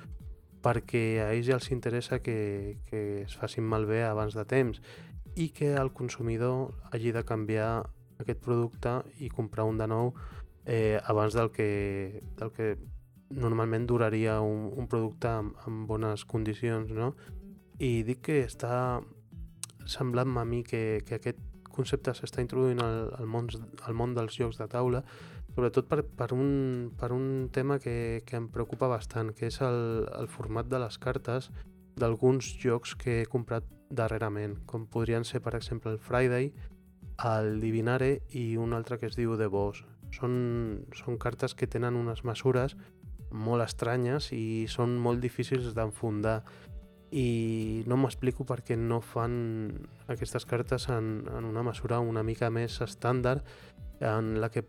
perquè 0.63 1.03
a 1.21 1.31
ells 1.33 1.49
ja 1.49 1.57
els 1.57 1.71
interessa 1.73 2.21
que, 2.23 2.77
que 2.87 3.23
es 3.25 3.35
facin 3.37 3.67
malbé 3.67 4.03
abans 4.07 4.37
de 4.37 4.45
temps 4.47 4.81
i 5.35 5.49
que 5.55 5.73
el 5.79 5.91
consumidor 5.93 6.75
hagi 6.91 7.11
de 7.11 7.25
canviar 7.27 7.71
aquest 8.21 8.41
producte 8.45 9.01
i 9.19 9.29
comprar 9.33 9.65
un 9.67 9.79
de 9.81 9.87
nou 9.89 10.13
eh, 10.65 10.99
abans 11.03 11.33
del 11.33 11.51
que, 11.51 12.21
del 12.37 12.51
que 12.55 12.75
normalment 13.31 13.87
duraria 13.87 14.39
un, 14.41 14.69
un 14.75 14.87
producte 14.91 15.29
amb, 15.31 15.55
amb 15.65 15.87
bones 15.89 16.25
condicions, 16.27 16.91
no? 16.91 17.13
I 17.81 18.03
dic 18.05 18.21
que 18.27 18.41
està 18.45 19.01
semblant 19.89 20.35
a 20.37 20.45
mi 20.45 20.61
que, 20.63 21.01
que 21.07 21.17
aquest 21.17 21.39
concepte 21.73 22.13
s'està 22.17 22.43
introduint 22.43 22.81
al, 22.83 23.11
al, 23.17 23.27
món, 23.27 23.47
al 23.87 23.97
món 23.97 24.15
dels 24.17 24.37
jocs 24.37 24.59
de 24.61 24.67
taula 24.71 25.03
sobretot 25.53 25.87
per, 25.87 26.01
per, 26.03 26.31
un, 26.33 26.91
per 26.97 27.11
un 27.11 27.49
tema 27.51 27.79
que, 27.79 28.23
que 28.25 28.37
em 28.39 28.47
preocupa 28.51 28.87
bastant, 28.87 29.33
que 29.35 29.49
és 29.51 29.59
el, 29.65 30.07
el 30.15 30.29
format 30.31 30.69
de 30.71 30.79
les 30.79 30.97
cartes 31.01 31.51
d'alguns 31.99 32.53
jocs 32.61 32.95
que 32.95 33.21
he 33.21 33.27
comprat 33.29 33.67
darrerament, 33.91 34.55
com 34.65 34.87
podrien 34.87 35.27
ser, 35.27 35.41
per 35.43 35.55
exemple, 35.57 35.91
el 35.91 35.99
Friday, 35.99 36.51
el 37.27 37.59
Divinare 37.61 38.21
i 38.37 38.55
un 38.57 38.73
altre 38.73 38.97
que 38.97 39.09
es 39.11 39.17
diu 39.19 39.35
The 39.37 39.49
Boss. 39.51 39.83
Són, 40.15 40.33
són 40.95 41.19
cartes 41.19 41.53
que 41.55 41.67
tenen 41.67 41.99
unes 41.99 42.23
mesures 42.27 42.75
molt 43.31 43.63
estranyes 43.63 44.31
i 44.35 44.67
són 44.71 44.97
molt 44.99 45.21
difícils 45.23 45.75
d'enfundar 45.75 46.41
i 47.11 47.83
no 47.91 47.97
m'explico 47.99 48.45
per 48.47 48.61
què 48.63 48.77
no 48.79 49.01
fan 49.03 49.33
aquestes 50.11 50.47
cartes 50.47 50.87
en, 50.89 51.27
en 51.27 51.47
una 51.49 51.63
mesura 51.67 51.99
una 51.99 52.23
mica 52.23 52.49
més 52.49 52.79
estàndard 52.83 53.43
en 53.99 54.37
la 54.41 54.49
que 54.49 54.63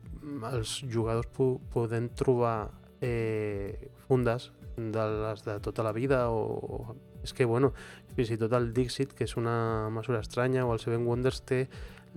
els 0.51 0.80
jugadors 0.90 1.30
po 1.32 1.55
poden 1.72 2.11
trobar 2.18 2.72
eh, 3.01 3.90
fundes 4.09 4.51
de 4.76 5.07
les 5.22 5.47
de 5.47 5.59
tota 5.61 5.86
la 5.86 5.95
vida 5.95 6.26
o, 6.30 6.43
o 6.43 6.97
és 7.22 7.32
que, 7.32 7.47
bueno, 7.47 7.72
fins 8.16 8.32
i 8.34 8.38
tot 8.38 8.53
el 8.59 8.72
Dixit, 8.74 9.14
que 9.14 9.26
és 9.28 9.36
una 9.38 9.88
mesura 9.95 10.20
estranya, 10.20 10.66
o 10.66 10.72
el 10.74 10.80
Seven 10.82 11.07
Wonders 11.07 11.43
té 11.47 11.61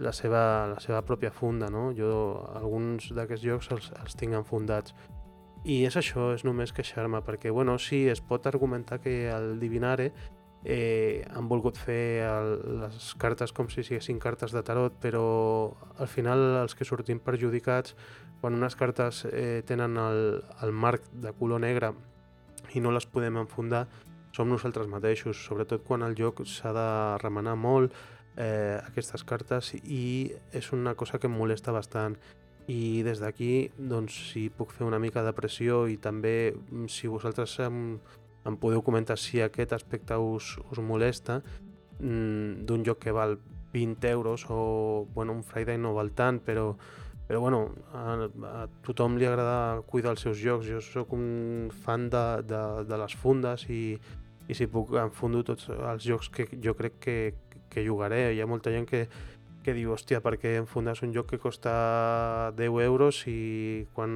la 0.01 0.11
seva, 0.11 0.67
la 0.73 0.79
seva 0.83 1.03
pròpia 1.07 1.31
funda, 1.31 1.69
no? 1.71 1.91
Jo 1.95 2.41
alguns 2.57 3.11
d'aquests 3.15 3.45
jocs 3.45 3.69
els, 3.75 3.91
els 4.01 4.17
tinc 4.19 4.35
enfundats. 4.35 4.95
I 5.65 5.79
és 5.87 5.95
això, 5.97 6.29
és 6.35 6.43
només 6.45 6.69
queixar-me, 6.77 7.23
perquè, 7.25 7.49
bueno, 7.49 7.79
sí, 7.81 8.03
es 8.07 8.21
pot 8.21 8.45
argumentar 8.45 8.99
que 9.01 9.31
el 9.33 9.55
Divinare 9.57 10.11
eh, 10.63 11.25
han 11.33 11.47
volgut 11.49 11.79
fer 11.81 12.21
el, 12.27 12.51
les 12.83 13.07
cartes 13.17 13.49
com 13.49 13.65
si 13.73 13.81
siguessin 13.81 14.19
cartes 14.21 14.53
de 14.53 14.61
tarot, 14.65 14.99
però 15.01 15.25
al 15.97 16.11
final 16.11 16.61
els 16.61 16.77
que 16.77 16.85
sortim 16.85 17.17
perjudicats, 17.17 17.95
quan 18.41 18.53
unes 18.53 18.77
cartes 18.77 19.23
eh, 19.31 19.63
tenen 19.65 19.97
el, 19.97 20.21
el 20.61 20.71
marc 20.85 21.09
de 21.09 21.33
color 21.33 21.65
negre 21.65 21.95
i 22.77 22.81
no 22.83 22.93
les 22.93 23.09
podem 23.09 23.41
enfundar, 23.41 23.87
som 24.37 24.49
nosaltres 24.51 24.85
mateixos, 24.91 25.41
sobretot 25.49 25.81
quan 25.87 26.05
el 26.05 26.13
joc 26.13 26.45
s'ha 26.45 26.77
de 26.77 26.87
remenar 27.25 27.57
molt 27.57 27.93
eh, 28.37 28.77
aquestes 28.83 29.25
cartes 29.25 29.73
i 29.81 30.29
és 30.53 30.73
una 30.77 30.93
cosa 30.93 31.17
que 31.17 31.25
em 31.25 31.37
molesta 31.41 31.73
bastant 31.73 32.19
i 32.67 33.03
des 33.05 33.21
d'aquí 33.21 33.69
doncs 33.77 34.15
si 34.31 34.47
puc 34.49 34.73
fer 34.73 34.87
una 34.87 34.99
mica 34.99 35.23
de 35.23 35.33
pressió 35.37 35.85
i 35.87 35.97
també 36.01 36.53
mm, 36.53 36.87
si 36.89 37.07
vosaltres 37.07 37.59
em, 37.65 37.99
em 38.45 38.57
podeu 38.57 38.81
comentar 38.81 39.17
si 39.21 39.41
aquest 39.41 39.73
aspecte 39.77 40.17
us, 40.17 40.55
us 40.71 40.81
molesta 40.81 41.41
mm, 41.99 42.65
d'un 42.65 42.85
joc 42.85 43.03
que 43.05 43.13
val 43.13 43.37
20 43.73 44.09
euros 44.09 44.45
o 44.49 45.07
bueno, 45.13 45.33
un 45.33 45.43
Friday 45.43 45.77
no 45.77 45.93
val 45.93 46.13
tant 46.15 46.39
però 46.39 46.75
però 47.27 47.39
bueno, 47.39 47.73
a, 47.91 48.27
a 48.45 48.67
tothom 48.85 49.17
li 49.17 49.25
agrada 49.25 49.81
cuidar 49.89 50.11
els 50.13 50.21
seus 50.21 50.37
jocs. 50.37 50.67
Jo 50.69 50.81
sóc 50.81 51.13
un 51.17 51.71
fan 51.73 52.09
de, 52.13 52.25
de, 52.45 52.61
de 52.85 52.99
les 53.01 53.15
fundes 53.17 53.65
i, 53.73 53.97
i 54.45 54.57
si 54.57 54.67
puc 54.69 54.93
enfundo 55.01 55.41
tots 55.43 55.71
els 55.73 56.05
jocs 56.05 56.29
que 56.29 56.45
jo 56.61 56.75
crec 56.77 56.99
que, 57.01 57.15
que 57.73 57.85
jugaré. 57.87 58.27
Hi 58.35 58.43
ha 58.43 58.49
molta 58.49 58.73
gent 58.73 58.85
que, 58.89 59.07
que 59.65 59.73
diu, 59.73 59.95
hòstia, 59.95 60.21
per 60.21 60.35
què 60.37 60.55
enfundes 60.59 61.01
un 61.01 61.13
joc 61.15 61.31
que 61.33 61.41
costa 61.41 61.73
10 62.59 62.77
euros 62.85 63.23
i 63.31 63.87
quan 63.97 64.13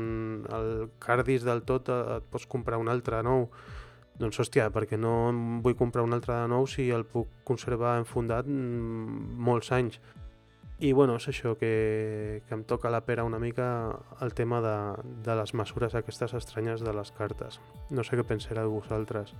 el 0.53 0.69
cardis 1.01 1.45
del 1.47 1.63
tot 1.65 1.89
et 1.89 2.29
pots 2.29 2.45
comprar 2.45 2.77
un 2.77 2.91
altre 2.93 3.23
nou? 3.25 3.47
Doncs 4.19 4.39
hòstia, 4.43 4.67
perquè 4.75 4.99
no 4.99 5.13
em 5.31 5.41
vull 5.65 5.77
comprar 5.79 6.05
un 6.05 6.13
altre 6.13 6.35
de 6.35 6.47
nou 6.51 6.67
si 6.67 6.89
el 6.93 7.05
puc 7.07 7.31
conservar 7.47 7.97
enfundat 8.01 8.47
molts 8.47 9.71
anys. 9.73 9.97
I 10.79 10.93
bueno, 10.95 11.17
és 11.19 11.27
això, 11.31 11.55
que, 11.59 12.43
que 12.47 12.55
em 12.55 12.63
toca 12.63 12.91
la 12.91 13.01
pera 13.07 13.25
una 13.27 13.39
mica 13.39 13.69
el 14.23 14.35
tema 14.35 14.61
de, 14.63 14.75
de 15.25 15.39
les 15.39 15.55
mesures 15.57 15.95
aquestes 15.95 16.35
estranyes 16.37 16.85
de 16.85 16.93
les 16.95 17.11
cartes. 17.15 17.59
No 17.89 18.05
sé 18.05 18.19
què 18.19 18.27
pensareu 18.27 18.71
vosaltres. 18.77 19.33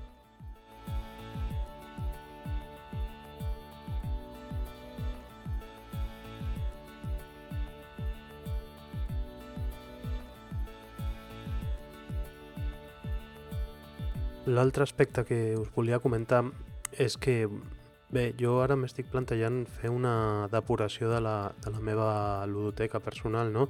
L'altre 14.47 14.83
aspecte 14.83 15.25
que 15.25 15.57
us 15.59 15.67
volia 15.75 15.99
comentar 15.99 16.45
és 16.97 17.17
que, 17.17 17.47
bé, 18.09 18.29
jo 18.39 18.59
ara 18.63 18.77
m'estic 18.79 19.09
plantejant 19.11 19.65
fer 19.67 19.91
una 19.91 20.47
depuració 20.51 21.09
de 21.11 21.19
la, 21.21 21.51
de 21.59 21.73
la 21.73 21.81
meva 21.83 22.45
ludoteca 22.47 23.01
personal, 23.03 23.51
no? 23.51 23.67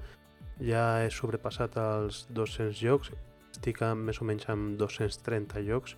Ja 0.62 1.02
he 1.04 1.10
sobrepassat 1.10 1.78
els 1.82 2.28
200 2.36 2.78
jocs, 2.78 3.12
estic 3.52 3.82
a, 3.82 3.96
més 3.96 4.22
o 4.22 4.28
menys 4.30 4.46
amb 4.52 4.78
230 4.80 5.66
jocs, 5.68 5.98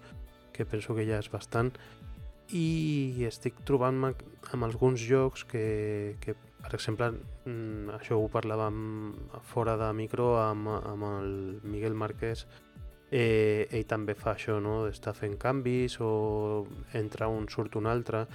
que 0.55 0.65
penso 0.65 0.95
que 0.95 1.05
ja 1.05 1.19
és 1.19 1.29
bastant, 1.31 1.73
i 2.51 3.23
estic 3.27 3.61
trobant-me 3.67 4.13
amb 4.51 4.65
alguns 4.67 5.03
jocs 5.03 5.45
que, 5.47 6.17
que 6.23 6.35
per 6.61 6.73
exemple, 6.77 7.11
mm, 7.45 7.93
això 7.97 8.17
ho 8.19 8.27
parlàvem 8.31 8.81
fora 9.51 9.77
de 9.79 9.91
micro 9.97 10.35
amb, 10.41 10.69
amb 10.77 11.07
el 11.11 11.31
Miguel 11.63 11.95
Márquez, 11.97 12.45
eh, 13.11 13.67
ell 13.69 13.85
també 13.87 14.15
fa 14.15 14.33
això, 14.33 14.57
no? 14.63 14.85
d'estar 14.87 15.13
fent 15.17 15.37
canvis 15.39 15.99
o 16.01 16.65
entra 16.97 17.27
un, 17.27 17.47
surt 17.51 17.75
un 17.75 17.89
altre, 17.91 18.25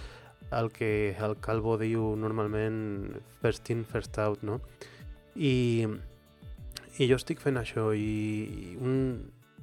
el 0.53 0.70
que 0.70 1.16
el 1.18 1.39
Calvo 1.43 1.77
diu 1.81 2.12
normalment 2.20 3.16
first 3.41 3.70
in, 3.72 3.85
first 3.85 4.18
out, 4.22 4.45
no? 4.47 4.61
I, 5.35 5.87
i 7.01 7.09
jo 7.09 7.16
estic 7.18 7.43
fent 7.43 7.59
això 7.59 7.89
i 7.97 8.77
un, 8.79 8.99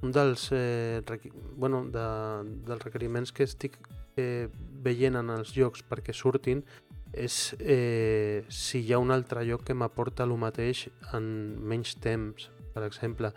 un 0.04 0.12
dels, 0.12 0.50
eh, 0.52 1.02
bueno, 1.56 1.86
de, 1.94 2.08
dels 2.68 2.84
requeriments 2.84 3.32
que 3.32 3.48
estic 3.48 3.78
eh, 4.18 4.50
veient 4.84 5.16
en 5.22 5.32
els 5.38 5.54
jocs 5.56 5.86
perquè 5.88 6.14
surtin 6.14 6.66
és 7.14 7.54
eh, 7.60 8.44
si 8.50 8.82
hi 8.82 8.94
ha 8.94 9.00
un 9.00 9.14
altre 9.14 9.46
lloc 9.46 9.64
que 9.68 9.78
m'aporta 9.78 10.26
el 10.26 10.34
mateix 10.42 10.88
en 11.14 11.24
menys 11.62 11.94
temps, 12.02 12.50
per 12.74 12.84
exemple. 12.88 13.30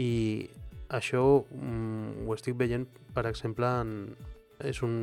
I 0.00 0.48
això 0.90 1.22
mm, 1.46 2.26
ho 2.26 2.34
estic 2.36 2.58
veient, 2.58 2.86
per 3.14 3.26
exemple, 3.30 3.68
en, 3.82 3.94
és, 4.66 4.82
un, 4.86 4.96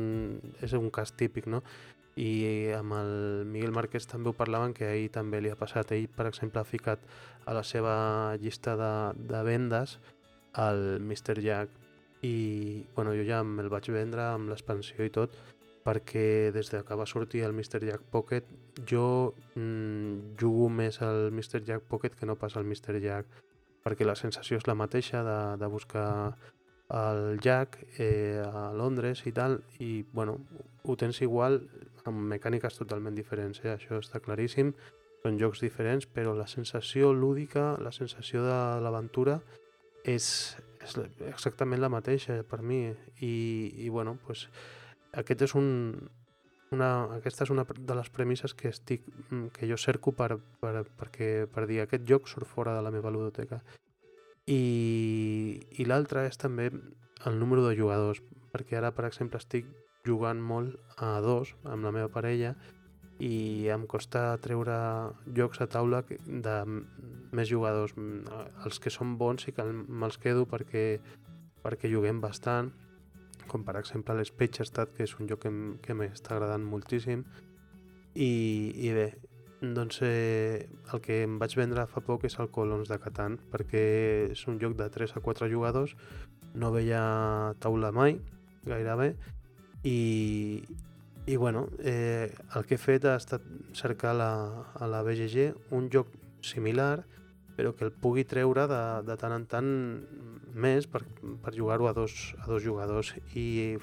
és 0.62 0.74
un 0.76 0.90
cas 0.94 1.14
típic, 1.16 1.48
no? 1.50 1.62
I 2.18 2.74
amb 2.74 2.96
el 2.98 3.10
Miguel 3.46 3.74
Márquez 3.74 4.08
també 4.10 4.30
ho 4.32 4.36
parlaven, 4.36 4.74
que 4.74 4.88
ahir 4.88 5.10
també 5.14 5.40
li 5.40 5.52
ha 5.52 5.58
passat. 5.58 5.92
Ell, 5.94 6.08
per 6.10 6.26
exemple, 6.26 6.60
ha 6.60 6.66
ficat 6.66 7.02
a 7.46 7.54
la 7.54 7.62
seva 7.62 8.36
llista 8.42 8.74
de, 8.76 8.94
de 9.30 9.42
vendes 9.46 9.98
el 10.58 10.98
Mr. 11.00 11.38
Jack 11.40 11.70
i 12.22 12.84
bueno, 12.96 13.14
jo 13.14 13.22
ja 13.22 13.44
me'l 13.46 13.70
vaig 13.70 13.90
vendre 13.94 14.24
amb 14.32 14.50
l'expansió 14.50 15.06
i 15.06 15.12
tot 15.14 15.34
perquè 15.86 16.50
des 16.52 16.70
de 16.72 16.82
que 16.84 16.96
va 16.98 17.06
sortir 17.06 17.44
el 17.46 17.54
Mr. 17.54 17.84
Jack 17.86 18.02
Pocket 18.10 18.48
jo 18.90 19.34
mm, 19.54 20.34
jugo 20.40 20.68
més 20.68 21.00
al 21.02 21.30
Mr. 21.30 21.62
Jack 21.64 21.86
Pocket 21.88 22.18
que 22.18 22.26
no 22.26 22.36
pas 22.36 22.56
al 22.56 22.66
Mr. 22.66 22.98
Jack 23.04 23.38
perquè 23.88 24.04
la 24.04 24.18
sensació 24.20 24.60
és 24.60 24.68
la 24.68 24.76
mateixa 24.76 25.24
de, 25.24 25.40
de 25.56 25.72
buscar 25.72 26.36
el 26.88 27.40
Jack 27.40 27.78
eh, 27.98 28.42
a 28.44 28.70
Londres 28.76 29.24
i 29.26 29.32
tal, 29.32 29.62
i 29.80 30.04
bueno, 30.12 30.38
ho 30.84 30.96
tens 30.96 31.20
igual 31.24 31.62
amb 32.08 32.20
mecàniques 32.32 32.76
totalment 32.76 33.16
diferents, 33.16 33.60
eh? 33.64 33.74
això 33.74 34.00
està 34.00 34.20
claríssim, 34.24 34.72
són 35.22 35.38
jocs 35.40 35.64
diferents, 35.64 36.06
però 36.06 36.34
la 36.36 36.46
sensació 36.48 37.12
lúdica, 37.12 37.74
la 37.82 37.92
sensació 37.92 38.44
de 38.44 38.58
l'aventura 38.84 39.38
és, 40.04 40.28
és 40.84 40.96
exactament 41.28 41.82
la 41.82 41.92
mateixa 41.92 42.40
per 42.48 42.62
mi, 42.62 42.86
i, 43.20 43.34
i 43.84 43.88
bueno, 43.92 44.16
pues, 44.24 44.46
aquest 45.12 45.48
és 45.48 45.56
un, 45.58 45.68
una, 46.74 46.90
aquesta 47.16 47.44
és 47.46 47.52
una 47.52 47.64
de 47.64 47.96
les 47.96 48.10
premisses 48.12 48.54
que 48.54 48.70
estic 48.72 49.04
mm, 49.30 49.50
que 49.56 49.68
jo 49.70 49.78
cerco 49.80 50.12
per, 50.12 50.36
per, 50.60 50.84
perquè, 50.98 51.46
per 51.52 51.66
dir 51.70 51.82
aquest 51.82 52.06
joc 52.08 52.28
surt 52.28 52.48
fora 52.48 52.74
de 52.76 52.82
la 52.84 52.92
meva 52.94 53.12
ludoteca. 53.14 53.60
I, 54.48 55.60
i 55.76 55.84
l'altre 55.84 56.24
és 56.28 56.40
també 56.40 56.70
el 56.70 57.38
número 57.38 57.66
de 57.66 57.76
jugadors, 57.76 58.22
perquè 58.52 58.78
ara, 58.78 58.92
per 58.96 59.06
exemple, 59.08 59.40
estic 59.40 59.68
jugant 60.06 60.40
molt 60.40 60.76
a 60.96 61.18
dos 61.20 61.52
amb 61.68 61.84
la 61.84 61.92
meva 61.92 62.08
parella 62.08 62.54
i 63.18 63.66
em 63.74 63.84
costa 63.90 64.30
treure 64.40 64.76
jocs 65.34 65.60
a 65.60 65.66
taula 65.66 66.04
de 66.06 66.56
més 67.34 67.48
jugadors. 67.50 67.94
Els 68.64 68.78
que 68.78 68.92
són 68.94 69.16
bons 69.18 69.44
sí 69.44 69.52
que 69.52 69.66
me'ls 69.66 70.20
quedo 70.22 70.46
perquè, 70.48 71.00
perquè 71.64 71.90
juguem 71.90 72.22
bastant 72.22 72.70
com 73.48 73.64
per 73.66 73.76
exemple 73.80 74.16
l'Spatchestat, 74.18 74.94
que 74.96 75.06
és 75.08 75.14
un 75.18 75.28
joc 75.30 75.46
que, 75.46 75.52
que 75.84 75.96
m'està 75.96 76.36
agradant 76.36 76.64
moltíssim. 76.64 77.24
I, 78.14 78.30
i 78.88 78.92
bé, 78.96 79.08
doncs 79.60 80.00
eh, 80.02 80.68
el 80.92 81.00
que 81.02 81.22
em 81.24 81.38
vaig 81.40 81.54
vendre 81.58 81.86
fa 81.90 82.02
poc 82.04 82.24
és 82.28 82.38
el 82.38 82.50
Colons 82.54 82.90
de 82.90 82.98
Catan, 83.02 83.38
perquè 83.52 83.82
és 84.30 84.44
un 84.50 84.58
joc 84.62 84.76
de 84.78 84.88
3 84.94 85.16
a 85.18 85.22
4 85.24 85.50
jugadors, 85.50 85.96
no 86.54 86.70
veia 86.74 87.02
taula 87.62 87.90
mai, 87.94 88.18
gairebé, 88.66 89.12
i, 89.82 90.62
i 91.26 91.36
bueno, 91.36 91.68
eh, 91.80 92.34
el 92.54 92.66
que 92.66 92.76
he 92.76 92.82
fet 92.82 93.04
ha 93.04 93.16
estat 93.18 93.44
cercar 93.74 94.14
la, 94.16 94.32
a 94.74 94.88
la 94.90 95.02
BGG 95.06 95.74
un 95.76 95.90
joc 95.92 96.12
similar, 96.42 97.04
però 97.58 97.72
que 97.74 97.88
el 97.88 97.90
pugui 97.90 98.22
treure 98.22 98.68
de, 98.70 98.82
de 99.02 99.16
tant 99.18 99.32
en 99.34 99.44
tant 99.50 99.70
més 100.54 100.86
per, 100.86 101.00
per 101.42 101.52
jugar-ho 101.56 101.88
a, 101.90 101.94
dos, 101.96 102.36
a 102.38 102.46
dos 102.46 102.62
jugadors. 102.62 103.10
I 103.34 103.74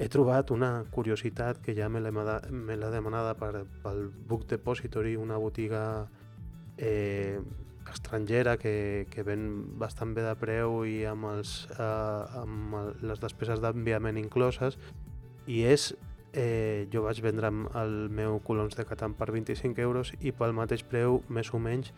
he 0.00 0.08
trobat 0.08 0.48
una 0.54 0.70
curiositat 0.94 1.60
que 1.60 1.74
ja 1.76 1.90
me 1.92 2.00
l'he 2.00 2.88
demanada 2.94 3.34
per, 3.36 3.66
pel 3.84 4.08
Book 4.08 4.48
Depository, 4.48 5.18
una 5.20 5.36
botiga 5.36 5.84
eh, 6.78 7.44
estrangera 7.92 8.56
que, 8.56 9.06
que 9.12 9.22
ven 9.22 9.44
bastant 9.78 10.16
bé 10.16 10.24
de 10.24 10.32
preu 10.40 10.80
i 10.88 11.02
amb, 11.04 11.28
els, 11.34 11.54
eh, 11.76 12.40
amb 12.40 13.04
les 13.04 13.20
despeses 13.20 13.60
d'enviament 13.60 14.16
incloses. 14.16 14.80
I 15.44 15.60
és 15.76 15.90
eh, 16.32 16.88
jo 16.88 17.04
vaig 17.04 17.20
vendre 17.20 17.52
el 17.84 17.94
meu 18.08 18.40
colons 18.48 18.80
de 18.80 18.88
Catan 18.88 19.12
per 19.12 19.28
25 19.28 19.84
euros 19.84 20.16
i 20.24 20.32
pel 20.32 20.56
mateix 20.56 20.88
preu, 20.88 21.20
més 21.28 21.52
o 21.52 21.60
menys, 21.60 21.92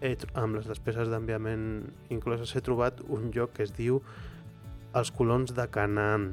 amb 0.00 0.56
les 0.56 0.68
despeses 0.68 1.10
d'enviament 1.12 1.64
incloses, 2.08 2.54
he 2.56 2.62
trobat 2.64 3.02
un 3.08 3.30
lloc 3.34 3.52
que 3.56 3.66
es 3.66 3.74
diu 3.76 4.00
els 4.96 5.10
colons 5.12 5.52
de 5.54 5.66
Canaan. 5.68 6.32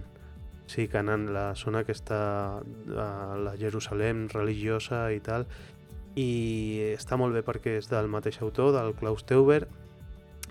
Sí, 0.67 0.87
Canaan, 0.91 1.33
la 1.33 1.53
zona 1.55 1.83
que 1.87 1.95
està 1.95 2.21
a 2.59 3.09
la 3.39 3.55
Jerusalem 3.59 4.27
religiosa 4.33 5.07
i 5.15 5.19
tal, 5.23 5.47
i 6.17 6.93
està 6.95 7.19
molt 7.19 7.35
bé 7.35 7.43
perquè 7.45 7.77
és 7.81 7.91
del 7.91 8.09
mateix 8.11 8.41
autor, 8.41 8.73
del 8.75 8.95
Klaus 8.97 9.23
Teuber. 9.27 9.67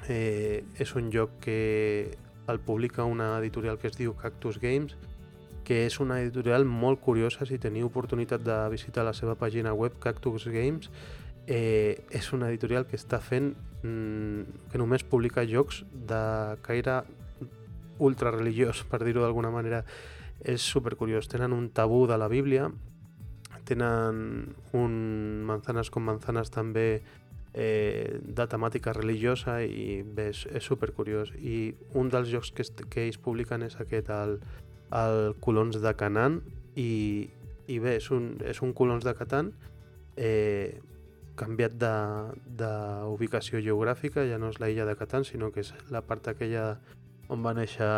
Eh, 0.08 0.62
és 0.78 0.94
un 0.94 1.10
lloc 1.10 1.40
que 1.42 2.16
el 2.46 2.60
publica 2.60 3.04
una 3.04 3.38
editorial 3.40 3.78
que 3.78 3.88
es 3.88 3.96
diu 3.98 4.14
Cactus 4.14 4.60
Games, 4.62 4.94
que 5.66 5.82
és 5.88 5.98
una 5.98 6.20
editorial 6.22 6.64
molt 6.64 7.00
curiosa 7.02 7.48
si 7.48 7.58
teniu 7.58 7.88
oportunitat 7.88 8.44
de 8.46 8.56
visitar 8.70 9.02
la 9.04 9.16
seva 9.16 9.34
pàgina 9.34 9.72
web 9.74 9.96
Cactus 9.98 10.46
Games 10.46 10.92
eh, 11.46 12.04
és 12.10 12.32
una 12.32 12.50
editorial 12.50 12.86
que 12.86 12.98
està 12.98 13.20
fent 13.22 13.52
mm, 13.82 14.70
que 14.72 14.80
només 14.80 15.06
publica 15.06 15.46
jocs 15.46 15.84
de 15.92 16.22
caire 16.66 17.02
ultra 17.98 18.32
religiós, 18.34 18.82
per 18.90 19.02
dir-ho 19.04 19.22
d'alguna 19.24 19.50
manera. 19.50 19.84
És 20.44 20.60
supercuriós. 20.60 21.30
Tenen 21.32 21.54
un 21.56 21.70
tabú 21.72 22.04
de 22.06 22.18
la 22.18 22.28
Bíblia, 22.28 22.68
tenen 23.64 24.54
un 24.76 24.92
Manzanas 25.48 25.90
con 25.90 26.04
Manzanas 26.04 26.52
també 26.54 27.00
eh, 27.54 28.20
de 28.20 28.46
temàtica 28.46 28.92
religiosa 28.92 29.62
i 29.64 30.02
bé, 30.04 30.28
és, 30.34 30.44
és 30.52 30.68
supercuriós. 30.68 31.32
I 31.40 31.72
un 31.96 32.12
dels 32.12 32.28
jocs 32.30 32.52
que, 32.52 32.68
que 32.92 33.06
ells 33.06 33.18
publiquen 33.18 33.64
és 33.66 33.78
aquest, 33.80 34.12
el, 34.12 34.36
el 34.94 35.34
Colons 35.40 35.80
de 35.82 35.94
Canaan, 35.96 36.42
i, 36.76 37.30
i 37.66 37.80
bé, 37.80 37.96
és 37.96 38.10
un, 38.12 38.34
és 38.44 38.60
un 38.62 38.76
Colons 38.76 39.04
de 39.04 39.16
Catan 39.16 39.54
eh, 40.20 40.76
canviat 41.36 41.76
d'ubicació 41.78 43.60
geogràfica, 43.64 44.24
ja 44.28 44.38
no 44.40 44.50
és 44.52 44.60
la 44.62 44.70
illa 44.72 44.86
de 44.88 44.96
Catan, 44.96 45.24
sinó 45.28 45.52
que 45.52 45.60
és 45.64 45.74
la 45.92 46.02
part 46.06 46.28
aquella 46.32 46.76
on 47.32 47.42
va 47.42 47.54
néixer 47.56 47.88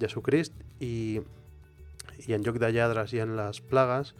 Jesucrist 0.00 0.54
i, 0.82 1.20
i 2.26 2.34
en 2.34 2.42
lloc 2.46 2.58
de 2.62 2.72
lladres 2.74 3.14
hi 3.14 3.22
ha 3.22 3.28
les 3.30 3.60
plagues 3.70 4.12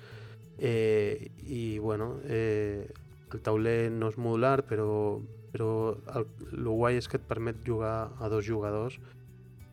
eh, 0.58 1.32
i 1.42 1.78
bueno 1.78 2.16
eh, 2.24 2.86
el 3.32 3.42
tauler 3.42 3.90
no 3.90 4.10
és 4.12 4.18
modular 4.22 4.62
però, 4.68 5.18
però 5.52 5.70
el, 6.14 6.28
el 6.52 6.70
guai 6.70 7.00
és 7.00 7.10
que 7.10 7.18
et 7.18 7.26
permet 7.26 7.58
jugar 7.66 8.12
a 8.20 8.30
dos 8.32 8.46
jugadors 8.46 9.00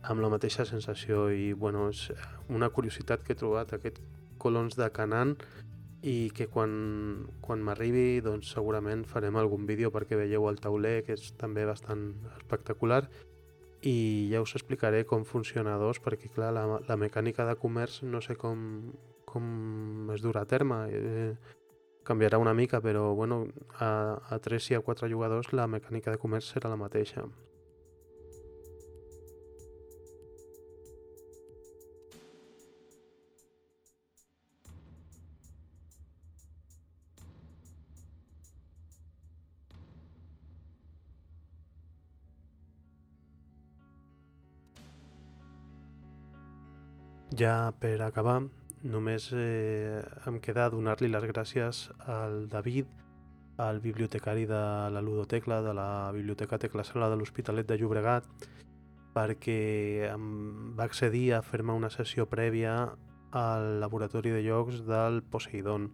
amb 0.04 0.20
la 0.20 0.28
mateixa 0.28 0.66
sensació 0.68 1.30
i 1.32 1.52
bueno, 1.52 1.88
és 1.88 2.10
una 2.52 2.68
curiositat 2.68 3.22
que 3.24 3.32
he 3.32 3.40
trobat 3.40 3.72
aquest 3.72 4.02
colons 4.42 4.76
de 4.76 4.90
Canaan 4.92 5.38
i 6.04 6.30
que 6.36 6.50
quan, 6.52 6.72
quan 7.40 7.62
m'arribi 7.64 8.20
doncs 8.24 8.50
segurament 8.52 9.06
farem 9.08 9.38
algun 9.40 9.64
vídeo 9.64 9.88
perquè 9.94 10.18
veieu 10.20 10.50
el 10.50 10.60
tauler 10.60 10.98
que 11.06 11.16
és 11.16 11.30
també 11.40 11.64
bastant 11.64 12.10
espectacular 12.36 13.06
i 13.84 14.28
ja 14.32 14.42
us 14.44 14.54
explicaré 14.56 15.04
com 15.08 15.24
funciona 15.28 15.76
dos, 15.80 16.00
perquè 16.04 16.30
clar, 16.32 16.52
la, 16.56 16.64
la 16.88 16.96
mecànica 17.00 17.44
de 17.48 17.56
comerç 17.60 18.02
no 18.04 18.20
sé 18.24 18.36
com, 18.36 18.92
com 19.28 20.12
es 20.14 20.24
durà 20.24 20.44
a 20.44 20.48
terme, 20.48 20.78
eh, 20.88 21.32
canviarà 22.04 22.40
una 22.40 22.54
mica, 22.54 22.80
però 22.80 23.14
bueno, 23.14 23.46
a, 23.80 24.20
a 24.28 24.38
3 24.38 24.70
i 24.72 24.78
a 24.78 24.84
4 24.84 25.08
jugadors 25.12 25.52
la 25.52 25.68
mecànica 25.68 26.12
de 26.12 26.20
comerç 26.20 26.52
serà 26.52 26.72
la 26.72 26.80
mateixa. 26.80 27.24
Ja 47.34 47.72
per 47.80 47.96
acabar, 48.04 48.44
només 48.86 49.24
eh, 49.34 50.02
em 50.28 50.36
queda 50.44 50.68
donar-li 50.70 51.08
les 51.10 51.24
gràcies 51.26 51.78
al 52.06 52.44
David, 52.52 52.86
al 53.58 53.80
bibliotecari 53.82 54.44
de 54.46 54.60
la 54.94 55.02
Ludotecla, 55.02 55.58
de 55.64 55.72
la 55.74 56.12
Biblioteca 56.14 56.60
Tecla 56.62 56.84
Sala 56.86 57.08
de 57.10 57.16
l'Hospitalet 57.18 57.66
de 57.66 57.78
Llobregat, 57.80 58.28
perquè 59.16 60.12
em 60.12 60.76
va 60.78 60.86
accedir 60.86 61.32
a 61.34 61.42
fer-me 61.42 61.74
una 61.74 61.90
sessió 61.90 62.28
prèvia 62.30 62.76
al 63.34 63.80
laboratori 63.82 64.30
de 64.30 64.44
llocs 64.46 64.84
del 64.86 65.22
Poseidon. 65.26 65.90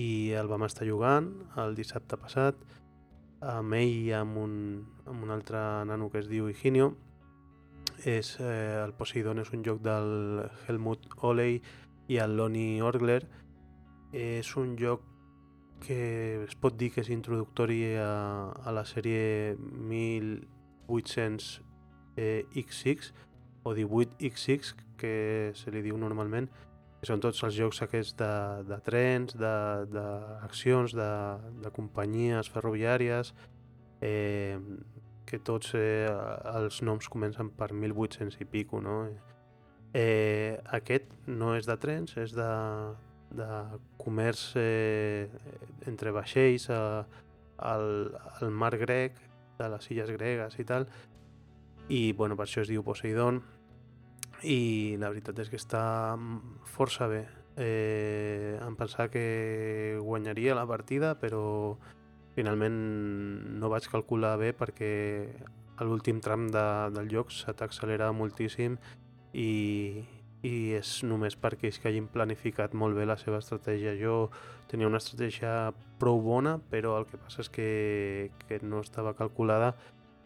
I 0.00 0.32
el 0.40 0.48
vam 0.48 0.64
estar 0.64 0.88
jugant 0.88 1.34
el 1.60 1.76
dissabte 1.76 2.16
passat 2.16 2.56
amb 3.44 3.76
ell 3.76 3.92
i 4.06 4.10
amb 4.16 4.40
un, 4.40 4.56
amb 5.04 5.20
un 5.26 5.36
altre 5.36 5.60
nano 5.84 6.08
que 6.08 6.24
es 6.24 6.32
diu 6.32 6.48
Higinio 6.48 6.94
és, 8.04 8.38
eh, 8.40 8.82
el 8.84 8.92
Poseidon 8.94 9.38
és 9.38 9.52
un 9.52 9.64
joc 9.64 9.80
del 9.82 10.50
Helmut 10.66 11.06
Oley 11.22 11.62
i 12.08 12.16
el 12.16 12.36
Lonnie 12.36 12.82
Orgler. 12.82 13.26
És 14.12 14.56
un 14.56 14.76
joc 14.78 15.00
que 15.80 16.44
es 16.44 16.54
pot 16.60 16.76
dir 16.76 16.90
que 16.92 17.00
és 17.00 17.08
introductori 17.12 17.96
a, 17.96 18.52
a 18.52 18.72
la 18.72 18.84
sèrie 18.84 19.56
1800 19.58 21.62
eh, 22.16 22.44
o 23.62 23.74
18XX, 23.74 24.74
que 25.00 25.52
se 25.56 25.70
li 25.72 25.80
diu 25.84 25.96
normalment, 26.00 26.48
que 27.00 27.08
són 27.08 27.22
tots 27.24 27.40
els 27.46 27.54
jocs 27.56 27.80
aquests 27.84 28.16
de, 28.20 28.32
de 28.68 28.78
trens, 28.84 29.36
d'accions, 29.40 30.92
de, 30.92 31.00
de, 31.00 31.10
de 31.64 31.70
companyies 31.76 32.50
ferroviàries, 32.52 33.26
eh, 34.04 34.56
que 35.30 35.38
tots 35.38 35.74
eh, 35.78 36.10
els 36.54 36.80
noms 36.82 37.08
comencen 37.08 37.52
per 37.54 37.70
1800 37.72 38.40
i 38.42 38.46
pico, 38.50 38.80
no? 38.82 39.04
Eh, 39.94 40.58
aquest 40.76 41.10
no 41.26 41.54
és 41.58 41.66
de 41.66 41.76
trens, 41.82 42.16
és 42.18 42.34
de, 42.34 42.50
de 43.38 43.48
comerç 43.98 44.50
eh, 44.58 45.30
entre 45.90 46.14
vaixells 46.14 46.68
eh, 46.70 47.02
al, 47.70 47.86
al 48.40 48.50
mar 48.50 48.74
grec, 48.78 49.18
de 49.60 49.68
les 49.68 49.90
illes 49.92 50.10
gregues 50.16 50.56
i 50.58 50.64
tal, 50.64 50.86
i 51.90 52.12
bueno, 52.16 52.36
per 52.38 52.46
això 52.46 52.62
es 52.62 52.70
diu 52.70 52.84
Poseidon, 52.86 53.42
i 54.46 54.96
la 55.00 55.10
veritat 55.12 55.42
és 55.42 55.50
que 55.52 55.58
està 55.60 56.16
força 56.72 57.08
bé. 57.10 57.24
Eh, 57.60 58.56
em 58.62 58.76
pensava 58.78 59.10
que 59.12 59.98
guanyaria 60.00 60.54
la 60.56 60.64
partida, 60.70 61.16
però 61.20 61.76
finalment 62.36 62.78
no 63.60 63.70
vaig 63.72 63.88
calcular 63.90 64.36
bé 64.40 64.52
perquè 64.56 64.92
a 65.80 65.84
l'últim 65.84 66.20
tram 66.20 66.48
de, 66.52 66.64
del 66.94 67.08
lloc 67.08 67.32
se 67.32 67.52
t'accelera 67.56 68.10
moltíssim 68.12 68.76
i, 69.32 70.02
i 70.44 70.54
és 70.76 70.90
només 71.08 71.36
perquè 71.40 71.68
ells 71.68 71.80
que 71.80 71.88
hagin 71.90 72.08
planificat 72.12 72.74
molt 72.76 72.96
bé 72.96 73.06
la 73.08 73.16
seva 73.20 73.40
estratègia. 73.40 73.96
Jo 74.00 74.28
tenia 74.70 74.88
una 74.88 75.00
estratègia 75.00 75.72
prou 76.00 76.20
bona, 76.24 76.58
però 76.70 76.98
el 77.00 77.08
que 77.08 77.20
passa 77.20 77.42
és 77.44 77.50
que, 77.52 77.70
que 78.46 78.60
no 78.62 78.82
estava 78.84 79.14
calculada 79.16 79.74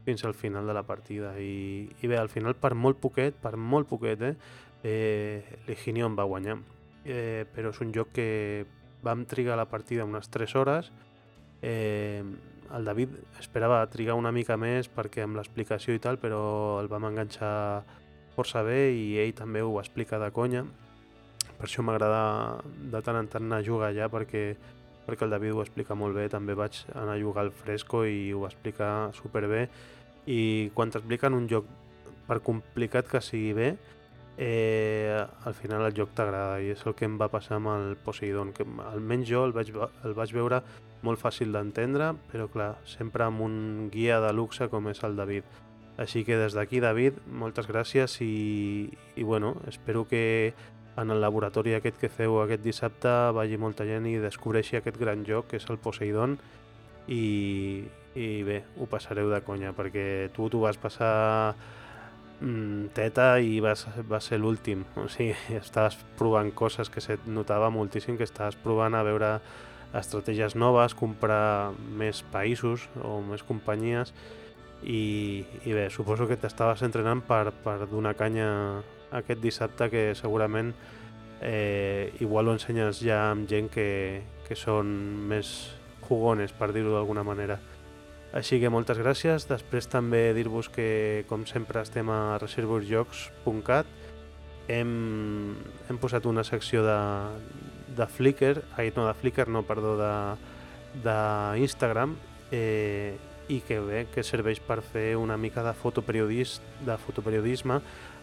fins 0.05 0.25
al 0.25 0.35
final 0.35 0.67
de 0.67 0.75
la 0.77 0.85
partida. 0.87 1.33
I, 1.41 1.89
i 2.03 2.11
bé, 2.11 2.19
al 2.19 2.31
final 2.31 2.59
per 2.59 2.75
molt 2.75 3.01
poquet, 3.01 3.39
per 3.41 3.57
molt 3.57 3.89
poquet, 3.89 4.23
eh, 4.23 4.35
eh 4.85 5.59
l'Higinio 5.67 6.11
em 6.11 6.19
va 6.19 6.29
guanyar. 6.29 6.59
Eh, 7.05 7.45
però 7.55 7.71
és 7.73 7.81
un 7.85 7.91
joc 7.93 8.15
que 8.17 8.67
vam 9.05 9.27
trigar 9.29 9.57
la 9.61 9.69
partida 9.69 10.07
unes 10.09 10.31
3 10.33 10.55
hores, 10.57 10.93
Eh, 11.65 12.23
el 12.77 12.85
David 12.85 13.09
esperava 13.41 13.85
trigar 13.89 14.17
una 14.19 14.33
mica 14.35 14.57
més 14.61 14.91
perquè 14.93 15.23
amb 15.25 15.39
l'explicació 15.39 15.95
i 15.97 16.03
tal, 16.03 16.19
però 16.21 16.81
el 16.83 16.91
vam 16.93 17.07
enganxar 17.09 17.85
força 18.35 18.65
bé 18.67 18.91
i 18.93 19.15
ell 19.23 19.33
també 19.39 19.63
ho 19.63 19.79
explica 19.81 20.19
de 20.21 20.29
conya. 20.35 20.65
Per 21.55 21.69
això 21.69 21.85
m'agrada 21.87 22.61
de 22.93 23.01
tant 23.07 23.21
en 23.21 23.31
tant 23.33 23.47
anar 23.47 23.63
a 23.63 23.67
jugar 23.67 23.93
allà 23.93 24.11
perquè, 24.13 24.45
perquè 25.07 25.25
el 25.25 25.33
David 25.33 25.55
ho 25.55 25.63
explica 25.63 25.97
molt 25.97 26.19
bé. 26.19 26.29
També 26.29 26.57
vaig 26.59 26.83
anar 26.93 27.17
a 27.17 27.23
jugar 27.23 27.47
al 27.47 27.55
fresco 27.55 28.05
i 28.05 28.33
ho 28.35 28.45
explica 28.49 29.11
superbé. 29.17 29.69
I 30.27 30.71
quan 30.75 30.93
t'expliquen 30.93 31.37
un 31.37 31.49
joc, 31.49 31.69
per 32.29 32.41
complicat 32.45 33.09
que 33.09 33.21
sigui 33.23 33.53
bé, 33.57 33.75
eh, 34.37 35.15
al 35.45 35.55
final 35.55 35.85
el 35.87 35.95
joc 35.95 36.13
t'agrada 36.17 36.59
i 36.61 36.73
és 36.75 36.83
el 36.89 36.97
que 36.99 37.07
em 37.07 37.17
va 37.21 37.31
passar 37.31 37.61
amb 37.61 37.71
el 37.75 37.95
Poseidon, 38.05 38.53
que 38.57 38.67
almenys 38.89 39.29
jo 39.31 39.45
el 39.47 39.55
vaig, 39.55 39.71
el 40.05 40.17
vaig 40.17 40.35
veure 40.35 40.63
molt 41.05 41.21
fàcil 41.21 41.53
d'entendre, 41.53 42.15
però 42.33 42.49
clar, 42.51 42.73
sempre 42.89 43.27
amb 43.29 43.45
un 43.45 43.91
guia 43.93 44.21
de 44.25 44.33
luxe 44.33 44.71
com 44.73 44.89
és 44.91 45.05
el 45.05 45.17
David. 45.21 45.45
Així 46.01 46.25
que 46.27 46.39
des 46.41 46.57
d'aquí, 46.57 46.81
David, 46.83 47.21
moltes 47.31 47.69
gràcies 47.71 48.17
i, 48.25 48.89
i 49.15 49.23
bueno, 49.23 49.55
espero 49.71 50.09
que 50.11 50.55
en 50.97 51.11
el 51.11 51.21
laboratori 51.21 51.75
aquest 51.75 51.99
que 51.99 52.11
feu 52.11 52.41
aquest 52.41 52.63
dissabte 52.63 53.11
vagi 53.35 53.59
molta 53.59 53.87
gent 53.87 54.07
i 54.07 54.19
descobreixi 54.23 54.79
aquest 54.79 54.99
gran 55.01 55.25
joc 55.27 55.51
que 55.51 55.59
és 55.59 55.67
el 55.71 55.79
Poseidon 55.83 56.37
i, 57.11 57.85
i 58.15 58.29
bé, 58.47 58.61
ho 58.79 58.87
passareu 58.91 59.31
de 59.33 59.41
conya 59.47 59.75
perquè 59.75 60.31
tu 60.35 60.49
t'ho 60.51 60.63
vas 60.63 60.79
passar 60.81 61.55
mm, 62.41 62.95
teta 62.95 63.29
i 63.43 63.59
vas, 63.65 63.87
va 64.11 64.23
ser 64.23 64.39
l'últim 64.39 64.85
o 65.01 65.09
sigui, 65.11 65.35
estaves 65.59 65.99
provant 66.19 66.53
coses 66.55 66.91
que 66.91 67.03
se 67.03 67.19
notava 67.27 67.73
moltíssim 67.75 68.19
que 68.19 68.29
estaves 68.29 68.59
provant 68.63 68.95
a 68.95 69.03
veure 69.07 69.37
estratègies 69.95 70.57
noves, 70.59 70.97
comprar 70.99 71.73
més 71.99 72.25
països 72.33 72.89
o 73.03 73.21
més 73.25 73.45
companyies 73.47 74.15
i, 74.83 75.45
i 75.65 75.73
bé, 75.73 75.89
suposo 75.91 76.27
que 76.29 76.39
t'estaves 76.41 76.83
entrenant 76.85 77.23
per, 77.25 77.53
per 77.65 77.85
donar 77.89 78.15
canya 78.19 78.49
aquest 79.15 79.41
dissabte 79.41 79.89
que 79.93 80.05
segurament 80.19 80.75
eh, 81.41 82.13
igual 82.21 82.49
ho 82.49 82.57
ensenyes 82.57 83.01
ja 83.05 83.31
amb 83.31 83.49
gent 83.51 83.71
que, 83.73 84.23
que 84.49 84.59
són 84.59 84.91
més 85.31 85.55
jugones, 86.09 86.53
per 86.53 86.73
dir-ho 86.75 86.93
d'alguna 86.95 87.25
manera. 87.25 87.59
Així 88.35 88.59
que 88.61 88.73
moltes 88.73 88.99
gràcies. 88.99 89.47
Després 89.49 89.87
també 89.87 90.33
dir-vos 90.35 90.69
que, 90.69 91.25
com 91.31 91.47
sempre, 91.47 91.85
estem 91.87 92.11
a 92.11 92.37
reservousjocs.cat. 92.43 93.87
Hem, 94.75 94.91
hem 95.89 96.01
posat 96.01 96.27
una 96.27 96.43
secció 96.45 96.83
de, 96.85 96.99
de 97.97 98.07
Flickr, 98.07 98.63
ai, 98.77 98.93
no, 98.97 99.07
de 99.07 99.15
Flickr, 99.15 99.49
no, 99.49 99.63
perdó, 99.67 99.95
d'Instagram, 101.05 102.17
eh, 102.53 103.17
i 103.49 103.61
que 103.61 103.79
bé, 103.81 104.07
que 104.13 104.25
serveix 104.25 104.61
per 104.65 104.81
fer 104.83 105.15
una 105.21 105.37
mica 105.37 105.63
de, 105.63 105.75
fotoperiodis, 105.77 106.61
de 106.87 106.97
fotoperiodisme 106.97 107.81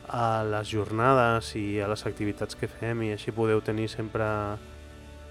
a 0.10 0.44
les 0.44 0.72
jornades 0.72 1.54
i 1.56 1.80
a 1.80 1.88
les 1.92 2.06
activitats 2.10 2.58
que 2.58 2.68
fem 2.68 3.04
i 3.06 3.12
així 3.14 3.34
podeu 3.36 3.62
tenir 3.62 3.88
sempre 3.92 4.26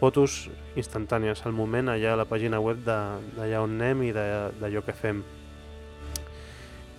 fotos 0.01 0.47
instantànies 0.81 1.43
al 1.45 1.53
moment 1.53 1.91
allà 1.93 2.15
a 2.15 2.21
la 2.23 2.29
pàgina 2.29 2.61
web 2.63 2.81
d'allà 2.87 3.61
on 3.61 3.77
anem 3.77 4.07
i 4.09 4.15
d'allò 4.15 4.85
que 4.87 4.97
fem. 4.97 5.25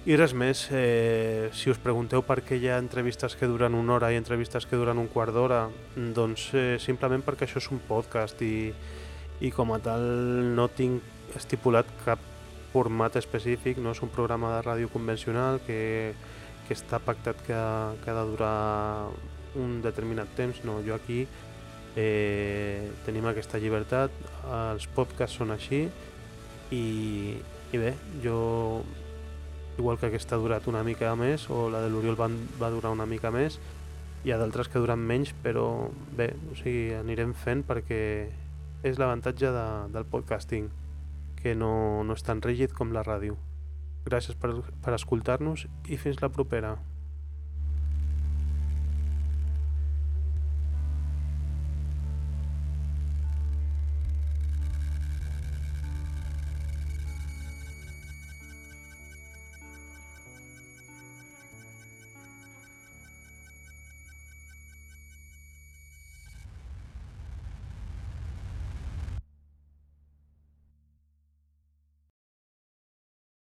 I 0.01 0.15
res 0.17 0.31
més, 0.33 0.63
eh, 0.73 1.51
si 1.53 1.69
us 1.69 1.77
pregunteu 1.77 2.23
per 2.25 2.39
què 2.41 2.57
hi 2.57 2.65
ha 2.71 2.79
entrevistes 2.81 3.35
que 3.37 3.45
duren 3.45 3.75
una 3.77 3.93
hora 3.99 4.07
i 4.09 4.15
entrevistes 4.17 4.65
que 4.65 4.75
duren 4.79 4.97
un 4.97 5.05
quart 5.13 5.29
d'hora, 5.35 5.67
doncs 5.93 6.47
eh, 6.57 6.79
simplement 6.81 7.21
perquè 7.21 7.45
això 7.45 7.59
és 7.61 7.67
un 7.69 7.77
podcast 7.85 8.41
i, 8.41 8.71
i 9.45 9.51
com 9.53 9.69
a 9.75 9.77
tal 9.77 10.01
no 10.57 10.65
tinc 10.73 11.35
estipulat 11.37 11.85
cap 12.01 12.23
format 12.71 13.19
específic, 13.21 13.77
no 13.77 13.93
és 13.93 14.01
un 14.01 14.09
programa 14.09 14.55
de 14.55 14.63
ràdio 14.65 14.89
convencional 14.89 15.59
que, 15.67 16.15
que 16.65 16.73
està 16.73 16.97
pactat 16.97 17.37
que, 17.45 17.59
que 18.01 18.09
ha 18.09 18.17
de 18.17 18.25
durar 18.31 18.57
un 19.61 19.83
determinat 19.85 20.33
temps, 20.33 20.63
no, 20.65 20.79
jo 20.81 20.97
aquí 20.97 21.27
eh, 21.93 22.89
tenim 23.05 23.29
aquesta 23.29 23.61
llibertat, 23.61 24.17
els 24.49 24.89
podcasts 24.97 25.37
són 25.37 25.53
així 25.53 25.83
i, 26.73 26.83
i 27.69 27.85
bé, 27.85 27.93
jo 28.25 28.41
igual 29.81 29.97
que 29.99 30.11
aquesta 30.11 30.37
ha 30.37 30.41
durat 30.41 30.69
una 30.69 30.85
mica 30.85 31.15
més 31.17 31.49
o 31.49 31.65
la 31.73 31.81
de 31.83 31.89
l'Oriol 31.89 32.19
va, 32.19 32.29
va 32.61 32.69
durar 32.73 32.93
una 32.93 33.09
mica 33.09 33.33
més 33.33 33.57
hi 34.23 34.31
ha 34.31 34.37
d'altres 34.37 34.69
que 34.69 34.79
duran 34.79 35.01
menys 35.01 35.33
però 35.41 35.89
bé, 36.17 36.29
o 36.51 36.57
sigui, 36.59 36.91
anirem 36.99 37.33
fent 37.33 37.65
perquè 37.65 38.01
és 38.85 38.97
l'avantatge 39.01 39.49
de, 39.53 39.65
del 39.93 40.05
podcasting 40.09 40.69
que 41.41 41.55
no, 41.57 42.03
no 42.05 42.13
és 42.17 42.23
tan 42.25 42.41
rígid 42.41 42.73
com 42.77 42.93
la 42.93 43.01
ràdio. 43.05 43.37
Gràcies 44.05 44.37
per, 44.37 44.53
per 44.81 44.93
escoltar-nos 44.97 45.65
i 45.89 45.97
fins 46.01 46.21
la 46.21 46.29
propera. 46.33 46.75